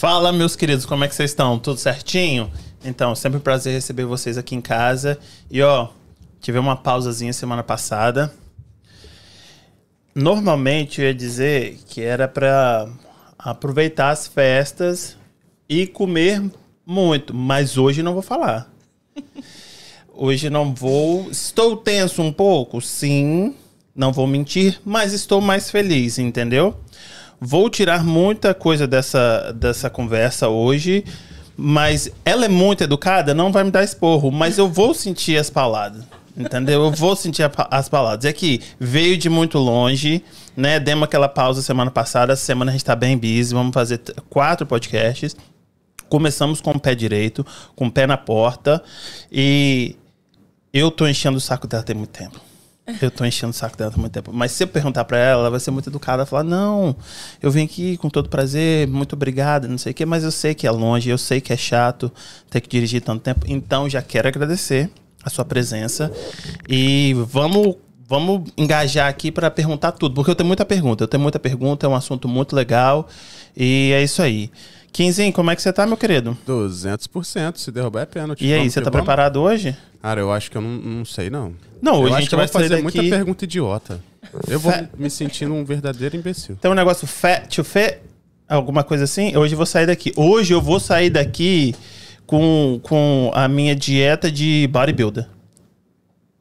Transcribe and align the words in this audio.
Fala, 0.00 0.32
meus 0.32 0.56
queridos, 0.56 0.86
como 0.86 1.04
é 1.04 1.08
que 1.08 1.14
vocês 1.14 1.30
estão? 1.30 1.58
Tudo 1.58 1.78
certinho? 1.78 2.50
Então, 2.82 3.14
sempre 3.14 3.36
um 3.36 3.42
prazer 3.42 3.74
receber 3.74 4.06
vocês 4.06 4.38
aqui 4.38 4.54
em 4.54 4.60
casa. 4.62 5.18
E 5.50 5.60
ó, 5.60 5.88
tive 6.40 6.58
uma 6.58 6.74
pausazinha 6.74 7.34
semana 7.34 7.62
passada. 7.62 8.32
Normalmente 10.14 11.02
eu 11.02 11.06
ia 11.06 11.12
dizer 11.12 11.80
que 11.86 12.00
era 12.00 12.26
para 12.26 12.88
aproveitar 13.38 14.08
as 14.08 14.26
festas 14.26 15.18
e 15.68 15.86
comer 15.86 16.50
muito, 16.86 17.34
mas 17.34 17.76
hoje 17.76 18.02
não 18.02 18.14
vou 18.14 18.22
falar. 18.22 18.72
Hoje 20.14 20.48
não 20.48 20.74
vou. 20.74 21.30
Estou 21.30 21.76
tenso 21.76 22.22
um 22.22 22.32
pouco, 22.32 22.80
sim, 22.80 23.54
não 23.94 24.12
vou 24.12 24.26
mentir, 24.26 24.80
mas 24.82 25.12
estou 25.12 25.42
mais 25.42 25.70
feliz, 25.70 26.18
entendeu? 26.18 26.74
Vou 27.40 27.70
tirar 27.70 28.04
muita 28.04 28.52
coisa 28.52 28.86
dessa, 28.86 29.52
dessa 29.52 29.88
conversa 29.88 30.48
hoje, 30.48 31.04
mas 31.56 32.10
ela 32.22 32.44
é 32.44 32.48
muito 32.48 32.84
educada, 32.84 33.32
não 33.32 33.50
vai 33.50 33.64
me 33.64 33.70
dar 33.70 33.82
esporro, 33.82 34.30
mas 34.30 34.58
eu 34.58 34.68
vou 34.68 34.92
sentir 34.92 35.38
as 35.38 35.48
palavras. 35.48 36.04
Entendeu? 36.36 36.84
Eu 36.84 36.90
vou 36.90 37.16
sentir 37.16 37.42
a, 37.42 37.50
as 37.70 37.88
palavras. 37.88 38.24
É 38.24 38.32
que 38.32 38.60
veio 38.78 39.16
de 39.16 39.28
muito 39.28 39.58
longe, 39.58 40.22
né? 40.56 40.78
Demos 40.78 41.04
aquela 41.04 41.28
pausa 41.28 41.60
semana 41.60 41.90
passada. 41.90 42.32
Essa 42.32 42.44
semana 42.44 42.70
a 42.70 42.72
gente 42.72 42.84
tá 42.84 42.94
bem 42.94 43.18
busy. 43.18 43.52
Vamos 43.52 43.74
fazer 43.74 44.00
quatro 44.28 44.66
podcasts. 44.66 45.36
Começamos 46.08 46.60
com 46.60 46.70
o 46.70 46.80
pé 46.80 46.94
direito, 46.94 47.44
com 47.74 47.88
o 47.88 47.90
pé 47.90 48.06
na 48.06 48.16
porta. 48.16 48.82
E 49.30 49.96
eu 50.72 50.90
tô 50.90 51.06
enchendo 51.06 51.36
o 51.36 51.40
saco 51.40 51.66
dela 51.66 51.82
tem 51.82 51.96
muito 51.96 52.10
tempo. 52.10 52.49
Eu 53.00 53.10
tô 53.10 53.24
enchendo 53.24 53.50
o 53.50 53.54
saco 53.54 53.76
dela 53.76 53.92
há 53.94 53.98
muito 53.98 54.12
tempo. 54.12 54.32
Mas 54.32 54.52
se 54.52 54.64
eu 54.64 54.68
perguntar 54.68 55.04
pra 55.04 55.18
ela, 55.18 55.42
ela 55.42 55.50
vai 55.50 55.60
ser 55.60 55.70
muito 55.70 55.90
educada. 55.90 56.24
Falar, 56.26 56.44
não, 56.44 56.94
eu 57.42 57.50
vim 57.50 57.64
aqui 57.64 57.96
com 57.96 58.08
todo 58.08 58.28
prazer, 58.28 58.86
muito 58.88 59.14
obrigada, 59.14 59.68
não 59.68 59.78
sei 59.78 59.92
o 59.92 59.94
quê. 59.94 60.04
Mas 60.04 60.24
eu 60.24 60.30
sei 60.30 60.54
que 60.54 60.66
é 60.66 60.70
longe, 60.70 61.10
eu 61.10 61.18
sei 61.18 61.40
que 61.40 61.52
é 61.52 61.56
chato 61.56 62.10
ter 62.48 62.60
que 62.60 62.68
dirigir 62.68 63.02
tanto 63.02 63.22
tempo. 63.22 63.44
Então, 63.48 63.88
já 63.88 64.02
quero 64.02 64.28
agradecer 64.28 64.90
a 65.22 65.30
sua 65.30 65.44
presença. 65.44 66.12
E 66.68 67.14
vamos, 67.28 67.76
vamos 68.08 68.50
engajar 68.56 69.08
aqui 69.08 69.30
para 69.30 69.50
perguntar 69.50 69.92
tudo. 69.92 70.14
Porque 70.14 70.30
eu 70.30 70.34
tenho 70.34 70.46
muita 70.46 70.64
pergunta. 70.64 71.04
Eu 71.04 71.08
tenho 71.08 71.22
muita 71.22 71.38
pergunta, 71.38 71.86
é 71.86 71.88
um 71.88 71.94
assunto 71.94 72.28
muito 72.28 72.54
legal. 72.54 73.08
E 73.56 73.92
é 73.94 74.02
isso 74.02 74.22
aí. 74.22 74.50
Quinzinho, 74.92 75.32
como 75.32 75.50
é 75.50 75.56
que 75.56 75.62
você 75.62 75.72
tá, 75.72 75.86
meu 75.86 75.96
querido? 75.96 76.36
200%. 76.46 77.56
Se 77.56 77.70
derrubar 77.70 78.02
é 78.02 78.06
pênalti. 78.06 78.44
E 78.44 78.52
aí, 78.52 78.68
você 78.70 78.80
tá 78.80 78.90
vamos? 78.90 79.04
preparado 79.04 79.40
hoje? 79.40 79.76
Cara, 80.02 80.20
eu 80.20 80.32
acho 80.32 80.50
que 80.50 80.56
eu 80.56 80.62
não, 80.62 80.70
não 80.70 81.04
sei, 81.04 81.30
não. 81.30 81.54
Não, 81.80 81.94
eu 81.96 82.00
hoje 82.02 82.12
a 82.12 82.16
acho 82.16 82.22
gente 82.24 82.36
vai 82.36 82.48
fazer 82.48 82.68
sair 82.68 82.82
muita 82.82 82.98
daqui- 82.98 83.10
pergunta 83.10 83.44
idiota. 83.44 84.00
Eu 84.48 84.58
vou 84.60 84.72
me 84.98 85.08
sentindo 85.10 85.54
um 85.54 85.64
verdadeiro 85.64 86.16
imbecil. 86.16 86.56
Tem 86.60 86.70
um 86.70 86.74
negócio 86.74 87.06
fat 87.06 87.46
to 87.54 87.64
fat, 87.64 87.98
alguma 88.48 88.82
coisa 88.84 89.04
assim. 89.04 89.36
Hoje 89.36 89.54
eu 89.54 89.56
vou 89.56 89.66
sair 89.66 89.86
daqui. 89.86 90.12
Hoje 90.16 90.52
eu 90.54 90.60
vou 90.60 90.78
sair 90.80 91.10
daqui 91.10 91.74
com, 92.26 92.78
com 92.82 93.30
a 93.34 93.48
minha 93.48 93.74
dieta 93.74 94.30
de 94.30 94.68
bodybuilder. 94.72 95.26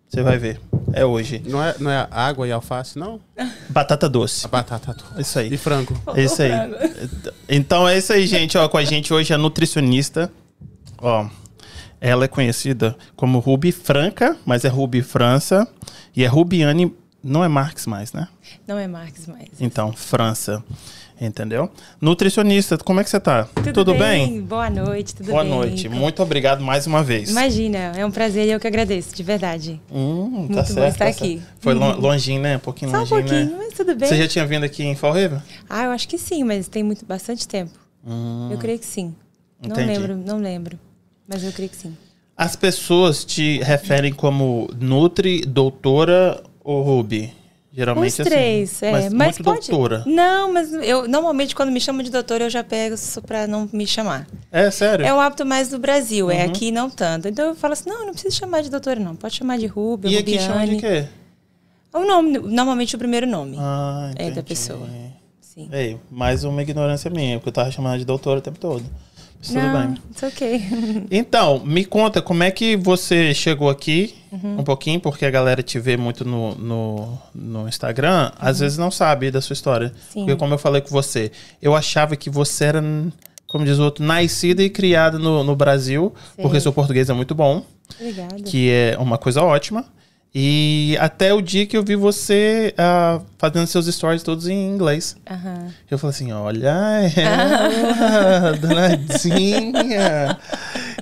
Você 0.10 0.24
vai 0.24 0.40
ver. 0.40 0.60
É 0.92 1.06
hoje. 1.06 1.42
Não 1.46 1.64
é, 1.64 1.76
não 1.80 1.92
é 1.92 2.08
água 2.10 2.48
e 2.48 2.52
alface, 2.52 2.98
não? 2.98 3.22
Batata 3.70 4.10
doce. 4.10 4.44
A 4.44 4.50
batata 4.50 4.96
toda. 4.96 5.22
Isso 5.22 5.38
aí. 5.38 5.54
E 5.54 5.58
frango. 5.58 5.96
É 6.16 6.24
isso 6.24 6.42
aí. 6.42 6.52
Então 7.48 7.88
é 7.88 7.98
isso 7.98 8.12
aí, 8.14 8.26
gente. 8.28 8.58
Ó, 8.58 8.68
com 8.68 8.78
a 8.78 8.84
gente 8.84 9.14
hoje 9.14 9.32
é 9.32 9.36
a 9.36 9.40
nutricionista. 9.40 10.32
Ó, 11.00 11.28
ela 12.02 12.26
é 12.26 12.28
conhecida 12.28 12.96
como 13.16 13.40
Ruby 13.40 13.72
Franca, 13.72 14.38
mas 14.46 14.66
é 14.66 14.68
Ruby 14.68 15.02
França. 15.02 15.68
E 16.16 16.24
é 16.24 16.28
Rubiane, 16.28 16.94
não 17.24 17.44
é 17.44 17.48
Marx 17.48 17.86
mais, 17.86 18.14
né? 18.14 18.28
Não 18.68 18.78
é 18.78 18.88
Marques 18.88 19.28
mais. 19.28 19.50
Então, 19.60 19.94
França. 19.94 20.64
Entendeu? 21.22 21.70
Nutricionista, 22.00 22.78
como 22.78 23.02
é 23.02 23.04
que 23.04 23.10
você 23.10 23.20
tá? 23.20 23.46
bem? 23.98 24.42
Boa 24.42 24.70
noite, 24.70 25.14
tudo 25.14 25.32
Boa 25.32 25.44
bem? 25.44 25.52
noite. 25.52 25.90
Muito 25.90 26.24
obrigado 26.24 26.62
mais 26.64 26.88
uma 26.88 27.04
vez. 27.04 27.30
Imagina, 27.30 27.92
é 27.98 28.06
um 28.06 28.12
prazer 28.12 28.48
e 28.48 28.52
eu 28.52 28.60
que 28.60 28.66
agradeço, 28.68 29.14
de 29.14 29.22
verdade. 29.22 29.82
Hum, 29.92 30.48
Muito 30.50 30.54
bom 30.54 30.86
estar 30.86 30.92
tá 30.94 31.08
aqui. 31.08 31.40
certo. 31.40 31.44
Foi 31.60 31.74
lon- 31.74 31.98
longinho, 32.00 32.42
né? 32.42 32.56
Um 32.56 32.60
pouquinho 32.60 32.90
Só 32.92 32.98
um 32.98 33.00
longinho, 33.02 33.20
pouquinho, 33.24 33.46
né? 33.52 33.56
mas 33.66 33.74
tudo 33.74 33.96
bem. 33.96 34.08
Você 34.08 34.18
já 34.18 34.28
tinha 34.30 34.46
vindo 34.46 34.64
aqui 34.64 34.84
em 34.84 34.96
Fall 34.96 35.12
River? 35.14 35.42
Ah, 35.70 35.84
eu 35.84 35.92
acho 35.92 36.08
que 36.08 36.18
sim, 36.18 36.44
mas 36.46 36.70
tem 36.70 36.84
muito, 36.84 37.06
bastante 37.06 37.46
tempo. 37.46 37.78
Eu 38.50 38.58
creio 38.58 38.80
que 38.80 38.86
sim. 38.86 39.14
Não 39.62 39.72
Entendi. 39.76 39.88
lembro, 40.00 40.16
não 40.16 40.38
lembro. 40.38 40.80
Mas 41.28 41.44
eu 41.44 41.52
creio 41.52 41.70
que 41.70 41.76
sim. 41.76 41.96
As 42.38 42.56
pessoas 42.56 43.26
te 43.26 43.60
referem 43.62 44.14
como 44.14 44.70
Nutri, 44.80 45.42
doutora 45.42 46.42
ou 46.64 46.82
Ruby? 46.82 47.34
Geralmente 47.72 48.14
Os 48.14 48.20
assim. 48.22 48.30
três, 48.30 48.82
é. 48.84 48.92
Mas, 48.92 49.14
Mas, 49.14 49.38
pode. 49.38 49.68
doutora. 49.70 50.04
Não, 50.08 50.52
mas 50.52 50.74
eu 50.74 51.08
normalmente 51.08 51.54
quando 51.56 51.72
me 51.72 51.80
chamam 51.80 52.02
de 52.02 52.10
doutora 52.10 52.46
eu 52.46 52.50
já 52.50 52.64
pego 52.64 52.96
isso 52.96 53.22
pra 53.22 53.46
não 53.46 53.70
me 53.72 53.86
chamar. 53.86 54.28
É 54.52 54.72
sério? 54.72 55.06
É 55.06 55.14
um 55.14 55.20
hábito 55.20 55.46
mais 55.46 55.70
do 55.70 55.78
Brasil, 55.78 56.26
Uhum. 56.26 56.32
é 56.32 56.44
aqui 56.44 56.72
não 56.72 56.90
tanto. 56.90 57.28
Então 57.28 57.46
eu 57.50 57.56
falo 57.56 57.74
assim, 57.74 57.88
não, 57.90 58.06
não 58.08 58.12
precisa 58.14 58.34
chamar 58.36 58.62
de 58.64 58.72
doutora 58.72 59.00
não, 59.00 59.16
pode 59.16 59.36
chamar 59.36 59.58
de 59.60 59.68
Ruby, 59.68 60.10
e 60.10 60.18
aqui 60.18 60.40
chama 60.40 60.66
de 60.66 60.74
Rubiane. 60.76 60.82
quê? 61.04 61.08
O 61.94 62.06
nome, 62.06 62.40
normalmente 62.40 62.96
o 62.96 63.00
primeiro 63.00 63.28
nome. 63.28 63.56
Ah, 63.60 64.12
É 64.16 64.32
da 64.32 64.42
pessoa. 64.44 64.88
Sim. 65.40 65.70
Ei, 65.72 66.00
mais 66.10 66.44
uma 66.44 66.62
ignorância 66.62 67.10
minha, 67.12 67.38
porque 67.38 67.50
eu 67.50 67.54
tava 67.54 67.70
chamando 67.72 68.00
de 68.00 68.06
doutora 68.06 68.40
o 68.40 68.42
tempo 68.42 68.58
todo. 68.60 68.84
Tudo 69.42 69.60
não, 69.60 69.88
bem. 69.88 69.98
it's 70.12 70.24
ok. 70.24 70.62
Então, 71.12 71.64
me 71.66 71.86
conta, 71.86 72.22
como 72.22 72.44
é 72.44 72.52
que 72.52 72.76
você 72.76 73.34
chegou 73.34 73.70
aqui 73.70 74.16
Uhum. 74.32 74.60
um 74.60 74.64
pouquinho, 74.64 75.00
porque 75.00 75.26
a 75.26 75.32
galera 75.32 75.64
te 75.64 75.80
vê 75.80 75.98
muito 75.98 76.24
no, 76.24 76.54
no, 76.54 77.18
no 77.34 77.68
Instagram, 77.68 78.32
às 78.38 78.60
vezes 78.60 78.78
não 78.78 78.92
sabe 78.92 79.32
da 79.32 79.42
sua 79.42 79.56
história. 79.56 79.88
Uhum. 79.88 79.94
Sim. 80.12 80.20
Porque 80.26 80.36
como 80.36 80.54
eu 80.54 80.58
falei 80.60 80.82
com 80.82 80.90
você, 80.90 81.32
eu 81.60 81.76
achava 81.76 82.16
que 82.16 82.30
você 82.30 82.66
era, 82.66 82.84
como 83.48 83.66
diz 83.66 83.80
o 83.80 83.84
outro, 83.84 84.04
nascida 84.06 84.62
e 84.62 84.70
criada 84.70 85.18
no, 85.18 85.44
no 85.44 85.56
Brasil, 85.56 86.14
Sei. 86.36 86.44
porque 86.44 86.60
seu 86.60 86.72
português 86.72 87.10
é 87.10 87.14
muito 87.14 87.34
bom, 87.34 87.64
Obrigada. 88.00 88.36
que 88.44 88.70
é 88.70 88.96
uma 89.00 89.18
coisa 89.18 89.42
ótima. 89.42 89.84
E 90.34 90.96
até 91.00 91.34
o 91.34 91.42
dia 91.42 91.66
que 91.66 91.76
eu 91.76 91.84
vi 91.84 91.96
você 91.96 92.72
ah, 92.78 93.20
fazendo 93.40 93.66
seus 93.66 93.88
stories 93.88 94.22
todos 94.22 94.48
em 94.48 94.70
inglês. 94.70 95.18
Aham. 95.30 95.74
Eu 95.90 95.98
falei 95.98 96.16
assim, 96.16 96.32
olha 96.32 96.70
ela, 97.16 98.54
danadinha. 98.62 100.38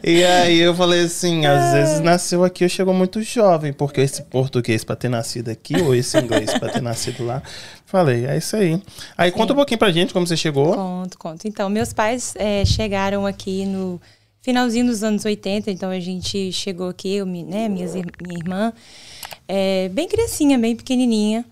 E 0.02 0.24
aí 0.24 0.60
eu 0.60 0.74
falei 0.74 1.02
assim, 1.02 1.46
às 1.46 1.74
vezes 1.74 2.00
nasceu 2.00 2.44
aqui 2.46 2.64
ou 2.64 2.70
chegou 2.70 2.94
muito 2.94 3.22
jovem, 3.22 3.74
porque 3.74 4.00
esse 4.00 4.22
português 4.24 4.86
pra 4.86 4.96
ter 4.96 5.10
nascido 5.10 5.50
aqui 5.50 5.76
ou 5.82 5.94
esse 5.94 6.18
inglês 6.18 6.58
pra 6.58 6.70
ter 6.70 6.82
nascido 6.82 7.26
lá. 7.26 7.44
Falei, 7.86 8.26
é 8.26 8.38
isso 8.38 8.56
aí. 8.56 8.82
Aí 9.18 9.30
conta 9.32 9.52
um 9.52 9.58
pouquinho 9.58 9.78
pra 9.78 9.92
gente 9.92 10.14
como 10.14 10.26
você 10.26 10.38
chegou. 10.38 10.74
Conto, 10.74 11.18
conto. 11.18 11.48
Então, 11.48 11.70
meus 11.70 11.92
pais 11.92 12.34
eh, 12.38 12.64
chegaram 12.64 13.26
aqui 13.26 13.66
no 13.66 14.00
finalzinho 14.42 14.86
dos 14.86 15.04
anos 15.04 15.26
80, 15.26 15.70
então 15.72 15.90
a 15.90 16.00
gente 16.00 16.52
chegou 16.52 16.90
aqui, 16.90 17.16
eu, 17.16 17.26
né, 17.26 17.68
minhas, 17.68 17.94
minha 17.94 18.38
irmã, 18.38 18.74
eh, 19.48 19.90
bem 19.90 20.08
criancinha, 20.08 20.58
bem 20.58 20.76
pequenininha. 20.76 21.46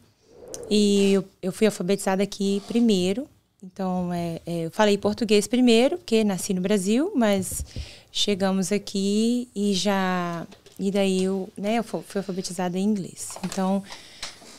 E 0.70 1.14
eu, 1.14 1.26
eu 1.42 1.52
fui 1.52 1.68
alfabetizada 1.68 2.24
aqui 2.24 2.62
primeiro. 2.68 3.28
Então, 3.64 4.14
é, 4.14 4.42
é, 4.46 4.66
eu 4.66 4.72
falei 4.72 4.98
português 4.98 5.48
primeiro, 5.48 5.98
porque 5.98 6.24
nasci 6.24 6.54
no 6.54 6.62
Brasil, 6.62 7.12
mas 7.16 7.66
chegamos 8.12 8.72
aqui 8.72 9.48
e 9.56 9.74
já. 9.74 10.46
E 10.80 10.92
daí 10.92 11.24
eu, 11.24 11.50
né, 11.58 11.76
eu 11.80 11.84
fu- 11.84 12.04
fui 12.08 12.20
alfabetizada 12.20 12.78
em 12.78 12.84
inglês. 12.84 13.30
Então, 13.44 13.82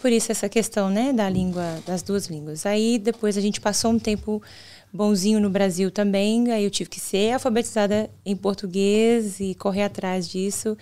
por 0.00 0.10
isso 0.12 0.30
essa 0.32 0.48
questão, 0.48 0.88
né, 0.90 1.12
da 1.12 1.28
língua, 1.28 1.80
das 1.86 2.02
duas 2.02 2.26
línguas. 2.26 2.64
Aí 2.66 2.98
depois 2.98 3.36
a 3.36 3.40
gente 3.40 3.60
passou 3.60 3.90
um 3.92 3.98
tempo 3.98 4.42
bonzinho 4.96 5.38
no 5.38 5.50
Brasil 5.50 5.90
também, 5.90 6.50
aí 6.50 6.64
eu 6.64 6.70
tive 6.70 6.90
que 6.90 6.98
ser 6.98 7.32
alfabetizada 7.32 8.10
em 8.24 8.34
português 8.34 9.38
e 9.38 9.54
correr 9.54 9.82
atrás 9.84 10.28
disso. 10.28 10.76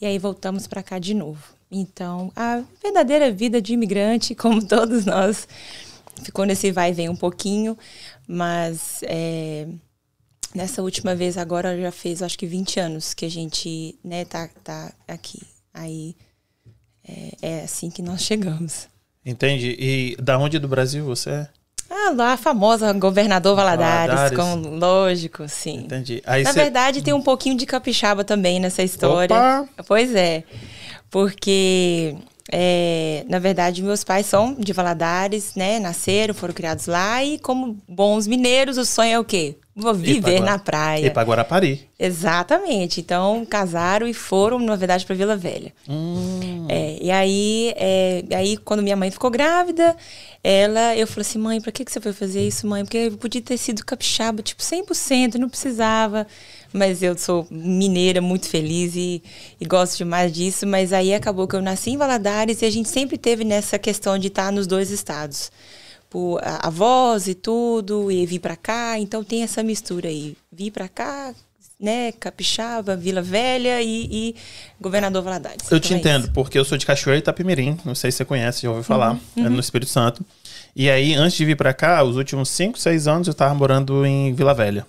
E 0.00 0.06
aí 0.06 0.18
voltamos 0.18 0.66
para 0.66 0.82
cá 0.82 0.98
de 0.98 1.14
novo. 1.14 1.42
Então, 1.70 2.32
a 2.34 2.62
verdadeira 2.82 3.30
vida 3.30 3.60
de 3.60 3.74
imigrante, 3.74 4.34
como 4.34 4.66
todos 4.66 5.04
nós, 5.04 5.46
ficou 6.24 6.44
nesse 6.44 6.72
vai 6.72 6.90
e 6.90 6.94
vem 6.94 7.08
um 7.08 7.16
pouquinho, 7.16 7.76
mas 8.26 9.02
é, 9.04 9.68
nessa 10.54 10.82
última 10.82 11.14
vez 11.14 11.36
agora 11.38 11.80
já 11.80 11.92
fez 11.92 12.22
acho 12.22 12.38
que 12.38 12.46
20 12.46 12.80
anos 12.80 13.14
que 13.14 13.24
a 13.24 13.30
gente 13.30 13.98
né, 14.02 14.24
tá, 14.24 14.48
tá 14.64 14.92
aqui. 15.06 15.42
Aí 15.72 16.16
é, 17.06 17.36
é 17.42 17.60
assim 17.62 17.90
que 17.90 18.02
nós 18.02 18.22
chegamos. 18.24 18.88
Entendi. 19.24 19.76
E 19.78 20.16
da 20.20 20.38
onde 20.38 20.58
do 20.58 20.66
Brasil 20.66 21.04
você 21.04 21.30
é? 21.30 21.48
Ah, 21.92 22.12
lá 22.16 22.32
a 22.34 22.36
famosa 22.36 22.92
governador 22.92 23.56
Valadares, 23.56 24.14
Valadares. 24.14 24.38
como 24.38 24.76
lógico, 24.76 25.48
sim. 25.48 25.78
Entendi. 25.80 26.22
Aí 26.24 26.44
Na 26.44 26.52
você... 26.52 26.60
verdade, 26.60 27.02
tem 27.02 27.12
um 27.12 27.20
pouquinho 27.20 27.56
de 27.56 27.66
capixaba 27.66 28.22
também 28.22 28.60
nessa 28.60 28.82
história. 28.82 29.34
Opa! 29.34 29.68
Pois 29.88 30.14
é. 30.14 30.44
Porque, 31.10 32.14
é, 32.52 33.24
na 33.28 33.38
verdade, 33.38 33.82
meus 33.82 34.04
pais 34.04 34.26
são 34.26 34.54
de 34.58 34.72
Valadares, 34.72 35.54
né? 35.54 35.78
Nasceram, 35.78 36.34
foram 36.34 36.54
criados 36.54 36.86
lá. 36.86 37.22
E 37.22 37.38
como 37.38 37.78
bons 37.88 38.26
mineiros, 38.26 38.78
o 38.78 38.84
sonho 38.84 39.12
é 39.12 39.18
o 39.18 39.24
quê? 39.24 39.56
vou 39.80 39.94
viver 39.94 40.40
na 40.40 40.58
praia. 40.58 41.06
E 41.06 41.10
para 41.10 41.26
Guarapari. 41.26 41.88
Exatamente. 41.98 43.00
Então, 43.00 43.44
casaram 43.44 44.06
e 44.06 44.14
foram, 44.14 44.58
na 44.58 44.76
verdade, 44.76 45.04
para 45.04 45.16
Vila 45.16 45.36
Velha. 45.36 45.72
Hum. 45.88 46.66
É, 46.68 46.98
e 47.00 47.10
aí, 47.10 47.72
é, 47.76 48.24
aí, 48.34 48.56
quando 48.58 48.82
minha 48.82 48.96
mãe 48.96 49.10
ficou 49.10 49.30
grávida, 49.30 49.96
ela, 50.44 50.96
eu 50.96 51.06
falei 51.06 51.22
assim, 51.22 51.38
mãe, 51.38 51.60
pra 51.60 51.72
que, 51.72 51.84
que 51.84 51.92
você 51.92 52.00
foi 52.00 52.12
fazer 52.12 52.46
isso, 52.46 52.66
mãe? 52.66 52.84
Porque 52.84 52.98
eu 52.98 53.16
podia 53.16 53.42
ter 53.42 53.56
sido 53.56 53.84
capixaba, 53.84 54.42
tipo, 54.42 54.62
100%, 54.62 55.34
não 55.34 55.48
precisava. 55.48 56.26
Mas 56.72 57.02
eu 57.02 57.16
sou 57.18 57.46
mineira, 57.50 58.20
muito 58.20 58.48
feliz 58.48 58.94
e, 58.94 59.22
e 59.60 59.64
gosto 59.64 59.96
demais 59.98 60.32
disso. 60.32 60.66
Mas 60.66 60.92
aí 60.92 61.12
acabou 61.12 61.48
que 61.48 61.56
eu 61.56 61.62
nasci 61.62 61.90
em 61.90 61.96
Valadares 61.96 62.62
e 62.62 62.64
a 62.64 62.70
gente 62.70 62.88
sempre 62.88 63.18
teve 63.18 63.44
nessa 63.44 63.78
questão 63.78 64.16
de 64.18 64.28
estar 64.28 64.52
nos 64.52 64.66
dois 64.66 64.90
estados 64.90 65.50
por 66.08 66.40
avós 66.42 67.28
e 67.28 67.34
tudo, 67.34 68.10
e 68.10 68.26
vir 68.26 68.40
para 68.40 68.56
cá. 68.56 68.98
Então 68.98 69.22
tem 69.22 69.42
essa 69.42 69.62
mistura 69.62 70.08
aí. 70.08 70.36
Vir 70.52 70.72
para 70.72 70.88
cá, 70.88 71.32
né, 71.78 72.12
Capixaba, 72.12 72.96
Vila 72.96 73.22
Velha 73.22 73.80
e, 73.80 74.08
e 74.10 74.36
Governador 74.80 75.22
Valadares. 75.22 75.70
Eu 75.70 75.78
então 75.78 75.80
te 75.80 75.94
é 75.94 75.96
entendo, 75.96 76.24
isso. 76.24 76.32
porque 76.32 76.58
eu 76.58 76.64
sou 76.64 76.76
de 76.76 76.84
Cachoeira 76.84 77.18
e 77.18 77.20
Itapemirim. 77.20 77.78
Não 77.84 77.94
sei 77.94 78.10
se 78.10 78.18
você 78.18 78.24
conhece, 78.24 78.62
já 78.62 78.68
ouviu 78.68 78.84
falar. 78.84 79.12
Uhum, 79.36 79.46
É 79.46 79.48
no 79.48 79.60
Espírito 79.60 79.90
Santo. 79.90 80.24
E 80.74 80.90
aí, 80.90 81.14
antes 81.14 81.36
de 81.36 81.44
vir 81.44 81.56
para 81.56 81.72
cá, 81.72 82.02
os 82.02 82.16
últimos 82.16 82.48
5, 82.50 82.78
6 82.78 83.08
anos 83.08 83.28
eu 83.28 83.34
tava 83.34 83.54
morando 83.54 84.04
em 84.04 84.34
Vila 84.34 84.52
Velha. 84.54 84.86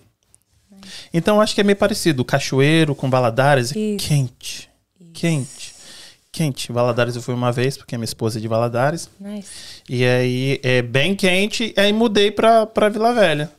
Então 1.13 1.41
acho 1.41 1.53
que 1.55 1.61
é 1.61 1.63
meio 1.63 1.75
parecido. 1.75 2.23
Cachoeiro 2.23 2.95
com 2.95 3.09
Valadares 3.09 3.75
é 3.75 3.79
Isso. 3.79 4.07
quente. 4.07 4.69
Quente. 5.13 5.73
Quente. 6.31 6.71
Valadares 6.71 7.15
eu 7.15 7.21
fui 7.21 7.33
uma 7.33 7.51
vez, 7.51 7.75
porque 7.77 7.97
minha 7.97 8.05
esposa 8.05 8.39
é 8.39 8.41
de 8.41 8.47
Valadares. 8.47 9.09
Nice. 9.19 9.49
E 9.89 10.05
aí 10.05 10.59
é 10.63 10.81
bem 10.81 11.15
quente, 11.15 11.73
aí 11.75 11.91
mudei 11.91 12.31
pra, 12.31 12.65
pra 12.65 12.87
Vila 12.89 13.13
Velha. 13.13 13.51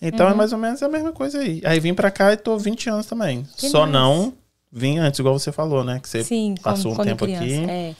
Então 0.00 0.26
Uhum. 0.26 0.32
é 0.32 0.36
mais 0.36 0.52
ou 0.52 0.58
menos 0.58 0.82
a 0.82 0.88
mesma 0.88 1.12
coisa 1.12 1.38
aí. 1.38 1.60
Aí 1.64 1.78
vim 1.80 1.92
pra 1.94 2.10
cá 2.10 2.32
e 2.32 2.36
tô 2.36 2.56
20 2.58 2.88
anos 2.90 3.06
também. 3.06 3.46
Que 3.56 3.68
Só 3.68 3.80
nice. 3.86 3.92
não 3.92 4.32
vim 4.72 4.98
antes, 4.98 5.20
igual 5.20 5.38
você 5.38 5.52
falou, 5.52 5.84
né? 5.84 6.00
Que 6.00 6.08
você 6.08 6.24
Sim, 6.24 6.54
passou 6.62 6.92
como, 6.92 7.02
um 7.02 7.04
tempo 7.04 7.24
criança. 7.24 7.44
aqui. 7.44 7.70
É. 7.70 7.94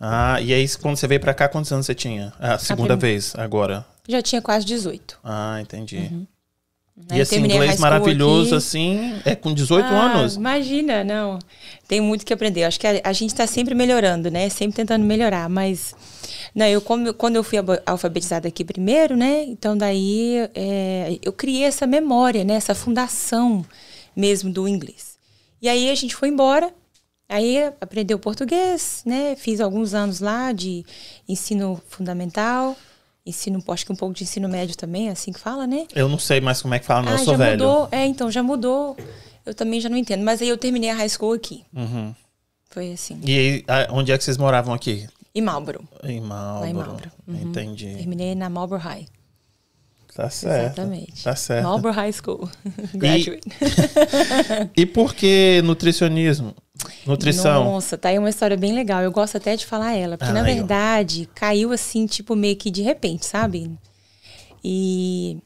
Ah, 0.00 0.40
e 0.40 0.52
aí 0.52 0.68
quando 0.80 0.96
você 0.96 1.06
veio 1.08 1.20
pra 1.20 1.34
cá, 1.34 1.48
quantos 1.48 1.72
anos 1.72 1.86
você 1.86 1.94
tinha? 1.94 2.32
Ah, 2.38 2.54
a 2.54 2.58
segunda 2.58 2.94
vez, 2.96 3.34
agora. 3.36 3.84
Já 4.08 4.20
tinha 4.22 4.40
quase 4.42 4.64
18. 4.66 5.18
Ah, 5.24 5.58
entendi. 5.60 6.10
Aí 7.10 7.18
E 7.18 7.20
esse 7.20 7.30
terminei 7.30 7.56
a 7.56 7.60
high 7.60 7.76
inglês 7.76 7.80
maravilhoso, 7.80 8.48
aqui. 8.48 8.56
assim, 8.56 9.14
é 9.24 9.34
com 9.34 9.52
18 9.54 9.86
Ah, 9.86 10.12
anos. 10.16 10.34
Imagina, 10.36 11.02
não. 11.04 11.38
Tem 11.86 12.00
muito 12.00 12.24
que 12.26 12.32
aprender. 12.32 12.64
Acho 12.64 12.78
que 12.78 12.86
a, 12.86 13.00
a 13.04 13.12
gente 13.12 13.30
está 13.30 13.46
sempre 13.46 13.74
melhorando, 13.74 14.30
né? 14.30 14.48
Sempre 14.48 14.76
tentando 14.76 15.04
melhorar. 15.04 15.48
Mas, 15.48 15.94
não, 16.54 16.66
eu 16.66 16.80
como, 16.80 17.14
quando 17.14 17.36
eu 17.36 17.44
fui 17.44 17.58
alfabetizada 17.86 18.48
aqui 18.48 18.64
primeiro, 18.64 19.16
né? 19.16 19.44
Então 19.44 19.76
daí 19.76 20.48
é, 20.54 21.18
eu 21.22 21.32
criei 21.32 21.64
essa 21.64 21.86
memória, 21.86 22.44
né? 22.44 22.54
Essa 22.54 22.74
fundação 22.74 23.64
mesmo 24.14 24.50
do 24.52 24.66
inglês. 24.68 25.16
E 25.62 25.68
aí 25.68 25.90
a 25.90 25.94
gente 25.94 26.14
foi 26.14 26.28
embora. 26.28 26.72
Aí 27.30 27.58
aprendeu 27.80 28.18
português, 28.18 29.02
né? 29.04 29.36
Fiz 29.36 29.60
alguns 29.60 29.92
anos 29.92 30.20
lá 30.20 30.50
de 30.52 30.84
ensino 31.28 31.80
fundamental, 31.88 32.74
ensino, 33.28 33.62
acho 33.68 33.86
que 33.86 33.92
um 33.92 33.96
pouco 33.96 34.14
de 34.14 34.24
ensino 34.24 34.48
médio 34.48 34.76
também, 34.76 35.08
é 35.08 35.12
assim 35.12 35.32
que 35.32 35.40
fala, 35.40 35.66
né? 35.66 35.86
Eu 35.94 36.08
não 36.08 36.18
sei 36.18 36.40
mais 36.40 36.62
como 36.62 36.74
é 36.74 36.78
que 36.78 36.86
fala, 36.86 37.02
não, 37.02 37.12
eu 37.12 37.16
ah, 37.16 37.18
sou 37.18 37.34
já 37.34 37.44
velho. 37.44 37.64
mudou. 37.64 37.88
É, 37.92 38.06
então, 38.06 38.30
já 38.30 38.42
mudou. 38.42 38.96
Eu 39.44 39.54
também 39.54 39.80
já 39.80 39.88
não 39.88 39.96
entendo. 39.96 40.22
Mas 40.22 40.42
aí 40.42 40.48
eu 40.48 40.58
terminei 40.58 40.90
a 40.90 40.94
high 40.94 41.08
school 41.08 41.32
aqui. 41.32 41.64
Uhum. 41.74 42.14
Foi 42.70 42.92
assim. 42.92 43.20
E 43.24 43.64
aí, 43.66 43.86
onde 43.90 44.12
é 44.12 44.18
que 44.18 44.24
vocês 44.24 44.36
moravam 44.36 44.74
aqui? 44.74 45.06
Em 45.34 45.40
Marlboro. 45.40 45.88
Em 46.02 46.20
Marlboro. 46.20 46.60
Lá 46.60 46.68
em 46.68 46.74
Marlboro. 46.74 47.10
Uhum. 47.26 47.42
Entendi. 47.42 47.94
Terminei 47.96 48.34
na 48.34 48.50
Marlboro 48.50 48.80
High. 48.80 49.06
Tá 50.18 50.28
certo. 50.30 50.80
Exatamente. 50.80 51.22
Tá 51.22 51.36
certo. 51.36 51.62
Marlboro 51.62 51.94
High 51.94 52.12
School. 52.12 52.50
Graduate. 52.92 53.40
E 54.76 54.84
por 54.84 55.14
que 55.14 55.62
nutricionismo? 55.62 56.56
Nutrição. 57.06 57.62
Nossa, 57.62 57.96
tá 57.96 58.08
aí 58.08 58.18
uma 58.18 58.28
história 58.28 58.56
bem 58.56 58.72
legal. 58.72 59.00
Eu 59.00 59.12
gosto 59.12 59.36
até 59.36 59.54
de 59.54 59.64
falar 59.64 59.94
ela. 59.94 60.18
Porque, 60.18 60.28
Ah, 60.28 60.34
na 60.34 60.40
legal. 60.42 60.56
verdade, 60.56 61.28
caiu 61.36 61.70
assim, 61.70 62.04
tipo, 62.04 62.34
meio 62.34 62.56
que 62.56 62.68
de 62.68 62.82
repente, 62.82 63.26
sabe? 63.26 63.70
E 64.64 65.38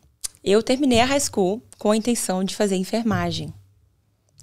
eu 0.42 0.62
terminei 0.62 1.00
a 1.00 1.04
high 1.04 1.20
school 1.20 1.62
com 1.78 1.90
a 1.90 1.96
intenção 1.96 2.42
de 2.42 2.56
fazer 2.56 2.76
enfermagem. 2.76 3.52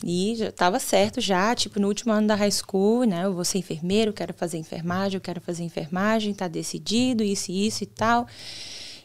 E 0.05 0.35
já 0.37 0.49
estava 0.49 0.77
certo 0.79 1.19
já, 1.19 1.55
tipo, 1.55 1.79
no 1.79 1.87
último 1.87 2.13
ano 2.13 2.27
da 2.27 2.35
high 2.35 2.51
school, 2.51 3.03
né? 3.03 3.25
Eu 3.25 3.33
vou 3.33 3.43
ser 3.43 3.57
enfermeiro, 3.57 4.13
quero 4.13 4.33
fazer 4.35 4.59
enfermagem, 4.59 5.15
eu 5.15 5.21
quero 5.21 5.41
fazer 5.41 5.63
enfermagem, 5.63 6.35
tá 6.35 6.47
decidido, 6.47 7.23
isso 7.23 7.49
e 7.51 7.65
isso 7.65 7.83
e 7.83 7.87
tal. 7.87 8.27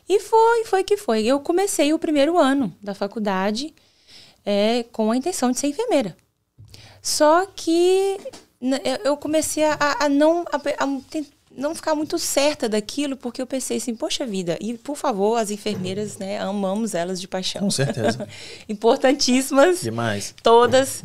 E 0.08 0.20
foi, 0.20 0.64
foi 0.64 0.84
que 0.84 0.96
foi. 0.96 1.24
Eu 1.24 1.40
comecei 1.40 1.92
o 1.92 1.98
primeiro 1.98 2.38
ano 2.38 2.74
da 2.82 2.94
faculdade 2.94 3.74
é, 4.44 4.84
com 4.92 5.10
a 5.10 5.16
intenção 5.16 5.50
de 5.50 5.58
ser 5.58 5.68
enfermeira. 5.68 6.16
Só 7.02 7.46
que 7.46 8.18
eu- 9.04 9.16
comecei 9.16 9.64
a, 9.64 9.76
a 10.00 10.08
não, 10.08 10.44
a, 10.52 10.56
a 10.84 10.86
não 11.56 11.74
ficar 11.74 11.94
muito 11.94 12.18
certa 12.18 12.68
daquilo, 12.68 13.16
porque 13.16 13.40
eu 13.40 13.46
pensei 13.46 13.76
assim, 13.76 13.94
poxa 13.94 14.26
vida, 14.26 14.58
e 14.60 14.74
por 14.76 14.96
favor, 14.96 15.36
as 15.36 15.50
enfermeiras, 15.50 16.18
né, 16.18 16.38
amamos 16.38 16.94
elas 16.94 17.20
de 17.20 17.28
paixão. 17.28 17.62
Com 17.62 17.70
certeza. 17.70 18.26
Importantíssimas 18.68 19.80
Demais. 19.80 20.34
todas. 20.42 21.04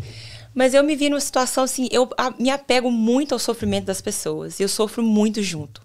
Mas 0.53 0.73
eu 0.73 0.83
me 0.83 0.95
vi 0.95 1.09
numa 1.09 1.19
situação 1.21 1.63
assim, 1.63 1.87
eu 1.91 2.09
a- 2.17 2.33
me 2.39 2.49
apego 2.49 2.89
muito 2.91 3.33
ao 3.33 3.39
sofrimento 3.39 3.85
das 3.85 4.01
pessoas. 4.01 4.59
E 4.59 4.63
eu 4.63 4.67
sofro 4.69 5.03
muito 5.03 5.41
junto. 5.43 5.81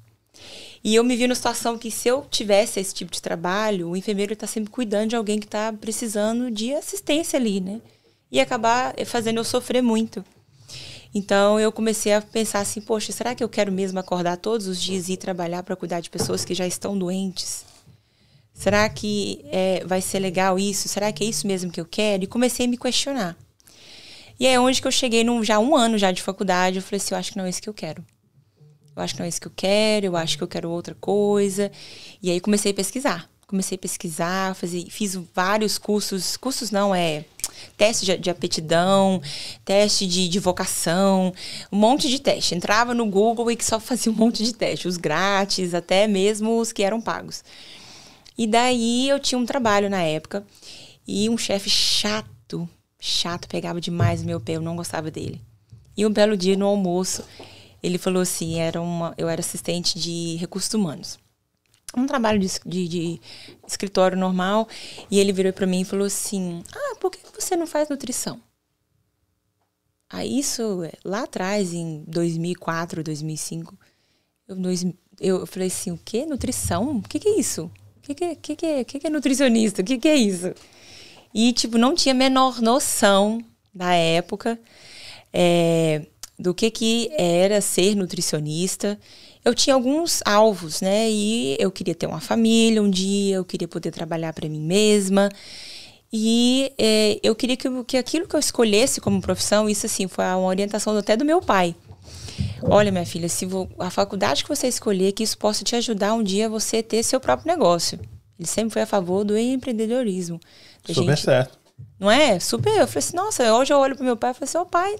E 0.85 0.95
eu 0.95 1.03
me 1.03 1.17
vi 1.17 1.27
numa 1.27 1.35
situação 1.35 1.79
que 1.79 1.91
se 1.91 2.09
eu 2.09 2.27
tivesse 2.31 2.79
esse 2.79 2.93
tipo 2.93 3.11
de 3.11 3.23
trabalho, 3.23 3.89
o 3.89 3.97
enfermeiro 3.97 4.35
está 4.35 4.47
sempre 4.47 4.71
cuidando 4.71 5.09
de 5.09 5.17
alguém 5.17 5.41
que 5.41 5.47
está 5.47 5.73
precisando 5.73 6.51
de 6.51 6.75
assistência 6.75 7.39
ali, 7.39 7.59
né? 7.59 7.81
E 8.31 8.39
acabar 8.39 8.95
fazendo 9.07 9.39
eu 9.39 9.45
sofrer 9.45 9.83
muito. 9.83 10.23
Então 11.15 11.59
eu 11.59 11.73
comecei 11.73 12.13
a 12.13 12.21
pensar 12.21 12.61
assim, 12.61 12.83
poxa, 12.83 13.13
será 13.13 13.35
que 13.35 13.43
eu 13.43 13.49
quero 13.49 13.73
mesmo 13.73 13.99
acordar 13.99 14.37
todos 14.37 14.67
os 14.67 14.79
dias 14.79 15.09
e 15.09 15.15
ir 15.15 15.17
trabalhar 15.17 15.63
para 15.63 15.75
cuidar 15.75 16.01
de 16.01 16.11
pessoas 16.11 16.45
que 16.45 16.55
já 16.55 16.67
estão 16.67 16.99
doentes? 16.99 17.65
Será 18.53 18.87
que 18.89 19.43
é, 19.51 19.83
vai 19.87 20.03
ser 20.03 20.19
legal 20.19 20.59
isso? 20.59 20.87
Será 20.87 21.11
que 21.13 21.25
é 21.25 21.27
isso 21.27 21.47
mesmo 21.47 21.71
que 21.71 21.81
eu 21.81 21.87
quero? 21.87 22.25
E 22.25 22.27
comecei 22.27 22.67
a 22.67 22.69
me 22.69 22.77
questionar. 22.77 23.37
E 24.39 24.47
é 24.47 24.61
onde 24.61 24.83
que 24.83 24.87
eu 24.87 24.93
cheguei, 24.93 25.25
num, 25.25 25.43
já 25.43 25.59
um 25.59 25.75
ano 25.75 25.97
já 25.97 26.13
de 26.13 26.21
faculdade, 26.21 26.77
eu 26.77 26.83
falei 26.83 26.99
assim, 26.99 27.15
eu 27.15 27.19
acho 27.19 27.33
que 27.33 27.39
não 27.39 27.47
é 27.47 27.49
isso 27.49 27.63
que 27.63 27.69
eu 27.69 27.75
quero. 27.75 28.05
Eu 28.97 29.03
acho 29.03 29.15
que 29.15 29.21
não 29.21 29.27
é 29.27 29.29
isso 29.29 29.41
que 29.41 29.49
eu 29.49 29.53
quero, 29.55 30.07
eu 30.07 30.17
acho 30.17 30.37
que 30.37 30.45
eu 30.45 30.49
quero 30.49 30.71
outra 30.71 30.95
coisa. 30.95 31.71
E 32.23 32.31
aí 32.31 32.41
comecei 32.41 32.73
a 32.73 32.75
pesquisar. 32.75 33.29
Comecei 33.47 33.77
a 33.77 33.79
pesquisar, 33.79 34.55
fazer, 34.55 34.87
fiz 34.89 35.15
vários 35.35 35.77
cursos, 35.79 36.37
cursos 36.37 36.71
não, 36.71 36.95
é 36.95 37.25
teste 37.77 38.05
de, 38.05 38.17
de 38.17 38.31
aptidão, 38.31 39.21
teste 39.65 40.07
de, 40.07 40.29
de 40.29 40.39
vocação, 40.39 41.33
um 41.71 41.77
monte 41.77 42.09
de 42.09 42.19
teste. 42.19 42.55
Entrava 42.55 42.95
no 42.95 43.07
Google 43.07 43.51
e 43.51 43.57
que 43.57 43.65
só 43.65 43.79
fazia 43.79 44.11
um 44.11 44.15
monte 44.15 44.43
de 44.43 44.55
teste, 44.55 44.89
os 44.89 44.97
grátis, 44.97 45.75
até 45.75 46.07
mesmo 46.07 46.59
os 46.59 46.73
que 46.73 46.83
eram 46.83 47.01
pagos. 47.01 47.45
E 48.37 48.47
daí 48.47 49.09
eu 49.09 49.21
tinha 49.21 49.39
um 49.39 49.47
trabalho 49.47 49.89
na 49.89 50.03
época 50.03 50.45
e 51.07 51.29
um 51.29 51.39
chefe 51.39 51.71
chato, 51.71 52.69
chato, 52.99 53.47
pegava 53.49 53.81
demais 53.81 54.23
o 54.23 54.27
meu 54.27 54.41
pé, 54.41 54.55
eu 54.55 54.61
não 54.61 54.75
gostava 54.75 55.11
dele. 55.11 55.41
E 55.97 56.05
um 56.05 56.11
belo 56.11 56.37
dia 56.37 56.57
no 56.57 56.67
almoço, 56.67 57.23
ele 57.85 57.99
falou 57.99 58.23
assim, 58.23 58.59
era 58.59 58.81
uma, 58.81 59.15
eu 59.19 59.29
era 59.29 59.41
assistente 59.41 59.99
de 59.99 60.37
recursos 60.37 60.73
humanos. 60.73 61.19
Um 61.95 62.07
trabalho 62.07 62.39
de, 62.41 62.49
de, 62.65 62.89
de 62.89 63.21
escritório 63.69 64.17
normal. 64.17 64.67
E 65.11 65.19
ele 65.21 65.33
virou 65.33 65.53
para 65.53 65.67
mim 65.67 65.83
e 65.83 65.85
falou 65.85 66.07
assim: 66.07 66.65
Ah, 66.75 66.97
por 66.99 67.11
que 67.13 67.19
você 67.39 67.55
não 67.55 67.67
faz 67.69 67.89
nutrição? 67.89 68.41
Aí 70.11 70.39
isso, 70.39 70.83
é, 70.83 70.93
lá 71.05 71.23
atrás, 71.23 71.73
em 71.73 72.03
2004, 72.09 73.03
2005, 73.05 73.79
eu, 74.49 74.57
eu 75.21 75.47
falei 75.47 75.69
assim: 75.69 75.93
o 75.93 76.01
quê? 76.05 76.27
Nutrição? 76.27 76.97
O 76.99 77.03
que, 77.03 77.21
que 77.21 77.29
é 77.29 77.39
isso? 77.39 77.71
O 77.99 78.01
que, 78.03 78.15
que, 78.15 78.35
que, 78.37 78.57
que, 78.57 78.67
é- 78.67 78.85
que, 78.85 78.99
que 78.99 79.07
é 79.07 79.11
nutricionista? 79.11 79.83
O 79.83 79.85
que, 79.85 79.99
que 79.99 80.09
é 80.09 80.17
isso? 80.17 80.53
E, 81.33 81.53
tipo, 81.53 81.79
não 81.79 81.95
tinha 81.95 82.15
a 82.15 82.19
menor 82.19 82.61
noção 82.61 83.45
da 83.73 83.95
época 83.95 84.59
é, 85.33 86.07
do 86.39 86.55
que, 86.55 86.71
que 86.71 87.11
era 87.17 87.61
ser 87.61 87.95
nutricionista. 87.95 88.99
Eu 89.45 89.55
tinha 89.55 89.75
alguns 89.75 90.23
alvos, 90.25 90.81
né? 90.81 91.09
E 91.11 91.57
eu 91.61 91.71
queria 91.71 91.95
ter 91.95 92.07
uma 92.07 92.21
família 92.21 92.83
um 92.83 92.91
dia, 92.91 93.37
eu 93.37 93.45
queria 93.45 93.69
poder 93.69 93.91
trabalhar 93.91 94.33
para 94.33 94.49
mim 94.49 94.61
mesma. 94.61 95.29
E 96.13 96.73
é, 96.79 97.19
eu 97.23 97.35
queria 97.35 97.57
que, 97.57 97.69
que 97.85 97.97
aquilo 97.97 98.27
que 98.27 98.35
eu 98.37 98.41
escolhesse 98.41 99.01
como 99.01 99.21
profissão, 99.21 99.69
isso 99.69 99.85
assim, 99.87 100.07
foi 100.07 100.25
uma 100.25 100.47
orientação 100.47 100.97
até 100.97 101.17
do 101.17 101.25
meu 101.25 101.41
pai. 101.41 101.75
Olha, 102.63 102.91
minha 102.91 103.05
filha, 103.05 103.29
se 103.29 103.47
a 103.79 103.91
faculdade 103.91 104.43
que 104.43 104.49
você 104.49 104.67
escolher, 104.69 105.13
que 105.13 105.23
isso 105.23 105.37
possa 105.37 105.63
te 105.65 105.77
ajudar 105.77 106.15
um 106.15 106.23
dia 106.23 106.47
a 106.47 106.49
você 106.49 106.83
ter 106.83 107.03
seu 107.03 107.21
próprio 107.21 107.49
negócio. 107.49 107.99
Ele 108.39 108.49
sempre 108.49 108.73
foi 108.73 108.83
a 108.83 108.87
favor 108.87 109.25
do 109.25 109.37
empreendedorismo. 109.37 110.41
Super 110.87 110.95
gente- 110.95 111.21
certo. 111.21 111.59
não 111.99 112.11
é? 112.11 112.39
Super. 112.41 112.71
Eu 112.71 112.87
falei 112.87 112.99
assim, 112.99 113.17
nossa, 113.17 113.55
hoje 113.55 113.73
eu 113.73 113.79
olho 113.79 113.95
pro 113.95 114.05
meu 114.05 114.17
pai 114.17 114.31
e 114.31 114.35
falei 114.35 114.49
assim, 114.49 114.59
ô 114.59 114.67
pai, 114.67 114.97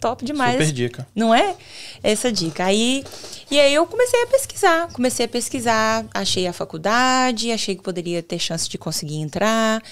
top 0.00 0.24
demais. 0.24 0.52
Super 0.52 0.72
dica. 0.72 1.06
Não 1.14 1.34
é? 1.34 1.54
Essa 2.02 2.32
dica. 2.32 2.64
Aí, 2.64 3.04
e 3.50 3.60
aí 3.60 3.72
eu 3.72 3.86
comecei 3.86 4.22
a 4.22 4.26
pesquisar, 4.26 4.88
comecei 4.92 5.26
a 5.26 5.28
pesquisar, 5.28 6.04
achei 6.12 6.46
a 6.46 6.52
faculdade, 6.52 7.52
achei 7.52 7.76
que 7.76 7.82
poderia 7.82 8.22
ter 8.22 8.38
chance 8.38 8.68
de 8.68 8.78
conseguir 8.78 9.16
entrar 9.16 9.82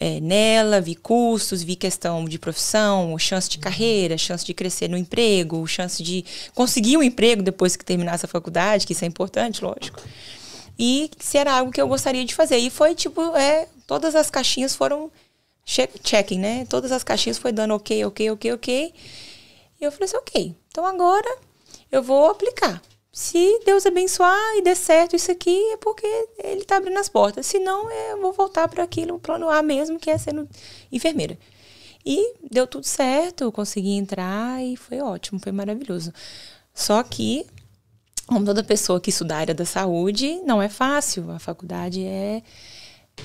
é, 0.00 0.20
nela, 0.20 0.80
vi 0.80 0.94
custos, 0.94 1.62
vi 1.62 1.74
questão 1.74 2.24
de 2.24 2.38
profissão, 2.38 3.18
chance 3.18 3.48
de 3.48 3.58
carreira, 3.58 4.16
chance 4.16 4.44
de 4.44 4.54
crescer 4.54 4.88
no 4.88 4.96
emprego, 4.96 5.66
chance 5.66 6.02
de 6.02 6.24
conseguir 6.54 6.96
um 6.96 7.02
emprego 7.02 7.42
depois 7.42 7.74
que 7.76 7.84
terminasse 7.84 8.24
a 8.24 8.28
faculdade, 8.28 8.86
que 8.86 8.92
isso 8.92 9.04
é 9.04 9.08
importante, 9.08 9.64
lógico. 9.64 10.00
E 10.78 11.10
se 11.18 11.36
era 11.36 11.52
algo 11.52 11.72
que 11.72 11.80
eu 11.80 11.88
gostaria 11.88 12.24
de 12.24 12.34
fazer. 12.34 12.58
E 12.58 12.70
foi 12.70 12.94
tipo, 12.94 13.34
é, 13.34 13.66
todas 13.86 14.14
as 14.14 14.30
caixinhas 14.30 14.76
foram 14.76 15.10
checking, 15.68 16.38
né? 16.38 16.64
Todas 16.64 16.90
as 16.90 17.04
caixinhas 17.04 17.36
foi 17.36 17.52
dando 17.52 17.74
ok, 17.74 18.04
ok, 18.06 18.30
ok, 18.30 18.52
ok. 18.52 18.94
E 19.80 19.84
eu 19.84 19.92
falei 19.92 20.06
assim, 20.06 20.16
ok, 20.16 20.56
então 20.68 20.86
agora 20.86 21.38
eu 21.92 22.02
vou 22.02 22.30
aplicar. 22.30 22.82
Se 23.12 23.60
Deus 23.64 23.84
abençoar 23.84 24.56
e 24.56 24.62
der 24.62 24.76
certo 24.76 25.16
isso 25.16 25.30
aqui, 25.30 25.72
é 25.72 25.76
porque 25.76 26.06
Ele 26.38 26.60
está 26.60 26.76
abrindo 26.76 26.98
as 26.98 27.08
portas. 27.08 27.46
Se 27.46 27.58
não, 27.58 27.90
é, 27.90 28.12
eu 28.12 28.20
vou 28.20 28.32
voltar 28.32 28.68
para 28.68 28.82
aquilo, 28.82 29.18
plano 29.18 29.48
A 29.48 29.62
mesmo, 29.62 29.98
que 29.98 30.10
é 30.10 30.16
sendo 30.16 30.48
enfermeira. 30.90 31.38
E 32.04 32.34
deu 32.50 32.66
tudo 32.66 32.84
certo, 32.84 33.50
consegui 33.52 33.92
entrar 33.92 34.62
e 34.64 34.76
foi 34.76 35.00
ótimo, 35.00 35.40
foi 35.40 35.52
maravilhoso. 35.52 36.12
Só 36.72 37.02
que, 37.02 37.44
como 38.26 38.44
toda 38.44 38.62
pessoa 38.62 39.00
que 39.00 39.10
estuda 39.10 39.34
a 39.34 39.38
área 39.38 39.54
da 39.54 39.64
saúde, 39.64 40.40
não 40.46 40.62
é 40.62 40.68
fácil. 40.68 41.30
A 41.30 41.38
faculdade 41.38 42.04
é 42.04 42.42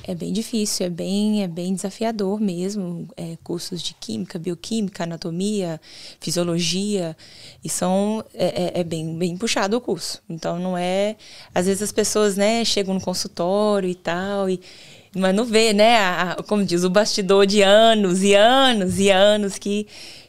é 0.04 0.16
bem 0.16 0.34
difícil, 0.34 0.86
é 0.86 0.90
bem, 0.90 1.44
é 1.44 1.48
bem 1.48 1.74
desafiador 1.74 2.40
mesmo. 2.40 3.08
É, 3.16 3.38
cursos 3.44 3.82
de 3.82 3.94
química, 3.94 4.40
bioquímica, 4.40 5.04
anatomia, 5.04 5.80
fisiologia, 6.20 7.16
e 7.64 7.70
são 7.70 8.24
é, 8.34 8.80
é, 8.80 8.80
é, 8.80 8.84
bem, 8.84 9.18
bem 9.18 9.38
puxado 9.38 9.78
o 9.78 9.82
curso. 9.82 10.22
Então 10.30 10.60
não 10.60 10.78
é, 10.78 11.16
às 11.54 11.66
vezes 11.66 11.84
as 11.84 11.92
pessoas 11.92 12.36
né 12.36 12.66
chegam 12.66 12.94
no 12.94 13.02
consultório 13.02 13.90
e 13.90 13.96
tal 13.96 14.50
e 14.50 14.60
mas 15.16 15.36
não 15.36 15.46
vê, 15.46 15.74
né, 15.74 15.98
a, 15.98 16.38
como 16.48 16.66
diz 16.66 16.84
o 16.84 16.90
bastidor 16.90 17.46
de 17.46 17.62
anos 17.62 18.24
e 18.24 18.34
anos 18.34 18.98
e 18.98 19.12
anos 19.12 19.60
que 19.60 19.86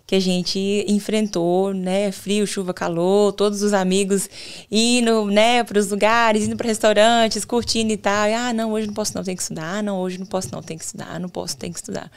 que 0.06 0.14
a 0.14 0.20
gente 0.20 0.84
enfrentou, 0.86 1.72
né? 1.72 2.12
Frio, 2.12 2.46
chuva, 2.46 2.74
calor, 2.74 3.32
todos 3.32 3.62
os 3.62 3.72
amigos 3.72 4.28
indo, 4.70 5.26
né, 5.26 5.64
para 5.64 5.78
os 5.78 5.90
lugares, 5.90 6.44
indo 6.46 6.56
para 6.56 6.66
restaurantes, 6.66 7.44
curtindo 7.44 7.92
e 7.92 7.96
tal. 7.96 8.28
E, 8.28 8.34
ah, 8.34 8.52
não, 8.52 8.72
hoje 8.72 8.86
não 8.86 8.94
posso 8.94 9.14
não, 9.16 9.24
tem 9.24 9.34
que 9.34 9.42
estudar. 9.42 9.78
Ah, 9.78 9.82
não, 9.82 9.98
hoje 9.98 10.18
não 10.18 10.26
posso 10.26 10.52
não, 10.52 10.62
tem 10.62 10.76
que 10.76 10.84
estudar. 10.84 11.18
Não 11.18 11.28
posso, 11.28 11.56
tem 11.56 11.72
que 11.72 11.78
estudar. 11.78 12.10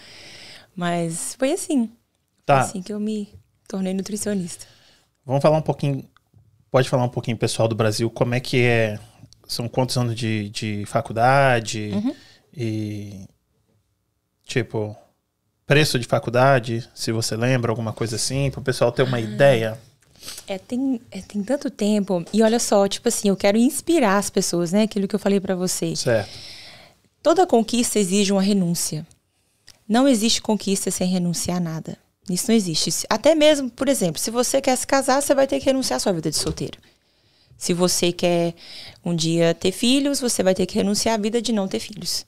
Mas 0.76 1.36
foi 1.40 1.54
assim. 1.54 1.90
Tá. 2.46 2.62
Foi 2.62 2.70
assim 2.70 2.82
que 2.82 2.92
eu 2.92 3.00
me 3.00 3.30
tornei 3.68 3.94
nutricionista. 3.94 4.66
Vamos 5.26 5.42
falar 5.42 5.58
um 5.58 5.62
pouquinho, 5.62 6.04
pode 6.70 6.90
falar 6.90 7.04
um 7.04 7.10
pouquinho, 7.10 7.38
pessoal 7.38 7.68
do 7.68 7.76
Brasil, 7.76 8.10
como 8.10 8.34
é 8.36 8.40
que 8.40 8.62
é, 8.64 9.00
são 9.48 9.68
quantos 9.68 9.98
anos 9.98 10.16
de, 10.16 10.50
de 10.50 10.86
faculdade 10.86 11.92
Uhum. 11.94 12.16
e, 12.56 13.28
tipo, 14.46 14.96
preço 15.68 16.00
de 16.00 16.08
faculdade, 16.08 16.88
se 16.96 17.12
você 17.12 17.36
lembra, 17.36 17.72
alguma 17.72 17.92
coisa 17.94 18.16
assim, 18.16 18.50
para 18.50 18.62
o 18.62 18.64
pessoal 18.64 18.92
ter 18.92 19.02
Ah. 19.02 19.06
uma 19.06 19.20
ideia. 19.20 19.78
É 20.48 20.58
tem, 20.58 21.00
é, 21.12 21.22
tem 21.22 21.44
tanto 21.44 21.70
tempo. 21.70 22.26
E 22.34 22.42
olha 22.42 22.58
só, 22.60 22.88
tipo 22.88 23.08
assim, 23.08 23.28
eu 23.30 23.36
quero 23.36 23.58
inspirar 23.58 24.18
as 24.18 24.30
pessoas, 24.30 24.72
né? 24.72 24.84
Aquilo 24.84 25.08
que 25.08 25.16
eu 25.16 25.20
falei 25.20 25.40
para 25.40 25.56
você. 25.56 25.96
Certo. 25.96 26.30
Toda 27.22 27.46
conquista 27.46 28.00
exige 28.00 28.32
uma 28.32 28.42
renúncia. 28.42 29.06
Não 29.88 30.08
existe 30.08 30.42
conquista 30.42 30.90
sem 30.90 31.08
renunciar 31.10 31.58
a 31.58 31.62
nada. 31.62 31.98
Isso 32.30 32.46
não 32.50 32.56
existe. 32.56 32.90
Até 33.10 33.36
mesmo, 33.36 33.70
por 33.70 33.88
exemplo, 33.88 34.20
se 34.20 34.32
você 34.32 34.60
quer 34.62 34.76
se 34.76 34.88
casar, 34.88 35.22
você 35.22 35.34
vai 35.36 35.48
ter 35.48 35.60
que 35.60 35.66
renunciar 35.66 35.98
à 35.98 36.00
sua 36.00 36.12
vida 36.14 36.30
de 36.30 36.36
solteiro. 36.38 36.78
Se 37.58 37.74
você 37.74 38.12
quer 38.12 38.54
um 39.04 39.16
dia 39.16 39.54
ter 39.54 39.72
filhos, 39.72 40.20
você 40.20 40.44
vai 40.44 40.54
ter 40.54 40.66
que 40.66 40.76
renunciar 40.76 41.16
à 41.16 41.18
vida 41.18 41.42
de 41.42 41.52
não 41.54 41.68
ter 41.68 41.80
filhos. 41.80 42.26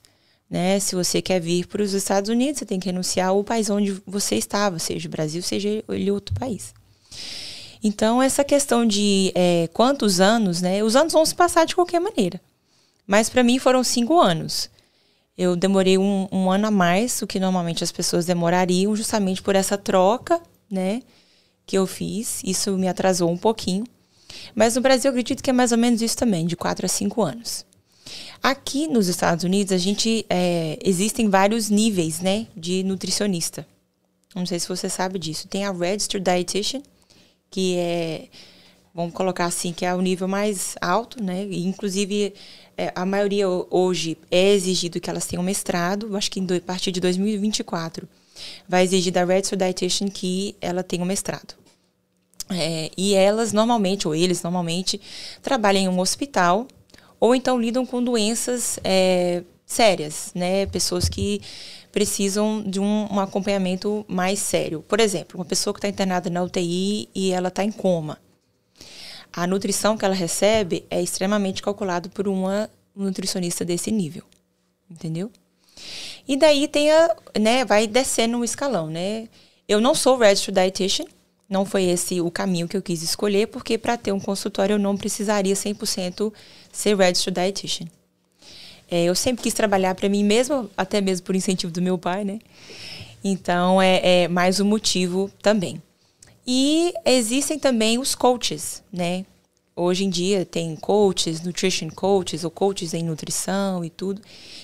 Né? 0.50 0.80
Se 0.80 0.96
você 0.96 1.22
quer 1.22 1.40
vir 1.40 1.66
para 1.68 1.80
os 1.80 1.92
Estados 1.92 2.28
Unidos, 2.28 2.58
você 2.58 2.66
tem 2.66 2.80
que 2.80 2.86
renunciar 2.86 3.28
ao 3.28 3.44
país 3.44 3.70
onde 3.70 4.02
você 4.04 4.34
estava, 4.34 4.80
seja 4.80 5.06
o 5.06 5.10
Brasil, 5.10 5.40
seja 5.42 5.84
ele 5.88 6.10
outro 6.10 6.34
país. 6.34 6.74
Então, 7.82 8.20
essa 8.20 8.42
questão 8.42 8.84
de 8.84 9.32
é, 9.34 9.68
quantos 9.72 10.20
anos, 10.20 10.60
né? 10.60 10.82
Os 10.82 10.96
anos 10.96 11.12
vão 11.12 11.24
se 11.24 11.34
passar 11.34 11.64
de 11.64 11.74
qualquer 11.74 12.00
maneira. 12.00 12.40
Mas 13.06 13.30
para 13.30 13.42
mim 13.42 13.58
foram 13.58 13.82
cinco 13.84 14.20
anos. 14.20 14.68
Eu 15.38 15.56
demorei 15.56 15.96
um, 15.96 16.28
um 16.30 16.50
ano 16.50 16.66
a 16.66 16.70
mais 16.70 17.20
do 17.20 17.26
que 17.26 17.40
normalmente 17.40 17.82
as 17.82 17.90
pessoas 17.90 18.26
demorariam, 18.26 18.94
justamente 18.94 19.40
por 19.40 19.54
essa 19.54 19.78
troca, 19.78 20.40
né? 20.70 21.02
Que 21.64 21.78
eu 21.78 21.86
fiz. 21.86 22.42
Isso 22.44 22.76
me 22.76 22.88
atrasou 22.88 23.30
um 23.30 23.38
pouquinho. 23.38 23.84
Mas 24.54 24.74
no 24.74 24.82
Brasil 24.82 25.08
eu 25.08 25.12
acredito 25.12 25.42
que 25.42 25.50
é 25.50 25.52
mais 25.52 25.72
ou 25.72 25.78
menos 25.78 26.02
isso 26.02 26.16
também, 26.16 26.44
de 26.44 26.56
quatro 26.56 26.84
a 26.84 26.88
cinco 26.88 27.22
anos. 27.22 27.64
Aqui 28.42 28.86
nos 28.86 29.06
Estados 29.08 29.44
Unidos, 29.44 29.72
a 29.72 29.76
gente 29.78 30.24
é, 30.30 30.78
existem 30.82 31.28
vários 31.28 31.68
níveis, 31.68 32.20
né, 32.20 32.46
de 32.56 32.82
nutricionista. 32.82 33.66
Não 34.34 34.46
sei 34.46 34.58
se 34.58 34.68
você 34.68 34.88
sabe 34.88 35.18
disso. 35.18 35.46
Tem 35.48 35.64
a 35.66 35.72
Registered 35.72 36.24
Dietitian, 36.24 36.82
que 37.50 37.76
é, 37.76 38.28
vamos 38.94 39.12
colocar 39.12 39.44
assim, 39.44 39.72
que 39.72 39.84
é 39.84 39.94
o 39.94 40.00
nível 40.00 40.26
mais 40.28 40.74
alto, 40.80 41.22
né? 41.22 41.46
Inclusive, 41.50 42.32
é, 42.78 42.92
a 42.94 43.04
maioria 43.04 43.48
ho- 43.48 43.66
hoje 43.70 44.16
é 44.30 44.52
exigido 44.52 45.00
que 45.00 45.10
elas 45.10 45.26
tenham 45.26 45.42
mestrado. 45.42 46.16
Acho 46.16 46.30
que 46.30 46.40
do- 46.40 46.54
a 46.54 46.60
partir 46.60 46.92
de 46.92 47.00
2024 47.00 48.08
vai 48.68 48.84
exigir 48.84 49.12
da 49.12 49.24
Registered 49.24 49.64
Dietitian 49.64 50.08
que 50.08 50.54
ela 50.60 50.82
tenha 50.84 51.02
um 51.02 51.06
mestrado. 51.06 51.54
É, 52.48 52.90
e 52.96 53.14
elas 53.14 53.52
normalmente, 53.52 54.08
ou 54.08 54.14
eles 54.14 54.42
normalmente, 54.42 55.00
trabalham 55.42 55.82
em 55.82 55.88
um 55.88 55.98
hospital 56.00 56.66
ou 57.20 57.34
então 57.34 57.60
lidam 57.60 57.84
com 57.84 58.02
doenças 58.02 58.80
é, 58.82 59.44
sérias, 59.66 60.32
né? 60.34 60.66
Pessoas 60.66 61.08
que 61.08 61.42
precisam 61.92 62.62
de 62.62 62.80
um, 62.80 63.12
um 63.12 63.20
acompanhamento 63.20 64.04
mais 64.08 64.38
sério. 64.38 64.82
Por 64.88 64.98
exemplo, 64.98 65.38
uma 65.38 65.44
pessoa 65.44 65.74
que 65.74 65.78
está 65.78 65.88
internada 65.88 66.30
na 66.30 66.42
UTI 66.42 67.08
e 67.14 67.30
ela 67.30 67.48
está 67.48 67.62
em 67.62 67.70
coma. 67.70 68.18
A 69.32 69.46
nutrição 69.46 69.96
que 69.96 70.04
ela 70.04 70.14
recebe 70.14 70.84
é 70.90 71.00
extremamente 71.00 71.62
calculado 71.62 72.08
por 72.10 72.26
uma 72.26 72.68
nutricionista 72.96 73.64
desse 73.64 73.92
nível, 73.92 74.24
entendeu? 74.90 75.30
E 76.26 76.36
daí 76.36 76.66
tem 76.66 76.90
a, 76.90 77.16
né, 77.38 77.64
vai 77.64 77.86
descendo 77.86 78.38
o 78.38 78.44
escalão, 78.44 78.88
né? 78.88 79.28
Eu 79.68 79.80
não 79.80 79.94
sou 79.94 80.16
registered 80.16 80.60
dietitian, 80.60 81.06
não 81.48 81.64
foi 81.64 81.84
esse 81.84 82.20
o 82.20 82.30
caminho 82.30 82.68
que 82.68 82.76
eu 82.76 82.82
quis 82.82 83.02
escolher, 83.02 83.48
porque 83.48 83.78
para 83.78 83.96
ter 83.96 84.12
um 84.12 84.20
consultório 84.20 84.74
eu 84.74 84.78
não 84.78 84.96
precisaria 84.96 85.54
100% 85.54 86.32
ser 86.72 86.96
registered 86.96 87.40
dietitian. 87.40 87.86
É, 88.90 89.04
eu 89.04 89.14
sempre 89.14 89.42
quis 89.42 89.54
trabalhar 89.54 89.94
para 89.94 90.08
mim 90.08 90.24
mesmo, 90.24 90.68
até 90.76 91.00
mesmo 91.00 91.24
por 91.24 91.36
incentivo 91.36 91.72
do 91.72 91.80
meu 91.80 91.96
pai, 91.96 92.24
né? 92.24 92.40
Então 93.22 93.80
é, 93.80 94.22
é 94.24 94.28
mais 94.28 94.58
um 94.58 94.64
motivo 94.64 95.30
também. 95.40 95.80
E 96.46 96.92
existem 97.04 97.58
também 97.58 97.98
os 97.98 98.14
coaches, 98.14 98.82
né? 98.92 99.24
Hoje 99.76 100.04
em 100.04 100.10
dia 100.10 100.44
tem 100.44 100.74
coaches, 100.74 101.40
nutrition 101.40 101.88
coaches 101.88 102.42
ou 102.44 102.50
coaches 102.50 102.92
em 102.92 103.04
nutrição 103.04 103.84
e 103.84 103.90
tudo, 103.90 104.20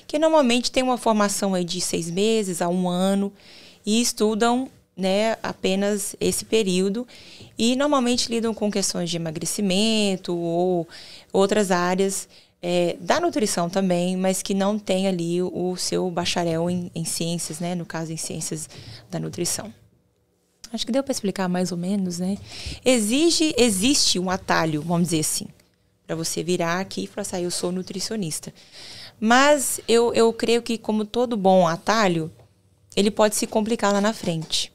que 0.07 0.19
normalmente 0.19 0.71
tem 0.71 0.83
uma 0.83 0.99
formação 0.99 1.55
aí 1.55 1.65
de 1.65 1.81
seis 1.81 2.11
meses 2.11 2.61
a 2.61 2.69
um 2.69 2.89
ano 2.89 3.33
e 3.85 4.01
estudam 4.01 4.69
né, 4.97 5.37
apenas 5.43 6.17
esse 6.19 6.45
período 6.45 7.07
e 7.59 7.77
normalmente 7.77 8.31
lidam 8.31 8.55
com 8.55 8.71
questões 8.71 9.11
de 9.11 9.17
emagrecimento 9.17 10.35
ou 10.35 10.89
outras 11.33 11.71
áreas 11.71 12.29
é, 12.63 12.97
da 12.99 13.21
nutrição 13.21 13.69
também, 13.69 14.17
mas 14.17 14.43
que 14.43 14.55
não 14.55 14.79
tem 14.79 15.07
ali 15.07 15.43
o 15.43 15.77
seu 15.77 16.11
bacharel 16.11 16.71
em, 16.71 16.91
em 16.95 17.05
ciências, 17.05 17.61
né, 17.61 17.75
no 17.75 17.85
caso 17.85 18.13
em 18.13 18.17
ciências 18.17 18.69
da 19.11 19.19
nutrição. 19.19 19.73
Acho 20.73 20.85
que 20.85 20.93
deu 20.93 21.03
para 21.03 21.13
explicar 21.13 21.49
mais 21.49 21.71
ou 21.71 21.79
menos, 21.79 22.19
né? 22.19 22.37
Exige, 22.85 23.55
existe 23.57 24.19
um 24.19 24.29
atalho, 24.29 24.83
vamos 24.83 25.09
dizer 25.09 25.21
assim, 25.21 25.47
para 26.07 26.17
você 26.17 26.43
virar 26.43 26.81
aqui 26.81 27.05
e 27.05 27.07
falar 27.07 27.23
assim, 27.23 27.37
ah, 27.37 27.41
eu 27.41 27.51
sou 27.51 27.71
nutricionista. 27.71 28.53
Mas 29.21 29.81
eu, 29.87 30.13
eu 30.13 30.33
creio 30.33 30.61
que, 30.63 30.77
como 30.77 31.05
todo 31.05 31.37
bom 31.37 31.69
atalho, 31.69 32.33
ele 32.97 33.11
pode 33.11 33.37
se 33.37 33.47
complicar 33.47 33.93
lá 33.93 34.01
na 34.01 34.13
frente. 34.13 34.73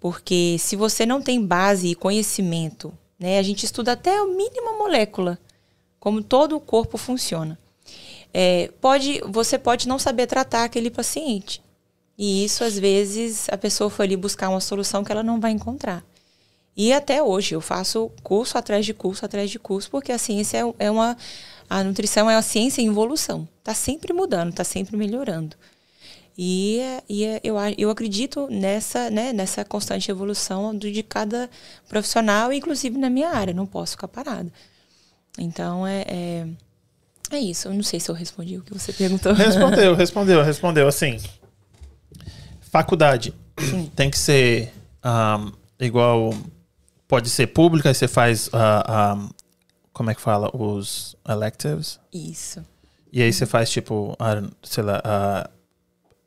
Porque 0.00 0.56
se 0.58 0.74
você 0.74 1.04
não 1.04 1.20
tem 1.20 1.44
base 1.44 1.88
e 1.88 1.94
conhecimento, 1.94 2.92
né? 3.20 3.38
A 3.38 3.42
gente 3.42 3.64
estuda 3.64 3.92
até 3.92 4.16
a 4.16 4.24
mínima 4.24 4.72
molécula, 4.72 5.38
como 6.00 6.22
todo 6.22 6.56
o 6.56 6.60
corpo 6.60 6.96
funciona. 6.96 7.58
É, 8.32 8.70
pode, 8.80 9.20
você 9.28 9.58
pode 9.58 9.86
não 9.86 9.98
saber 9.98 10.26
tratar 10.26 10.64
aquele 10.64 10.90
paciente. 10.90 11.60
E 12.16 12.44
isso, 12.44 12.64
às 12.64 12.78
vezes, 12.78 13.46
a 13.50 13.58
pessoa 13.58 13.90
foi 13.90 14.06
ali 14.06 14.16
buscar 14.16 14.48
uma 14.48 14.60
solução 14.60 15.04
que 15.04 15.12
ela 15.12 15.22
não 15.22 15.38
vai 15.38 15.50
encontrar. 15.50 16.02
E 16.74 16.92
até 16.92 17.22
hoje 17.22 17.54
eu 17.54 17.60
faço 17.60 18.10
curso 18.22 18.56
atrás 18.56 18.86
de 18.86 18.94
curso 18.94 19.24
atrás 19.24 19.50
de 19.50 19.58
curso, 19.58 19.90
porque 19.90 20.12
a 20.12 20.18
ciência 20.18 20.58
é, 20.58 20.86
é 20.86 20.90
uma. 20.90 21.16
A 21.68 21.84
nutrição 21.84 22.28
é 22.30 22.36
uma 22.36 22.42
ciência 22.42 22.80
em 22.80 22.88
evolução. 22.88 23.46
Está 23.58 23.74
sempre 23.74 24.12
mudando, 24.12 24.50
está 24.50 24.64
sempre 24.64 24.96
melhorando. 24.96 25.56
E, 26.38 26.80
e 27.08 27.40
eu, 27.44 27.58
a- 27.58 27.72
eu 27.76 27.90
acredito 27.90 28.46
nessa, 28.50 29.10
né, 29.10 29.32
nessa 29.32 29.64
constante 29.64 30.10
evolução 30.10 30.76
de 30.76 31.02
cada 31.02 31.50
profissional, 31.88 32.52
inclusive 32.52 32.96
na 32.98 33.10
minha 33.10 33.28
área. 33.30 33.52
Não 33.52 33.66
posso 33.66 33.92
ficar 33.92 34.08
parada. 34.08 34.50
Então, 35.38 35.86
é, 35.86 36.04
é, 36.08 36.46
é 37.32 37.38
isso. 37.38 37.68
Eu 37.68 37.74
não 37.74 37.82
sei 37.82 38.00
se 38.00 38.10
eu 38.10 38.14
respondi 38.14 38.56
o 38.58 38.62
que 38.62 38.72
você 38.72 38.92
perguntou. 38.92 39.32
Respondeu, 39.34 39.94
respondeu, 39.96 40.42
respondeu. 40.42 40.88
Assim, 40.88 41.18
faculdade 42.60 43.34
tem 43.94 44.10
que 44.10 44.18
ser 44.18 44.72
ahm, 45.02 45.50
igual. 45.78 46.32
Pode 47.06 47.28
ser 47.28 47.48
pública, 47.48 47.88
aí 47.90 47.94
você 47.94 48.06
faz. 48.08 48.48
ah, 48.52 49.12
ahm, 49.12 49.28
como 49.92 50.10
é 50.10 50.14
que 50.14 50.20
fala? 50.20 50.48
Os 50.56 51.16
electives. 51.28 51.98
Isso. 52.12 52.64
E 53.12 53.20
aí 53.20 53.32
você 53.32 53.44
faz 53.44 53.68
tipo, 53.70 54.16
ah, 54.18 54.42
sei 54.62 54.84
lá, 54.84 55.00
ah, 55.04 55.50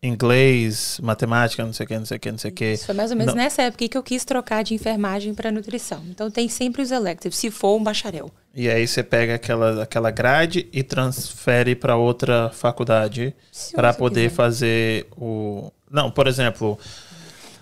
inglês, 0.03 1.00
matemática, 1.01 1.63
não 1.65 1.72
sei 1.74 1.86
o 1.86 1.88
que, 1.88 1.98
não 1.98 2.05
sei 2.05 2.17
o 2.17 2.19
que, 2.19 2.31
não 2.31 2.38
sei 2.38 2.51
o 2.51 2.53
que. 2.53 2.74
Isso 2.74 2.86
foi 2.86 2.95
mais 2.95 3.10
ou 3.12 3.17
menos 3.17 3.33
Não. 3.33 3.41
nessa 3.41 3.62
época 3.63 3.88
que 3.88 3.98
eu 3.98 4.03
quis 4.03 4.25
trocar 4.25 4.63
de 4.63 4.74
enfermagem 4.74 5.33
para 5.33 5.51
nutrição. 5.51 6.03
Então, 6.10 6.29
tem 6.29 6.50
sempre 6.50 6.81
os 6.81 6.91
electives, 6.91 7.38
se 7.38 7.50
for 7.50 7.77
um 7.77 7.83
bacharel. 7.83 8.29
E 8.53 8.69
aí 8.69 8.86
você 8.88 9.01
pega 9.01 9.36
aquela, 9.36 9.81
aquela 9.83 10.12
grade 10.12 10.67
e 10.72 10.83
transfere 10.83 11.74
para 11.75 11.95
outra 11.95 12.50
faculdade 12.53 13.33
para 13.74 13.93
poder 13.93 14.24
quiser. 14.29 14.36
fazer 14.36 15.07
o. 15.17 15.72
Não, 15.89 16.12
por 16.12 16.27
exemplo, 16.27 16.77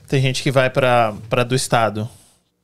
tem 0.08 0.22
gente 0.22 0.42
que 0.44 0.52
vai 0.52 0.70
para 0.70 1.12
do 1.48 1.56
estado, 1.56 2.10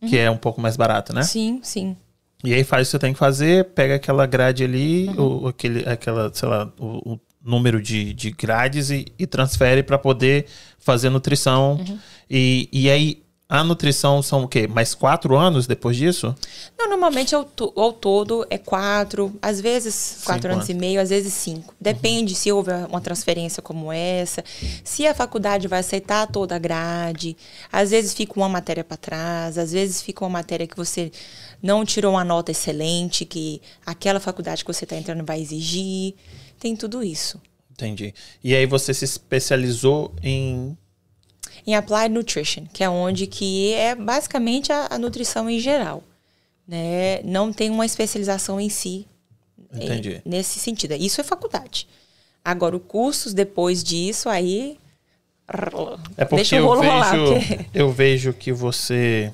que 0.08 0.18
é 0.18 0.30
um 0.30 0.38
pouco 0.38 0.60
mais 0.60 0.76
barato, 0.76 1.14
né? 1.14 1.24
Sim, 1.24 1.60
sim. 1.64 1.96
E 2.44 2.54
aí 2.54 2.64
faz 2.64 2.84
o 2.84 2.86
que 2.88 2.92
você 2.92 3.00
tem 3.00 3.14
que 3.14 3.20
fazer, 3.20 3.66
pega 3.74 3.96
aquela 3.96 4.26
grade 4.26 4.64
ali, 4.64 5.08
Uhum. 5.10 5.44
o, 5.44 5.48
aquele, 5.48 5.90
aquela, 5.90 6.32
sei 6.34 6.48
lá, 6.48 6.72
o, 6.80 7.14
o 7.14 7.20
número 7.48 7.82
de, 7.82 8.14
de 8.14 8.30
grades 8.30 8.90
e, 8.92 9.06
e 9.18 9.26
transfere 9.26 9.82
para 9.82 9.98
poder 9.98 10.46
fazer 10.78 11.10
nutrição. 11.10 11.78
Uhum. 11.88 11.98
E, 12.30 12.68
e 12.72 12.90
aí 12.90 13.24
a 13.50 13.64
nutrição 13.64 14.22
são 14.22 14.44
o 14.44 14.48
quê? 14.48 14.68
Mais 14.68 14.94
quatro 14.94 15.38
anos 15.38 15.66
depois 15.66 15.96
disso? 15.96 16.36
Não, 16.78 16.90
normalmente 16.90 17.34
ao, 17.34 17.46
to- 17.46 17.72
ao 17.78 17.94
todo 17.94 18.46
é 18.50 18.58
quatro, 18.58 19.34
às 19.42 19.62
vezes 19.62 20.20
quatro 20.26 20.42
Cinco 20.50 20.54
anos 20.54 20.68
e 20.68 20.74
meio, 20.74 21.00
às 21.00 21.10
vezes 21.10 21.32
cinco. 21.32 21.74
Depende 21.80 22.36
se 22.36 22.52
houve 22.52 22.72
uma 22.90 23.00
transferência 23.00 23.64
como 23.64 23.90
essa, 23.90 24.44
se 24.84 25.08
a 25.08 25.16
faculdade 25.16 25.66
vai 25.66 25.80
aceitar 25.80 26.28
toda 26.28 26.58
a 26.58 26.60
grade. 26.60 27.38
Às 27.72 27.92
vezes 27.92 28.14
fica 28.14 28.34
uma 28.36 28.50
matéria 28.50 28.84
para 28.84 28.98
trás, 28.98 29.58
às 29.58 29.72
vezes 29.72 30.02
fica 30.02 30.26
uma 30.26 30.30
matéria 30.32 30.68
que 30.68 30.76
você 30.76 31.10
não 31.64 31.86
tirou 31.86 32.16
uma 32.16 32.26
nota 32.26 32.52
excelente, 32.52 33.24
que 33.24 33.62
aquela 33.86 34.20
faculdade 34.20 34.66
que 34.66 34.74
você 34.74 34.84
está 34.84 34.98
entrando 34.98 35.26
vai 35.26 35.40
exigir. 35.40 36.16
Tem 36.60 36.76
tudo 36.76 37.04
isso. 37.04 37.42
Entendi. 37.72 38.14
E 38.44 38.56
aí 38.56 38.66
você 38.66 38.94
se 38.94 39.06
especializou 39.06 40.14
em. 40.24 40.76
em 41.66 41.76
Applied 41.76 42.10
Nutrition, 42.10 42.66
que 42.74 42.84
é 42.84 42.90
onde 42.90 43.28
que 43.28 43.74
é 43.74 43.94
basicamente 43.96 44.72
a, 44.72 44.88
a 44.92 44.98
nutrição 44.98 45.50
em 45.50 45.60
geral. 45.60 46.04
Né? 46.68 47.22
Não 47.24 47.54
tem 47.54 47.70
uma 47.70 47.86
especialização 47.86 48.60
em 48.60 48.70
si 48.70 49.06
em- 49.74 49.86
Entendi. 49.86 50.22
nesse 50.26 50.60
sentido. 50.60 50.94
Isso 50.96 51.22
é 51.22 51.24
faculdade. 51.24 51.88
Agora, 52.44 52.76
os 52.76 52.84
cursos 52.88 53.34
depois 53.34 53.84
disso, 53.84 54.28
aí. 54.30 54.78
É 56.18 56.26
porque 56.26 56.36
deixa 56.38 56.56
o 56.58 56.60
eu 56.60 56.66
rolo 56.66 56.82
vejo, 56.82 56.94
rolar. 56.94 57.16
Porque... 57.16 57.66
eu 57.74 57.92
vejo 57.92 58.34
que 58.34 58.52
você. 58.52 59.32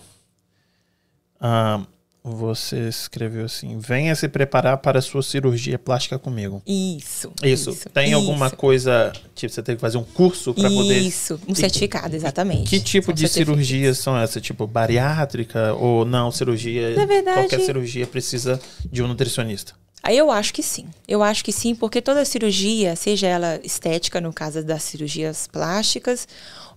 ah, 1.39 1.81
você 2.23 2.87
escreveu 2.87 3.45
assim: 3.45 3.77
venha 3.77 4.15
se 4.15 4.29
preparar 4.29 4.77
para 4.77 4.99
a 4.99 5.01
sua 5.01 5.21
cirurgia 5.21 5.77
plástica 5.77 6.17
comigo. 6.17 6.61
Isso, 6.65 7.31
Isso. 7.43 7.75
Tem 7.93 8.13
alguma 8.13 8.47
isso. 8.47 8.55
coisa. 8.55 9.11
Tipo, 9.35 9.53
você 9.53 9.61
tem 9.61 9.75
que 9.75 9.81
fazer 9.81 9.97
um 9.97 10.03
curso 10.03 10.53
para 10.53 10.69
poder. 10.69 10.99
Isso, 10.99 11.39
um 11.47 11.53
certificado, 11.53 12.15
exatamente. 12.15 12.69
Que 12.69 12.79
tipo 12.79 13.07
São 13.07 13.13
de 13.13 13.27
cirurgias 13.27 13.97
são 13.97 14.17
essas? 14.17 14.41
Tipo, 14.41 14.65
bariátrica? 14.65 15.73
Ou 15.73 16.05
não, 16.05 16.31
cirurgia. 16.31 16.95
Na 16.95 17.05
verdade- 17.05 17.41
Qualquer 17.41 17.59
cirurgia 17.59 18.07
precisa 18.07 18.59
de 18.89 19.03
um 19.03 19.07
nutricionista. 19.07 19.73
Eu 20.09 20.29
acho 20.31 20.53
que 20.53 20.61
sim. 20.61 20.85
Eu 21.07 21.23
acho 21.23 21.43
que 21.45 21.51
sim, 21.53 21.73
porque 21.75 22.01
toda 22.01 22.25
cirurgia, 22.25 22.93
seja 22.95 23.27
ela 23.27 23.59
estética, 23.63 24.19
no 24.19 24.33
caso 24.33 24.61
das 24.63 24.83
cirurgias 24.83 25.47
plásticas, 25.47 26.27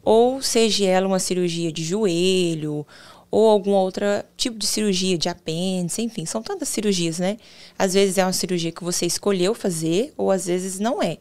ou 0.04 0.40
seja 0.40 0.84
ela 0.86 1.08
uma 1.08 1.18
cirurgia 1.18 1.72
de 1.72 1.82
joelho, 1.82 2.86
ou 3.37 3.50
algum 3.50 3.73
outro 3.73 4.07
tipo 4.35 4.59
de 4.59 4.66
cirurgia 4.66 5.19
de 5.19 5.28
apêndice, 5.28 6.00
enfim, 6.00 6.25
são 6.25 6.43
tantas 6.43 6.71
cirurgias, 6.71 7.19
né? 7.19 7.37
Às 7.78 7.93
vezes 7.93 8.16
é 8.16 8.25
uma 8.25 8.33
cirurgia 8.33 8.73
que 8.73 8.83
você 8.83 9.05
escolheu 9.05 9.55
fazer, 9.55 10.14
ou 10.16 10.31
às 10.31 10.47
vezes 10.47 10.78
não 10.78 11.02
é. 11.02 11.19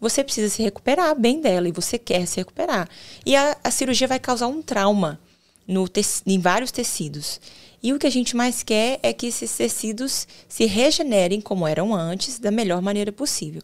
Você 0.00 0.24
precisa 0.24 0.48
se 0.48 0.60
recuperar 0.60 1.16
bem 1.16 1.40
dela 1.40 1.68
e 1.68 1.70
você 1.70 2.00
quer 2.00 2.26
se 2.26 2.38
recuperar. 2.38 2.88
E 3.24 3.36
a, 3.36 3.56
a 3.62 3.70
cirurgia 3.70 4.08
vai 4.08 4.18
causar 4.18 4.48
um 4.48 4.60
trauma 4.60 5.20
no 5.64 5.88
tec- 5.88 6.22
em 6.26 6.36
vários 6.40 6.72
tecidos. 6.72 7.40
E 7.80 7.92
o 7.92 7.98
que 8.00 8.08
a 8.08 8.10
gente 8.10 8.34
mais 8.34 8.64
quer 8.64 8.98
é 9.00 9.12
que 9.12 9.28
esses 9.28 9.56
tecidos 9.56 10.26
se 10.48 10.66
regenerem 10.66 11.40
como 11.40 11.64
eram 11.64 11.94
antes, 11.94 12.40
da 12.40 12.50
melhor 12.50 12.82
maneira 12.82 13.12
possível. 13.12 13.62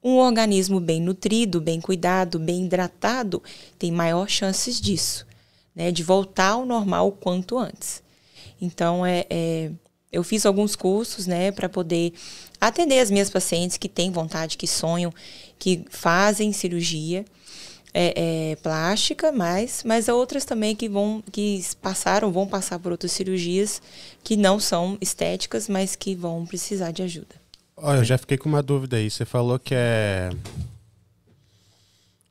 Um 0.00 0.18
organismo 0.18 0.78
bem 0.78 1.00
nutrido, 1.00 1.60
bem 1.60 1.80
cuidado, 1.80 2.38
bem 2.38 2.66
hidratado, 2.66 3.42
tem 3.80 3.90
maior 3.90 4.28
chances 4.28 4.80
disso, 4.80 5.26
né, 5.74 5.90
de 5.90 6.02
voltar 6.02 6.50
ao 6.50 6.66
normal 6.66 7.08
o 7.08 7.12
quanto 7.12 7.58
antes. 7.58 8.02
Então, 8.60 9.04
é, 9.04 9.26
é, 9.28 9.70
eu 10.10 10.22
fiz 10.22 10.46
alguns 10.46 10.76
cursos 10.76 11.26
né, 11.26 11.50
para 11.50 11.68
poder 11.68 12.12
atender 12.60 13.00
as 13.00 13.10
minhas 13.10 13.30
pacientes 13.30 13.76
que 13.76 13.88
têm 13.88 14.10
vontade, 14.10 14.56
que 14.56 14.66
sonham, 14.66 15.12
que 15.58 15.84
fazem 15.90 16.52
cirurgia 16.52 17.24
é, 17.94 18.52
é, 18.52 18.56
plástica, 18.56 19.30
mas, 19.30 19.82
mas 19.84 20.08
há 20.08 20.14
outras 20.14 20.44
também 20.44 20.74
que 20.74 20.88
vão 20.88 21.22
que 21.30 21.62
passaram, 21.80 22.32
vão 22.32 22.46
passar 22.46 22.78
por 22.78 22.92
outras 22.92 23.12
cirurgias 23.12 23.82
que 24.24 24.36
não 24.36 24.58
são 24.58 24.96
estéticas, 25.00 25.68
mas 25.68 25.94
que 25.94 26.14
vão 26.14 26.46
precisar 26.46 26.90
de 26.90 27.02
ajuda. 27.02 27.34
Olha, 27.76 27.98
eu 27.98 28.04
já 28.04 28.16
fiquei 28.16 28.38
com 28.38 28.48
uma 28.48 28.62
dúvida 28.62 28.96
aí. 28.96 29.10
Você 29.10 29.24
falou 29.24 29.58
que 29.58 29.74
é 29.74 30.30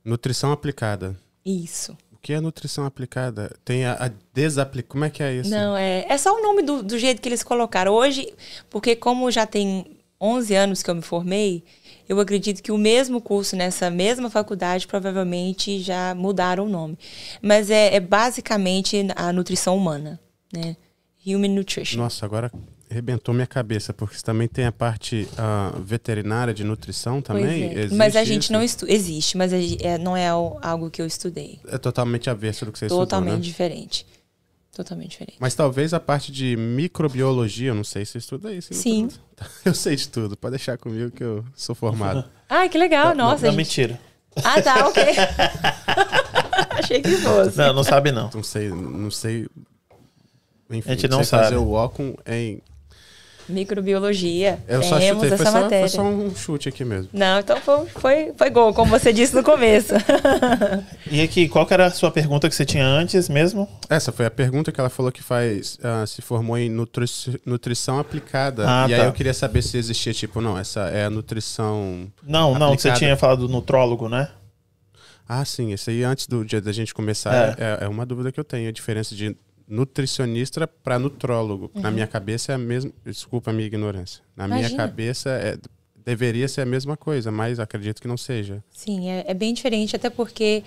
nutrição 0.04 0.50
aplicada. 0.50 1.16
Isso. 1.44 1.96
O 2.22 2.24
que 2.24 2.32
é 2.34 2.40
nutrição 2.40 2.86
aplicada? 2.86 3.52
Tem 3.64 3.84
a, 3.84 3.94
a 3.94 4.10
desaplicação. 4.32 4.92
Como 4.92 5.04
é 5.04 5.10
que 5.10 5.24
é 5.24 5.34
isso? 5.34 5.50
Não, 5.50 5.76
é, 5.76 6.06
é 6.08 6.16
só 6.16 6.32
o 6.32 6.40
nome 6.40 6.62
do, 6.62 6.80
do 6.80 6.96
jeito 6.96 7.20
que 7.20 7.28
eles 7.28 7.42
colocaram. 7.42 7.92
Hoje, 7.92 8.32
porque 8.70 8.94
como 8.94 9.28
já 9.28 9.44
tem 9.44 9.84
11 10.20 10.54
anos 10.54 10.82
que 10.84 10.88
eu 10.88 10.94
me 10.94 11.02
formei, 11.02 11.64
eu 12.08 12.20
acredito 12.20 12.62
que 12.62 12.70
o 12.70 12.78
mesmo 12.78 13.20
curso 13.20 13.56
nessa 13.56 13.90
mesma 13.90 14.30
faculdade 14.30 14.86
provavelmente 14.86 15.80
já 15.80 16.14
mudaram 16.14 16.66
o 16.66 16.68
nome. 16.68 16.96
Mas 17.42 17.70
é, 17.70 17.92
é 17.92 17.98
basicamente 17.98 19.04
a 19.16 19.32
nutrição 19.32 19.76
humana, 19.76 20.20
né? 20.52 20.76
Human 21.26 21.48
Nutrition. 21.48 21.98
Nossa, 21.98 22.24
agora 22.24 22.52
arrebentou 22.92 23.34
minha 23.34 23.46
cabeça, 23.46 23.92
porque 23.92 24.16
você 24.16 24.22
também 24.22 24.46
tem 24.46 24.64
a 24.66 24.72
parte 24.72 25.26
ah, 25.36 25.72
veterinária 25.82 26.52
de 26.54 26.62
nutrição 26.64 27.20
também. 27.20 27.64
é. 27.76 27.88
Mas 27.88 28.14
a 28.14 28.22
gente 28.24 28.44
isso? 28.44 28.52
não 28.52 28.62
estuda. 28.62 28.92
Existe, 28.92 29.36
mas 29.36 29.52
é, 29.52 29.98
não 29.98 30.16
é 30.16 30.28
al- 30.28 30.58
algo 30.62 30.90
que 30.90 31.00
eu 31.02 31.06
estudei. 31.06 31.58
É 31.68 31.78
totalmente 31.78 32.30
avesso 32.30 32.64
do 32.64 32.72
que 32.72 32.78
você 32.78 32.86
Totalmente 32.88 33.08
estudou, 33.30 33.38
né? 33.38 33.42
diferente. 33.42 34.06
Totalmente 34.74 35.10
diferente. 35.10 35.36
Mas 35.38 35.54
talvez 35.54 35.92
a 35.92 36.00
parte 36.00 36.32
de 36.32 36.56
microbiologia, 36.56 37.68
eu 37.70 37.74
não 37.74 37.84
sei 37.84 38.04
se 38.04 38.12
você 38.12 38.18
estuda 38.18 38.52
isso. 38.54 38.72
Sim. 38.72 39.08
Eu 39.64 39.74
sei 39.74 39.96
de 39.96 40.08
tudo, 40.08 40.36
pode 40.36 40.52
deixar 40.56 40.78
comigo 40.78 41.10
que 41.10 41.22
eu 41.24 41.44
sou 41.56 41.74
formado. 41.74 42.24
Ai, 42.48 42.68
que 42.68 42.78
legal. 42.78 43.08
não, 43.14 43.26
Nossa, 43.30 43.46
não, 43.46 43.50
gente. 43.52 43.56
mentira. 43.56 44.00
Ah, 44.36 44.62
tá, 44.62 44.86
ok. 44.86 45.02
Achei 46.78 47.02
que 47.02 47.10
fosse. 47.16 47.58
Não, 47.58 47.72
não 47.72 47.82
sabe 47.84 48.12
não. 48.12 48.30
Não 48.32 48.42
sei, 48.42 48.68
não 48.70 49.10
sei. 49.10 49.46
Enfim, 50.70 50.90
A 50.90 50.94
gente 50.94 51.08
não 51.08 51.22
sabe. 51.24 51.44
fazer 51.44 51.56
o 51.56 51.72
Ocon 51.72 52.14
em. 52.26 52.60
Microbiologia. 53.48 54.58
Eu 54.68 54.82
só 54.82 55.00
chutei, 55.00 55.28
foi 55.28 55.32
essa 55.32 55.44
só, 55.50 55.60
matéria. 55.60 55.88
foi 55.88 55.96
só 55.96 56.02
um 56.02 56.34
chute 56.34 56.68
aqui 56.68 56.84
mesmo. 56.84 57.08
Não, 57.12 57.40
então 57.40 57.56
foi, 57.60 57.86
foi, 57.86 58.32
foi 58.36 58.50
gol, 58.50 58.72
como 58.72 58.90
você 58.90 59.12
disse 59.12 59.34
no 59.34 59.42
começo. 59.42 59.94
E 61.10 61.20
aqui, 61.20 61.46
qual 61.48 61.66
que 61.66 61.74
era 61.74 61.86
a 61.86 61.90
sua 61.90 62.10
pergunta 62.10 62.48
que 62.48 62.54
você 62.54 62.64
tinha 62.64 62.86
antes 62.86 63.28
mesmo? 63.28 63.68
Essa 63.90 64.10
foi 64.12 64.24
a 64.24 64.30
pergunta 64.30 64.72
que 64.72 64.80
ela 64.80 64.88
falou 64.88 65.12
que 65.12 65.22
faz. 65.22 65.78
ah, 65.82 66.06
se 66.06 66.22
formou 66.22 66.56
em 66.56 66.70
nutri- 66.70 67.04
nutrição 67.44 67.98
aplicada. 67.98 68.64
Ah, 68.66 68.86
e 68.88 68.94
aí 68.94 69.00
tá. 69.00 69.06
eu 69.06 69.12
queria 69.12 69.34
saber 69.34 69.60
se 69.62 69.76
existia, 69.76 70.14
tipo, 70.14 70.40
não, 70.40 70.56
essa 70.58 70.88
é 70.88 71.04
a 71.04 71.10
nutrição. 71.10 72.10
Não, 72.22 72.54
não, 72.54 72.68
você 72.70 72.88
Aplicada. 72.88 72.98
tinha 72.98 73.16
falado 73.16 73.46
do 73.46 73.52
nutrólogo, 73.52 74.08
né? 74.08 74.28
Ah, 75.28 75.44
sim, 75.44 75.72
esse 75.72 75.90
aí 75.90 76.02
antes 76.04 76.26
do 76.26 76.44
dia 76.44 76.60
da 76.60 76.72
gente 76.72 76.94
começar 76.94 77.56
é, 77.58 77.84
é 77.84 77.88
uma 77.88 78.04
dúvida 78.06 78.32
que 78.32 78.40
eu 78.40 78.44
tenho, 78.44 78.68
a 78.68 78.72
diferença 78.72 79.14
de 79.14 79.36
nutricionista 79.68 80.66
para 80.66 80.98
nutrólogo. 80.98 81.70
Na 81.74 81.90
minha 81.90 82.06
cabeça 82.06 82.52
é 82.52 82.54
a 82.54 82.58
mesma. 82.58 82.92
Desculpa 83.04 83.50
a 83.50 83.54
minha 83.54 83.66
ignorância. 83.66 84.22
Na 84.36 84.46
minha 84.46 84.60
Imagina. 84.60 84.86
cabeça 84.86 85.30
é, 85.30 85.58
deveria 86.04 86.48
ser 86.48 86.62
a 86.62 86.66
mesma 86.66 86.96
coisa, 86.96 87.30
mas 87.30 87.58
acredito 87.60 88.00
que 88.00 88.08
não 88.08 88.16
seja. 88.16 88.62
Sim, 88.70 89.10
é, 89.10 89.24
é 89.26 89.34
bem 89.34 89.54
diferente, 89.54 89.96
até 89.96 90.10
porque 90.10 90.62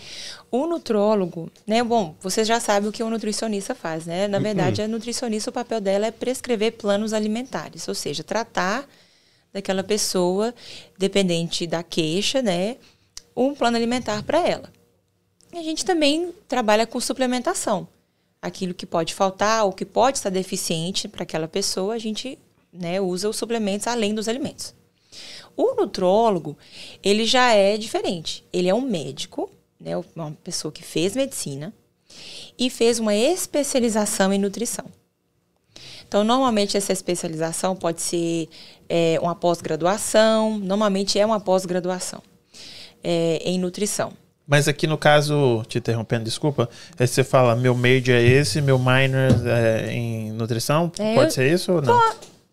o 0.50 0.66
nutrólogo, 0.66 1.52
né? 1.68 1.84
Bom, 1.84 2.16
você 2.22 2.44
já 2.44 2.60
sabe 2.60 2.88
o 2.88 2.92
que 2.92 3.04
o 3.04 3.10
nutricionista 3.10 3.76
faz, 3.76 4.06
né? 4.06 4.28
Na 4.28 4.40
verdade, 4.40 4.82
a 4.82 4.88
nutricionista, 4.88 5.50
o 5.50 5.54
papel 5.54 5.82
dela 5.82 6.08
é 6.08 6.12
prescrever 6.12 6.74
planos 6.74 7.14
alimentares, 7.14 7.88
ou 7.88 7.96
seja, 7.96 8.24
tratar 8.24 8.88
daquela 9.54 9.84
pessoa, 9.84 10.54
dependente 10.98 11.66
da 11.66 11.82
queixa, 11.82 12.42
né? 12.42 12.78
um 13.36 13.54
plano 13.54 13.76
alimentar 13.76 14.24
para 14.24 14.40
ela. 14.40 14.72
E 15.54 15.58
a 15.58 15.64
gente 15.64 15.84
também 15.84 16.34
trabalha 16.48 16.88
com 16.88 17.00
suplementação. 17.00 17.88
Aquilo 18.46 18.76
que 18.76 18.86
pode 18.86 19.12
faltar 19.12 19.66
ou 19.66 19.74
que 19.74 19.84
pode 19.84 20.20
estar 20.20 20.30
deficiente 20.30 21.08
para 21.08 21.24
aquela 21.24 21.48
pessoa, 21.48 21.96
a 21.96 21.98
gente 21.98 22.38
né, 22.72 23.02
usa 23.02 23.28
os 23.28 23.36
suplementos 23.36 23.88
além 23.88 24.14
dos 24.14 24.28
alimentos. 24.28 24.76
O 25.58 25.74
nutrólogo, 25.74 26.56
ele 27.02 27.26
já 27.26 27.54
é 27.54 27.76
diferente. 27.76 28.46
Ele 28.54 28.70
é 28.70 28.76
um 28.76 28.82
médico, 28.82 29.50
né, 29.80 29.94
uma 30.16 30.32
pessoa 30.44 30.72
que 30.72 30.84
fez 30.84 31.16
medicina 31.16 31.74
e 32.56 32.70
fez 32.70 33.00
uma 33.00 33.16
especialização 33.16 34.32
em 34.32 34.38
nutrição. 34.38 34.86
Então, 36.08 36.24
normalmente 36.24 36.78
essa 36.78 36.94
especialização 36.94 37.76
pode 37.76 38.00
ser 38.00 38.48
é, 38.88 39.18
uma 39.24 39.34
pós-graduação, 39.34 40.60
normalmente 40.60 41.18
é 41.18 41.26
uma 41.26 41.40
pós-graduação 41.40 42.22
é, 43.04 43.38
em 43.44 43.58
nutrição. 43.58 44.14
Mas 44.48 44.68
aqui 44.68 44.86
no 44.86 44.98
caso, 44.98 45.64
te 45.68 45.80
interrompendo, 45.80 46.24
desculpa, 46.24 46.70
é, 47.00 47.08
você 47.08 47.24
fala 47.24 47.56
meu 47.56 47.74
major 47.74 48.16
é 48.16 48.22
esse, 48.22 48.62
meu 48.62 48.78
minor 48.78 49.32
é 49.48 49.92
em 49.92 50.32
nutrição? 50.32 50.92
É, 51.00 51.16
pode 51.16 51.34
ser 51.34 51.52
isso 51.52 51.74
ou 51.74 51.82
não? 51.82 52.00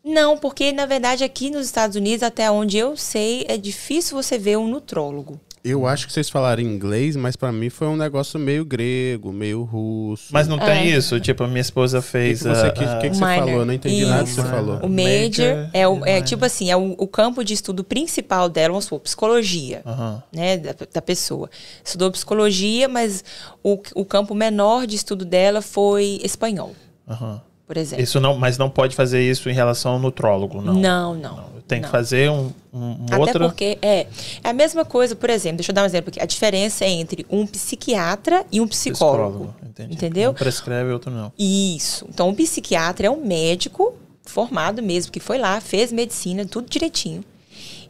Não, 0.05 0.39
porque 0.39 0.73
na 0.73 0.87
verdade 0.87 1.23
aqui 1.23 1.51
nos 1.51 1.67
Estados 1.67 1.97
Unidos, 1.97 2.23
até 2.23 2.51
onde 2.51 2.79
eu 2.79 2.97
sei, 2.97 3.45
é 3.49 3.57
difícil 3.57 4.21
você 4.21 4.39
ver 4.39 4.57
um 4.57 4.67
nutrólogo. 4.67 5.39
Eu 5.65 5.87
acho 5.87 6.09
que 6.09 6.13
vocês 6.13 6.29
falaram 6.29 6.61
inglês, 6.61 7.15
mas 7.15 7.37
para 7.37 7.53
mim 7.53 7.71
foi 7.71 7.87
um 7.87 7.97
negócio 7.97 8.39
meio 8.39 8.65
grego, 8.65 9.33
meio 9.33 9.63
russo. 9.63 10.27
Mas 10.33 10.49
não 10.49 10.59
tem 10.59 10.93
é. 10.93 10.97
isso? 10.97 11.21
Tipo, 11.21 11.45
a 11.45 11.47
minha 11.47 11.61
esposa 11.61 12.03
fez. 12.03 12.41
O 12.41 12.45
que, 12.45 12.51
que, 12.51 12.57
você, 12.57 12.71
que, 12.73 12.79
que, 12.81 13.11
que 13.11 13.17
você 13.17 13.21
falou? 13.21 13.49
Eu 13.49 13.65
não 13.65 13.73
entendi 13.73 14.01
isso. 14.01 14.11
nada 14.11 14.25
que 14.25 14.31
você 14.31 14.43
falou. 14.43 14.81
O 14.83 14.89
major, 14.89 15.71
é, 15.73 15.87
o, 15.87 16.05
é 16.05 16.21
tipo 16.21 16.45
assim, 16.45 16.69
é 16.69 16.77
o, 16.77 16.97
o, 16.99 17.07
campo 17.07 17.45
de 17.45 17.55
estudo 17.55 17.85
principal 17.85 18.49
dela, 18.49 18.71
vamos 18.71 18.87
supor, 18.87 19.01
psicologia, 19.01 19.85
né, 20.33 20.59
da, 20.59 20.75
da, 20.93 21.01
pessoa. 21.03 21.49
Estudou 21.85 22.11
psicologia, 22.11 22.89
mas 22.89 23.25
o, 23.63 23.81
o 23.95 24.05
campo 24.05 24.35
menor 24.35 24.85
de 24.85 24.97
estudo 24.97 25.25
dela 25.25 25.63
foi 25.63 26.19
espanhol. 26.25 26.75
Aham 27.09 27.41
por 27.73 27.79
exemplo. 27.79 28.05
Isso 28.05 28.21
não, 28.21 28.37
mas 28.37 28.59
não 28.59 28.69
pode 28.69 28.95
fazer 28.95 29.23
isso 29.23 29.49
em 29.49 29.55
relação 29.55 29.93
ao 29.93 29.99
nutrólogo, 29.99 30.61
não. 30.61 30.75
Não, 30.75 31.15
não. 31.15 31.37
não. 31.37 31.45
Tem 31.67 31.81
não. 31.81 31.89
que 31.89 31.91
fazer 31.91 32.31
um, 32.31 32.53
um 32.71 33.07
Até 33.07 33.17
outra. 33.17 33.49
porque 33.49 33.79
é, 33.81 34.01
é 34.45 34.51
a 34.51 34.53
mesma 34.53 34.85
coisa, 34.85 35.17
por 35.17 35.31
exemplo, 35.31 35.57
deixa 35.57 35.71
eu 35.71 35.75
dar 35.75 35.85
um 35.85 35.87
exemplo 35.87 36.11
aqui. 36.11 36.21
A 36.21 36.27
diferença 36.27 36.85
é 36.85 36.91
entre 36.91 37.25
um 37.31 37.47
psiquiatra 37.47 38.45
e 38.53 38.61
um 38.61 38.69
psicólogo. 38.69 39.55
psicólogo 39.55 39.91
entendeu? 39.91 40.33
Um 40.33 40.35
prescreve, 40.35 40.93
outro 40.93 41.11
não. 41.11 41.33
Isso. 41.39 42.05
Então, 42.11 42.29
um 42.29 42.35
psiquiatra 42.35 43.07
é 43.07 43.11
um 43.11 43.25
médico 43.25 43.95
formado 44.23 44.83
mesmo, 44.83 45.11
que 45.11 45.21
foi 45.21 45.39
lá, 45.39 45.59
fez 45.59 45.91
medicina, 45.91 46.45
tudo 46.45 46.69
direitinho. 46.69 47.25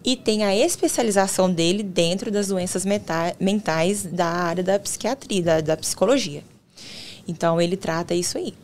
E 0.05 0.14
tem 0.14 0.45
a 0.45 0.55
especialização 0.55 1.53
dele 1.53 1.83
dentro 1.83 2.31
das 2.31 2.47
doenças 2.47 2.85
mentais 3.40 4.05
da 4.05 4.27
área 4.29 4.62
da 4.62 4.79
psiquiatria, 4.79 5.42
da, 5.42 5.61
da 5.61 5.77
psicologia. 5.77 6.45
Então, 7.27 7.61
ele 7.61 7.77
trata 7.77 8.14
isso 8.14 8.38
aí. 8.38 8.55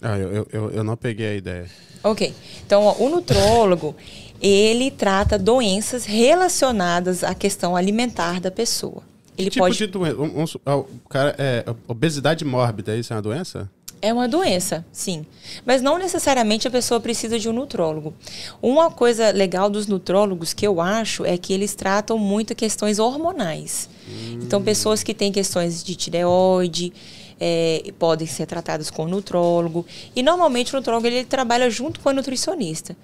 Ah, 0.00 0.16
eu, 0.18 0.46
eu, 0.52 0.70
eu 0.70 0.84
não 0.84 0.96
peguei 0.96 1.26
a 1.26 1.34
ideia. 1.34 1.66
Ok. 2.02 2.32
Então, 2.64 2.84
ó, 2.84 2.96
o 2.98 3.08
nutrólogo, 3.08 3.94
ele 4.40 4.90
trata 4.90 5.38
doenças 5.38 6.04
relacionadas 6.04 7.24
à 7.24 7.34
questão 7.34 7.74
alimentar 7.74 8.40
da 8.40 8.50
pessoa. 8.50 9.02
Ele 9.36 9.50
que 9.50 9.54
tipo 9.54 9.64
pode... 9.64 9.76
de 9.76 9.86
doença? 9.86 10.16
Um, 10.16 10.42
um, 10.42 10.84
cara, 11.08 11.34
é, 11.38 11.64
obesidade 11.86 12.44
mórbida, 12.44 12.96
isso 12.96 13.12
é 13.12 13.16
uma 13.16 13.22
doença? 13.22 13.70
É 14.00 14.12
uma 14.12 14.28
doença, 14.28 14.86
sim. 14.92 15.26
Mas 15.66 15.82
não 15.82 15.98
necessariamente 15.98 16.68
a 16.68 16.70
pessoa 16.70 17.00
precisa 17.00 17.38
de 17.38 17.48
um 17.48 17.52
nutrólogo. 17.52 18.14
Uma 18.62 18.90
coisa 18.90 19.30
legal 19.30 19.68
dos 19.68 19.88
nutrólogos 19.88 20.52
que 20.52 20.66
eu 20.66 20.80
acho 20.80 21.24
é 21.24 21.36
que 21.36 21.52
eles 21.52 21.74
tratam 21.74 22.16
muito 22.16 22.54
questões 22.54 23.00
hormonais. 23.00 23.88
Hum. 24.08 24.38
Então, 24.42 24.62
pessoas 24.62 25.02
que 25.02 25.12
têm 25.12 25.32
questões 25.32 25.82
de 25.82 25.96
tireoide, 25.96 26.92
é, 27.40 27.92
podem 27.98 28.26
ser 28.26 28.46
tratadas 28.46 28.90
com 28.90 29.04
o 29.04 29.08
nutrólogo. 29.08 29.86
E 30.14 30.22
normalmente 30.22 30.74
o 30.74 30.76
nutrólogo 30.76 31.06
ele 31.06 31.24
trabalha 31.24 31.70
junto 31.70 32.00
com 32.00 32.08
a 32.08 32.12
nutricionista. 32.12 32.96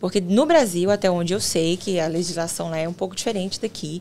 Porque 0.00 0.20
no 0.20 0.46
Brasil, 0.46 0.90
até 0.90 1.10
onde 1.10 1.32
eu 1.32 1.40
sei 1.40 1.76
que 1.76 1.98
a 1.98 2.06
legislação 2.06 2.70
lá 2.70 2.78
é 2.78 2.88
um 2.88 2.92
pouco 2.92 3.16
diferente 3.16 3.60
daqui, 3.60 4.00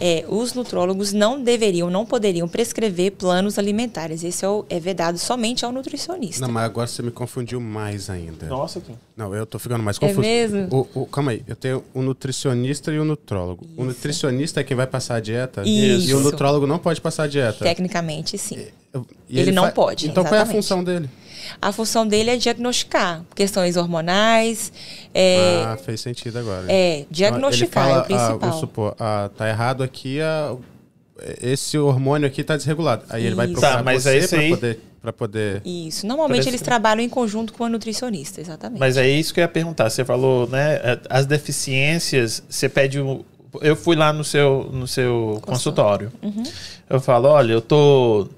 é, 0.00 0.24
os 0.28 0.52
nutrólogos 0.52 1.12
não 1.12 1.42
deveriam, 1.42 1.88
não 1.88 2.04
poderiam 2.04 2.46
prescrever 2.46 3.12
planos 3.12 3.58
alimentares. 3.58 4.22
Esse 4.22 4.44
é, 4.44 4.48
o, 4.48 4.64
é, 4.68 4.78
vedado 4.78 5.18
somente 5.18 5.64
ao 5.64 5.72
nutricionista. 5.72 6.46
Não, 6.46 6.52
mas 6.52 6.64
agora 6.64 6.86
você 6.86 7.02
me 7.02 7.10
confundiu 7.10 7.60
mais 7.60 8.10
ainda. 8.10 8.46
Nossa, 8.46 8.80
que... 8.80 8.92
Não, 9.16 9.34
eu 9.34 9.46
tô 9.46 9.58
ficando 9.58 9.82
mais 9.82 9.98
confuso. 9.98 10.20
É 10.20 10.22
mesmo? 10.22 10.68
O, 10.70 11.02
o, 11.02 11.06
calma 11.06 11.30
aí, 11.30 11.42
eu 11.46 11.56
tenho 11.56 11.82
o 11.94 12.02
nutricionista 12.02 12.92
e 12.92 12.98
o 12.98 13.04
nutrólogo. 13.04 13.64
Isso. 13.64 13.80
O 13.80 13.84
nutricionista 13.84 14.60
é 14.60 14.64
quem 14.64 14.76
vai 14.76 14.86
passar 14.86 15.16
a 15.16 15.20
dieta 15.20 15.62
Isso. 15.62 16.10
e 16.10 16.14
o 16.14 16.20
nutrólogo 16.20 16.66
não 16.66 16.78
pode 16.78 17.00
passar 17.00 17.22
a 17.22 17.26
dieta. 17.26 17.64
Tecnicamente, 17.64 18.36
sim. 18.36 18.66
Ele, 18.94 19.40
ele, 19.40 19.52
não 19.52 19.70
pode. 19.70 20.06
Então 20.06 20.22
exatamente. 20.22 20.28
qual 20.28 20.38
é 20.38 20.42
a 20.42 20.46
função 20.46 20.84
dele? 20.84 21.10
a 21.60 21.72
função 21.72 22.06
dele 22.06 22.30
é 22.30 22.36
diagnosticar 22.36 23.22
questões 23.34 23.76
hormonais. 23.76 24.72
É, 25.14 25.62
ah, 25.64 25.76
fez 25.76 26.00
sentido 26.00 26.38
agora. 26.38 26.66
É, 26.68 27.06
diagnosticar 27.10 27.84
fala, 27.84 27.98
é 27.98 28.00
o 28.00 28.04
principal. 28.04 28.34
Ah, 28.34 28.38
vamos 28.38 28.56
supor, 28.56 28.96
ah, 28.98 29.30
tá 29.36 29.48
errado 29.48 29.82
aqui, 29.82 30.20
ah, 30.20 30.56
esse 31.40 31.78
hormônio 31.78 32.26
aqui 32.26 32.44
tá 32.44 32.56
desregulado. 32.56 33.04
Aí 33.08 33.22
Isso. 33.22 33.28
ele 33.28 33.34
vai 33.34 33.46
procurar 33.48 33.76
tá, 33.78 33.82
mas 33.82 34.04
você 34.04 34.28
para 34.28 34.38
aí... 34.38 34.50
poder 34.50 34.80
para 35.00 35.12
poder. 35.12 35.62
Isso. 35.64 36.06
Normalmente 36.06 36.38
Parece... 36.38 36.50
eles 36.50 36.60
trabalham 36.60 37.02
em 37.02 37.08
conjunto 37.08 37.52
com 37.52 37.62
a 37.64 37.68
nutricionista, 37.68 38.40
exatamente. 38.40 38.80
Mas 38.80 38.96
é 38.96 39.08
isso 39.08 39.32
que 39.32 39.38
eu 39.38 39.42
ia 39.42 39.48
perguntar. 39.48 39.88
Você 39.88 40.04
falou, 40.04 40.48
né? 40.48 40.74
É, 40.74 41.00
as 41.08 41.24
deficiências, 41.24 42.42
você 42.48 42.68
pede 42.68 43.00
um. 43.00 43.22
Eu 43.60 43.76
fui 43.76 43.94
lá 43.94 44.12
no 44.12 44.24
seu, 44.24 44.68
no 44.72 44.88
seu 44.88 45.40
consultório. 45.42 46.12
Uhum. 46.20 46.42
Eu 46.90 47.00
falo, 47.00 47.28
olha, 47.28 47.52
eu 47.52 47.60
tô 47.60 48.28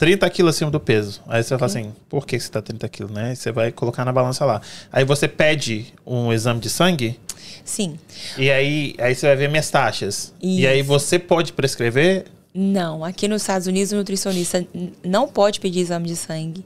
30 0.00 0.30
quilos 0.30 0.56
acima 0.56 0.70
do 0.70 0.80
peso. 0.80 1.20
Aí 1.28 1.42
você 1.42 1.54
okay. 1.54 1.58
fala 1.58 1.66
assim, 1.66 1.92
por 2.08 2.26
que 2.26 2.40
você 2.40 2.50
tá 2.50 2.62
30 2.62 2.88
quilos, 2.88 3.12
né? 3.12 3.34
Você 3.34 3.52
vai 3.52 3.70
colocar 3.70 4.02
na 4.02 4.10
balança 4.10 4.46
lá. 4.46 4.62
Aí 4.90 5.04
você 5.04 5.28
pede 5.28 5.92
um 6.06 6.32
exame 6.32 6.58
de 6.58 6.70
sangue. 6.70 7.20
Sim. 7.62 7.98
E 8.38 8.50
aí, 8.50 8.94
aí 8.98 9.14
você 9.14 9.26
vai 9.26 9.36
ver 9.36 9.50
minhas 9.50 9.68
taxas. 9.68 10.32
Isso. 10.40 10.60
E 10.60 10.66
aí 10.66 10.80
você 10.80 11.18
pode 11.18 11.52
prescrever? 11.52 12.24
Não. 12.54 13.04
Aqui 13.04 13.28
nos 13.28 13.42
Estados 13.42 13.66
Unidos, 13.66 13.92
o 13.92 13.96
nutricionista 13.96 14.66
não 15.04 15.28
pode 15.28 15.60
pedir 15.60 15.80
exame 15.80 16.08
de 16.08 16.16
sangue 16.16 16.64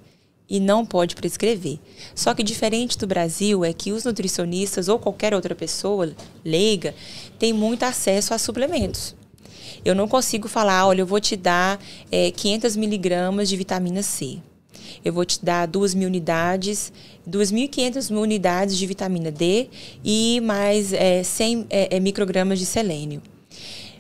e 0.48 0.60
não 0.60 0.86
pode 0.86 1.16
prescrever. 1.16 1.80
Só 2.14 2.34
que 2.34 2.42
diferente 2.44 2.96
do 2.96 3.06
Brasil 3.08 3.64
é 3.64 3.72
que 3.72 3.90
os 3.90 4.04
nutricionistas 4.04 4.86
ou 4.86 4.96
qualquer 4.96 5.34
outra 5.34 5.56
pessoa 5.56 6.12
leiga 6.44 6.94
tem 7.36 7.52
muito 7.52 7.82
acesso 7.82 8.32
a 8.32 8.38
suplementos. 8.38 9.16
Eu 9.84 9.94
não 9.94 10.08
consigo 10.08 10.48
falar, 10.48 10.86
olha, 10.86 11.02
eu 11.02 11.06
vou 11.06 11.20
te 11.20 11.36
dar 11.36 11.78
é, 12.10 12.30
500 12.30 12.76
miligramas 12.76 13.48
de 13.48 13.56
vitamina 13.56 14.02
C. 14.02 14.38
Eu 15.04 15.12
vou 15.12 15.24
te 15.24 15.44
dar 15.44 15.66
2 15.66 15.94
mil 15.94 16.08
unidades, 16.08 16.92
2.500 17.28 18.10
unidades 18.16 18.76
de 18.76 18.86
vitamina 18.86 19.30
D 19.30 19.68
e 20.02 20.40
mais 20.40 20.92
é, 20.92 21.22
100 21.22 21.66
é, 21.68 21.96
é, 21.96 22.00
microgramas 22.00 22.58
de 22.58 22.64
selênio. 22.66 23.22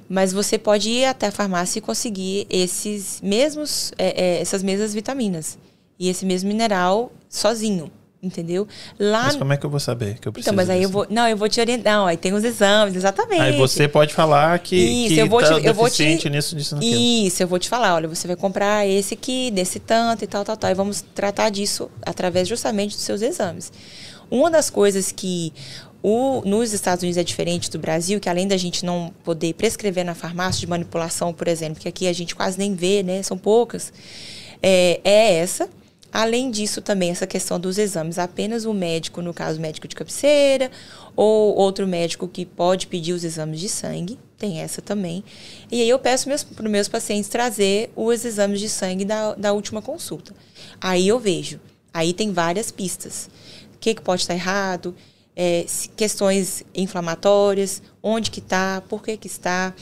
Mas 0.08 0.32
você 0.32 0.58
pode 0.58 0.88
ir 0.88 1.04
até 1.04 1.26
a 1.26 1.32
farmácia 1.32 1.78
e 1.78 1.82
conseguir 1.82 2.46
esses 2.48 3.20
mesmos, 3.22 3.92
é, 3.98 4.22
é, 4.22 4.40
essas 4.40 4.62
mesmas 4.62 4.94
vitaminas 4.94 5.58
e 5.98 6.08
esse 6.08 6.24
mesmo 6.24 6.48
mineral 6.48 7.12
sozinho 7.28 7.90
entendeu? 8.24 8.66
Lá 8.98 9.24
Mas 9.24 9.36
como 9.36 9.52
é 9.52 9.56
que 9.56 9.64
eu 9.64 9.70
vou 9.70 9.80
saber 9.80 10.18
que 10.18 10.26
eu 10.26 10.32
preciso? 10.32 10.52
Então, 10.52 10.56
mas 10.56 10.70
aí 10.70 10.78
disso? 10.78 10.88
eu 10.88 10.92
vou, 10.92 11.06
não, 11.10 11.28
eu 11.28 11.36
vou 11.36 11.48
te 11.48 11.60
orientar, 11.60 11.92
não, 11.92 12.06
aí 12.06 12.16
tem 12.16 12.32
os 12.32 12.44
exames, 12.44 12.96
exatamente. 12.96 13.40
Aí 13.40 13.56
você 13.56 13.86
pode 13.86 14.14
falar 14.14 14.58
que 14.58 14.76
Isso, 14.76 15.14
que 15.14 15.20
eu 15.20 15.28
vou 15.28 15.40
tá 15.40 15.60
te, 15.60 15.66
eu 15.66 15.74
vou 15.74 15.90
te, 15.90 16.04
nisso, 16.30 16.56
nisso, 16.56 16.74
naquilo. 16.74 17.00
Isso, 17.26 17.42
eu 17.42 17.48
vou 17.48 17.58
te 17.58 17.68
falar, 17.68 17.94
olha, 17.94 18.08
você 18.08 18.26
vai 18.26 18.36
comprar 18.36 18.86
esse 18.86 19.14
aqui, 19.14 19.50
desse 19.50 19.78
tanto 19.78 20.24
e 20.24 20.26
tal, 20.26 20.44
tal, 20.44 20.56
tal, 20.56 20.70
e 20.70 20.74
vamos 20.74 21.04
tratar 21.14 21.50
disso 21.50 21.90
através 22.04 22.48
justamente 22.48 22.94
dos 22.94 23.04
seus 23.04 23.22
exames. 23.22 23.72
Uma 24.30 24.50
das 24.50 24.70
coisas 24.70 25.12
que 25.12 25.52
o, 26.02 26.42
nos 26.44 26.74
Estados 26.74 27.02
Unidos 27.02 27.16
é 27.16 27.24
diferente 27.24 27.70
do 27.70 27.78
Brasil, 27.78 28.20
que 28.20 28.28
além 28.28 28.46
da 28.46 28.58
gente 28.58 28.84
não 28.84 29.10
poder 29.24 29.54
prescrever 29.54 30.04
na 30.04 30.14
farmácia 30.14 30.60
de 30.60 30.66
manipulação, 30.66 31.32
por 31.32 31.48
exemplo, 31.48 31.80
que 31.80 31.88
aqui 31.88 32.06
a 32.06 32.12
gente 32.12 32.34
quase 32.34 32.58
nem 32.58 32.74
vê, 32.74 33.02
né, 33.02 33.22
são 33.22 33.38
poucas, 33.38 33.90
é, 34.62 35.00
é 35.02 35.34
essa 35.36 35.68
Além 36.14 36.48
disso, 36.48 36.80
também 36.80 37.10
essa 37.10 37.26
questão 37.26 37.58
dos 37.58 37.76
exames, 37.76 38.20
apenas 38.20 38.64
o 38.64 38.72
médico, 38.72 39.20
no 39.20 39.34
caso 39.34 39.60
médico 39.60 39.88
de 39.88 39.96
cabeceira, 39.96 40.70
ou 41.16 41.56
outro 41.56 41.88
médico 41.88 42.28
que 42.28 42.46
pode 42.46 42.86
pedir 42.86 43.12
os 43.12 43.24
exames 43.24 43.58
de 43.58 43.68
sangue, 43.68 44.16
tem 44.38 44.60
essa 44.60 44.80
também. 44.80 45.24
E 45.72 45.82
aí 45.82 45.88
eu 45.88 45.98
peço 45.98 46.28
para 46.54 46.64
os 46.64 46.70
meus 46.70 46.86
pacientes 46.86 47.28
trazer 47.28 47.90
os 47.96 48.24
exames 48.24 48.60
de 48.60 48.68
sangue 48.68 49.04
da, 49.04 49.34
da 49.34 49.52
última 49.52 49.82
consulta. 49.82 50.32
Aí 50.80 51.08
eu 51.08 51.18
vejo, 51.18 51.58
aí 51.92 52.12
tem 52.12 52.32
várias 52.32 52.70
pistas. 52.70 53.28
O 53.74 53.78
que, 53.80 53.92
que 53.92 54.00
pode 54.00 54.22
estar 54.22 54.34
errado, 54.34 54.94
é, 55.34 55.66
questões 55.96 56.62
inflamatórias, 56.72 57.82
onde 58.00 58.30
que 58.30 58.38
está, 58.38 58.80
por 58.88 59.02
que 59.02 59.16
que 59.16 59.26
está. 59.26 59.74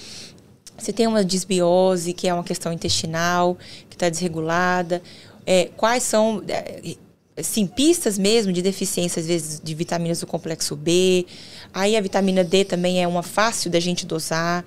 Se 0.78 0.94
tem 0.94 1.06
uma 1.06 1.22
disbiose, 1.22 2.14
que 2.14 2.26
é 2.26 2.32
uma 2.32 2.42
questão 2.42 2.72
intestinal, 2.72 3.58
que 3.90 3.96
está 3.96 4.08
desregulada, 4.08 5.02
é, 5.46 5.70
quais 5.76 6.02
são 6.02 6.42
assim, 7.36 7.66
pistas 7.66 8.18
mesmo 8.18 8.52
de 8.52 8.62
deficiência, 8.62 9.20
às 9.20 9.26
vezes, 9.26 9.60
de 9.62 9.74
vitaminas 9.74 10.20
do 10.20 10.26
complexo 10.26 10.76
B. 10.76 11.26
Aí 11.72 11.96
a 11.96 12.00
vitamina 12.00 12.44
D 12.44 12.64
também 12.64 13.02
é 13.02 13.08
uma 13.08 13.22
fácil 13.22 13.70
da 13.70 13.80
gente 13.80 14.06
dosar. 14.06 14.64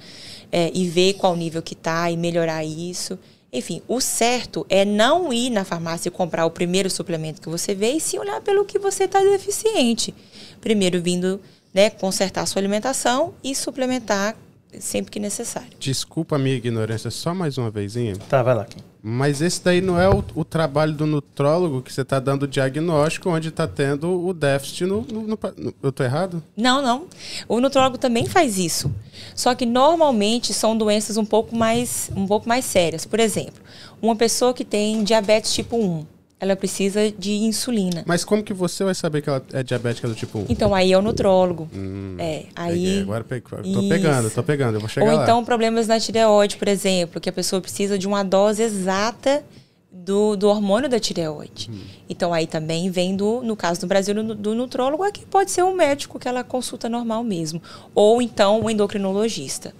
é, 0.51 0.71
e 0.73 0.88
ver 0.88 1.13
qual 1.13 1.35
nível 1.35 1.61
que 1.61 1.75
tá 1.75 2.09
e 2.09 2.15
melhorar 2.15 2.63
isso. 2.63 3.19
Enfim, 3.51 3.81
o 3.88 3.99
certo 3.99 4.65
é 4.69 4.85
não 4.85 5.31
ir 5.31 5.49
na 5.49 5.65
farmácia 5.65 6.09
e 6.09 6.11
comprar 6.11 6.45
o 6.45 6.51
primeiro 6.51 6.89
suplemento 6.89 7.41
que 7.41 7.49
você 7.49 7.73
vê 7.73 7.91
e 7.91 7.99
sim 7.99 8.17
olhar 8.17 8.39
pelo 8.41 8.63
que 8.63 8.79
você 8.79 9.03
está 9.03 9.21
deficiente. 9.21 10.13
Primeiro 10.61 11.01
vindo 11.01 11.41
né, 11.73 11.89
consertar 11.89 12.41
a 12.41 12.45
sua 12.45 12.61
alimentação 12.61 13.33
e 13.43 13.53
suplementar 13.53 14.38
sempre 14.79 15.11
que 15.11 15.19
necessário. 15.19 15.69
Desculpa 15.79 16.35
a 16.35 16.39
minha 16.39 16.55
ignorância, 16.55 17.09
só 17.11 17.33
mais 17.33 17.57
uma 17.57 17.69
vezinha. 17.69 18.15
Tá, 18.29 18.41
vai 18.41 18.55
lá. 18.55 18.67
Mas 19.07 19.39
esse 19.39 19.63
daí 19.63 19.81
não 19.81 20.01
é 20.01 20.09
o, 20.09 20.25
o 20.33 20.43
trabalho 20.43 20.91
do 20.91 21.05
nutrólogo 21.05 21.83
que 21.83 21.93
você 21.93 22.01
está 22.01 22.19
dando 22.19 22.43
o 22.43 22.47
diagnóstico 22.47 23.29
onde 23.29 23.49
está 23.49 23.67
tendo 23.67 24.25
o 24.25 24.33
déficit 24.33 24.83
no, 24.85 25.01
no, 25.01 25.27
no, 25.27 25.39
Eu 25.83 25.91
tô 25.91 26.03
errado? 26.03 26.41
Não, 26.57 26.81
não. 26.81 27.05
O 27.47 27.61
nutrólogo 27.61 27.99
também 27.99 28.25
faz 28.25 28.57
isso. 28.57 28.91
Só 29.35 29.53
que 29.53 29.63
normalmente 29.63 30.55
são 30.55 30.75
doenças 30.75 31.17
um 31.17 31.25
pouco 31.25 31.55
mais, 31.55 32.09
um 32.15 32.25
pouco 32.25 32.49
mais 32.49 32.65
sérias. 32.65 33.05
Por 33.05 33.19
exemplo, 33.19 33.61
uma 34.01 34.15
pessoa 34.15 34.55
que 34.55 34.65
tem 34.65 35.03
diabetes 35.03 35.53
tipo 35.53 35.77
1 35.77 36.14
ela 36.39 36.56
precisa 36.56 37.12
de 37.12 37.34
insulina. 37.34 38.04
Mas 38.06 38.26
como 38.26 38.43
que 38.43 38.54
você 38.54 38.84
vai 38.84 38.93
saber 38.93 39.21
que 39.21 39.30
ela 39.30 39.43
é 39.54 39.63
diabética 39.63 40.08
do 40.08 40.13
tipo 40.13 40.39
1? 40.39 40.45
Então, 40.50 40.76
aí 40.76 40.91
é 40.91 40.98
o 40.98 41.02
nutrólogo. 41.02 41.69
Hum, 41.74 42.15
é, 42.19 42.45
aí... 42.56 42.74
Peguei. 42.74 43.02
Agora 43.02 43.24
peguei. 43.24 43.74
tô 43.74 43.89
pegando, 43.89 44.30
tô 44.32 44.43
pegando, 44.43 44.76
eu 44.76 44.80
vou 44.80 44.89
chegar 44.89 45.10
Ou 45.10 45.15
lá. 45.15 45.24
então 45.24 45.45
problemas 45.45 45.88
na 45.88 46.00
tireoide, 46.00 46.58
por 46.58 46.67
exemplo, 46.67 47.21
que 47.21 47.30
a 47.30 47.34
pessoa 47.34 47.62
precisa 47.62 47.98
de 47.98 48.06
uma 48.06 48.21
dose 48.24 48.62
exata 48.62 49.43
do, 49.89 50.36
do 50.36 50.50
hormônio 50.50 50.89
da 50.89 51.00
tireoide. 51.00 51.71
Hum. 51.71 51.80
Então, 52.10 52.34
aí 52.34 52.45
também 52.45 52.89
vem, 52.91 53.15
do, 53.15 53.41
no 53.41 53.56
caso 53.56 53.80
do 53.80 53.88
Brasil, 53.88 54.13
do, 54.13 54.36
do 54.36 54.54
nutrólogo, 54.54 55.04
aqui 55.04 55.26
pode 55.26 55.52
ser 55.52 55.63
um 55.63 55.74
médico 55.74 56.19
que 56.19 56.28
ela 56.28 56.43
consulta 56.43 56.89
normal 56.89 57.24
mesmo. 57.24 57.62
Ou 57.93 58.21
então 58.21 58.62
um 58.62 58.69
endocrinologista. 58.69 59.74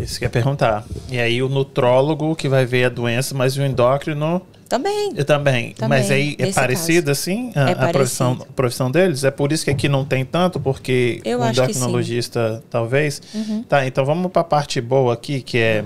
Isso 0.00 0.18
que 0.20 0.24
é 0.24 0.28
perguntar. 0.28 0.86
E 1.10 1.18
aí 1.18 1.42
o 1.42 1.48
nutrólogo 1.48 2.34
que 2.36 2.48
vai 2.48 2.64
ver 2.64 2.84
a 2.84 2.88
doença, 2.88 3.34
mas 3.34 3.56
o 3.56 3.62
endócrino 3.62 4.40
também. 4.72 5.12
Eu 5.14 5.24
também. 5.26 5.74
também 5.74 5.98
Mas 6.00 6.10
aí 6.10 6.34
é 6.38 6.50
parecido 6.50 7.08
caso. 7.08 7.20
assim 7.20 7.52
a, 7.54 7.68
é 7.68 7.72
a 7.72 7.92
profissão, 7.92 8.38
a 8.40 8.52
profissão 8.54 8.90
deles? 8.90 9.22
É 9.22 9.30
por 9.30 9.52
isso 9.52 9.64
que 9.64 9.70
aqui 9.70 9.86
não 9.86 10.02
tem 10.02 10.24
tanto, 10.24 10.58
porque 10.58 11.20
Eu 11.26 11.40
o 11.40 11.46
endocrinologista 11.46 12.64
talvez. 12.70 13.20
Uhum. 13.34 13.62
Tá, 13.64 13.86
então 13.86 14.02
vamos 14.06 14.32
para 14.32 14.40
a 14.40 14.44
parte 14.44 14.80
boa 14.80 15.12
aqui, 15.12 15.42
que 15.42 15.58
é, 15.58 15.84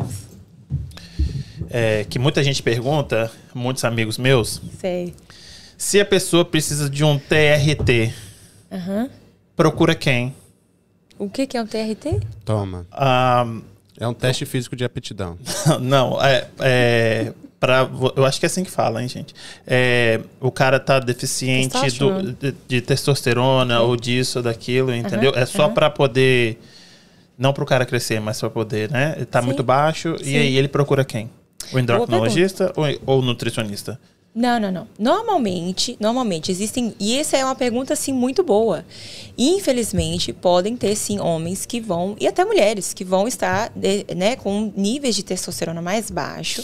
é, 1.68 2.06
que 2.08 2.16
muita 2.16 2.44
gente 2.44 2.62
pergunta, 2.62 3.28
muitos 3.52 3.84
amigos 3.84 4.18
meus. 4.18 4.62
Sei. 4.78 5.12
Se 5.76 5.98
a 5.98 6.04
pessoa 6.04 6.44
precisa 6.44 6.88
de 6.88 7.02
um 7.02 7.18
TRT, 7.18 8.14
uhum. 8.70 9.10
procura 9.56 9.96
quem? 9.96 10.32
O 11.18 11.28
que, 11.28 11.44
que 11.44 11.56
é 11.56 11.62
um 11.62 11.66
TRT? 11.66 12.20
Toma. 12.44 12.86
Um, 12.94 13.62
é 13.98 14.06
um 14.06 14.14
teste 14.14 14.46
físico 14.46 14.76
de 14.76 14.84
aptidão. 14.84 15.36
não, 15.80 16.22
é, 16.22 16.46
é 16.60 17.32
para 17.58 17.88
eu 18.14 18.24
acho 18.24 18.38
que 18.38 18.46
é 18.46 18.48
assim 18.48 18.64
que 18.64 18.70
fala, 18.70 19.02
hein, 19.02 19.08
gente. 19.08 19.34
É, 19.66 20.20
o 20.40 20.50
cara 20.50 20.78
tá 20.78 20.98
deficiente 20.98 21.78
do, 21.98 22.32
de, 22.32 22.54
de, 22.68 22.80
testosterona 22.80 23.78
Sim. 23.78 23.84
ou 23.84 23.96
disso 23.96 24.38
ou 24.38 24.42
daquilo, 24.42 24.94
entendeu? 24.94 25.32
Uhum, 25.32 25.38
é 25.38 25.46
só 25.46 25.66
uhum. 25.66 25.74
para 25.74 25.90
poder 25.90 26.58
não 27.38 27.52
para 27.52 27.62
o 27.62 27.66
cara 27.66 27.84
crescer, 27.84 28.20
mas 28.20 28.40
para 28.40 28.50
poder, 28.50 28.90
né? 28.90 29.26
Tá 29.30 29.40
Sim. 29.40 29.46
muito 29.46 29.62
baixo 29.62 30.16
Sim. 30.18 30.30
e 30.30 30.36
aí 30.36 30.56
ele 30.56 30.68
procura 30.68 31.04
quem? 31.04 31.30
O 31.72 31.78
endocrinologista 31.78 32.72
ou, 32.76 32.84
ou 33.06 33.22
nutricionista? 33.22 33.98
Não, 34.34 34.60
não, 34.60 34.70
não. 34.70 34.86
Normalmente, 34.98 35.96
normalmente 35.98 36.52
existem, 36.52 36.94
e 37.00 37.16
essa 37.16 37.38
é 37.38 37.44
uma 37.44 37.54
pergunta 37.54 37.94
assim 37.94 38.12
muito 38.12 38.42
boa. 38.42 38.84
Infelizmente, 39.36 40.30
podem 40.30 40.76
ter 40.76 40.94
sim 40.94 41.18
homens 41.18 41.64
que 41.64 41.80
vão 41.80 42.14
e 42.20 42.26
até 42.26 42.44
mulheres 42.44 42.92
que 42.92 43.02
vão 43.02 43.26
estar, 43.26 43.72
né, 44.14 44.36
com 44.36 44.70
níveis 44.76 45.16
de 45.16 45.22
testosterona 45.22 45.80
mais 45.80 46.10
baixo 46.10 46.62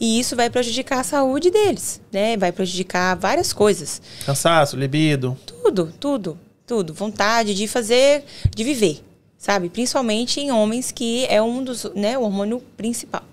e 0.00 0.20
isso 0.20 0.36
vai 0.36 0.48
prejudicar 0.48 1.00
a 1.00 1.04
saúde 1.04 1.50
deles, 1.50 2.00
né? 2.12 2.36
Vai 2.36 2.52
prejudicar 2.52 3.16
várias 3.16 3.52
coisas. 3.52 4.00
Cansaço, 4.24 4.76
libido. 4.76 5.36
Tudo, 5.44 5.92
tudo, 5.98 6.38
tudo. 6.66 6.94
Vontade 6.94 7.54
de 7.54 7.66
fazer, 7.66 8.24
de 8.54 8.62
viver, 8.62 9.02
sabe? 9.36 9.68
Principalmente 9.68 10.40
em 10.40 10.52
homens 10.52 10.92
que 10.92 11.26
é 11.26 11.42
um 11.42 11.64
dos, 11.64 11.84
né, 11.94 12.16
o 12.16 12.22
hormônio 12.22 12.62
principal. 12.76 13.24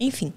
Enfim. 0.00 0.32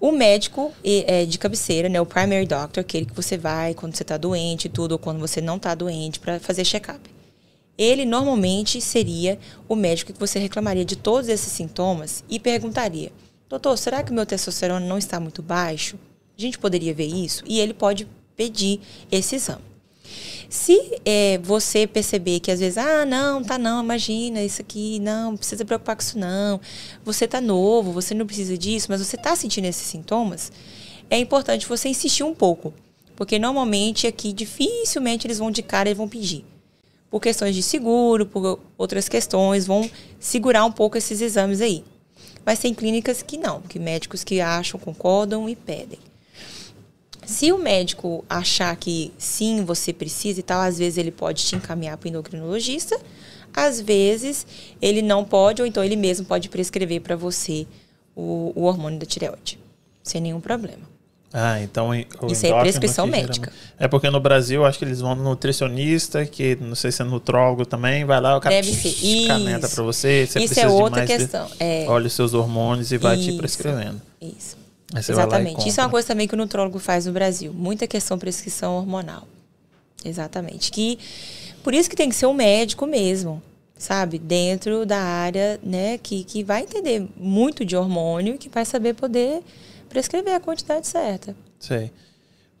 O 0.00 0.12
médico 0.12 0.72
é, 0.84 1.26
de 1.26 1.38
cabeceira, 1.38 1.88
né, 1.88 2.00
o 2.00 2.06
primary 2.06 2.46
doctor, 2.46 2.82
aquele 2.82 3.04
que 3.04 3.14
você 3.14 3.36
vai 3.36 3.74
quando 3.74 3.96
você 3.96 4.04
está 4.04 4.16
doente 4.16 4.66
e 4.66 4.68
tudo, 4.68 4.92
ou 4.92 4.98
quando 4.98 5.18
você 5.18 5.40
não 5.40 5.56
está 5.56 5.74
doente, 5.74 6.20
para 6.20 6.38
fazer 6.38 6.64
check-up. 6.64 7.00
Ele 7.76 8.04
normalmente 8.04 8.80
seria 8.80 9.38
o 9.68 9.74
médico 9.74 10.12
que 10.12 10.18
você 10.18 10.38
reclamaria 10.38 10.84
de 10.84 10.94
todos 10.94 11.28
esses 11.28 11.52
sintomas 11.52 12.22
e 12.28 12.38
perguntaria: 12.38 13.10
doutor, 13.48 13.76
será 13.76 14.02
que 14.02 14.10
o 14.10 14.14
meu 14.14 14.26
testosterona 14.26 14.84
não 14.84 14.98
está 14.98 15.18
muito 15.18 15.42
baixo? 15.42 15.98
A 16.36 16.40
gente 16.40 16.58
poderia 16.58 16.94
ver 16.94 17.06
isso? 17.06 17.42
E 17.46 17.58
ele 17.58 17.74
pode 17.74 18.06
pedir 18.36 18.80
esse 19.10 19.36
exame. 19.36 19.68
Se 20.48 21.00
é, 21.04 21.38
você 21.38 21.86
perceber 21.86 22.40
que 22.40 22.50
às 22.50 22.60
vezes, 22.60 22.78
ah, 22.78 23.04
não, 23.04 23.42
tá 23.42 23.58
não, 23.58 23.82
imagina 23.82 24.42
isso 24.42 24.62
aqui, 24.62 24.98
não, 25.00 25.32
não 25.32 25.36
precisa 25.36 25.64
preocupar 25.64 25.96
com 25.96 26.02
isso 26.02 26.18
não. 26.18 26.60
Você 27.04 27.28
tá 27.28 27.40
novo, 27.40 27.92
você 27.92 28.14
não 28.14 28.24
precisa 28.24 28.56
disso, 28.56 28.86
mas 28.88 29.04
você 29.04 29.16
tá 29.16 29.36
sentindo 29.36 29.66
esses 29.66 29.86
sintomas, 29.86 30.50
é 31.10 31.18
importante 31.18 31.66
você 31.66 31.88
insistir 31.88 32.22
um 32.22 32.34
pouco. 32.34 32.72
Porque 33.14 33.38
normalmente 33.38 34.06
aqui 34.06 34.32
dificilmente 34.32 35.26
eles 35.26 35.38
vão 35.38 35.50
de 35.50 35.62
cara 35.62 35.90
e 35.90 35.94
vão 35.94 36.08
pedir. 36.08 36.44
Por 37.10 37.20
questões 37.20 37.54
de 37.54 37.62
seguro, 37.62 38.24
por 38.24 38.60
outras 38.76 39.08
questões, 39.08 39.66
vão 39.66 39.90
segurar 40.20 40.64
um 40.64 40.72
pouco 40.72 40.96
esses 40.96 41.20
exames 41.20 41.60
aí. 41.60 41.84
Mas 42.48 42.60
tem 42.60 42.72
clínicas 42.72 43.20
que 43.20 43.36
não, 43.36 43.60
que 43.60 43.78
médicos 43.78 44.24
que 44.24 44.40
acham, 44.40 44.80
concordam 44.80 45.50
e 45.50 45.54
pedem. 45.54 45.98
Se 47.26 47.52
o 47.52 47.58
médico 47.58 48.24
achar 48.26 48.74
que 48.74 49.12
sim, 49.18 49.66
você 49.66 49.92
precisa 49.92 50.40
e 50.40 50.42
tal, 50.42 50.62
às 50.62 50.78
vezes 50.78 50.96
ele 50.96 51.10
pode 51.10 51.44
te 51.44 51.56
encaminhar 51.56 51.98
para 51.98 52.06
o 52.06 52.08
endocrinologista, 52.08 52.98
às 53.52 53.82
vezes 53.82 54.46
ele 54.80 55.02
não 55.02 55.26
pode, 55.26 55.60
ou 55.60 55.68
então 55.68 55.84
ele 55.84 55.94
mesmo 55.94 56.24
pode 56.24 56.48
prescrever 56.48 57.02
para 57.02 57.16
você 57.16 57.66
o, 58.16 58.50
o 58.56 58.62
hormônio 58.62 58.98
da 58.98 59.04
tireoide, 59.04 59.60
sem 60.02 60.18
nenhum 60.18 60.40
problema. 60.40 60.87
Ah, 61.32 61.60
então 61.60 61.94
Isso 61.94 62.46
é 62.46 62.60
prescrição 62.60 63.06
médica. 63.06 63.52
É 63.78 63.86
porque 63.86 64.08
no 64.08 64.18
Brasil, 64.18 64.64
acho 64.64 64.78
que 64.78 64.84
eles 64.84 65.00
vão 65.00 65.14
no 65.14 65.22
nutricionista, 65.22 66.24
que 66.24 66.56
não 66.56 66.74
sei 66.74 66.90
se 66.90 67.02
é 67.02 67.04
nutrólogo 67.04 67.66
também, 67.66 68.04
vai 68.04 68.20
lá, 68.20 68.36
o 68.36 68.40
cara 68.40 68.54
Deve 68.54 68.72
ser. 68.72 69.26
caneta 69.26 69.68
para 69.68 69.82
você. 69.82 70.26
você 70.26 70.40
Isso 70.40 70.58
é 70.58 70.68
outra 70.68 71.06
questão. 71.06 71.46
De, 71.46 71.54
é... 71.60 71.84
Olha 71.86 72.06
os 72.06 72.12
seus 72.14 72.32
hormônios 72.32 72.92
e 72.92 72.98
vai 72.98 73.16
Isso. 73.16 73.30
te 73.30 73.36
prescrevendo. 73.36 74.00
Isso. 74.20 74.56
Exatamente. 74.96 75.68
Isso 75.68 75.80
é 75.80 75.84
uma 75.84 75.90
coisa 75.90 76.08
também 76.08 76.26
que 76.26 76.34
o 76.34 76.36
nutrólogo 76.36 76.78
faz 76.78 77.04
no 77.04 77.12
Brasil. 77.12 77.52
Muita 77.52 77.86
questão 77.86 78.18
prescrição 78.18 78.76
hormonal. 78.76 79.28
Exatamente. 80.02 80.70
Que 80.70 80.98
por 81.62 81.74
isso 81.74 81.90
que 81.90 81.96
tem 81.96 82.08
que 82.08 82.14
ser 82.14 82.26
um 82.26 82.32
médico 82.32 82.86
mesmo, 82.86 83.42
sabe? 83.76 84.18
Dentro 84.18 84.86
da 84.86 84.98
área, 84.98 85.60
né, 85.62 85.98
que, 85.98 86.24
que 86.24 86.42
vai 86.42 86.62
entender 86.62 87.06
muito 87.16 87.64
de 87.66 87.76
hormônio 87.76 88.36
e 88.36 88.38
que 88.38 88.48
vai 88.48 88.64
saber 88.64 88.94
poder 88.94 89.42
prescrever 89.88 90.34
a 90.34 90.40
quantidade 90.40 90.86
certa. 90.86 91.34
Sei. 91.58 91.90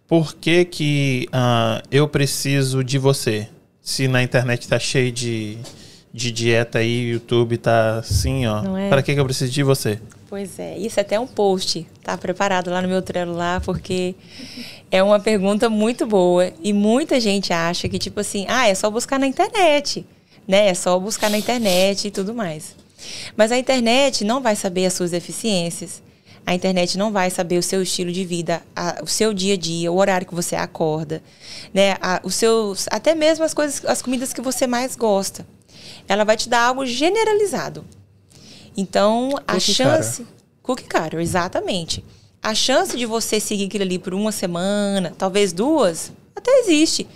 Por 0.06 0.34
que 0.34 0.64
que 0.64 1.28
uh, 1.28 1.86
eu 1.90 2.08
preciso 2.08 2.82
de 2.82 2.98
você? 2.98 3.48
Se 3.82 4.08
na 4.08 4.22
internet 4.22 4.66
tá 4.66 4.78
cheio 4.78 5.12
de, 5.12 5.58
de 6.12 6.32
dieta 6.32 6.78
aí, 6.78 7.10
YouTube 7.10 7.58
tá 7.58 7.98
assim, 7.98 8.46
ó. 8.46 8.78
É? 8.78 8.88
Para 8.88 9.02
que 9.02 9.14
que 9.14 9.20
eu 9.20 9.24
preciso 9.24 9.52
de 9.52 9.62
você? 9.62 10.00
Pois 10.28 10.58
é, 10.58 10.76
isso 10.76 11.00
é 11.00 11.02
até 11.02 11.18
um 11.18 11.26
post, 11.26 11.86
tá 12.02 12.16
preparado 12.18 12.70
lá 12.70 12.82
no 12.82 12.88
meu 12.88 13.00
Trello 13.00 13.34
lá, 13.34 13.62
porque 13.64 14.14
é 14.90 15.02
uma 15.02 15.18
pergunta 15.18 15.70
muito 15.70 16.06
boa 16.06 16.52
e 16.62 16.70
muita 16.70 17.18
gente 17.18 17.50
acha 17.50 17.88
que 17.88 17.98
tipo 17.98 18.20
assim, 18.20 18.44
ah, 18.46 18.68
é 18.68 18.74
só 18.74 18.90
buscar 18.90 19.18
na 19.18 19.26
internet, 19.26 20.04
né? 20.46 20.68
É 20.68 20.74
só 20.74 20.98
buscar 20.98 21.30
na 21.30 21.38
internet 21.38 22.08
e 22.08 22.10
tudo 22.10 22.34
mais. 22.34 22.76
Mas 23.36 23.50
a 23.50 23.58
internet 23.58 24.22
não 24.22 24.42
vai 24.42 24.54
saber 24.54 24.84
as 24.84 24.92
suas 24.92 25.12
deficiências, 25.12 26.02
a 26.48 26.54
internet 26.54 26.96
não 26.96 27.12
vai 27.12 27.28
saber 27.28 27.58
o 27.58 27.62
seu 27.62 27.82
estilo 27.82 28.10
de 28.10 28.24
vida, 28.24 28.62
a, 28.74 29.00
o 29.02 29.06
seu 29.06 29.34
dia 29.34 29.52
a 29.52 29.56
dia, 29.58 29.92
o 29.92 29.98
horário 29.98 30.26
que 30.26 30.34
você 30.34 30.56
acorda, 30.56 31.22
né? 31.74 31.98
A, 32.00 32.22
os 32.24 32.36
seus, 32.36 32.86
até 32.90 33.14
mesmo 33.14 33.44
as 33.44 33.52
coisas, 33.52 33.84
as 33.84 34.00
comidas 34.00 34.32
que 34.32 34.40
você 34.40 34.66
mais 34.66 34.96
gosta. 34.96 35.46
Ela 36.08 36.24
vai 36.24 36.38
te 36.38 36.48
dar 36.48 36.62
algo 36.62 36.86
generalizado. 36.86 37.84
Então, 38.74 39.34
a 39.46 39.52
cookie 39.52 39.74
chance. 39.74 40.22
Cara. 40.22 40.36
Cookie 40.62 40.84
cutter, 40.84 41.20
exatamente. 41.20 42.02
A 42.42 42.54
chance 42.54 42.96
de 42.96 43.04
você 43.04 43.38
seguir 43.38 43.66
aquilo 43.66 43.84
ali 43.84 43.98
por 43.98 44.14
uma 44.14 44.32
semana, 44.32 45.12
talvez 45.18 45.52
duas, 45.52 46.10
até 46.34 46.50
existe. 46.60 47.06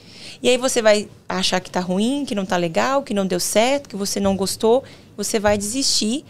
E 0.43 0.49
aí 0.51 0.59
você 0.59 0.83
vai 0.83 1.09
achar 1.27 1.59
que 1.59 1.71
tá 1.71 1.81
ruim, 1.81 2.27
que 2.27 2.35
não 2.35 2.45
tá 2.45 2.59
legal, 2.59 3.03
que 3.03 3.15
não 3.15 3.27
deu 3.27 3.41
certo, 3.41 3.89
que 3.89 3.97
você 3.97 4.21
não 4.21 4.37
gostou, 4.37 4.85
você 5.17 5.41
vai 5.41 5.57
desistir 5.57 6.23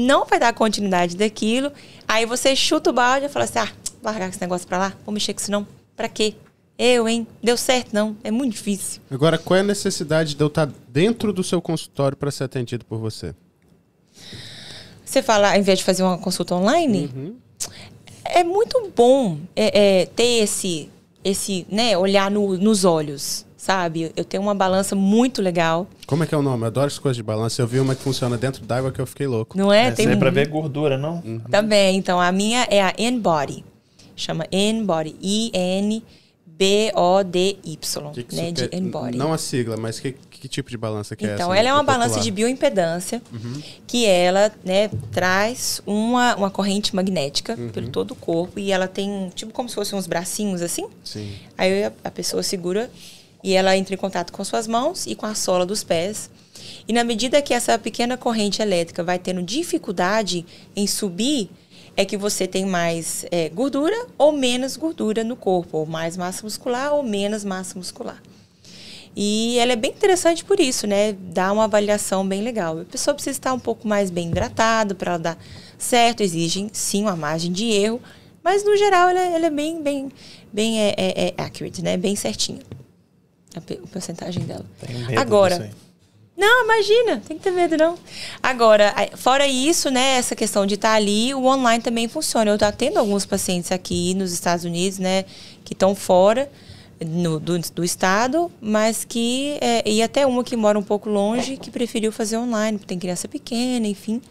não 0.00 0.24
vai 0.24 0.38
dar 0.38 0.52
continuidade 0.52 1.16
daquilo. 1.16 1.72
Aí 2.08 2.26
você 2.26 2.56
chuta 2.56 2.90
o 2.90 2.92
balde 2.92 3.26
e 3.26 3.28
fala 3.28 3.44
assim: 3.44 3.58
ah, 3.58 3.68
largar 4.02 4.28
esse 4.28 4.40
negócio 4.40 4.66
pra 4.66 4.78
lá, 4.78 4.92
vou 5.04 5.12
mexer 5.12 5.34
com 5.34 5.40
isso 5.40 5.50
não. 5.50 5.66
Pra 5.96 6.08
quê? 6.08 6.34
Eu, 6.78 7.06
hein? 7.06 7.26
Deu 7.42 7.58
certo, 7.58 7.92
não. 7.92 8.16
É 8.24 8.30
muito 8.30 8.54
difícil. 8.54 9.02
Agora, 9.10 9.36
qual 9.36 9.58
é 9.58 9.60
a 9.60 9.64
necessidade 9.64 10.34
de 10.34 10.42
eu 10.42 10.46
estar 10.46 10.66
dentro 10.88 11.30
do 11.30 11.44
seu 11.44 11.60
consultório 11.60 12.16
para 12.16 12.30
ser 12.30 12.44
atendido 12.44 12.86
por 12.86 12.98
você? 12.98 13.34
Você 15.04 15.22
fala, 15.22 15.52
ao 15.52 15.58
invés 15.58 15.80
de 15.80 15.84
fazer 15.84 16.02
uma 16.02 16.16
consulta 16.16 16.54
online, 16.54 17.10
uhum. 17.14 17.36
é 18.24 18.42
muito 18.42 18.90
bom 18.96 19.38
é, 19.54 20.02
é, 20.02 20.06
ter 20.06 20.42
esse, 20.42 20.88
esse, 21.22 21.66
né, 21.68 21.98
olhar 21.98 22.30
no, 22.30 22.56
nos 22.56 22.84
olhos, 22.84 23.44
sabe? 23.60 24.10
Eu 24.16 24.24
tenho 24.24 24.42
uma 24.42 24.54
balança 24.54 24.96
muito 24.96 25.42
legal. 25.42 25.86
Como 26.06 26.24
é 26.24 26.26
que 26.26 26.34
é 26.34 26.38
o 26.38 26.40
nome? 26.40 26.62
Eu 26.62 26.68
adoro 26.68 26.86
as 26.86 26.98
coisas 26.98 27.16
de 27.16 27.22
balança. 27.22 27.60
Eu 27.60 27.66
vi 27.66 27.78
uma 27.78 27.94
que 27.94 28.02
funciona 28.02 28.38
dentro 28.38 28.64
d'água 28.64 28.90
que 28.90 28.98
eu 28.98 29.06
fiquei 29.06 29.26
louco. 29.26 29.56
Não 29.56 29.70
é? 29.70 29.88
é 29.88 29.90
Tem 29.90 30.08
é 30.08 30.16
pra 30.16 30.30
ver 30.30 30.48
gordura, 30.48 30.96
não? 30.96 31.16
Uhum. 31.16 31.40
Também. 31.40 31.98
Então, 31.98 32.18
a 32.18 32.32
minha 32.32 32.66
é 32.70 32.80
a 32.80 32.94
N-Body. 32.96 33.62
Chama 34.16 34.46
N-Body. 34.50 35.14
I-N... 35.20 36.02
B-O-D-Y, 36.60 38.12
né? 38.32 38.52
De 38.52 38.68
N-Body. 38.70 39.16
Não 39.16 39.32
a 39.32 39.38
sigla, 39.38 39.78
mas 39.78 39.98
que, 39.98 40.12
que 40.12 40.46
tipo 40.46 40.68
de 40.68 40.76
balança 40.76 41.16
que 41.16 41.24
então, 41.24 41.32
é 41.32 41.34
essa? 41.34 41.42
Então, 41.44 41.54
ela 41.54 41.68
é 41.70 41.72
uma 41.72 41.82
balança 41.82 42.20
de 42.20 42.30
bioimpedância, 42.30 43.22
uhum. 43.32 43.62
que 43.86 44.04
ela, 44.04 44.52
né, 44.62 44.90
traz 45.10 45.80
uma, 45.86 46.36
uma 46.36 46.50
corrente 46.50 46.94
magnética 46.94 47.56
uhum. 47.58 47.70
pelo 47.70 47.88
todo 47.88 48.10
o 48.10 48.14
corpo 48.14 48.58
e 48.58 48.72
ela 48.72 48.86
tem, 48.86 49.30
tipo, 49.34 49.54
como 49.54 49.70
se 49.70 49.74
fossem 49.74 49.98
uns 49.98 50.06
bracinhos 50.06 50.60
assim. 50.60 50.86
Sim. 51.02 51.32
Aí 51.56 51.84
a, 51.84 51.92
a 52.04 52.10
pessoa 52.10 52.42
segura 52.42 52.90
e 53.42 53.54
ela 53.54 53.76
entra 53.76 53.94
em 53.94 53.98
contato 53.98 54.32
com 54.32 54.44
suas 54.44 54.66
mãos 54.66 55.06
e 55.06 55.14
com 55.14 55.26
a 55.26 55.34
sola 55.34 55.64
dos 55.64 55.82
pés. 55.82 56.30
E 56.86 56.92
na 56.92 57.04
medida 57.04 57.40
que 57.40 57.54
essa 57.54 57.78
pequena 57.78 58.16
corrente 58.16 58.60
elétrica 58.60 59.02
vai 59.02 59.18
tendo 59.18 59.42
dificuldade 59.42 60.44
em 60.76 60.86
subir, 60.86 61.50
é 61.96 62.04
que 62.04 62.16
você 62.16 62.46
tem 62.46 62.64
mais 62.64 63.26
é, 63.30 63.48
gordura 63.48 64.06
ou 64.16 64.32
menos 64.32 64.76
gordura 64.76 65.24
no 65.24 65.36
corpo, 65.36 65.78
ou 65.78 65.86
mais 65.86 66.16
massa 66.16 66.42
muscular 66.42 66.94
ou 66.94 67.02
menos 67.02 67.44
massa 67.44 67.78
muscular. 67.78 68.22
E 69.16 69.58
ela 69.58 69.72
é 69.72 69.76
bem 69.76 69.90
interessante 69.90 70.44
por 70.44 70.60
isso, 70.60 70.86
né? 70.86 71.12
Dá 71.12 71.52
uma 71.52 71.64
avaliação 71.64 72.26
bem 72.26 72.42
legal. 72.42 72.78
A 72.78 72.84
pessoa 72.84 73.12
precisa 73.12 73.36
estar 73.36 73.52
um 73.52 73.58
pouco 73.58 73.88
mais 73.88 74.08
bem 74.08 74.28
hidratada 74.28 74.94
para 74.94 75.12
ela 75.12 75.18
dar 75.18 75.38
certo. 75.76 76.22
Exigem, 76.22 76.70
sim, 76.72 77.02
uma 77.02 77.16
margem 77.16 77.50
de 77.50 77.66
erro, 77.72 78.00
mas 78.42 78.64
no 78.64 78.76
geral 78.76 79.08
ela, 79.08 79.20
ela 79.20 79.46
é 79.46 79.50
bem, 79.50 79.82
bem, 79.82 80.12
bem 80.52 80.80
é, 80.80 80.94
é, 80.96 81.34
é 81.36 81.42
accurate, 81.42 81.82
né? 81.82 81.96
Bem 81.96 82.14
certinha 82.14 82.60
a, 83.54 83.88
porcentagem 83.88 84.44
dela. 84.44 84.64
Agora, 85.16 85.70
não, 86.36 86.64
imagina, 86.64 87.22
tem 87.26 87.36
que 87.36 87.42
ter 87.42 87.50
medo 87.50 87.76
não. 87.76 87.98
Agora, 88.42 88.94
fora 89.16 89.46
isso, 89.46 89.90
né, 89.90 90.16
essa 90.16 90.34
questão 90.34 90.64
de 90.64 90.74
estar 90.74 90.94
ali, 90.94 91.34
o 91.34 91.44
online 91.44 91.82
também 91.82 92.08
funciona. 92.08 92.50
Eu 92.50 92.54
estou 92.54 92.72
tendo 92.72 92.98
alguns 92.98 93.26
pacientes 93.26 93.70
aqui 93.70 94.14
nos 94.14 94.32
Estados 94.32 94.64
Unidos, 94.64 94.98
né, 94.98 95.24
que 95.64 95.74
estão 95.74 95.94
fora 95.94 96.50
no, 97.04 97.38
do, 97.38 97.58
do 97.58 97.84
estado, 97.84 98.50
mas 98.60 99.04
que 99.04 99.58
é, 99.60 99.88
e 99.88 100.02
até 100.02 100.26
uma 100.26 100.42
que 100.42 100.56
mora 100.56 100.78
um 100.78 100.82
pouco 100.82 101.08
longe 101.10 101.56
que 101.56 101.70
preferiu 101.70 102.10
fazer 102.10 102.38
online, 102.38 102.78
porque 102.78 102.88
tem 102.88 102.98
criança 102.98 103.28
pequena, 103.28 103.86
enfim. 103.86 104.22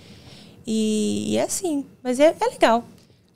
E, 0.65 1.34
e 1.34 1.38
é 1.38 1.43
assim, 1.43 1.86
mas 2.03 2.19
é, 2.19 2.36
é 2.39 2.45
legal. 2.45 2.84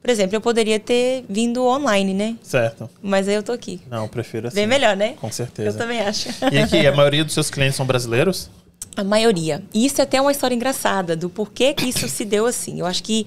Por 0.04 0.10
exemplo, 0.10 0.36
eu 0.36 0.42
poderia 0.42 0.82
ter 0.82 1.24
vindo 1.30 1.66
online, 1.66 2.13
né? 2.13 2.36
Certo. 2.44 2.89
Mas 3.02 3.26
aí 3.26 3.36
eu 3.36 3.42
tô 3.42 3.54
aqui. 3.54 3.80
Não, 3.89 4.06
prefiro 4.10 4.50
assim. 4.50 4.56
Bem 4.56 4.68
melhor, 4.68 4.98
né? 4.98 5.16
Com 5.22 5.32
certeza. 5.32 5.70
Eu 5.70 5.78
também 5.78 6.02
acho. 6.02 6.28
E 6.52 6.58
aqui, 6.58 6.86
a 6.86 6.94
maioria 6.94 7.24
dos 7.24 7.34
seus 7.34 7.50
clientes 7.50 7.78
são 7.78 7.86
brasileiros? 7.86 8.50
A 8.98 9.04
maioria. 9.04 9.63
E 9.74 9.86
isso 9.86 10.02
é 10.02 10.04
até 10.04 10.20
uma 10.20 10.34
história 10.34 10.54
engraçada 10.54 11.16
do 11.16 11.30
porquê 11.30 11.74
que 11.74 11.86
isso 11.86 12.10
se 12.10 12.26
deu 12.26 12.46
assim. 12.46 12.82
Eu 12.82 12.86
acho 12.86 13.02
que 13.02 13.26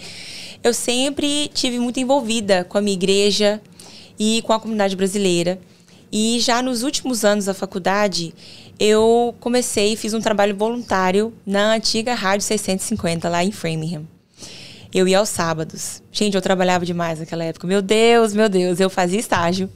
eu 0.62 0.74
sempre 0.74 1.48
tive 1.48 1.78
muito 1.78 1.98
envolvida 1.98 2.62
com 2.64 2.76
a 2.76 2.82
minha 2.82 2.94
igreja 2.94 3.58
e 4.18 4.42
com 4.42 4.52
a 4.52 4.60
comunidade 4.60 4.94
brasileira. 4.94 5.58
E 6.12 6.38
já 6.40 6.60
nos 6.60 6.82
últimos 6.82 7.24
anos 7.24 7.46
da 7.46 7.54
faculdade, 7.54 8.34
eu 8.78 9.34
comecei 9.40 9.94
e 9.94 9.96
fiz 9.96 10.12
um 10.12 10.20
trabalho 10.20 10.54
voluntário 10.54 11.32
na 11.46 11.72
antiga 11.72 12.14
Rádio 12.14 12.46
650, 12.46 13.30
lá 13.30 13.42
em 13.42 13.50
Framingham. 13.50 14.06
Eu 14.96 15.06
ia 15.06 15.18
aos 15.18 15.28
sábados. 15.28 16.02
Gente, 16.10 16.36
eu 16.36 16.40
trabalhava 16.40 16.86
demais 16.86 17.18
naquela 17.18 17.44
época. 17.44 17.66
Meu 17.66 17.82
Deus, 17.82 18.32
meu 18.32 18.48
Deus, 18.48 18.80
eu 18.80 18.88
fazia 18.88 19.20
estágio. 19.20 19.68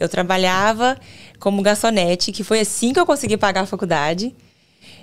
Eu 0.00 0.08
trabalhava 0.08 0.96
como 1.38 1.60
garçonete, 1.60 2.32
que 2.32 2.42
foi 2.42 2.60
assim 2.60 2.90
que 2.90 2.98
eu 2.98 3.04
consegui 3.04 3.36
pagar 3.36 3.60
a 3.60 3.66
faculdade. 3.66 4.34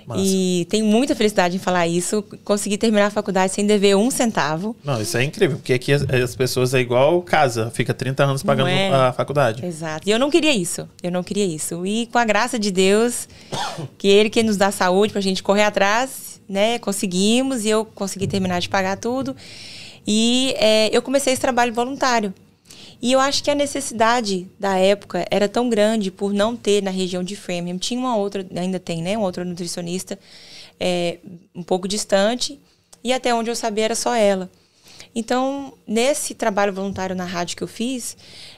Massa. 0.04 0.20
E 0.20 0.66
tenho 0.68 0.84
muita 0.84 1.14
felicidade 1.14 1.54
em 1.54 1.60
falar 1.60 1.86
isso. 1.86 2.24
Consegui 2.42 2.76
terminar 2.76 3.06
a 3.06 3.10
faculdade 3.10 3.52
sem 3.52 3.64
dever 3.64 3.96
um 3.96 4.10
centavo. 4.10 4.74
Não, 4.82 5.00
isso 5.00 5.16
é 5.16 5.22
incrível, 5.22 5.58
porque 5.58 5.74
aqui 5.74 5.92
as, 5.92 6.02
as 6.10 6.34
pessoas 6.34 6.74
é 6.74 6.80
igual 6.80 7.22
casa, 7.22 7.70
fica 7.70 7.94
30 7.94 8.24
anos 8.24 8.42
pagando 8.42 8.68
é? 8.68 8.90
a 8.92 9.12
faculdade. 9.12 9.64
Exato. 9.64 10.08
E 10.08 10.10
eu 10.10 10.18
não 10.18 10.28
queria 10.28 10.52
isso. 10.52 10.88
Eu 11.00 11.12
não 11.12 11.22
queria 11.22 11.46
isso. 11.46 11.86
E 11.86 12.06
com 12.06 12.18
a 12.18 12.24
graça 12.24 12.58
de 12.58 12.72
Deus, 12.72 13.28
que 13.96 14.08
Ele 14.08 14.28
que 14.28 14.42
nos 14.42 14.56
dá 14.56 14.72
saúde 14.72 15.12
pra 15.12 15.20
gente 15.20 15.40
correr 15.40 15.62
atrás, 15.62 16.31
né? 16.48 16.78
Conseguimos 16.78 17.64
e 17.64 17.68
eu 17.68 17.84
consegui 17.84 18.26
terminar 18.26 18.60
de 18.60 18.68
pagar 18.68 18.96
tudo. 18.96 19.36
E 20.06 20.54
é, 20.56 20.90
eu 20.96 21.02
comecei 21.02 21.32
esse 21.32 21.40
trabalho 21.40 21.72
voluntário. 21.72 22.34
E 23.00 23.10
eu 23.10 23.18
acho 23.18 23.42
que 23.42 23.50
a 23.50 23.54
necessidade 23.54 24.46
da 24.58 24.78
época 24.78 25.26
era 25.28 25.48
tão 25.48 25.68
grande 25.68 26.10
por 26.10 26.32
não 26.32 26.56
ter 26.56 26.82
na 26.82 26.90
região 26.90 27.22
de 27.22 27.34
Framingham. 27.34 27.78
Tinha 27.78 27.98
uma 27.98 28.16
outra, 28.16 28.46
ainda 28.54 28.78
tem, 28.78 29.02
né? 29.02 29.16
Uma 29.16 29.26
outra 29.26 29.44
nutricionista 29.44 30.18
é, 30.78 31.18
um 31.54 31.62
pouco 31.64 31.88
distante. 31.88 32.60
E 33.02 33.12
até 33.12 33.34
onde 33.34 33.50
eu 33.50 33.56
sabia 33.56 33.86
era 33.86 33.94
só 33.96 34.14
ela. 34.14 34.48
Então, 35.14 35.74
nesse 35.86 36.34
trabalho 36.34 36.72
voluntário 36.72 37.14
na 37.14 37.24
rádio 37.24 37.56
que 37.56 37.62
eu 37.62 37.68
fiz, 37.68 38.16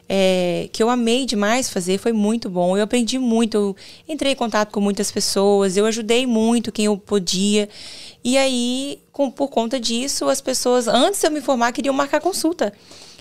é, 0.08 0.68
que 0.72 0.82
eu 0.82 0.90
amei 0.90 1.26
demais 1.26 1.70
fazer, 1.70 1.98
foi 1.98 2.12
muito 2.12 2.48
bom. 2.48 2.76
Eu 2.76 2.84
aprendi 2.84 3.18
muito, 3.18 3.56
eu 3.56 3.76
entrei 4.08 4.32
em 4.32 4.36
contato 4.36 4.70
com 4.70 4.80
muitas 4.80 5.10
pessoas, 5.10 5.76
eu 5.76 5.86
ajudei 5.86 6.26
muito 6.26 6.72
quem 6.72 6.86
eu 6.86 6.96
podia. 6.96 7.68
E 8.22 8.36
aí, 8.38 9.00
com, 9.12 9.30
por 9.30 9.48
conta 9.48 9.78
disso, 9.80 10.28
as 10.28 10.40
pessoas, 10.40 10.88
antes 10.88 11.20
de 11.20 11.26
eu 11.26 11.30
me 11.30 11.40
formar, 11.40 11.72
queriam 11.72 11.94
marcar 11.94 12.20
consulta. 12.20 12.72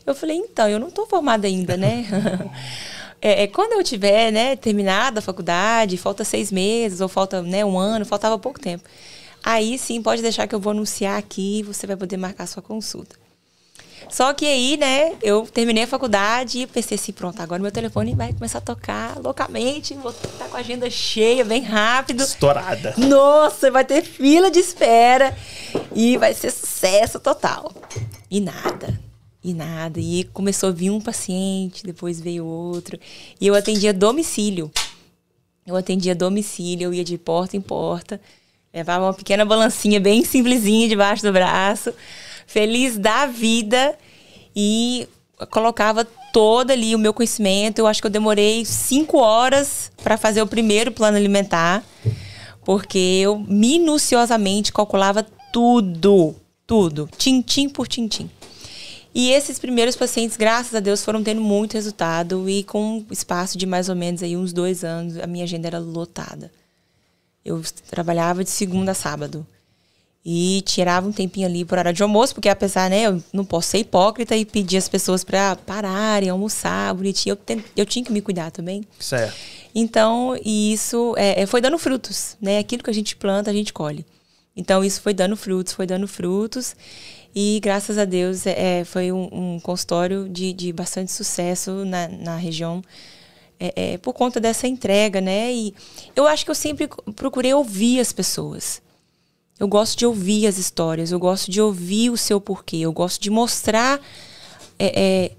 Eu 0.05 0.13
falei, 0.13 0.37
então, 0.37 0.67
eu 0.67 0.79
não 0.79 0.89
estou 0.89 1.05
formada 1.05 1.47
ainda, 1.47 1.77
né? 1.77 2.05
é, 3.21 3.43
é, 3.43 3.47
quando 3.47 3.73
eu 3.73 3.83
tiver, 3.83 4.31
né, 4.31 4.55
terminado 4.55 5.19
a 5.19 5.21
faculdade, 5.21 5.97
falta 5.97 6.23
seis 6.25 6.51
meses, 6.51 6.99
ou 6.99 7.07
falta 7.07 7.41
né, 7.41 7.63
um 7.63 7.79
ano, 7.79 8.05
faltava 8.05 8.37
pouco 8.37 8.59
tempo. 8.59 8.83
Aí 9.43 9.77
sim, 9.77 10.01
pode 10.01 10.21
deixar 10.21 10.47
que 10.47 10.55
eu 10.55 10.59
vou 10.59 10.71
anunciar 10.71 11.17
aqui 11.17 11.59
e 11.59 11.63
você 11.63 11.85
vai 11.85 11.97
poder 11.97 12.17
marcar 12.17 12.47
sua 12.47 12.61
consulta. 12.61 13.21
Só 14.09 14.33
que 14.33 14.45
aí, 14.45 14.77
né, 14.77 15.15
eu 15.21 15.45
terminei 15.45 15.83
a 15.83 15.87
faculdade 15.87 16.59
e 16.59 16.67
pensei 16.67 16.95
assim, 16.95 17.11
pronto, 17.11 17.41
agora 17.41 17.61
meu 17.61 17.71
telefone 17.71 18.13
vai 18.13 18.33
começar 18.33 18.59
a 18.59 18.61
tocar 18.61 19.17
loucamente, 19.19 19.93
vou 19.95 20.11
estar 20.11 20.47
com 20.49 20.57
a 20.57 20.59
agenda 20.59 20.89
cheia, 20.89 21.43
bem 21.43 21.61
rápido. 21.61 22.23
Estourada. 22.23 22.93
Nossa, 22.97 23.71
vai 23.71 23.83
ter 23.83 24.03
fila 24.03 24.51
de 24.51 24.59
espera 24.59 25.35
e 25.95 26.17
vai 26.17 26.33
ser 26.33 26.51
sucesso 26.51 27.19
total. 27.19 27.73
E 28.29 28.39
nada. 28.39 28.99
E 29.43 29.53
nada. 29.53 29.99
E 29.99 30.25
começou 30.25 30.69
a 30.69 30.71
vir 30.71 30.89
um 30.89 31.01
paciente, 31.01 31.83
depois 31.83 32.19
veio 32.19 32.45
outro. 32.45 32.99
E 33.41 33.47
eu 33.47 33.55
atendia 33.55 33.93
domicílio. 33.93 34.71
Eu 35.65 35.75
atendia 35.75 36.13
domicílio, 36.13 36.85
eu 36.85 36.93
ia 36.93 37.03
de 37.03 37.17
porta 37.17 37.57
em 37.57 37.61
porta. 37.61 38.19
Levava 38.73 39.05
uma 39.05 39.13
pequena 39.13 39.45
balancinha 39.45 39.99
bem 39.99 40.25
simplesinha 40.25 40.87
debaixo 40.87 41.21
do 41.23 41.31
braço 41.31 41.93
feliz 42.45 42.97
da 42.97 43.25
vida 43.25 43.97
e 44.55 45.07
colocava 45.49 46.05
todo 46.31 46.71
ali 46.71 46.95
o 46.95 46.99
meu 46.99 47.13
conhecimento. 47.13 47.79
Eu 47.79 47.87
acho 47.87 48.01
que 48.01 48.07
eu 48.07 48.11
demorei 48.11 48.65
cinco 48.65 49.17
horas 49.17 49.91
para 50.03 50.17
fazer 50.17 50.41
o 50.41 50.47
primeiro 50.47 50.91
plano 50.91 51.17
alimentar, 51.17 51.83
porque 52.63 53.19
eu 53.21 53.39
minuciosamente 53.39 54.71
calculava 54.71 55.25
tudo, 55.51 56.35
tudo, 56.65 57.09
tintim 57.17 57.69
por 57.69 57.87
tintim. 57.87 58.29
E 59.15 59.29
esses 59.29 59.59
primeiros 59.59 59.95
pacientes, 59.95 60.35
graças 60.35 60.73
a 60.73 60.79
Deus, 60.79 61.03
foram 61.03 61.23
tendo 61.23 61.39
muito 61.39 61.73
resultado 61.73 62.49
e 62.49 62.63
com 62.63 62.97
um 62.97 63.05
espaço 63.11 63.59
de 63.59 63.65
mais 63.67 63.87
ou 63.87 63.95
menos 63.95 64.23
aí 64.23 64.35
uns 64.35 64.51
dois 64.51 64.83
anos, 64.83 65.19
a 65.19 65.27
minha 65.27 65.43
agenda 65.43 65.67
era 65.67 65.77
lotada. 65.77 66.51
Eu 67.45 67.61
trabalhava 67.89 68.43
de 68.43 68.49
segunda 68.49 68.91
a 68.91 68.95
sábado. 68.95 69.45
E 70.25 70.63
tirava 70.65 71.05
um 71.05 71.11
tempinho 71.11 71.45
ali 71.45 71.65
por 71.65 71.77
hora 71.77 71.91
de 71.91 72.01
almoço, 72.01 72.33
porque 72.33 72.47
apesar, 72.47 72.89
né, 72.89 73.07
eu 73.07 73.21
não 73.33 73.43
posso 73.43 73.69
ser 73.69 73.79
hipócrita 73.79 74.37
e 74.37 74.45
pedir 74.45 74.77
as 74.77 74.87
pessoas 74.87 75.21
para 75.21 75.57
pararem, 75.57 76.29
almoçar, 76.29 76.93
bonitinho. 76.93 77.37
Eu, 77.47 77.63
eu 77.75 77.85
tinha 77.85 78.05
que 78.05 78.11
me 78.11 78.21
cuidar 78.21 78.49
também. 78.49 78.85
Certo. 78.97 79.35
Então, 79.75 80.39
isso 80.45 81.13
é, 81.17 81.41
é, 81.41 81.45
foi 81.45 81.59
dando 81.59 81.77
frutos, 81.77 82.37
né? 82.39 82.59
Aquilo 82.59 82.83
que 82.83 82.89
a 82.89 82.93
gente 82.93 83.17
planta, 83.17 83.51
a 83.51 83.53
gente 83.53 83.73
colhe. 83.73 84.05
Então, 84.55 84.83
isso 84.83 85.01
foi 85.01 85.13
dando 85.13 85.35
frutos, 85.35 85.73
foi 85.73 85.85
dando 85.85 86.07
frutos. 86.07 86.75
E 87.35 87.59
graças 87.61 87.97
a 87.97 88.05
Deus, 88.05 88.45
é, 88.45 88.79
é 88.79 88.85
foi 88.85 89.11
um, 89.11 89.27
um 89.31 89.59
consultório 89.59 90.29
de, 90.29 90.53
de 90.53 90.71
bastante 90.71 91.11
sucesso 91.11 91.83
na, 91.83 92.07
na 92.07 92.35
região. 92.37 92.83
É, 93.65 93.93
é, 93.93 93.97
por 93.97 94.11
conta 94.11 94.41
dessa 94.41 94.67
entrega, 94.67 95.21
né? 95.21 95.53
E 95.53 95.73
eu 96.13 96.27
acho 96.27 96.43
que 96.43 96.51
eu 96.51 96.55
sempre 96.55 96.89
procurei 97.15 97.53
ouvir 97.53 98.01
as 98.01 98.11
pessoas. 98.11 98.81
Eu 99.57 99.69
gosto 99.69 99.97
de 99.97 100.05
ouvir 100.05 100.47
as 100.47 100.57
histórias, 100.57 101.13
eu 101.13 101.19
gosto 101.19 101.49
de 101.49 101.61
ouvir 101.61 102.09
o 102.09 102.17
seu 102.17 102.41
porquê, 102.41 102.75
eu 102.75 102.91
gosto 102.91 103.21
de 103.21 103.29
mostrar 103.29 104.01
é, 104.77 105.01
é, 105.01 105.31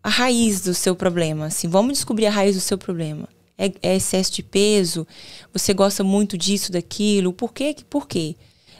a 0.00 0.08
raiz 0.08 0.60
do 0.60 0.72
seu 0.72 0.94
problema. 0.94 1.46
Assim, 1.46 1.66
vamos 1.66 1.94
descobrir 1.94 2.26
a 2.26 2.30
raiz 2.30 2.54
do 2.54 2.60
seu 2.60 2.78
problema. 2.78 3.28
É, 3.58 3.72
é 3.82 3.96
excesso 3.96 4.30
de 4.30 4.44
peso? 4.44 5.04
Você 5.52 5.74
gosta 5.74 6.04
muito 6.04 6.38
disso, 6.38 6.70
daquilo? 6.70 7.32
Por 7.32 7.52
quê? 7.52 7.74
Por 7.90 8.06
quê? 8.06 8.36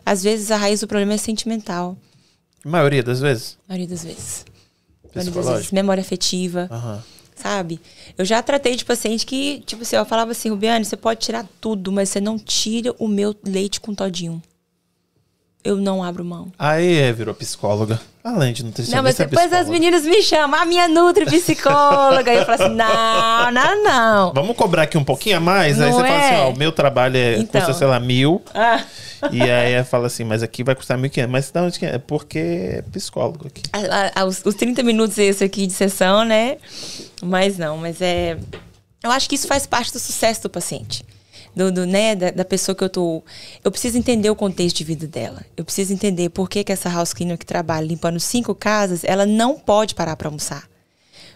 Às 0.07 0.23
vezes 0.23 0.53
a 0.53 0.57
raiz 0.57 0.79
do 0.79 0.87
problema 0.87 1.15
é 1.15 1.19
sentimental. 1.19 1.97
A 2.65 2.69
maioria 2.69 3.03
das 3.03 3.19
vezes? 3.19 3.59
A 3.69 3.73
maioria 3.73 3.89
das 3.89 4.05
vezes. 4.05 4.45
A 5.03 5.19
maioria 5.19 5.43
das 5.43 5.55
vezes. 5.55 5.73
Memória 5.73 6.01
afetiva. 6.01 6.69
Uhum. 6.71 7.22
Sabe? 7.43 7.81
Eu 8.17 8.25
já 8.25 8.41
tratei 8.41 8.77
de 8.77 8.85
paciente 8.85 9.27
que, 9.27 9.65
tipo 9.67 9.83
assim, 9.83 9.97
eu 9.97 10.05
falava 10.05 10.31
assim, 10.31 10.49
Rubiane, 10.49 10.85
você 10.85 10.97
pode 10.97 11.19
tirar 11.19 11.45
tudo, 11.61 11.91
mas 11.91 12.09
você 12.09 12.21
não 12.21 12.39
tira 12.39 12.95
o 13.01 13.09
meu 13.09 13.35
leite 13.45 13.81
com 13.81 13.93
todinho 13.93 14.41
eu 15.65 15.77
não 15.77 16.03
abro 16.03 16.25
mão. 16.25 16.53
Aí 16.59 16.99
é, 16.99 17.13
virou 17.13 17.35
psicóloga. 17.35 18.01
Além 18.25 18.53
de 18.53 18.65
nutricionista. 18.65 18.97
Não, 18.97 19.03
mas 19.03 19.19
é 19.19 19.27
depois 19.27 19.53
é 19.53 19.59
as 19.59 19.69
meninas 19.69 20.05
me 20.05 20.23
chamam, 20.23 20.61
a 20.61 20.65
minha 20.65 20.87
nutri 20.87 21.25
psicóloga. 21.27 22.33
e 22.33 22.37
eu 22.37 22.47
falo 22.47 22.63
assim: 22.63 22.75
não, 22.75 23.51
não, 23.51 23.85
não. 23.85 24.33
Vamos 24.33 24.57
cobrar 24.57 24.83
aqui 24.83 24.97
um 24.97 25.03
pouquinho 25.05 25.39
a 25.39 25.41
mais? 25.41 25.79
Não 25.79 25.87
aí 25.87 25.93
você 25.93 26.03
é? 26.03 26.07
fala 26.07 26.21
assim: 26.21 26.35
ó, 26.37 26.51
o 26.51 26.59
meu 26.59 26.71
trabalho 26.71 27.17
é, 27.17 27.39
então. 27.39 27.61
custa, 27.61 27.73
sei 27.75 27.87
lá, 27.87 27.99
mil. 27.99 28.41
Ah. 28.55 28.85
E 29.31 29.43
aí 29.43 29.83
fala 29.85 30.07
assim: 30.07 30.23
mas 30.23 30.43
aqui 30.43 30.63
vai 30.63 30.75
custar 30.75 30.97
mil 30.97 31.11
quinhentos. 31.11 31.33
Mas 31.33 31.53
não, 31.53 31.69
é 31.83 31.99
porque 31.99 32.39
é 32.39 32.83
psicólogo 32.93 33.49
aqui. 33.49 33.63
os, 34.25 34.43
os 34.45 34.55
30 34.55 34.85
minutos 34.85 35.19
esse 35.19 35.43
aqui 35.43 35.67
de 35.67 35.73
sessão, 35.73 36.25
né? 36.25 36.59
Mas 37.23 37.59
não, 37.59 37.77
mas 37.77 38.01
é. 38.01 38.39
Eu 39.03 39.11
acho 39.11 39.29
que 39.29 39.35
isso 39.35 39.49
faz 39.49 39.67
parte 39.67 39.93
do 39.93 39.99
sucesso 39.99 40.43
do 40.43 40.51
paciente 40.51 41.05
do, 41.55 41.71
do 41.71 41.87
né, 41.87 42.15
da, 42.15 42.31
da, 42.31 42.45
pessoa 42.45 42.75
que 42.75 42.83
eu 42.83 42.89
tô. 42.89 43.23
Eu 43.63 43.71
preciso 43.71 43.99
entender 43.99 44.31
o 44.31 44.37
contexto 44.37 44.77
de 44.79 44.85
vida 44.85 45.07
dela. 45.07 45.45
Eu 45.57 45.65
preciso 45.65 45.93
entender 45.93 46.31
por 46.31 46.49
que, 46.49 46.65
que 46.65 46.73
essa 46.73 46.89
house 46.89 47.13
cleaner 47.13 47.39
que 47.39 47.47
trabalha 47.47 47.87
limpando 47.87 48.19
cinco 48.19 48.55
casas, 48.55 49.05
ela 49.05 49.27
não 49.27 49.59
pode 49.59 49.95
parar 49.95 50.17
para 50.17 50.29
almoçar. 50.29 50.69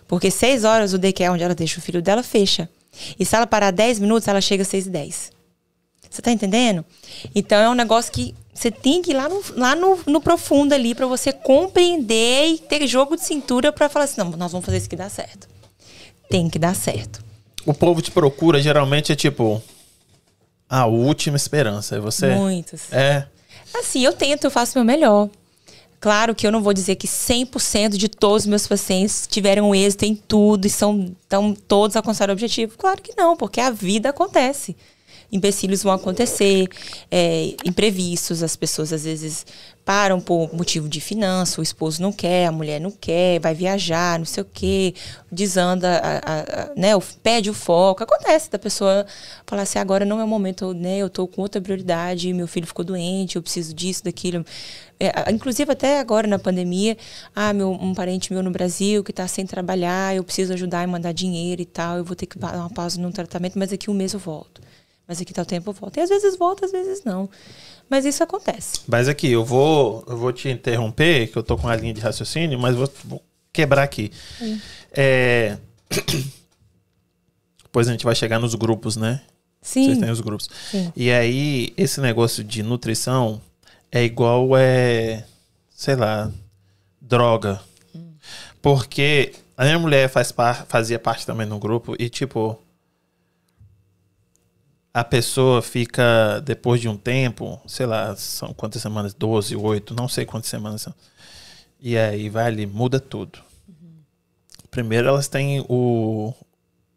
Porque 0.09 0.31
seis 0.31 0.65
horas 0.65 0.93
o 0.93 0.99
daycare 0.99 1.31
onde 1.31 1.43
ela 1.43 1.55
deixa 1.55 1.79
o 1.79 1.83
filho 1.83 2.01
dela 2.01 2.23
fecha. 2.23 2.69
E 3.19 3.25
se 3.25 3.37
ela 3.37 3.47
parar 3.47 3.71
dez 3.71 3.99
minutos, 3.99 4.27
ela 4.29 4.41
chega 4.41 4.63
às 4.63 4.69
seis 4.69 4.87
e 4.87 4.91
dez. 4.91 5.33
Você 6.09 6.23
tá 6.23 6.31
entendendo? 6.31 6.85
Então 7.35 7.59
é 7.59 7.69
um 7.69 7.75
negócio 7.75 8.13
que 8.13 8.35
você 8.55 8.71
tem 8.71 9.03
que 9.03 9.11
ir 9.11 9.15
lá 9.15 9.29
no, 9.29 9.43
lá 9.55 9.75
no, 9.75 9.99
no 10.07 10.21
profundo 10.21 10.73
ali 10.73 10.95
para 10.95 11.07
você 11.07 11.31
compreender 11.31 12.47
e 12.47 12.59
ter 12.59 12.87
jogo 12.87 13.17
de 13.17 13.23
cintura 13.23 13.71
para 13.71 13.89
falar 13.89 14.07
assim, 14.07 14.19
não, 14.19 14.31
nós 14.31 14.51
vamos 14.51 14.65
fazer 14.65 14.79
isso 14.79 14.89
que 14.89 14.97
dá 14.97 15.11
certo. 15.11 15.47
Tem 16.31 16.49
que 16.49 16.59
dar 16.59 16.75
certo. 16.75 17.23
O 17.67 17.75
povo 17.75 18.01
te 18.01 18.11
procura 18.11 18.63
geralmente 18.63 19.13
é 19.13 19.17
tipo, 19.17 19.63
a 20.69 20.87
última 20.87 21.37
esperança. 21.37 21.97
É 21.97 22.01
você? 22.01 22.35
Muitos. 22.35 22.93
É. 22.93 23.27
Assim, 23.75 24.05
eu 24.05 24.13
tento, 24.13 24.45
eu 24.45 24.51
faço 24.51 24.79
o 24.79 24.83
meu 24.83 24.85
melhor. 24.85 25.29
Claro 25.99 26.35
que 26.35 26.47
eu 26.47 26.53
não 26.53 26.63
vou 26.63 26.73
dizer 26.73 26.97
que 26.97 27.09
100% 27.09 27.97
de 27.97 28.09
todos 28.09 28.43
os 28.43 28.47
meus 28.47 28.67
pacientes 28.67 29.27
tiveram 29.27 29.75
êxito 29.75 30.05
em 30.05 30.15
tudo 30.15 30.67
e 30.67 30.71
são 30.71 31.15
tão 31.29 31.55
todos 31.55 31.97
alcançaram 31.97 32.33
o 32.33 32.35
objetivo. 32.35 32.77
Claro 32.77 33.01
que 33.03 33.15
não, 33.17 33.37
porque 33.37 33.61
a 33.61 33.71
vida 33.71 34.11
acontece 34.11 34.77
empecilhos 35.31 35.83
vão 35.83 35.93
acontecer, 35.93 36.69
é, 37.11 37.55
imprevistos, 37.65 38.43
as 38.43 38.57
pessoas 38.57 38.93
às 38.93 39.05
vezes 39.05 39.45
param 39.87 40.21
por 40.21 40.53
motivo 40.53 40.89
de 40.89 41.01
finança, 41.01 41.61
o 41.61 41.63
esposo 41.63 42.03
não 42.03 42.13
quer, 42.13 42.47
a 42.47 42.53
mulher 42.53 42.81
não 42.81 42.91
quer, 42.91 43.39
vai 43.39 43.55
viajar, 43.55 44.19
não 44.19 44.27
sei 44.27 44.43
o 44.43 44.47
quê, 44.53 44.93
desanda, 45.31 45.99
a, 45.99 46.17
a, 46.17 46.63
a, 46.63 46.75
né, 46.75 46.97
o 46.97 47.01
foco. 47.55 48.03
Acontece 48.03 48.51
da 48.51 48.59
pessoa 48.59 49.07
falar 49.47 49.63
assim, 49.63 49.79
agora 49.79 50.05
não 50.05 50.21
é 50.21 50.25
o 50.25 50.29
momento, 50.29 50.75
né, 50.75 50.99
eu 50.99 51.07
estou 51.07 51.29
com 51.29 51.41
outra 51.41 51.61
prioridade, 51.61 52.33
meu 52.33 52.49
filho 52.49 52.67
ficou 52.67 52.85
doente, 52.85 53.37
eu 53.37 53.43
preciso 53.43 53.73
disso, 53.73 54.03
daquilo. 54.03 54.45
É, 54.99 55.31
inclusive 55.31 55.71
até 55.71 56.01
agora 56.01 56.27
na 56.27 56.39
pandemia, 56.39 56.97
ah, 57.33 57.53
meu, 57.53 57.71
um 57.71 57.95
parente 57.95 58.33
meu 58.33 58.43
no 58.43 58.51
Brasil 58.51 59.05
que 59.05 59.13
está 59.13 59.29
sem 59.29 59.47
trabalhar, 59.47 60.17
eu 60.17 60.25
preciso 60.25 60.53
ajudar 60.53 60.83
e 60.83 60.87
mandar 60.89 61.13
dinheiro 61.13 61.63
e 61.63 61.67
tal, 61.67 61.99
eu 61.99 62.05
vou 62.05 62.17
ter 62.17 62.27
que 62.27 62.37
dar 62.37 62.57
uma 62.57 62.71
pausa 62.71 63.01
no 63.01 63.13
tratamento, 63.13 63.57
mas 63.57 63.71
daqui 63.71 63.89
um 63.89 63.95
mês 63.95 64.15
eu 64.15 64.19
volto 64.19 64.66
mas 65.07 65.21
aqui 65.21 65.33
tá 65.33 65.43
o 65.43 65.47
tempo 65.47 65.73
volta. 65.73 66.01
E 66.01 66.03
às 66.03 66.09
vezes 66.09 66.37
volta, 66.37 66.67
às 66.67 66.73
vezes 66.73 67.05
não. 67.05 67.29
Mas 67.89 68.05
isso 68.05 68.23
acontece. 68.23 68.81
Mas 68.89 69.09
aqui, 69.09 69.31
eu 69.31 69.45
vou, 69.45 70.05
eu 70.09 70.17
vou 70.17 70.33
te 70.33 70.49
interromper, 70.49 71.29
que 71.29 71.37
eu 71.39 71.43
tô 71.43 71.57
com 71.57 71.69
uma 71.69 71.77
linha 71.77 71.95
de 71.95 72.01
raciocínio, 72.01 72.59
mas 72.59 72.75
vou, 72.75 72.91
vou 73.05 73.23
quebrar 73.53 73.85
aqui. 73.85 74.11
Hum. 74.43 74.59
É... 74.93 75.57
Depois 77.63 77.87
a 77.89 77.93
gente 77.93 78.05
vai 78.05 78.15
chegar 78.15 78.41
nos 78.41 78.55
grupos, 78.55 78.97
né? 78.97 79.21
Sim. 79.63 79.85
Vocês 79.85 79.99
têm 79.99 80.11
os 80.11 80.21
grupos. 80.21 80.49
Sim. 80.71 80.93
E 80.97 81.11
aí, 81.13 81.73
esse 81.77 82.01
negócio 82.01 82.43
de 82.43 82.63
nutrição 82.63 83.41
é 83.93 84.03
igual, 84.03 84.57
é, 84.57 85.25
sei 85.75 85.95
lá, 85.95 86.31
droga. 87.01 87.61
Hum. 87.95 88.15
Porque 88.61 89.33
a 89.57 89.65
minha 89.65 89.79
mulher 89.79 90.09
faz 90.09 90.33
par, 90.33 90.67
fazia 90.67 90.99
parte 90.99 91.25
também 91.25 91.47
no 91.47 91.59
grupo 91.59 91.95
e, 91.99 92.09
tipo, 92.09 92.59
a 94.97 95.05
pessoa 95.05 95.61
fica, 95.61 96.41
depois 96.41 96.81
de 96.81 96.89
um 96.89 96.97
tempo, 96.97 97.61
sei 97.67 97.85
lá, 97.85 98.17
são 98.17 98.55
quantas 98.55 98.81
semanas? 98.81 99.13
12, 99.13 99.55
8, 99.55 99.93
não 99.93 100.09
sei 100.09 100.25
quantas 100.25 100.49
semanas 100.49 100.81
são. 100.81 100.95
E 101.79 101.99
aí 101.99 102.31
vai 102.31 102.47
ali, 102.47 102.65
muda 102.65 102.99
tudo. 102.99 103.41
Uhum. 103.69 103.99
Primeiro 104.71 105.07
elas 105.07 105.29
têm 105.29 105.61
o. 105.69 106.33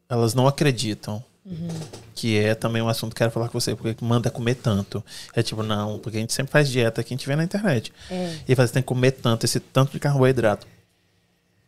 Elas 0.07 0.33
não 0.33 0.47
acreditam. 0.47 1.21
Uhum. 1.45 1.67
Que 2.15 2.37
é 2.37 2.55
também 2.55 2.81
um 2.81 2.87
assunto 2.87 3.13
que 3.13 3.17
quero 3.17 3.31
falar 3.31 3.49
com 3.49 3.59
você, 3.59 3.75
porque 3.75 3.97
manda 4.01 4.31
comer 4.31 4.55
tanto. 4.55 5.03
É 5.35 5.43
tipo, 5.43 5.61
não, 5.61 5.99
porque 5.99 6.19
a 6.19 6.21
gente 6.21 6.31
sempre 6.31 6.53
faz 6.53 6.69
dieta 6.69 7.03
que 7.03 7.13
a 7.13 7.17
gente 7.17 7.27
vê 7.27 7.35
na 7.35 7.43
internet. 7.43 7.91
É. 8.09 8.33
E 8.47 8.55
você 8.55 8.71
tem 8.71 8.81
que 8.81 8.87
comer 8.87 9.11
tanto, 9.11 9.43
esse 9.43 9.59
tanto 9.59 9.91
de 9.91 9.99
carboidrato. 9.99 10.65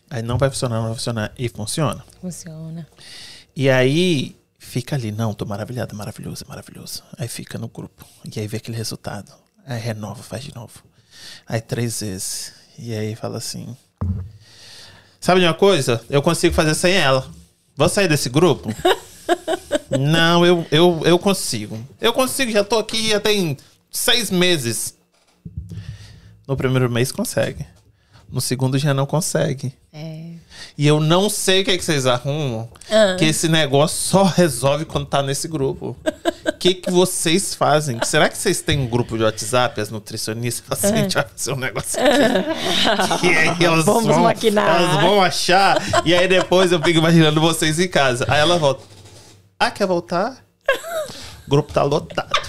Aí 0.09 0.21
não 0.21 0.37
vai 0.37 0.49
funcionar, 0.49 0.77
não 0.77 0.85
vai 0.85 0.93
funcionar. 0.93 1.33
E 1.37 1.49
funciona. 1.49 2.05
Funciona. 2.21 2.87
E 3.53 3.69
aí, 3.69 4.37
fica 4.61 4.95
ali, 4.95 5.11
não, 5.11 5.33
tô 5.33 5.43
maravilhado, 5.43 5.95
maravilhoso, 5.95 6.45
maravilhoso. 6.47 7.03
Aí 7.17 7.27
fica 7.27 7.57
no 7.57 7.67
grupo. 7.67 8.05
E 8.33 8.39
aí 8.39 8.47
vê 8.47 8.57
aquele 8.57 8.77
resultado. 8.77 9.33
Aí 9.65 9.79
renova, 9.79 10.21
faz 10.21 10.43
de 10.43 10.53
novo. 10.53 10.83
Aí 11.47 11.59
três 11.59 11.99
vezes. 11.99 12.53
E 12.77 12.93
aí 12.93 13.15
fala 13.15 13.37
assim: 13.37 13.75
Sabe 15.19 15.41
de 15.41 15.47
uma 15.47 15.53
coisa? 15.53 16.01
Eu 16.09 16.21
consigo 16.21 16.53
fazer 16.53 16.75
sem 16.75 16.93
ela. 16.93 17.29
Vou 17.75 17.89
sair 17.89 18.07
desse 18.07 18.29
grupo? 18.29 18.69
não, 19.99 20.45
eu, 20.45 20.65
eu, 20.71 21.01
eu 21.05 21.19
consigo. 21.19 21.77
Eu 21.99 22.13
consigo, 22.13 22.51
já 22.51 22.63
tô 22.63 22.77
aqui 22.77 23.09
já 23.09 23.19
tem 23.19 23.57
seis 23.91 24.29
meses. 24.29 24.95
No 26.47 26.55
primeiro 26.55 26.89
mês 26.89 27.11
consegue. 27.11 27.65
No 28.29 28.39
segundo 28.39 28.77
já 28.77 28.93
não 28.93 29.05
consegue. 29.05 29.73
É. 30.81 30.83
E 30.83 30.87
eu 30.87 30.99
não 30.99 31.29
sei 31.29 31.61
o 31.61 31.65
que, 31.65 31.71
é 31.71 31.77
que 31.77 31.85
vocês 31.85 32.07
arrumam. 32.07 32.67
Ah. 32.89 33.15
Que 33.17 33.25
esse 33.25 33.47
negócio 33.47 33.97
só 33.97 34.23
resolve 34.23 34.83
quando 34.83 35.05
tá 35.05 35.21
nesse 35.21 35.47
grupo. 35.47 35.95
O 36.43 36.53
que, 36.57 36.73
que 36.73 36.89
vocês 36.89 37.53
fazem? 37.53 37.99
Será 38.03 38.27
que 38.27 38.35
vocês 38.35 38.61
têm 38.63 38.79
um 38.79 38.87
grupo 38.87 39.15
de 39.15 39.23
WhatsApp, 39.23 39.79
as 39.79 39.91
nutricionistas? 39.91 40.83
Assim, 40.83 40.93
a 40.93 40.97
gente 40.97 41.13
vai 41.13 41.25
fazer 41.25 41.53
um 41.53 41.57
negócio 41.57 41.99
aqui. 42.01 43.27
e 43.27 43.37
aí 43.37 43.63
elas 43.63 43.85
Vamos 43.85 44.05
vão, 44.05 44.23
maquinar. 44.23 44.81
Elas 44.81 45.01
vão 45.01 45.21
achar. 45.21 45.77
E 46.03 46.15
aí 46.15 46.27
depois 46.27 46.71
eu 46.71 46.81
fico 46.81 46.97
imaginando 46.97 47.39
vocês 47.39 47.79
em 47.79 47.87
casa. 47.87 48.25
Aí 48.27 48.39
ela 48.39 48.57
volta. 48.57 48.83
Ah, 49.59 49.69
quer 49.69 49.85
voltar? 49.85 50.43
O 51.45 51.49
grupo 51.49 51.71
tá 51.71 51.83
lotado. 51.83 52.41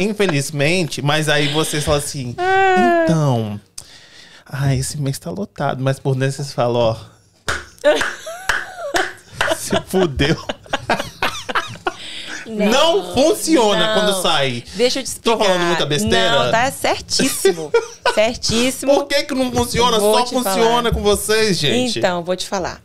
Infelizmente, 0.00 1.02
mas 1.02 1.28
aí 1.28 1.48
vocês 1.48 1.84
falam 1.84 1.98
assim, 1.98 2.34
ah. 2.38 3.02
então, 3.04 3.60
ah, 4.52 4.74
esse 4.74 5.00
mês 5.00 5.18
tá 5.18 5.30
lotado. 5.30 5.82
Mas 5.82 5.98
por 5.98 6.14
dentro 6.14 6.36
vocês 6.36 6.52
falam, 6.52 6.80
ó. 6.80 6.96
se 9.56 9.80
fudeu. 9.86 10.36
Não, 12.46 12.98
não 12.98 13.14
funciona 13.14 13.86
não. 13.86 13.94
quando 13.94 14.20
sai. 14.20 14.62
Deixa 14.74 14.98
eu 14.98 15.02
te 15.02 15.06
explicar. 15.06 15.38
Tô 15.38 15.44
falando 15.44 15.62
muita 15.62 15.86
besteira? 15.86 16.44
Não, 16.44 16.50
tá 16.50 16.70
certíssimo. 16.70 17.72
certíssimo. 18.14 18.92
Por 18.94 19.06
que 19.06 19.22
que 19.22 19.34
não 19.34 19.50
funciona? 19.50 19.98
Vou 19.98 20.18
Só 20.18 20.26
funciona 20.26 20.90
falar. 20.90 20.92
com 20.92 21.02
vocês, 21.02 21.56
gente. 21.56 21.98
Então, 21.98 22.22
vou 22.22 22.36
te 22.36 22.46
falar. 22.46 22.82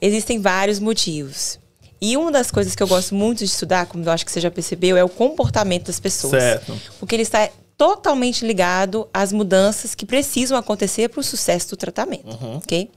Existem 0.00 0.40
vários 0.40 0.80
motivos. 0.80 1.58
E 2.00 2.16
uma 2.16 2.32
das 2.32 2.50
coisas 2.50 2.74
que 2.74 2.82
eu 2.82 2.88
gosto 2.88 3.14
muito 3.14 3.40
de 3.40 3.44
estudar, 3.44 3.86
como 3.86 4.02
eu 4.02 4.10
acho 4.10 4.24
que 4.24 4.32
você 4.32 4.40
já 4.40 4.50
percebeu, 4.50 4.96
é 4.96 5.04
o 5.04 5.08
comportamento 5.08 5.86
das 5.86 6.00
pessoas. 6.00 6.42
Certo. 6.42 6.80
Porque 6.98 7.14
ele 7.14 7.22
está 7.22 7.48
totalmente 7.82 8.46
ligado 8.46 9.08
às 9.12 9.32
mudanças 9.32 9.92
que 9.92 10.06
precisam 10.06 10.56
acontecer 10.56 11.08
para 11.08 11.18
o 11.18 11.22
sucesso 11.24 11.70
do 11.70 11.76
tratamento, 11.76 12.28
uhum. 12.28 12.58
ok? 12.58 12.88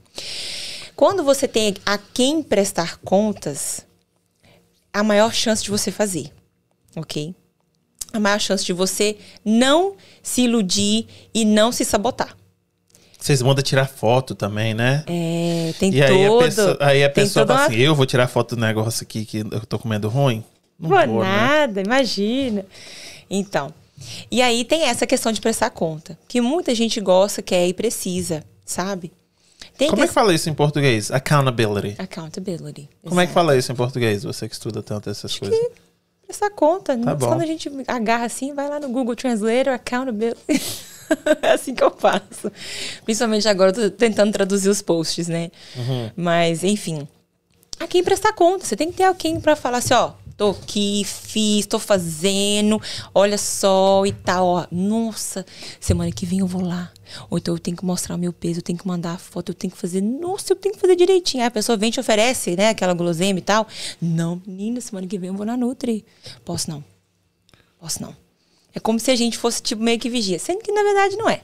Quando 0.94 1.24
você 1.24 1.48
tem 1.48 1.74
a 1.84 1.98
quem 1.98 2.40
prestar 2.40 2.98
contas, 2.98 3.84
a 4.92 5.02
maior 5.02 5.34
chance 5.34 5.64
de 5.64 5.70
você 5.70 5.90
fazer, 5.90 6.30
ok? 6.94 7.34
A 8.12 8.20
maior 8.20 8.38
chance 8.38 8.64
de 8.64 8.72
você 8.72 9.16
não 9.44 9.96
se 10.22 10.42
iludir 10.42 11.08
e 11.34 11.44
não 11.44 11.72
se 11.72 11.84
sabotar. 11.84 12.36
Vocês 13.18 13.42
mandam 13.42 13.64
tirar 13.64 13.88
foto 13.88 14.36
também, 14.36 14.72
né? 14.72 15.02
É, 15.08 15.74
tem 15.80 15.92
e 15.92 16.00
aí 16.00 16.28
todo. 16.28 16.38
A 16.38 16.44
pessoa, 16.44 16.78
aí 16.80 17.02
a 17.02 17.10
pessoa 17.10 17.44
fala 17.44 17.58
uma... 17.58 17.66
assim: 17.66 17.76
eu 17.80 17.92
vou 17.92 18.06
tirar 18.06 18.28
foto 18.28 18.54
do 18.54 18.60
negócio 18.60 19.02
aqui 19.02 19.24
que 19.24 19.38
eu 19.38 19.66
tô 19.66 19.80
comendo 19.80 20.08
ruim? 20.08 20.44
Não 20.78 20.90
vou, 20.90 21.06
vou 21.08 21.24
né? 21.24 21.28
nada, 21.28 21.74
né? 21.74 21.82
imagina. 21.84 22.64
Então, 23.28 23.74
e 24.30 24.42
aí 24.42 24.64
tem 24.64 24.82
essa 24.84 25.06
questão 25.06 25.32
de 25.32 25.40
prestar 25.40 25.70
conta, 25.70 26.18
que 26.28 26.40
muita 26.40 26.74
gente 26.74 27.00
gosta, 27.00 27.42
quer 27.42 27.66
e 27.66 27.74
precisa, 27.74 28.44
sabe? 28.64 29.12
Tem 29.76 29.88
Como 29.88 30.00
que... 30.00 30.04
é 30.04 30.08
que 30.08 30.14
fala 30.14 30.34
isso 30.34 30.48
em 30.48 30.54
português? 30.54 31.10
Accountability. 31.10 32.00
Accountability. 32.00 32.88
Como 33.06 33.20
é 33.20 33.26
que 33.26 33.32
fala 33.32 33.56
isso 33.56 33.70
em 33.70 33.74
português? 33.74 34.22
Você 34.24 34.48
que 34.48 34.54
estuda 34.54 34.82
tanto 34.82 35.10
essas 35.10 35.30
Acho 35.30 35.40
coisas. 35.40 35.58
prestar 36.24 36.50
conta. 36.50 36.96
Tá 36.96 37.14
Quando 37.16 37.42
a 37.42 37.46
gente 37.46 37.70
agarra 37.86 38.24
assim, 38.24 38.54
vai 38.54 38.68
lá 38.68 38.80
no 38.80 38.88
Google 38.88 39.14
Translator, 39.14 39.74
accountability. 39.74 40.40
é 41.42 41.52
assim 41.52 41.74
que 41.74 41.84
eu 41.84 41.90
faço. 41.90 42.50
Principalmente 43.04 43.46
agora, 43.48 43.70
eu 43.70 43.90
tô 43.90 43.96
tentando 43.96 44.32
traduzir 44.32 44.68
os 44.68 44.80
posts, 44.80 45.28
né? 45.28 45.50
Uhum. 45.76 46.10
Mas, 46.16 46.64
enfim. 46.64 47.06
A 47.78 47.86
quem 47.86 48.02
prestar 48.02 48.32
conta. 48.32 48.64
Você 48.64 48.76
tem 48.76 48.90
que 48.90 48.96
ter 48.96 49.04
alguém 49.04 49.38
para 49.38 49.54
falar 49.54 49.78
assim, 49.78 49.92
ó, 49.92 50.12
tô 50.36 50.50
aqui, 50.50 51.02
fiz, 51.04 51.66
tô 51.66 51.78
fazendo, 51.78 52.80
olha 53.14 53.38
só 53.38 54.04
e 54.04 54.12
tal, 54.12 54.46
ó. 54.46 54.66
Nossa, 54.70 55.46
semana 55.80 56.12
que 56.12 56.26
vem 56.26 56.40
eu 56.40 56.46
vou 56.46 56.62
lá. 56.62 56.92
Ou 57.30 57.38
então 57.38 57.54
eu 57.54 57.58
tenho 57.58 57.76
que 57.76 57.84
mostrar 57.84 58.14
o 58.16 58.18
meu 58.18 58.32
peso, 58.32 58.58
eu 58.58 58.62
tenho 58.62 58.78
que 58.78 58.86
mandar 58.86 59.12
a 59.14 59.18
foto, 59.18 59.50
eu 59.50 59.54
tenho 59.54 59.72
que 59.72 59.78
fazer. 59.78 60.00
Nossa, 60.00 60.52
eu 60.52 60.56
tenho 60.56 60.74
que 60.74 60.80
fazer 60.80 60.96
direitinho. 60.96 61.42
Aí 61.42 61.48
a 61.48 61.50
pessoa 61.50 61.76
vem 61.76 61.90
te 61.90 62.00
oferece, 62.00 62.54
né, 62.56 62.68
aquela 62.68 62.92
gulosema 62.92 63.38
e 63.38 63.42
tal. 63.42 63.66
Não, 64.00 64.40
menina, 64.46 64.80
semana 64.80 65.06
que 65.06 65.18
vem 65.18 65.28
eu 65.28 65.34
vou 65.34 65.46
na 65.46 65.56
Nutri. 65.56 66.04
Posso 66.44 66.70
não. 66.70 66.84
Posso 67.80 68.02
não. 68.02 68.14
É 68.74 68.80
como 68.80 69.00
se 69.00 69.10
a 69.10 69.16
gente 69.16 69.38
fosse 69.38 69.62
tipo 69.62 69.82
meio 69.82 69.98
que 69.98 70.10
vigia, 70.10 70.38
sendo 70.38 70.60
que 70.60 70.70
na 70.70 70.82
verdade 70.82 71.16
não 71.16 71.30
é. 71.30 71.40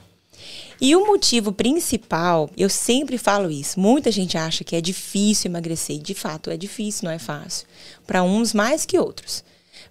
E 0.79 0.95
o 0.95 1.05
motivo 1.05 1.51
principal, 1.51 2.49
eu 2.57 2.69
sempre 2.69 3.17
falo 3.17 3.49
isso, 3.49 3.79
muita 3.79 4.11
gente 4.11 4.37
acha 4.37 4.63
que 4.63 4.75
é 4.75 4.81
difícil 4.81 5.49
emagrecer, 5.49 5.97
de 5.99 6.13
fato 6.13 6.49
é 6.49 6.57
difícil, 6.57 7.05
não 7.05 7.11
é 7.11 7.19
fácil. 7.19 7.65
Para 8.05 8.23
uns 8.23 8.53
mais 8.53 8.85
que 8.85 8.97
outros. 8.97 9.43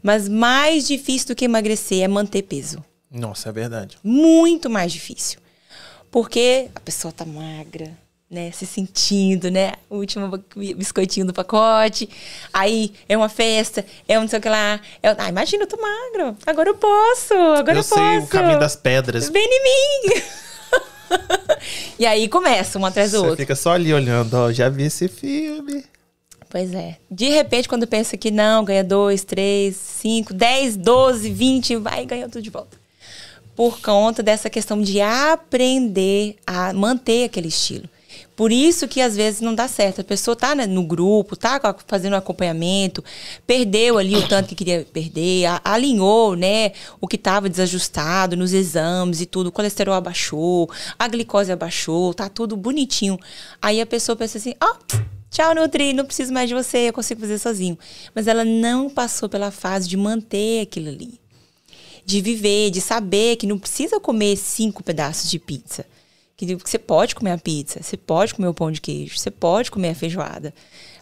Mas 0.03 0.29
mais 0.29 0.87
difícil 0.87 1.29
do 1.29 1.35
que 1.35 1.45
emagrecer 1.45 2.03
é 2.03 2.09
manter 2.09 2.43
peso. 2.43 2.85
Nossa, 3.11 3.51
é 3.51 3.53
verdade. 3.53 3.99
Muito 4.03 4.69
mais 4.69 4.93
difícil. 4.93 5.39
Porque 6.11 6.69
a 6.75 6.81
pessoa 6.81 7.13
tá 7.13 7.25
magra, 7.25 7.91
né, 8.31 8.51
se 8.51 8.67
sentindo, 8.67 9.51
né, 9.51 9.73
o 9.91 9.97
último 9.97 10.31
biscoitinho 10.77 11.27
do 11.27 11.35
pacote, 11.35 12.09
aí 12.53 12.95
é 13.07 13.17
uma 13.17 13.29
festa, 13.29 13.85
é 14.09 14.19
um 14.19 14.23
não 14.23 14.29
sei 14.29 14.39
o 14.39 14.43
que 14.43 14.49
lá, 14.49 14.81
é, 15.03 15.15
ah, 15.19 15.29
imagina, 15.29 15.65
eu 15.65 15.67
tô 15.67 15.77
magro, 15.77 16.37
agora 16.47 16.71
eu 16.71 16.75
posso, 16.75 17.35
agora 17.35 17.73
eu, 17.73 17.83
eu 17.83 17.85
posso. 17.85 18.01
Eu 18.01 18.11
sei 18.11 18.19
o 18.19 18.27
caminho 18.27 18.59
das 18.59 18.75
pedras. 18.75 19.29
Vem 19.29 19.45
em 19.45 19.63
mim! 19.65 20.23
e 21.99 22.07
aí 22.07 22.27
começa 22.29 22.79
um 22.79 22.87
atrás 22.87 23.13
do 23.13 23.19
Você 23.19 23.27
outro. 23.27 23.37
fica 23.37 23.55
só 23.55 23.73
ali 23.73 23.93
olhando, 23.93 24.33
ó, 24.35 24.51
já 24.51 24.71
vi 24.71 24.85
esse 24.85 25.09
filme. 25.09 25.85
Pois 26.53 26.75
é. 26.75 26.99
De 27.11 27.31
repente, 27.31 27.67
quando 27.67 27.87
pensa 27.87 28.15
que 28.15 28.31
não, 28.31 28.63
ganha 28.63 28.85
dois, 28.85 29.25
três, 29.25 29.75
cinco, 29.75 30.35
dez, 30.35 30.77
doze, 30.77 31.31
vinte, 31.31 31.75
vai 31.77 32.03
e 32.03 32.05
ganha 32.05 32.29
tudo 32.29 32.43
de 32.43 32.51
volta. 32.51 32.77
Por 33.57 33.81
conta 33.81 34.23
dessa 34.23 34.51
questão 34.51 34.83
de 34.83 35.01
aprender 35.01 36.37
a 36.47 36.75
manter 36.75 37.25
aquele 37.25 37.49
estilo. 37.49 37.89
Por 38.37 38.53
isso 38.53 38.87
que 38.87 39.01
às 39.01 39.17
vezes 39.17 39.41
não 39.41 39.55
dá 39.55 39.67
certo. 39.67 40.03
A 40.03 40.05
pessoa 40.05 40.37
tá 40.37 40.55
né, 40.55 40.67
no 40.67 40.83
grupo, 40.83 41.37
tá 41.37 41.75
fazendo 41.87 42.13
um 42.13 42.19
acompanhamento, 42.19 43.03
perdeu 43.47 43.97
ali 43.97 44.15
o 44.15 44.29
tanto 44.29 44.51
que 44.51 44.55
queria 44.55 44.87
perder, 44.93 45.47
alinhou, 45.65 46.37
né, 46.37 46.73
o 47.01 47.09
que 47.09 47.17
estava 47.17 47.49
desajustado 47.49 48.37
nos 48.37 48.53
exames 48.53 49.23
e 49.23 49.27
tudo, 49.27 49.47
o 49.47 49.53
colesterol 49.53 49.95
abaixou, 49.95 50.71
a 50.99 51.09
glicose 51.09 51.51
abaixou, 51.51 52.13
tá 52.13 52.29
tudo 52.29 52.59
bonitinho. 52.59 53.19
Aí 53.61 53.81
a 53.81 53.87
pessoa 53.87 54.17
pensa 54.17 54.37
assim: 54.37 54.55
"Ó, 54.63 54.67
oh, 54.67 55.22
Tchau, 55.33 55.55
Nutri, 55.55 55.93
não 55.93 56.05
preciso 56.05 56.33
mais 56.33 56.49
de 56.49 56.55
você, 56.55 56.89
eu 56.89 56.93
consigo 56.93 57.21
fazer 57.21 57.39
sozinho. 57.39 57.77
Mas 58.15 58.29
ela 58.29 58.45
não 58.45 58.89
passou 58.89 59.29
pela 59.29 59.51
fase 59.51 59.89
de 59.89 59.97
manter 59.97 60.61
aquilo 60.61 60.89
ali. 60.89 61.19
De 62.05 62.21
viver, 62.21 62.71
de 62.71 62.81
saber 62.81 63.35
que 63.35 63.47
não 63.47 63.59
precisa 63.59 63.99
comer 63.99 64.37
cinco 64.37 64.85
pedaços 64.85 65.29
de 65.29 65.41
pizza 65.41 65.85
que 66.47 66.57
você 66.57 66.79
pode 66.79 67.15
comer 67.15 67.33
a 67.33 67.39
pizza, 67.39 67.83
você 67.83 67.97
pode 67.97 68.35
comer 68.35 68.49
o 68.49 68.55
pão 68.55 68.71
de 68.71 68.81
queijo, 68.81 69.19
você 69.19 69.31
pode 69.31 69.71
comer 69.71 69.91
a 69.91 69.95
feijoada. 69.95 70.53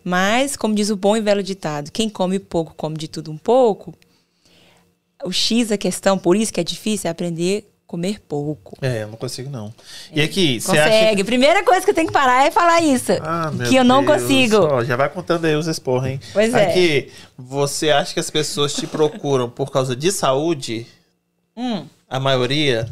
Mas, 0.04 0.56
como 0.56 0.74
diz 0.74 0.90
o 0.90 0.96
bom 0.96 1.16
e 1.16 1.20
velho 1.20 1.42
ditado, 1.42 1.90
quem 1.90 2.08
come 2.08 2.38
pouco, 2.38 2.74
come 2.74 2.96
de 2.96 3.08
tudo 3.08 3.30
um 3.30 3.38
pouco. 3.38 3.94
O 5.24 5.32
X 5.32 5.68
da 5.68 5.78
questão, 5.78 6.18
por 6.18 6.36
isso 6.36 6.52
que 6.52 6.60
é 6.60 6.64
difícil, 6.64 7.08
é 7.08 7.10
aprender 7.10 7.70
a 7.79 7.79
comer 7.90 8.20
pouco. 8.20 8.78
É, 8.80 9.02
eu 9.02 9.08
não 9.08 9.16
consigo 9.16 9.50
não. 9.50 9.74
E 10.12 10.22
aqui, 10.22 10.60
você 10.60 10.68
Consegue. 10.68 11.16
Acha... 11.16 11.24
Primeira 11.24 11.64
coisa 11.64 11.84
que 11.84 11.90
eu 11.90 11.94
tenho 11.94 12.06
que 12.06 12.12
parar 12.12 12.46
é 12.46 12.50
falar 12.52 12.80
isso. 12.80 13.10
Ah, 13.20 13.50
que 13.68 13.74
eu 13.74 13.82
não 13.82 14.04
Deus. 14.04 14.22
consigo. 14.22 14.84
Já 14.84 14.94
vai 14.94 15.08
contando 15.08 15.44
aí 15.44 15.56
os 15.56 15.66
esporros, 15.66 16.06
hein? 16.06 16.20
Pois 16.32 16.54
é. 16.54 16.66
Aqui, 16.66 17.10
você 17.36 17.90
acha 17.90 18.14
que 18.14 18.20
as 18.20 18.30
pessoas 18.30 18.74
te 18.74 18.86
procuram 18.86 19.50
por 19.50 19.72
causa 19.72 19.96
de 19.96 20.12
saúde? 20.12 20.86
Hum. 21.56 21.84
A 22.08 22.20
maioria? 22.20 22.88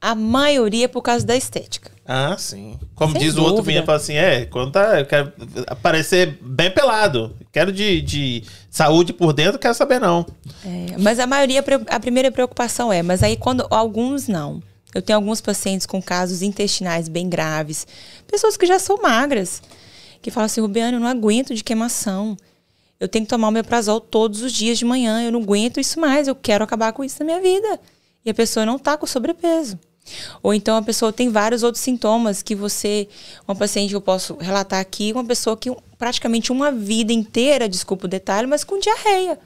A 0.00 0.14
maioria 0.14 0.84
é 0.84 0.88
por 0.88 1.02
causa 1.02 1.26
da 1.26 1.36
estética. 1.36 1.90
Ah, 2.06 2.36
sim. 2.38 2.78
Como 2.94 3.12
Sem 3.12 3.20
diz 3.20 3.34
dúvida. 3.34 3.48
o 3.48 3.50
outro 3.50 3.66
menino, 3.66 3.84
fala 3.84 3.98
assim, 3.98 4.14
é, 4.14 4.46
quando 4.46 4.70
tá, 4.70 5.00
eu 5.00 5.06
quero 5.06 5.32
aparecer 5.66 6.38
bem 6.40 6.70
pelado. 6.70 7.34
Quero 7.50 7.72
de, 7.72 8.00
de 8.00 8.44
saúde 8.70 9.12
por 9.12 9.32
dentro, 9.32 9.58
quero 9.58 9.74
saber 9.74 10.00
não. 10.00 10.24
É, 10.64 10.96
mas 10.98 11.18
a 11.18 11.26
maioria, 11.26 11.64
a 11.88 11.98
primeira 11.98 12.30
preocupação 12.30 12.92
é, 12.92 13.02
mas 13.02 13.22
aí 13.22 13.36
quando 13.36 13.66
alguns 13.70 14.28
não. 14.28 14.62
Eu 14.94 15.02
tenho 15.02 15.18
alguns 15.18 15.40
pacientes 15.40 15.86
com 15.86 16.00
casos 16.00 16.40
intestinais 16.40 17.08
bem 17.08 17.28
graves, 17.28 17.86
pessoas 18.26 18.56
que 18.56 18.64
já 18.64 18.78
são 18.78 19.02
magras, 19.02 19.60
que 20.22 20.30
falam 20.30 20.46
assim, 20.46 20.60
Rubiano, 20.60 20.96
eu 20.96 21.00
não 21.00 21.08
aguento 21.08 21.54
de 21.54 21.62
queimação. 21.62 22.36
Eu 22.98 23.06
tenho 23.06 23.26
que 23.26 23.28
tomar 23.28 23.48
o 23.48 23.50
meu 23.50 23.62
prazol 23.62 24.00
todos 24.00 24.40
os 24.40 24.52
dias 24.52 24.78
de 24.78 24.84
manhã, 24.86 25.22
eu 25.22 25.30
não 25.30 25.42
aguento 25.42 25.78
isso 25.78 26.00
mais, 26.00 26.28
eu 26.28 26.34
quero 26.34 26.64
acabar 26.64 26.92
com 26.94 27.04
isso 27.04 27.16
na 27.18 27.26
minha 27.26 27.40
vida. 27.42 27.78
E 28.26 28.30
a 28.30 28.34
pessoa 28.34 28.66
não 28.66 28.74
está 28.74 28.96
com 28.96 29.06
sobrepeso. 29.06 29.78
Ou 30.42 30.52
então 30.52 30.76
a 30.76 30.82
pessoa 30.82 31.12
tem 31.12 31.30
vários 31.30 31.62
outros 31.62 31.82
sintomas 31.82 32.42
que 32.42 32.56
você, 32.56 33.08
uma 33.46 33.54
paciente 33.54 33.90
que 33.90 33.96
eu 33.96 34.00
posso 34.00 34.36
relatar 34.36 34.80
aqui, 34.80 35.12
uma 35.12 35.24
pessoa 35.24 35.56
que 35.56 35.74
praticamente 35.96 36.50
uma 36.50 36.72
vida 36.72 37.12
inteira, 37.12 37.68
desculpa 37.68 38.06
o 38.06 38.08
detalhe, 38.08 38.46
mas 38.46 38.64
com 38.64 38.78
diarreia. 38.78 39.38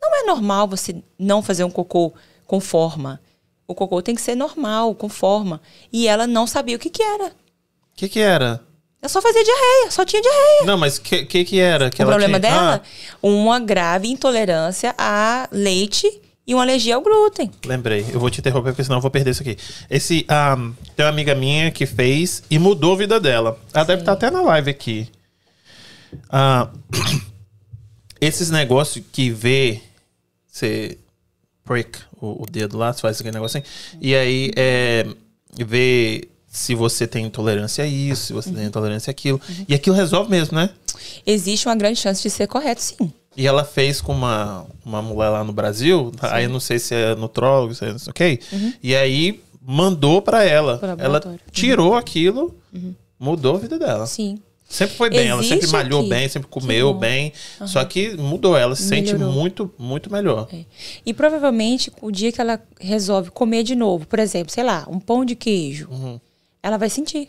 Não 0.00 0.16
é 0.16 0.24
normal 0.24 0.68
você 0.68 0.96
não 1.18 1.42
fazer 1.42 1.64
um 1.64 1.70
cocô 1.70 2.12
com 2.46 2.60
forma. 2.60 3.20
O 3.66 3.74
cocô 3.74 4.00
tem 4.00 4.14
que 4.14 4.20
ser 4.20 4.34
normal, 4.34 4.94
com 4.94 5.08
forma. 5.08 5.60
E 5.92 6.06
ela 6.06 6.26
não 6.26 6.46
sabia 6.46 6.76
o 6.76 6.78
que 6.78 6.90
que 6.90 7.02
era. 7.02 7.26
O 7.26 7.96
que 7.96 8.08
que 8.08 8.20
era? 8.20 8.60
Eu 9.00 9.08
só 9.08 9.20
fazia 9.20 9.42
diarreia, 9.42 9.90
só 9.90 10.04
tinha 10.04 10.22
diarreia. 10.22 10.64
Não, 10.64 10.78
mas 10.78 10.96
o 10.96 11.02
que, 11.02 11.24
que 11.24 11.44
que 11.44 11.58
era? 11.58 11.90
Que 11.90 12.02
o 12.02 12.06
problema 12.06 12.38
tinha... 12.38 12.52
dela? 12.52 12.82
Ah. 12.84 13.16
Uma 13.20 13.58
grave 13.58 14.08
intolerância 14.08 14.94
a 14.96 15.48
leite 15.50 16.20
e 16.52 16.54
uma 16.54 16.62
alergia 16.62 16.94
ao 16.94 17.00
glúten. 17.00 17.50
Lembrei, 17.64 18.04
eu 18.12 18.20
vou 18.20 18.30
te 18.30 18.40
interromper 18.40 18.70
porque 18.70 18.84
senão 18.84 18.98
eu 18.98 19.00
vou 19.00 19.10
perder 19.10 19.30
isso 19.30 19.42
aqui. 19.42 19.56
Esse, 19.88 20.26
um, 20.30 20.74
tem 20.94 21.04
uma 21.04 21.10
amiga 21.10 21.34
minha 21.34 21.70
que 21.70 21.86
fez 21.86 22.42
e 22.50 22.58
mudou 22.58 22.92
a 22.92 22.96
vida 22.98 23.18
dela. 23.18 23.58
Ela 23.72 23.84
Sim. 23.84 23.88
deve 23.88 24.02
estar 24.02 24.12
até 24.12 24.30
na 24.30 24.42
live 24.42 24.70
aqui. 24.70 25.08
Uh, 26.12 26.78
esses 28.20 28.50
negócios 28.50 29.02
que 29.10 29.30
vê, 29.30 29.80
você 30.46 30.98
prick 31.64 31.98
o, 32.20 32.42
o, 32.42 32.46
dedo 32.50 32.76
lá, 32.76 32.92
você 32.92 33.00
faz 33.00 33.18
aquele 33.18 33.34
negocinho, 33.34 33.64
e 34.00 34.14
aí 34.14 34.50
é, 34.54 35.06
vê 35.64 36.28
se 36.46 36.74
você 36.74 37.06
tem 37.06 37.24
intolerância 37.24 37.82
a 37.82 37.86
isso, 37.86 38.26
se 38.26 38.32
você 38.34 38.50
uhum. 38.50 38.56
tem 38.56 38.66
intolerância 38.66 39.10
àquilo. 39.10 39.40
Uhum. 39.48 39.64
E 39.66 39.74
aquilo 39.74 39.96
resolve 39.96 40.30
mesmo, 40.30 40.58
né? 40.58 40.68
Existe 41.26 41.66
uma 41.66 41.74
grande 41.74 41.98
chance 41.98 42.22
de 42.22 42.28
ser 42.28 42.46
correto, 42.46 42.82
sim. 42.82 43.10
E 43.36 43.46
ela 43.46 43.64
fez 43.64 44.00
com 44.00 44.12
uma, 44.12 44.66
uma 44.84 45.00
mulher 45.00 45.30
lá 45.30 45.44
no 45.44 45.52
Brasil, 45.52 46.12
Sim. 46.12 46.26
aí 46.30 46.48
não 46.48 46.60
sei 46.60 46.78
se 46.78 46.94
é 46.94 47.14
nutrólogo, 47.14 47.74
se 47.74 47.84
é, 47.84 47.94
ok? 48.08 48.38
Uhum. 48.52 48.72
E 48.82 48.94
aí 48.94 49.40
mandou 49.64 50.20
para 50.20 50.44
ela. 50.44 50.80
Ela 50.98 51.20
tirou 51.50 51.92
uhum. 51.92 51.96
aquilo, 51.96 52.54
uhum. 52.72 52.94
mudou 53.18 53.56
a 53.56 53.58
vida 53.58 53.78
dela. 53.78 54.06
Sim. 54.06 54.38
Sempre 54.68 54.96
foi 54.96 55.10
bem, 55.10 55.18
Existe 55.18 55.32
ela 55.32 55.42
sempre 55.42 55.66
malhou 55.68 56.00
aqui. 56.00 56.08
bem, 56.08 56.28
sempre 56.30 56.48
comeu 56.48 56.94
bem. 56.94 57.32
Uhum. 57.60 57.68
Só 57.68 57.84
que 57.84 58.16
mudou, 58.16 58.56
ela 58.56 58.74
se 58.74 58.88
Melhorou. 58.88 59.18
sente 59.18 59.36
muito, 59.36 59.74
muito 59.78 60.10
melhor. 60.10 60.48
É. 60.50 60.64
E 61.04 61.12
provavelmente 61.12 61.92
o 62.00 62.10
dia 62.10 62.32
que 62.32 62.40
ela 62.40 62.58
resolve 62.80 63.30
comer 63.30 63.64
de 63.64 63.74
novo, 63.74 64.06
por 64.06 64.18
exemplo, 64.18 64.50
sei 64.50 64.64
lá, 64.64 64.86
um 64.88 64.98
pão 64.98 65.26
de 65.26 65.34
queijo, 65.34 65.88
uhum. 65.90 66.18
ela 66.62 66.78
vai 66.78 66.88
sentir. 66.88 67.28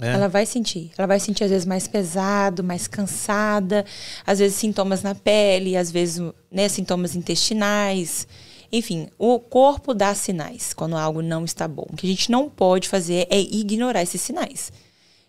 É. 0.00 0.08
Ela 0.08 0.28
vai 0.28 0.46
sentir. 0.46 0.90
Ela 0.96 1.06
vai 1.06 1.20
sentir, 1.20 1.44
às 1.44 1.50
vezes, 1.50 1.66
mais 1.66 1.86
pesado, 1.86 2.64
mais 2.64 2.88
cansada, 2.88 3.84
às 4.26 4.38
vezes 4.38 4.56
sintomas 4.56 5.02
na 5.02 5.14
pele, 5.14 5.76
às 5.76 5.90
vezes 5.90 6.20
né, 6.50 6.68
sintomas 6.68 7.14
intestinais. 7.14 8.26
Enfim, 8.72 9.08
o 9.18 9.38
corpo 9.38 9.92
dá 9.92 10.14
sinais 10.14 10.72
quando 10.72 10.96
algo 10.96 11.20
não 11.20 11.44
está 11.44 11.68
bom. 11.68 11.86
O 11.90 11.96
que 11.96 12.06
a 12.06 12.10
gente 12.10 12.30
não 12.30 12.48
pode 12.48 12.88
fazer 12.88 13.26
é 13.30 13.38
ignorar 13.38 14.02
esses 14.02 14.20
sinais. 14.20 14.72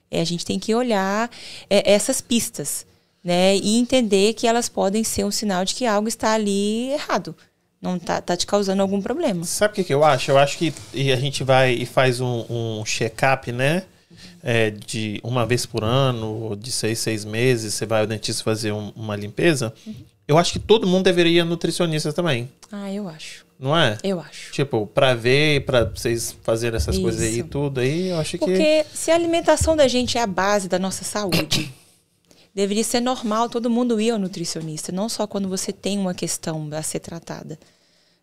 É, 0.10 0.22
a 0.22 0.26
gente 0.26 0.46
tem 0.46 0.58
que 0.58 0.74
olhar 0.74 1.30
é, 1.70 1.92
essas 1.92 2.22
pistas, 2.22 2.86
né? 3.22 3.58
E 3.58 3.78
entender 3.78 4.34
que 4.34 4.48
elas 4.48 4.70
podem 4.70 5.04
ser 5.04 5.26
um 5.26 5.32
sinal 5.32 5.66
de 5.66 5.76
que 5.76 5.86
algo 5.86 6.08
está 6.08 6.34
ali 6.34 6.92
errado. 6.92 7.36
Não 7.82 7.98
está 7.98 8.22
tá 8.22 8.38
te 8.38 8.48
causando 8.48 8.82
algum 8.82 9.02
problema. 9.02 9.44
Sabe 9.44 9.74
o 9.74 9.76
que, 9.76 9.84
que 9.84 9.94
eu 9.94 10.06
acho? 10.06 10.32
Eu 10.32 10.38
acho 10.38 10.58
que 10.58 10.74
a 10.94 11.16
gente 11.18 11.44
vai 11.44 11.74
e 11.74 11.86
faz 11.86 12.22
um, 12.22 12.46
um 12.50 12.86
check-up, 12.86 13.52
né? 13.52 13.84
É, 14.42 14.70
de 14.72 15.20
uma 15.24 15.46
vez 15.46 15.66
por 15.66 15.84
ano, 15.84 16.56
de 16.56 16.72
seis, 16.72 17.00
seis 17.00 17.24
meses, 17.26 17.74
você 17.74 17.86
vai 17.86 18.02
ao 18.02 18.08
dentista 18.08 18.44
fazer 18.44 18.72
um, 18.72 18.92
uma 18.96 19.16
limpeza, 19.16 19.74
uhum. 19.86 19.96
eu 20.28 20.38
acho 20.38 20.54
que 20.54 20.60
todo 20.60 20.88
mundo 20.88 21.04
deveria 21.04 21.42
ir 21.42 21.46
nutricionista 21.46 22.12
também. 22.12 22.50
Ah, 22.72 22.92
eu 22.92 23.08
acho. 23.08 23.46
Não 23.64 23.78
é? 23.78 23.98
Eu 24.04 24.20
acho. 24.20 24.52
Tipo, 24.52 24.86
pra 24.88 25.14
ver, 25.14 25.64
pra 25.66 25.86
vocês 25.86 26.36
fazerem 26.44 26.76
essas 26.76 26.96
Isso. 26.96 27.02
coisas 27.02 27.22
aí 27.22 27.40
e 27.40 27.44
tudo 27.44 27.80
aí, 27.80 28.10
eu 28.10 28.20
acho 28.20 28.38
Porque 28.38 28.52
que. 28.52 28.58
Porque 28.58 28.86
se 28.94 29.10
a 29.10 29.16
alimentação 29.16 29.74
da 29.74 29.88
gente 29.88 30.18
é 30.18 30.22
a 30.22 30.28
base 30.28 30.68
da 30.68 30.78
nossa 30.78 31.06
saúde, 31.06 31.74
deveria 32.54 32.84
ser 32.84 33.00
normal 33.00 33.50
todo 33.50 33.70
mundo 33.70 34.02
ir 34.02 34.12
ao 34.12 34.20
nutricionista, 34.20 34.92
não 34.92 35.08
só 35.08 35.26
quando 35.26 35.48
você 35.48 35.72
tem 35.72 35.98
uma 35.98 36.14
questão 36.14 36.68
a 36.74 36.82
ser 36.82 37.00
tratada. 37.00 37.58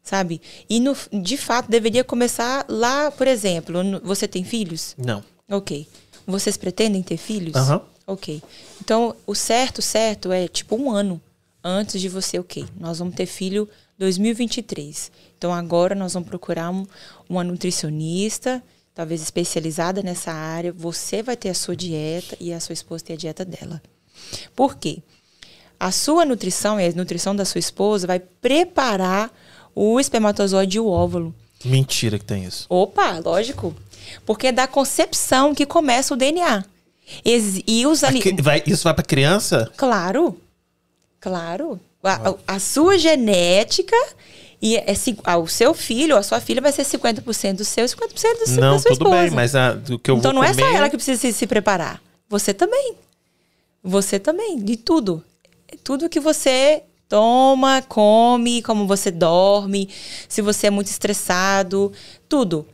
sabe? 0.03 0.43
E 0.69 0.79
no, 0.79 0.95
de 1.11 1.39
fato 1.39 1.71
deveria 1.71 2.05
começar 2.05 2.67
lá, 2.69 3.11
por 3.11 3.27
exemplo, 3.27 3.83
no, 3.83 4.01
você 4.01 4.29
tem 4.29 4.45
filhos? 4.45 4.95
Não. 4.99 5.25
Ok. 5.51 5.87
Vocês 6.27 6.57
pretendem 6.57 7.03
ter 7.03 7.17
filhos? 7.17 7.57
Aham. 7.57 7.83
Ok. 8.07 8.43
Então, 8.81 9.15
o 9.27 9.35
certo, 9.35 9.83
certo 9.83 10.33
é 10.33 10.49
tipo 10.49 10.77
um 10.77 10.91
ano 10.91 11.21
antes 11.63 12.01
de 12.01 12.09
você, 12.09 12.39
ok. 12.39 12.65
Nós 12.79 12.99
vamos 12.99 13.15
ter 13.15 13.27
filho 13.27 13.69
2023. 13.99 15.11
Então, 15.37 15.53
agora 15.53 15.95
nós 15.95 16.15
vamos 16.15 16.29
procurar 16.29 16.71
um, 16.71 16.87
uma 17.29 17.45
nutricionista, 17.45 18.63
talvez 18.95 19.23
especializada 19.23 20.03
nessa 20.03 20.33
área. 20.33 20.73
Você 20.73 21.23
vai 21.23 21.37
ter 21.37 21.51
a 21.51 21.55
sua 21.55 21.77
dieta 21.77 22.37
e 22.41 22.53
a 22.53 22.61
sua 22.61 22.73
esposa 22.73 23.05
tem 23.05 23.15
a 23.15 23.19
dieta 23.19 23.45
dela. 23.45 23.83
Por 24.55 24.77
quê? 24.77 24.99
A 25.79 25.91
sua 25.91 26.25
nutrição 26.25 26.79
e 26.79 26.87
a 26.87 26.93
nutrição 26.93 27.35
da 27.35 27.45
sua 27.45 27.59
esposa 27.59 28.07
vai 28.07 28.21
preparar 28.21 29.33
o 29.75 29.99
espermatozoide 29.99 30.77
e 30.77 30.81
o 30.81 30.87
óvulo. 30.87 31.35
Mentira 31.65 32.19
que 32.19 32.25
tem 32.25 32.45
isso. 32.45 32.67
Opa, 32.69 33.19
lógico. 33.19 33.75
Porque 34.27 34.49
é 34.49 34.53
da 34.53 34.67
concepção 34.67 35.55
que 35.55 35.67
começa 35.67 36.15
o 36.15 36.17
DNA. 36.17 36.65
E 37.25 37.87
os 37.87 38.05
ali... 38.05 38.21
Vai- 38.41 38.63
isso 38.67 38.85
vai 38.85 38.95
pra 38.95 39.05
criança? 39.05 39.71
Claro. 39.77 40.41
Claro. 41.21 41.81
A, 42.03 42.31
a- 42.31 42.35
a 42.57 42.59
sua 42.59 42.97
genética 42.99 43.97
e 44.63 44.77
é, 44.77 44.85
ah, 45.25 45.39
o 45.39 45.47
seu 45.49 45.73
filho 45.75 46.15
ou 46.15 46.21
a 46.21 46.23
sua 46.23 46.41
filha 46.41 46.61
vai 46.61 46.71
ser 46.73 46.83
50% 46.83 47.55
do 47.57 47.65
seu 47.65 47.85
e 47.85 47.89
50% 47.89 48.13
do 48.13 48.47
seu, 48.49 48.61
não, 48.61 48.75
da 48.75 48.79
sua 48.79 48.91
tudo 48.93 49.05
esposa. 49.07 49.23
bem, 49.23 49.31
mas 49.31 49.55
a, 49.57 49.73
do 49.73 49.99
que 49.99 50.11
eu 50.11 50.17
então 50.17 50.33
não 50.33 50.45
é 50.45 50.51
comer... 50.55 50.63
só 50.63 50.69
ela 50.77 50.89
que 50.91 50.97
precisa 50.97 51.21
se, 51.21 51.33
se 51.33 51.47
preparar. 51.47 52.01
Você 52.29 52.53
também. 52.55 52.95
Você 53.83 54.19
também, 54.19 54.59
de 54.63 54.77
tudo. 54.77 55.25
Tudo 55.83 56.09
que 56.09 56.21
você 56.21 56.83
toma, 57.09 57.83
come, 57.89 58.63
como 58.63 58.87
você 58.87 59.11
dorme, 59.11 59.89
se 60.29 60.43
você 60.43 60.67
é 60.69 60.71
muito 60.71 60.89
estressado, 60.89 61.91
tudo 62.29 62.67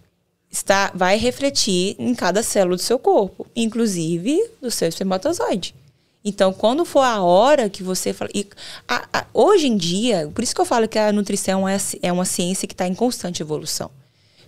está 0.50 0.90
vai 0.94 1.16
refletir 1.18 1.96
em 1.98 2.14
cada 2.14 2.42
célula 2.42 2.76
do 2.76 2.82
seu 2.82 2.98
corpo, 2.98 3.46
inclusive 3.54 4.40
do 4.60 4.70
seu 4.70 4.88
espermatozoide. 4.88 5.74
Então, 6.24 6.52
quando 6.52 6.84
for 6.84 7.02
a 7.02 7.22
hora 7.22 7.70
que 7.70 7.82
você 7.84 8.12
fala. 8.12 8.30
e 8.34 8.46
a- 8.88 9.06
a- 9.12 9.26
hoje 9.32 9.68
em 9.68 9.76
dia, 9.76 10.28
por 10.34 10.42
isso 10.42 10.54
que 10.54 10.60
eu 10.60 10.64
falo 10.64 10.88
que 10.88 10.98
a 10.98 11.12
nutrição 11.12 11.68
é, 11.68 11.76
é 12.02 12.12
uma 12.12 12.24
ciência 12.24 12.66
que 12.66 12.74
está 12.74 12.86
em 12.86 12.94
constante 12.94 13.42
evolução. 13.42 13.90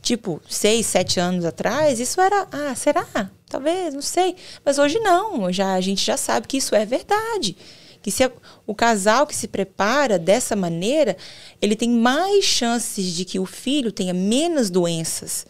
Tipo, 0.02 0.40
seis, 0.48 0.86
sete 0.86 1.20
anos 1.20 1.44
atrás, 1.44 2.00
isso 2.00 2.20
era. 2.20 2.46
Ah, 2.50 2.74
será? 2.74 3.30
Talvez, 3.48 3.94
não 3.94 4.02
sei. 4.02 4.34
Mas 4.64 4.78
hoje 4.78 4.98
não. 5.00 5.52
Já, 5.52 5.74
a 5.74 5.80
gente 5.80 6.04
já 6.04 6.16
sabe 6.16 6.46
que 6.48 6.56
isso 6.56 6.74
é 6.74 6.84
verdade. 6.84 7.56
Que 8.02 8.10
se 8.10 8.28
o 8.66 8.74
casal 8.74 9.26
que 9.26 9.34
se 9.34 9.46
prepara 9.48 10.18
dessa 10.18 10.54
maneira, 10.56 11.16
ele 11.60 11.74
tem 11.76 11.90
mais 11.90 12.44
chances 12.44 13.06
de 13.12 13.24
que 13.24 13.38
o 13.38 13.46
filho 13.46 13.90
tenha 13.92 14.14
menos 14.14 14.70
doenças 14.70 15.46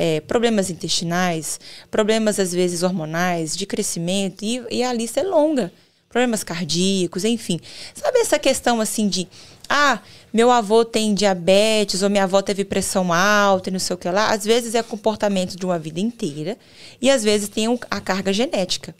é, 0.00 0.20
problemas 0.20 0.70
intestinais, 0.70 1.58
problemas 1.90 2.38
às 2.38 2.52
vezes 2.52 2.82
hormonais, 2.84 3.56
de 3.56 3.66
crescimento, 3.66 4.44
e, 4.44 4.62
e 4.70 4.82
a 4.82 4.92
lista 4.92 5.18
é 5.20 5.24
longa. 5.24 5.72
Problemas 6.08 6.42
cardíacos, 6.44 7.24
enfim. 7.24 7.60
Sabe 7.94 8.20
essa 8.20 8.38
questão 8.38 8.80
assim 8.80 9.08
de, 9.08 9.28
ah, 9.68 10.00
meu 10.32 10.50
avô 10.50 10.84
tem 10.84 11.12
diabetes, 11.12 12.02
ou 12.02 12.08
minha 12.08 12.24
avó 12.24 12.40
teve 12.40 12.64
pressão 12.64 13.12
alta 13.12 13.68
e 13.68 13.72
não 13.72 13.78
sei 13.80 13.94
o 13.94 13.98
que 13.98 14.08
lá? 14.08 14.30
Às 14.32 14.44
vezes 14.44 14.74
é 14.74 14.82
comportamento 14.82 15.56
de 15.56 15.66
uma 15.66 15.78
vida 15.78 16.00
inteira, 16.00 16.56
e 17.02 17.10
às 17.10 17.22
vezes 17.24 17.48
tem 17.48 17.68
um- 17.68 17.78
a 17.90 18.00
carga 18.00 18.32
genética. 18.32 18.94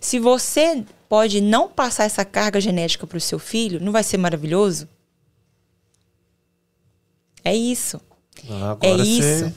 Se 0.00 0.18
você 0.18 0.82
pode 1.08 1.40
não 1.40 1.68
passar 1.68 2.04
essa 2.04 2.24
carga 2.24 2.60
genética 2.60 3.06
para 3.06 3.18
o 3.18 3.20
seu 3.20 3.38
filho, 3.38 3.78
não 3.80 3.92
vai 3.92 4.02
ser 4.02 4.16
maravilhoso? 4.16 4.88
É 7.44 7.54
isso. 7.54 8.00
Ah, 8.48 8.76
É 8.80 8.90
isso. 9.48 9.54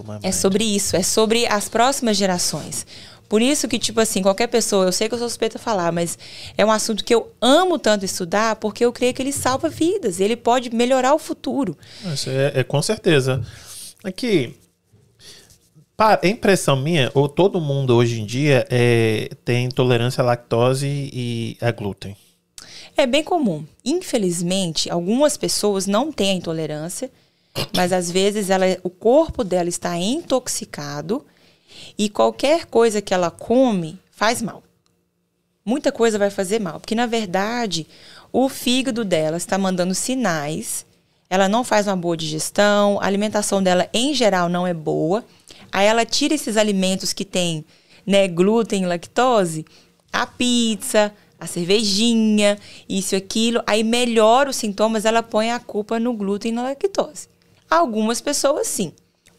É 0.00 0.26
mind. 0.26 0.32
sobre 0.34 0.64
isso, 0.64 0.96
é 0.96 1.02
sobre 1.02 1.46
as 1.46 1.68
próximas 1.68 2.16
gerações. 2.16 2.86
Por 3.28 3.40
isso 3.42 3.66
que, 3.66 3.78
tipo 3.78 4.00
assim, 4.00 4.22
qualquer 4.22 4.46
pessoa, 4.48 4.84
eu 4.84 4.92
sei 4.92 5.08
que 5.08 5.14
eu 5.14 5.18
sou 5.18 5.28
suspeita 5.28 5.58
a 5.58 5.60
falar, 5.60 5.90
mas 5.90 6.18
é 6.56 6.64
um 6.64 6.70
assunto 6.70 7.04
que 7.04 7.14
eu 7.14 7.32
amo 7.40 7.78
tanto 7.78 8.04
estudar, 8.04 8.56
porque 8.56 8.84
eu 8.84 8.92
creio 8.92 9.14
que 9.14 9.22
ele 9.22 9.32
salva 9.32 9.68
vidas, 9.68 10.20
ele 10.20 10.36
pode 10.36 10.74
melhorar 10.74 11.14
o 11.14 11.18
futuro. 11.18 11.76
Isso 12.12 12.30
é, 12.30 12.60
é 12.60 12.64
com 12.64 12.80
certeza. 12.82 13.42
Aqui, 14.04 14.54
é 16.22 16.28
impressão 16.28 16.76
minha, 16.76 17.10
ou 17.14 17.28
todo 17.28 17.60
mundo 17.60 17.96
hoje 17.96 18.20
em 18.20 18.26
dia 18.26 18.66
é, 18.68 19.30
tem 19.44 19.66
intolerância 19.66 20.22
à 20.22 20.24
lactose 20.24 20.86
e 20.86 21.56
a 21.60 21.70
glúten. 21.70 22.16
É 22.96 23.06
bem 23.06 23.24
comum. 23.24 23.64
Infelizmente, 23.84 24.90
algumas 24.90 25.36
pessoas 25.36 25.86
não 25.86 26.12
têm 26.12 26.30
a 26.30 26.34
intolerância, 26.34 27.10
mas 27.74 27.92
às 27.92 28.10
vezes 28.10 28.50
ela, 28.50 28.66
o 28.82 28.90
corpo 28.90 29.44
dela 29.44 29.68
está 29.68 29.96
intoxicado 29.96 31.24
e 31.98 32.08
qualquer 32.08 32.66
coisa 32.66 33.00
que 33.00 33.14
ela 33.14 33.30
come 33.30 33.98
faz 34.10 34.42
mal. 34.42 34.62
Muita 35.64 35.90
coisa 35.90 36.18
vai 36.18 36.30
fazer 36.30 36.60
mal, 36.60 36.78
porque 36.78 36.94
na 36.94 37.06
verdade 37.06 37.86
o 38.32 38.48
fígado 38.48 39.04
dela 39.04 39.36
está 39.36 39.56
mandando 39.56 39.94
sinais, 39.94 40.84
ela 41.30 41.48
não 41.48 41.64
faz 41.64 41.86
uma 41.86 41.96
boa 41.96 42.16
digestão, 42.16 43.00
a 43.00 43.06
alimentação 43.06 43.62
dela 43.62 43.88
em 43.92 44.12
geral 44.14 44.48
não 44.48 44.66
é 44.66 44.74
boa. 44.74 45.24
Aí 45.72 45.86
ela 45.86 46.04
tira 46.04 46.34
esses 46.34 46.56
alimentos 46.56 47.12
que 47.12 47.24
tem 47.24 47.64
né, 48.06 48.28
glúten 48.28 48.82
e 48.82 48.86
lactose, 48.86 49.64
a 50.12 50.26
pizza, 50.26 51.12
a 51.40 51.46
cervejinha, 51.46 52.58
isso 52.88 53.14
e 53.14 53.16
aquilo, 53.16 53.62
aí 53.66 53.82
melhora 53.82 54.50
os 54.50 54.56
sintomas, 54.56 55.04
ela 55.04 55.22
põe 55.22 55.50
a 55.50 55.58
culpa 55.58 55.98
no 55.98 56.12
glúten 56.12 56.52
e 56.52 56.54
na 56.54 56.62
lactose. 56.62 57.28
Algumas 57.70 58.20
pessoas 58.20 58.66
sim, 58.66 58.92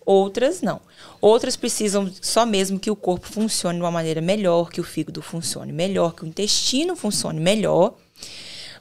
outras 0.06 0.62
não. 0.62 0.82
Outras 1.22 1.56
precisam 1.56 2.12
só 2.22 2.46
mesmo 2.46 2.80
que 2.80 2.92
o 2.92 2.96
corpo 2.96 3.28
funcione 3.28 3.78
de 3.78 3.84
uma 3.84 3.92
maneira 3.92 4.22
melhor, 4.22 4.70
que 4.70 4.82
o 4.82 4.84
fígado 4.84 5.22
funcione 5.22 5.72
melhor, 5.72 6.14
que 6.14 6.24
o 6.24 6.28
intestino 6.28 6.96
funcione 6.96 7.40
melhor, 7.40 7.96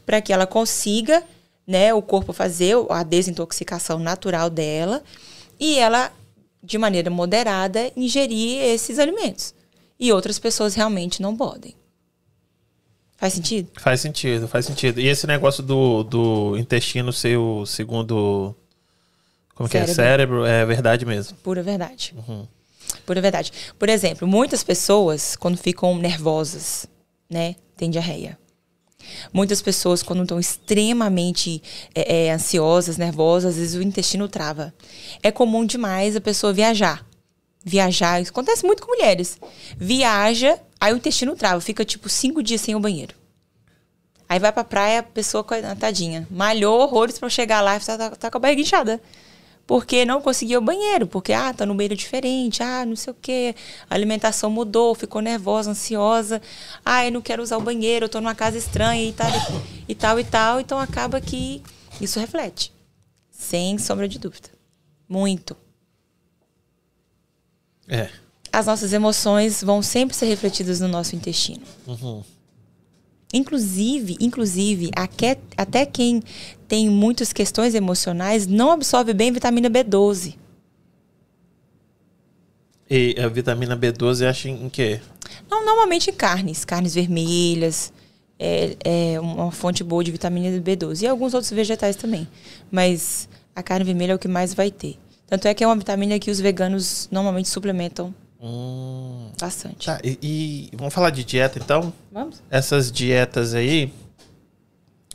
para 0.05 0.21
que 0.21 0.33
ela 0.33 0.47
consiga, 0.47 1.23
né, 1.67 1.95
o 1.95 2.03
corpo 2.03 2.33
fazer 2.33 2.77
a 2.91 3.03
desintoxicação 3.03 3.99
natural 3.99 4.51
dela 4.51 5.03
e 5.59 5.79
ela, 5.79 6.13
de 6.63 6.77
maneira 6.77 7.11
moderada, 7.11 7.91
ingerir 7.97 8.61
esses 8.63 8.99
alimentos. 8.99 9.55
E 9.99 10.13
outras 10.13 10.39
pessoas 10.39 10.75
realmente 10.75 11.23
não 11.23 11.37
podem. 11.37 11.75
Faz 13.17 13.33
sentido? 13.33 13.71
Faz 13.77 14.01
sentido, 14.01 14.49
faz 14.49 14.67
sentido. 14.67 15.01
E 15.01 15.09
esse 15.09 15.27
negócio 15.27 15.63
do, 15.63 16.03
do 16.03 16.59
intestino 16.59 17.13
ser 17.13 17.39
o 17.39 17.65
segundo. 17.65 18.55
Como 19.55 19.69
que 19.69 19.77
é? 19.77 19.87
Cérebro. 19.87 19.95
Cérebro, 19.95 20.47
é 20.47 20.65
verdade 20.65 21.07
mesmo. 21.07 21.37
Pura 21.39 21.63
verdade. 21.63 22.15
Pura 23.07 23.21
verdade. 23.21 23.53
Por 23.79 23.89
exemplo, 23.89 24.27
muitas 24.27 24.65
pessoas, 24.65 25.37
quando 25.37 25.57
ficam 25.57 25.97
nervosas, 25.97 26.87
né, 27.31 27.57
têm 27.77 27.91
diarreia. 27.91 28.39
Muitas 29.33 29.61
pessoas, 29.61 30.03
quando 30.03 30.23
estão 30.23 30.41
extremamente 30.41 31.63
é, 31.95 32.27
é, 32.27 32.33
ansiosas, 32.33 32.97
nervosas, 32.97 33.53
às 33.53 33.61
vezes 33.61 33.75
o 33.75 33.83
intestino 33.83 34.29
trava. 34.29 34.75
É 35.23 35.31
comum 35.31 35.65
demais 35.65 36.17
a 36.17 36.21
pessoa 36.21 36.53
viajar. 36.53 37.07
Viajar, 37.63 38.21
isso 38.21 38.31
acontece 38.31 38.65
muito 38.65 38.83
com 38.83 38.93
mulheres. 38.93 39.39
Viaja, 39.77 40.59
aí 40.81 40.93
o 40.93 40.97
intestino 40.97 41.37
trava, 41.37 41.61
fica 41.61 41.85
tipo 41.85 42.09
cinco 42.09 42.43
dias 42.43 42.61
sem 42.61 42.75
o 42.75 42.81
banheiro. 42.81 43.15
Aí 44.29 44.39
vai 44.39 44.53
pra 44.53 44.65
praia, 44.65 45.01
a 45.01 45.03
pessoa, 45.03 45.45
tadinha, 45.79 46.27
malhou 46.31 46.81
horrores 46.81 47.19
pra 47.19 47.29
chegar 47.29 47.61
lá 47.61 47.77
e 47.77 47.81
tá, 47.81 47.97
tá, 47.99 48.11
tá 48.11 48.31
com 48.31 48.39
a 48.39 48.41
barriga 48.41 48.63
inchada. 48.63 49.01
Porque 49.67 50.05
não 50.05 50.21
conseguia 50.21 50.59
o 50.59 50.63
banheiro, 50.63 51.07
porque, 51.07 51.33
ah, 51.33 51.53
tá 51.55 51.65
no 51.65 51.75
banheiro 51.75 51.97
diferente, 51.97 52.63
ah, 52.63 52.85
não 52.85 52.97
sei 52.97 53.13
o 53.13 53.17
quê, 53.21 53.55
a 53.89 53.95
alimentação 53.95 54.51
mudou, 54.51 54.95
ficou 54.95 55.23
nervosa, 55.23 55.71
ansiosa, 55.71 56.43
ah, 56.85 57.05
eu 57.07 57.13
não 57.13 57.23
quero 57.23 57.43
usar 57.43 57.57
o 57.57 57.63
banheiro, 57.63 58.05
eu 58.05 58.09
tô 58.09 58.21
numa 58.21 58.35
casa 58.35 58.59
estranha 58.59 59.09
e 59.09 59.13
tal, 59.13 59.31
e 59.89 59.95
tal, 59.95 60.21
e 60.21 60.25
tal. 60.25 60.61
Então 60.61 60.79
acaba 60.79 61.21
que 61.21 61.63
isso 62.01 62.21
reflete. 62.21 62.73
Sem 63.31 63.79
sombra 63.79 64.07
de 64.07 64.19
dúvida. 64.19 64.51
Muito. 65.09 65.57
É. 67.89 68.11
As 68.53 68.67
nossas 68.67 68.93
emoções 68.93 69.63
vão 69.63 69.83
sempre 69.83 70.17
ser 70.17 70.27
refletidas 70.27 70.81
no 70.81 70.89
nosso 70.89 71.17
intestino. 71.17 71.63
Inclusive, 73.35 74.17
inclusive, 74.21 74.91
aque- 74.95 75.39
até 75.57 75.85
quem 75.85 76.23
tem 76.69 76.89
muitas 76.89 77.33
questões 77.33 77.75
emocionais 77.75 78.47
não 78.47 78.71
absorve 78.71 79.13
bem 79.13 79.33
vitamina 79.33 79.69
B12. 79.69 80.37
E 82.89 83.17
a 83.19 83.29
vitamina 83.29 83.77
B12 83.77 84.25
acha 84.29 84.49
em 84.49 84.69
quê? 84.69 85.01
Não, 85.51 85.65
normalmente 85.65 86.11
em 86.11 86.13
carnes, 86.13 86.65
carnes 86.65 86.95
vermelhas, 86.95 87.93
é, 88.39 88.77
é 88.85 89.21
uma 89.21 89.51
fonte 89.51 89.83
boa 89.83 90.05
de 90.05 90.13
vitamina 90.13 90.61
B12 90.61 91.03
e 91.03 91.07
alguns 91.07 91.35
outros 91.35 91.51
vegetais 91.51 91.97
também. 91.97 92.29
Mas 92.71 93.29
a 93.57 93.63
carne 93.63 93.85
vermelha 93.85 94.13
é 94.13 94.15
o 94.15 94.19
que 94.19 94.29
mais 94.29 94.55
vai 94.55 94.71
ter. 94.71 94.97
Tanto 95.27 95.49
é 95.49 95.55
que 95.55 95.65
é 95.65 95.67
uma 95.67 95.75
vitamina 95.77 96.19
que 96.19 96.31
os 96.31 96.39
veganos 96.39 97.09
normalmente 97.11 97.49
suplementam 97.49 98.15
Hum, 98.47 99.31
bastante. 99.41 99.87
tá, 99.87 99.99
e, 100.05 100.69
e 100.73 100.77
vamos 100.77 100.93
falar 100.93 101.09
de 101.11 101.25
dieta 101.25 101.59
então? 101.59 101.93
Vamos? 102.13 102.43
Essas 102.51 102.93
dietas 102.93 103.55
aí. 103.55 103.91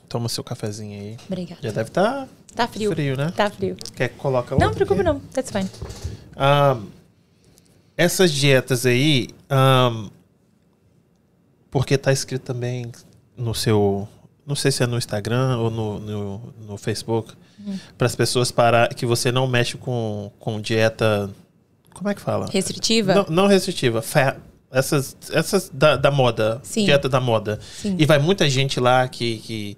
Toma 0.07 0.27
seu 0.27 0.43
cafezinho 0.43 0.99
aí. 0.99 1.17
Obrigada. 1.27 1.61
Já 1.61 1.71
deve 1.71 1.89
estar 1.89 2.27
Tá 2.55 2.67
frio. 2.67 2.91
Frio, 2.91 3.15
né? 3.15 3.31
Tá 3.35 3.49
frio. 3.51 3.77
Quer 3.95 4.09
que 4.09 4.15
coloca 4.15 4.55
Não, 4.57 4.69
aqui? 4.69 5.03
não. 5.03 5.19
That's 5.19 5.51
fine. 5.51 5.69
Ahn, 6.35 6.85
essas 7.95 8.31
dietas 8.31 8.87
aí, 8.87 9.29
ahn, 9.47 10.09
porque 11.69 11.97
tá 11.97 12.11
escrito 12.11 12.41
também 12.43 12.91
no 13.37 13.53
seu, 13.53 14.07
não 14.47 14.55
sei 14.55 14.71
se 14.71 14.81
é 14.81 14.87
no 14.87 14.97
Instagram 14.97 15.57
ou 15.59 15.69
no, 15.69 15.99
no, 15.99 16.53
no 16.65 16.77
Facebook, 16.77 17.33
para 17.97 18.07
as 18.07 18.15
pessoas 18.15 18.51
parar 18.51 18.93
que 18.95 19.05
você 19.05 19.31
não 19.31 19.45
mexe 19.47 19.77
com, 19.77 20.31
com 20.39 20.59
dieta, 20.59 21.29
como 21.93 22.09
é 22.09 22.13
que 22.15 22.21
fala? 22.21 22.47
Restritiva? 22.51 23.13
Não, 23.13 23.25
não 23.29 23.47
restritiva, 23.47 24.01
fa- 24.01 24.37
essas, 24.71 25.17
essas 25.31 25.67
da, 25.73 25.95
da 25.97 26.11
moda, 26.11 26.59
Sim. 26.61 26.85
dieta 26.85 27.09
da 27.09 27.19
moda. 27.19 27.59
Sim. 27.81 27.95
E 27.97 28.05
vai 28.05 28.19
muita 28.19 28.47
gente 28.47 28.79
lá 28.79 29.07
que, 29.07 29.37
que, 29.39 29.77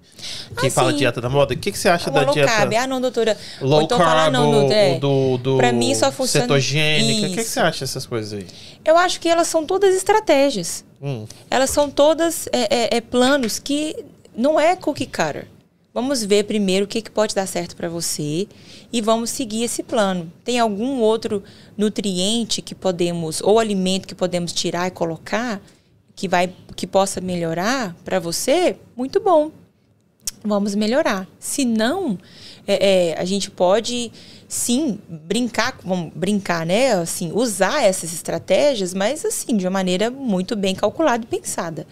que 0.60 0.66
Ah, 0.66 0.70
fala 0.70 0.90
sim. 0.90 0.98
dieta 0.98 1.18
da 1.18 1.30
moda. 1.30 1.54
O 1.54 1.56
que, 1.56 1.72
que 1.72 1.78
você 1.78 1.88
acha 1.88 2.10
da 2.10 2.20
Uma 2.20 2.26
low 2.26 2.34
dieta 2.34 2.52
carb. 2.52 2.74
Ah, 2.74 2.86
não, 2.86 3.00
doutora. 3.00 3.38
low 3.62 3.78
Ou 3.78 3.82
então 3.82 3.96
carb 3.96 4.30
não, 4.32 4.46
ou 4.46 4.52
doutora. 4.52 4.74
é. 4.74 4.98
do, 4.98 5.38
do 5.38 5.56
Pra 5.56 5.72
mim 5.72 5.94
só 5.94 6.12
funciona- 6.12 6.44
cetogênica? 6.46 7.26
O 7.26 7.30
que, 7.30 7.36
que 7.36 7.44
você 7.44 7.60
acha 7.60 7.80
dessas 7.80 8.04
coisas 8.04 8.34
aí? 8.38 8.46
Eu 8.84 8.98
acho 8.98 9.18
que 9.18 9.28
elas 9.28 9.48
são 9.48 9.64
todas 9.64 9.94
estratégias. 9.94 10.84
Hum. 11.00 11.24
Elas 11.50 11.70
são 11.70 11.88
todas 11.90 12.46
é, 12.52 12.94
é, 12.94 12.96
é 12.98 13.00
planos 13.00 13.58
que 13.58 13.96
não 14.36 14.60
é 14.60 14.76
cookie 14.76 15.06
cutter. 15.06 15.46
Vamos 15.94 16.24
ver 16.24 16.44
primeiro 16.44 16.86
o 16.86 16.88
que, 16.88 17.02
que 17.02 17.10
pode 17.10 17.34
dar 17.34 17.46
certo 17.46 17.76
para 17.76 17.88
você 17.88 18.48
e 18.90 19.00
vamos 19.02 19.28
seguir 19.28 19.64
esse 19.64 19.82
plano. 19.82 20.32
Tem 20.42 20.58
algum 20.58 21.00
outro 21.00 21.42
nutriente 21.76 22.62
que 22.62 22.74
podemos, 22.74 23.42
ou 23.42 23.58
alimento 23.58 24.08
que 24.08 24.14
podemos 24.14 24.54
tirar 24.54 24.88
e 24.88 24.90
colocar, 24.90 25.60
que, 26.16 26.26
vai, 26.26 26.50
que 26.74 26.86
possa 26.86 27.20
melhorar 27.20 27.94
para 28.04 28.18
você? 28.18 28.76
Muito 28.96 29.20
bom. 29.20 29.50
Vamos 30.42 30.74
melhorar. 30.74 31.28
Se 31.38 31.64
não, 31.64 32.18
é, 32.66 33.10
é, 33.10 33.20
a 33.20 33.24
gente 33.26 33.50
pode 33.50 34.10
sim 34.48 34.98
brincar, 35.08 35.78
vamos 35.84 36.10
brincar, 36.14 36.64
né? 36.64 36.94
Assim, 36.94 37.30
usar 37.32 37.82
essas 37.84 38.14
estratégias, 38.14 38.94
mas 38.94 39.24
assim, 39.26 39.56
de 39.56 39.66
uma 39.66 39.70
maneira 39.70 40.10
muito 40.10 40.56
bem 40.56 40.74
calculada 40.74 41.22
e 41.22 41.26
pensada. 41.26 41.86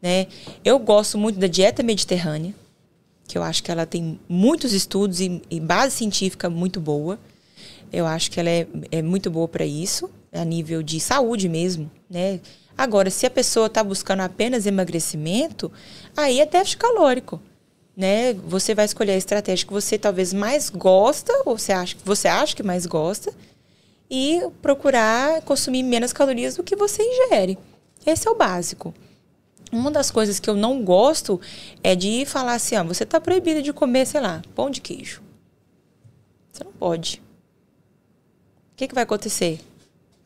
Né? 0.00 0.26
Eu 0.64 0.78
gosto 0.78 1.18
muito 1.18 1.38
da 1.38 1.46
dieta 1.46 1.82
mediterrânea, 1.82 2.54
que 3.32 3.38
eu 3.38 3.42
acho 3.42 3.62
que 3.62 3.70
ela 3.70 3.86
tem 3.86 4.20
muitos 4.28 4.74
estudos 4.74 5.18
e, 5.18 5.40
e 5.50 5.58
base 5.58 5.96
científica 5.96 6.50
muito 6.50 6.78
boa. 6.78 7.18
Eu 7.90 8.06
acho 8.06 8.30
que 8.30 8.38
ela 8.38 8.50
é, 8.50 8.66
é 8.90 9.00
muito 9.00 9.30
boa 9.30 9.48
para 9.48 9.64
isso, 9.64 10.10
a 10.30 10.44
nível 10.44 10.82
de 10.82 11.00
saúde 11.00 11.48
mesmo, 11.48 11.90
né? 12.10 12.40
Agora, 12.76 13.08
se 13.08 13.24
a 13.24 13.30
pessoa 13.30 13.68
está 13.68 13.82
buscando 13.82 14.20
apenas 14.20 14.66
emagrecimento, 14.66 15.72
aí 16.14 16.40
é 16.40 16.46
déficit 16.46 16.76
calórico, 16.76 17.40
né? 17.96 18.34
Você 18.34 18.74
vai 18.74 18.84
escolher 18.84 19.12
a 19.12 19.16
estratégia 19.16 19.66
que 19.66 19.72
você 19.72 19.96
talvez 19.96 20.34
mais 20.34 20.68
gosta, 20.68 21.32
ou 21.46 21.56
você 21.56 21.72
acha, 21.72 21.96
você 22.04 22.28
acha 22.28 22.54
que 22.54 22.62
mais 22.62 22.84
gosta, 22.84 23.32
e 24.10 24.42
procurar 24.60 25.40
consumir 25.40 25.82
menos 25.82 26.12
calorias 26.12 26.56
do 26.56 26.62
que 26.62 26.76
você 26.76 27.02
ingere. 27.02 27.56
Esse 28.04 28.28
é 28.28 28.30
o 28.30 28.36
básico. 28.36 28.92
Uma 29.72 29.90
das 29.90 30.10
coisas 30.10 30.38
que 30.38 30.50
eu 30.50 30.54
não 30.54 30.84
gosto 30.84 31.40
é 31.82 31.94
de 31.94 32.26
falar 32.26 32.54
assim, 32.54 32.76
ó, 32.76 32.84
você 32.84 33.04
está 33.04 33.18
proibido 33.18 33.62
de 33.62 33.72
comer, 33.72 34.06
sei 34.06 34.20
lá, 34.20 34.42
pão 34.54 34.68
de 34.68 34.82
queijo. 34.82 35.22
Você 36.52 36.62
não 36.62 36.72
pode. 36.72 37.22
O 38.72 38.76
que, 38.76 38.86
que 38.86 38.94
vai 38.94 39.04
acontecer? 39.04 39.60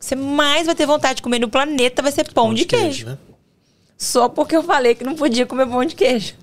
Você 0.00 0.16
mais 0.16 0.66
vai 0.66 0.74
ter 0.74 0.84
vontade 0.84 1.16
de 1.16 1.22
comer 1.22 1.38
no 1.38 1.48
planeta 1.48 2.02
vai 2.02 2.10
ser 2.10 2.32
pão, 2.32 2.52
de, 2.52 2.64
queijo. 2.64 3.06
né? 3.06 3.18
Só 3.96 4.28
porque 4.28 4.56
eu 4.56 4.62
falei 4.64 4.96
que 4.96 5.04
não 5.04 5.14
podia 5.14 5.46
comer 5.46 5.66
pão 5.66 5.84
de 5.84 5.94
queijo. 5.94 6.34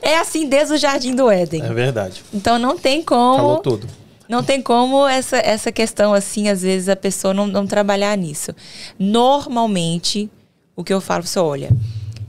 é 0.00 0.16
assim 0.18 0.48
desde 0.48 0.74
o 0.74 0.78
Jardim 0.78 1.14
do 1.14 1.30
Éden. 1.30 1.62
É 1.62 1.72
verdade. 1.74 2.24
Então 2.32 2.58
não 2.58 2.78
tem 2.78 3.02
como. 3.02 3.36
Falou 3.36 3.58
tudo. 3.58 3.88
Não 4.28 4.42
tem 4.42 4.60
como 4.60 5.06
essa, 5.06 5.38
essa 5.38 5.72
questão, 5.72 6.12
assim, 6.12 6.48
às 6.48 6.60
vezes 6.60 6.88
a 6.88 6.96
pessoa 6.96 7.32
não, 7.32 7.46
não 7.46 7.66
trabalhar 7.66 8.16
nisso. 8.16 8.54
Normalmente, 8.98 10.30
o 10.78 10.84
que 10.84 10.94
eu 10.94 11.00
falo 11.00 11.24
é, 11.24 11.40
olha, 11.40 11.70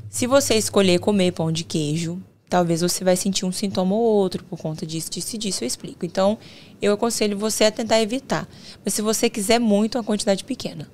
se 0.09 0.25
você 0.25 0.55
escolher 0.55 0.99
comer 0.99 1.33
pão 1.33 1.51
de 1.51 1.63
queijo, 1.63 2.19
talvez 2.49 2.81
você 2.81 3.03
vai 3.03 3.15
sentir 3.15 3.45
um 3.45 3.51
sintoma 3.51 3.93
ou 3.93 4.01
outro 4.01 4.43
por 4.43 4.57
conta 4.57 4.87
disso, 4.87 5.11
disso 5.11 5.35
e 5.35 5.37
disso, 5.37 5.63
eu 5.63 5.67
explico. 5.67 6.03
Então, 6.03 6.35
eu 6.81 6.91
aconselho 6.91 7.37
você 7.37 7.65
a 7.65 7.71
tentar 7.71 8.01
evitar. 8.01 8.49
Mas 8.83 8.95
se 8.95 9.03
você 9.03 9.29
quiser 9.29 9.59
muito, 9.59 9.99
uma 9.99 10.03
quantidade 10.03 10.43
pequena. 10.43 10.89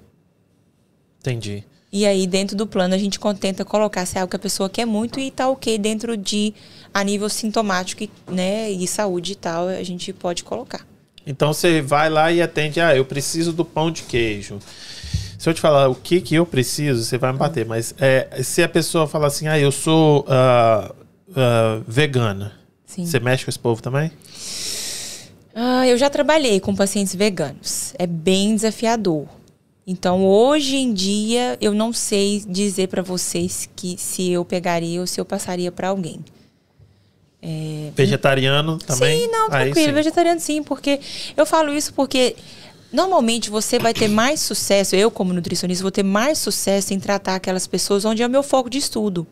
Entendi. 1.22 1.64
E 1.94 2.06
aí, 2.06 2.28
dentro 2.28 2.58
do 2.58 2.68
plano, 2.68 2.94
a 2.94 2.98
gente 2.98 3.18
tenta 3.40 3.64
colocar 3.64 4.06
se 4.06 4.18
é 4.18 4.22
algo 4.22 4.32
que 4.32 4.36
a 4.36 4.40
pessoa 4.40 4.70
quer 4.70 4.86
muito 4.86 5.18
e 5.18 5.32
tá 5.32 5.48
ok 5.48 5.78
dentro 5.78 6.18
de, 6.18 6.54
a 6.94 7.06
nível 7.06 7.30
sintomático 7.30 8.06
né, 8.30 8.70
e 8.70 8.86
saúde 8.86 9.32
e 9.32 9.36
tal, 9.36 9.70
a 9.70 9.82
gente 9.82 10.12
pode 10.12 10.44
colocar. 10.44 10.86
Então 11.26 11.54
você 11.54 11.82
vai 11.82 12.10
lá 12.10 12.34
e 12.34 12.42
atende, 12.42 12.82
ah, 12.82 12.94
eu 12.94 13.06
preciso 13.06 13.54
do 13.54 13.64
pão 13.64 13.90
de 13.90 14.04
queijo. 14.04 14.60
Se 15.46 15.50
eu 15.50 15.54
te 15.54 15.62
falar 15.62 15.88
o 15.90 15.94
que 15.94 16.22
que 16.22 16.34
eu 16.34 16.44
preciso, 16.44 17.04
você 17.04 17.20
vai 17.20 17.32
me 17.32 17.38
bater. 17.38 17.68
Mas 17.68 17.94
é, 18.00 18.42
se 18.42 18.64
a 18.64 18.68
pessoa 18.68 19.06
falar 19.06 19.28
assim, 19.28 19.48
ah, 19.48 19.60
eu 19.60 19.72
sou 19.72 20.26
ah, 20.28 20.92
ah, 21.36 21.82
vegana, 21.88 22.54
Sim. 22.84 23.06
você 23.06 23.20
mexe 23.20 23.46
com 23.46 23.52
esse 23.52 23.60
povo 23.60 23.80
também? 23.80 24.12
Ah, 25.54 25.88
eu 25.88 26.00
já 26.00 26.10
trabalhei 26.10 26.60
com 26.60 26.76
pacientes 26.76 27.14
veganos. 27.14 27.94
É 28.00 28.08
bem 28.08 28.56
desafiador. 28.56 29.28
Então, 29.86 30.26
hoje 30.26 30.78
em 30.78 30.92
dia, 30.92 31.60
eu 31.62 31.76
não 31.76 31.94
sei 31.94 32.44
dizer 32.50 32.88
para 32.88 33.04
vocês 33.04 33.70
que 33.76 33.98
se 34.00 34.32
eu 34.32 34.44
pegaria 34.44 35.00
ou 35.00 35.06
se 35.06 35.22
eu 35.22 35.26
passaria 35.26 35.72
para 35.72 35.90
alguém. 35.90 36.26
Vegetariano 37.96 38.80
também? 38.80 39.22
Sim, 39.22 39.28
não, 39.28 39.46
Aí 39.52 39.66
tranquilo. 39.66 39.88
sim. 39.88 39.94
Vegetariano 39.94 40.40
sim, 40.40 40.64
porque 40.64 41.00
eu 41.38 41.46
falo 41.46 41.72
isso 41.72 41.94
porque 41.94 42.36
normalmente 42.96 43.50
você 43.50 43.78
vai 43.78 43.94
ter 43.94 44.08
mais 44.08 44.40
sucesso, 44.40 44.96
eu 44.96 45.12
como 45.12 45.34
nutricionista 45.34 45.84
vou 45.84 45.92
ter 45.92 46.04
mais 46.04 46.38
sucesso 46.40 46.94
em 46.94 47.00
tratar 47.00 47.36
aquelas 47.36 47.68
pessoas 47.68 48.06
onde 48.06 48.24
é 48.24 48.28
o 48.28 48.30
meu 48.30 48.42
foco 48.42 48.70
de 48.70 48.78
estudo. 48.78 49.28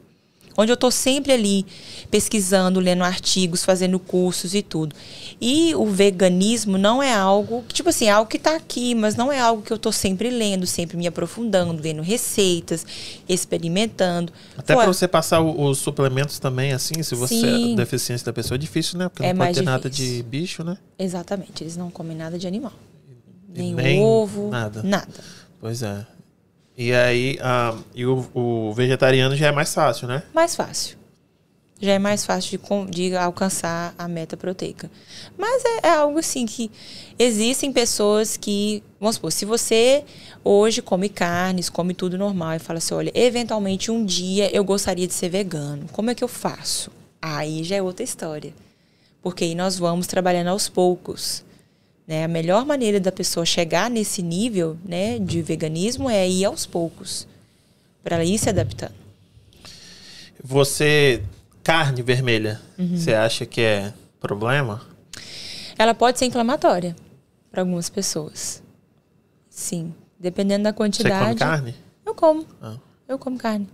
Onde 0.55 0.71
eu 0.71 0.75
estou 0.75 0.91
sempre 0.91 1.31
ali 1.31 1.65
pesquisando, 2.11 2.79
lendo 2.79 3.03
artigos, 3.03 3.65
fazendo 3.65 3.97
cursos 3.97 4.53
e 4.53 4.61
tudo. 4.61 4.95
E 5.41 5.73
o 5.73 5.83
veganismo 5.87 6.77
não 6.77 7.01
é 7.01 7.11
algo, 7.11 7.63
tipo 7.73 7.89
assim, 7.89 8.05
é 8.05 8.11
algo 8.11 8.29
que 8.29 8.37
está 8.37 8.55
aqui, 8.55 8.93
mas 8.93 9.15
não 9.15 9.31
é 9.31 9.39
algo 9.39 9.63
que 9.63 9.73
eu 9.73 9.77
estou 9.77 9.91
sempre 9.91 10.29
lendo, 10.29 10.67
sempre 10.67 10.95
me 10.95 11.07
aprofundando, 11.07 11.81
vendo 11.81 12.03
receitas, 12.03 12.85
experimentando. 13.27 14.31
Até 14.55 14.75
pra 14.75 14.85
você 14.85 15.07
passar 15.07 15.41
o- 15.41 15.69
os 15.69 15.79
suplementos 15.79 16.37
também, 16.37 16.71
assim, 16.71 17.01
se 17.01 17.15
você 17.15 17.33
Sim. 17.39 17.73
a 17.73 17.75
deficiência 17.77 18.25
da 18.25 18.33
pessoa 18.33 18.55
é 18.55 18.59
difícil, 18.59 18.99
né? 18.99 19.09
Porque 19.09 19.23
É 19.25 19.33
não 19.33 19.37
pode 19.39 19.39
mais 19.39 19.57
ter 19.57 19.63
nada 19.63 19.89
difícil. 19.89 20.17
de 20.17 20.23
bicho, 20.23 20.63
né? 20.63 20.77
Exatamente, 20.99 21.63
eles 21.63 21.75
não 21.75 21.89
comem 21.89 22.15
nada 22.15 22.37
de 22.37 22.45
animal. 22.45 22.73
Nem, 23.53 23.73
nem 23.73 24.01
ovo, 24.01 24.49
nada. 24.49 24.81
nada. 24.83 25.13
Pois 25.59 25.83
é. 25.83 26.05
E 26.77 26.91
aí, 26.91 27.37
ah, 27.41 27.77
e 27.93 28.05
o, 28.05 28.25
o 28.33 28.73
vegetariano 28.73 29.35
já 29.35 29.47
é 29.47 29.51
mais 29.51 29.73
fácil, 29.73 30.07
né? 30.07 30.23
Mais 30.33 30.55
fácil. 30.55 30.97
Já 31.79 31.91
é 31.91 31.99
mais 31.99 32.25
fácil 32.25 32.59
de, 32.89 33.09
de 33.09 33.15
alcançar 33.15 33.93
a 33.97 34.07
meta 34.07 34.35
proteica. 34.37 34.89
Mas 35.37 35.63
é, 35.65 35.87
é 35.87 35.89
algo 35.89 36.17
assim 36.17 36.45
que 36.45 36.71
existem 37.19 37.71
pessoas 37.71 38.37
que, 38.37 38.81
vamos 38.99 39.15
supor, 39.15 39.31
se 39.31 39.45
você 39.45 40.03
hoje 40.43 40.81
come 40.81 41.09
carnes, 41.09 41.69
come 41.69 41.93
tudo 41.93 42.17
normal 42.17 42.55
e 42.55 42.59
fala 42.59 42.77
assim, 42.77 42.93
olha, 42.93 43.11
eventualmente 43.13 43.91
um 43.91 44.03
dia 44.03 44.49
eu 44.55 44.63
gostaria 44.63 45.05
de 45.05 45.13
ser 45.13 45.29
vegano. 45.29 45.87
Como 45.91 46.09
é 46.09 46.15
que 46.15 46.23
eu 46.23 46.27
faço? 46.27 46.89
Aí 47.21 47.63
já 47.63 47.75
é 47.75 47.81
outra 47.81 48.03
história. 48.03 48.53
Porque 49.21 49.43
aí 49.43 49.53
nós 49.53 49.77
vamos 49.77 50.07
trabalhando 50.07 50.47
aos 50.47 50.67
poucos. 50.67 51.43
Né? 52.07 52.25
A 52.25 52.27
melhor 52.27 52.65
maneira 52.65 52.99
da 52.99 53.11
pessoa 53.11 53.45
chegar 53.45 53.89
nesse 53.89 54.21
nível 54.21 54.77
né, 54.83 55.17
de 55.19 55.41
veganismo 55.41 56.09
é 56.09 56.27
ir 56.27 56.45
aos 56.45 56.65
poucos. 56.65 57.27
Para 58.03 58.23
ir 58.25 58.37
se 58.37 58.49
adaptando. 58.49 58.93
Você, 60.43 61.23
carne 61.63 62.01
vermelha, 62.01 62.59
Uhum. 62.77 62.97
você 62.97 63.13
acha 63.13 63.45
que 63.45 63.61
é 63.61 63.93
problema? 64.19 64.81
Ela 65.77 65.93
pode 65.93 66.19
ser 66.19 66.25
inflamatória 66.25 66.95
para 67.49 67.61
algumas 67.61 67.89
pessoas. 67.89 68.61
Sim, 69.49 69.93
dependendo 70.19 70.63
da 70.63 70.71
Você 70.71 70.75
quantidade. 70.77 71.23
come 71.25 71.35
carne? 71.39 71.75
Eu 72.05 72.13
como. 72.15 72.45
Ah. 72.61 72.75
Eu 73.07 73.17
como 73.17 73.37
carne. 73.37 73.67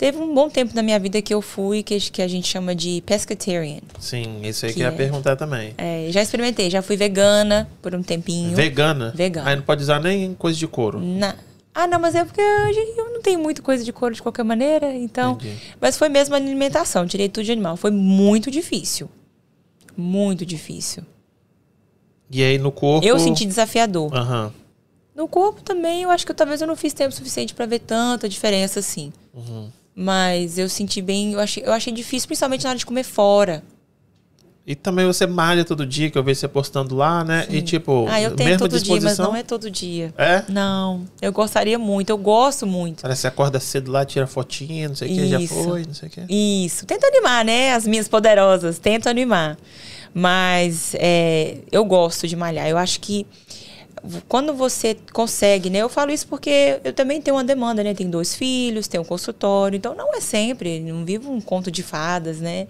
Teve 0.00 0.16
um 0.16 0.32
bom 0.32 0.48
tempo 0.48 0.74
na 0.74 0.82
minha 0.82 0.98
vida 0.98 1.20
que 1.20 1.34
eu 1.34 1.42
fui, 1.42 1.82
que, 1.82 2.00
que 2.10 2.22
a 2.22 2.26
gente 2.26 2.48
chama 2.48 2.74
de 2.74 3.02
pescatarian. 3.04 3.80
Sim, 3.98 4.40
isso 4.44 4.64
aí 4.64 4.72
que, 4.72 4.78
Que 4.78 4.82
eu 4.82 4.88
ia 4.88 4.94
é- 4.94 4.96
perguntar 4.96 5.36
também. 5.36 5.74
É, 5.76 6.06
já 6.10 6.22
experimentei, 6.22 6.70
já 6.70 6.80
fui 6.80 6.96
vegana 6.96 7.68
por 7.82 7.94
um 7.94 8.02
tempinho. 8.02 8.56
Vegana? 8.56 9.12
Vegana. 9.14 9.50
Aí 9.50 9.56
não 9.56 9.62
pode 9.62 9.82
usar 9.82 10.00
nem 10.00 10.32
coisa 10.32 10.58
de 10.58 10.66
couro. 10.66 10.98
Na- 10.98 11.36
Ah, 11.74 11.86
não, 11.86 12.00
mas 12.00 12.14
é 12.14 12.24
porque 12.24 12.40
hoje 12.40 12.78
eu 12.96 13.12
não 13.12 13.20
tenho 13.20 13.38
muita 13.40 13.60
coisa 13.60 13.84
de 13.84 13.92
couro 13.92 14.14
de 14.14 14.22
qualquer 14.22 14.42
maneira, 14.42 14.90
então. 14.94 15.32
Entendi. 15.34 15.54
Mas 15.78 15.98
foi 15.98 16.08
mesmo 16.08 16.34
a 16.34 16.38
alimentação, 16.38 17.06
tirei 17.06 17.28
tudo 17.28 17.44
de 17.44 17.52
animal. 17.52 17.76
Foi 17.76 17.90
muito 17.90 18.50
difícil. 18.50 19.06
Muito 19.94 20.46
difícil. 20.46 21.02
E 22.30 22.42
aí 22.42 22.56
no 22.56 22.72
corpo. 22.72 23.06
Eu 23.06 23.18
senti 23.18 23.44
desafiador. 23.44 24.14
Aham. 24.16 24.50
No 25.14 25.28
corpo 25.28 25.60
também, 25.60 26.04
eu 26.04 26.10
acho 26.10 26.24
que 26.24 26.32
eu, 26.32 26.36
talvez 26.36 26.62
eu 26.62 26.66
não 26.66 26.74
fiz 26.74 26.94
tempo 26.94 27.14
suficiente 27.14 27.52
pra 27.52 27.66
ver 27.66 27.80
tanta 27.80 28.26
diferença 28.26 28.80
assim. 28.80 29.12
Uhum. 29.34 29.68
Mas 29.94 30.58
eu 30.58 30.68
senti 30.68 31.02
bem, 31.02 31.32
eu 31.32 31.40
achei, 31.40 31.62
eu 31.64 31.72
achei 31.72 31.92
difícil, 31.92 32.26
principalmente 32.26 32.64
na 32.64 32.70
hora 32.70 32.78
de 32.78 32.86
comer 32.86 33.04
fora. 33.04 33.62
E 34.66 34.74
também 34.74 35.04
você 35.04 35.26
malha 35.26 35.64
todo 35.64 35.84
dia, 35.84 36.10
que 36.10 36.16
eu 36.16 36.22
vejo 36.22 36.38
você 36.38 36.46
postando 36.46 36.94
lá, 36.94 37.24
né? 37.24 37.44
Sim. 37.50 37.56
E 37.56 37.62
tipo, 37.62 38.06
ah, 38.08 38.20
eu 38.20 38.36
tenho 38.36 38.56
todo 38.56 38.70
disposição... 38.70 38.98
dia, 38.98 39.08
mas 39.08 39.18
não 39.18 39.34
é 39.34 39.42
todo 39.42 39.70
dia. 39.70 40.14
É? 40.16 40.44
Não. 40.48 41.06
Eu 41.20 41.32
gostaria 41.32 41.78
muito, 41.78 42.10
eu 42.10 42.18
gosto 42.18 42.66
muito. 42.66 43.02
Parece 43.02 43.18
que 43.18 43.22
você 43.22 43.26
acorda 43.26 43.58
cedo 43.58 43.90
lá, 43.90 44.04
tira 44.04 44.26
fotinha, 44.26 44.88
não 44.88 44.94
sei 44.94 45.10
o 45.10 45.14
que, 45.14 45.28
já 45.28 45.40
foi, 45.40 45.84
não 45.84 45.94
sei 45.94 46.08
o 46.08 46.12
que. 46.12 46.20
Isso. 46.28 46.86
Tento 46.86 47.04
animar, 47.04 47.44
né? 47.44 47.74
As 47.74 47.86
minhas 47.86 48.06
poderosas, 48.06 48.78
tento 48.78 49.08
animar. 49.08 49.58
Mas 50.14 50.94
é, 50.94 51.58
eu 51.72 51.84
gosto 51.84 52.28
de 52.28 52.36
malhar. 52.36 52.68
Eu 52.68 52.78
acho 52.78 53.00
que 53.00 53.26
quando 54.28 54.54
você 54.54 54.96
consegue, 55.12 55.70
né? 55.70 55.78
Eu 55.78 55.88
falo 55.88 56.10
isso 56.10 56.26
porque 56.26 56.80
eu 56.84 56.92
também 56.92 57.20
tenho 57.20 57.36
uma 57.36 57.44
demanda, 57.44 57.82
né? 57.82 57.94
Tenho 57.94 58.10
dois 58.10 58.34
filhos, 58.34 58.88
tenho 58.88 59.02
um 59.02 59.06
consultório, 59.06 59.76
então 59.76 59.94
não 59.94 60.14
é 60.14 60.20
sempre, 60.20 60.80
não 60.80 61.04
vivo 61.04 61.30
um 61.30 61.40
conto 61.40 61.70
de 61.70 61.82
fadas, 61.82 62.40
né? 62.40 62.66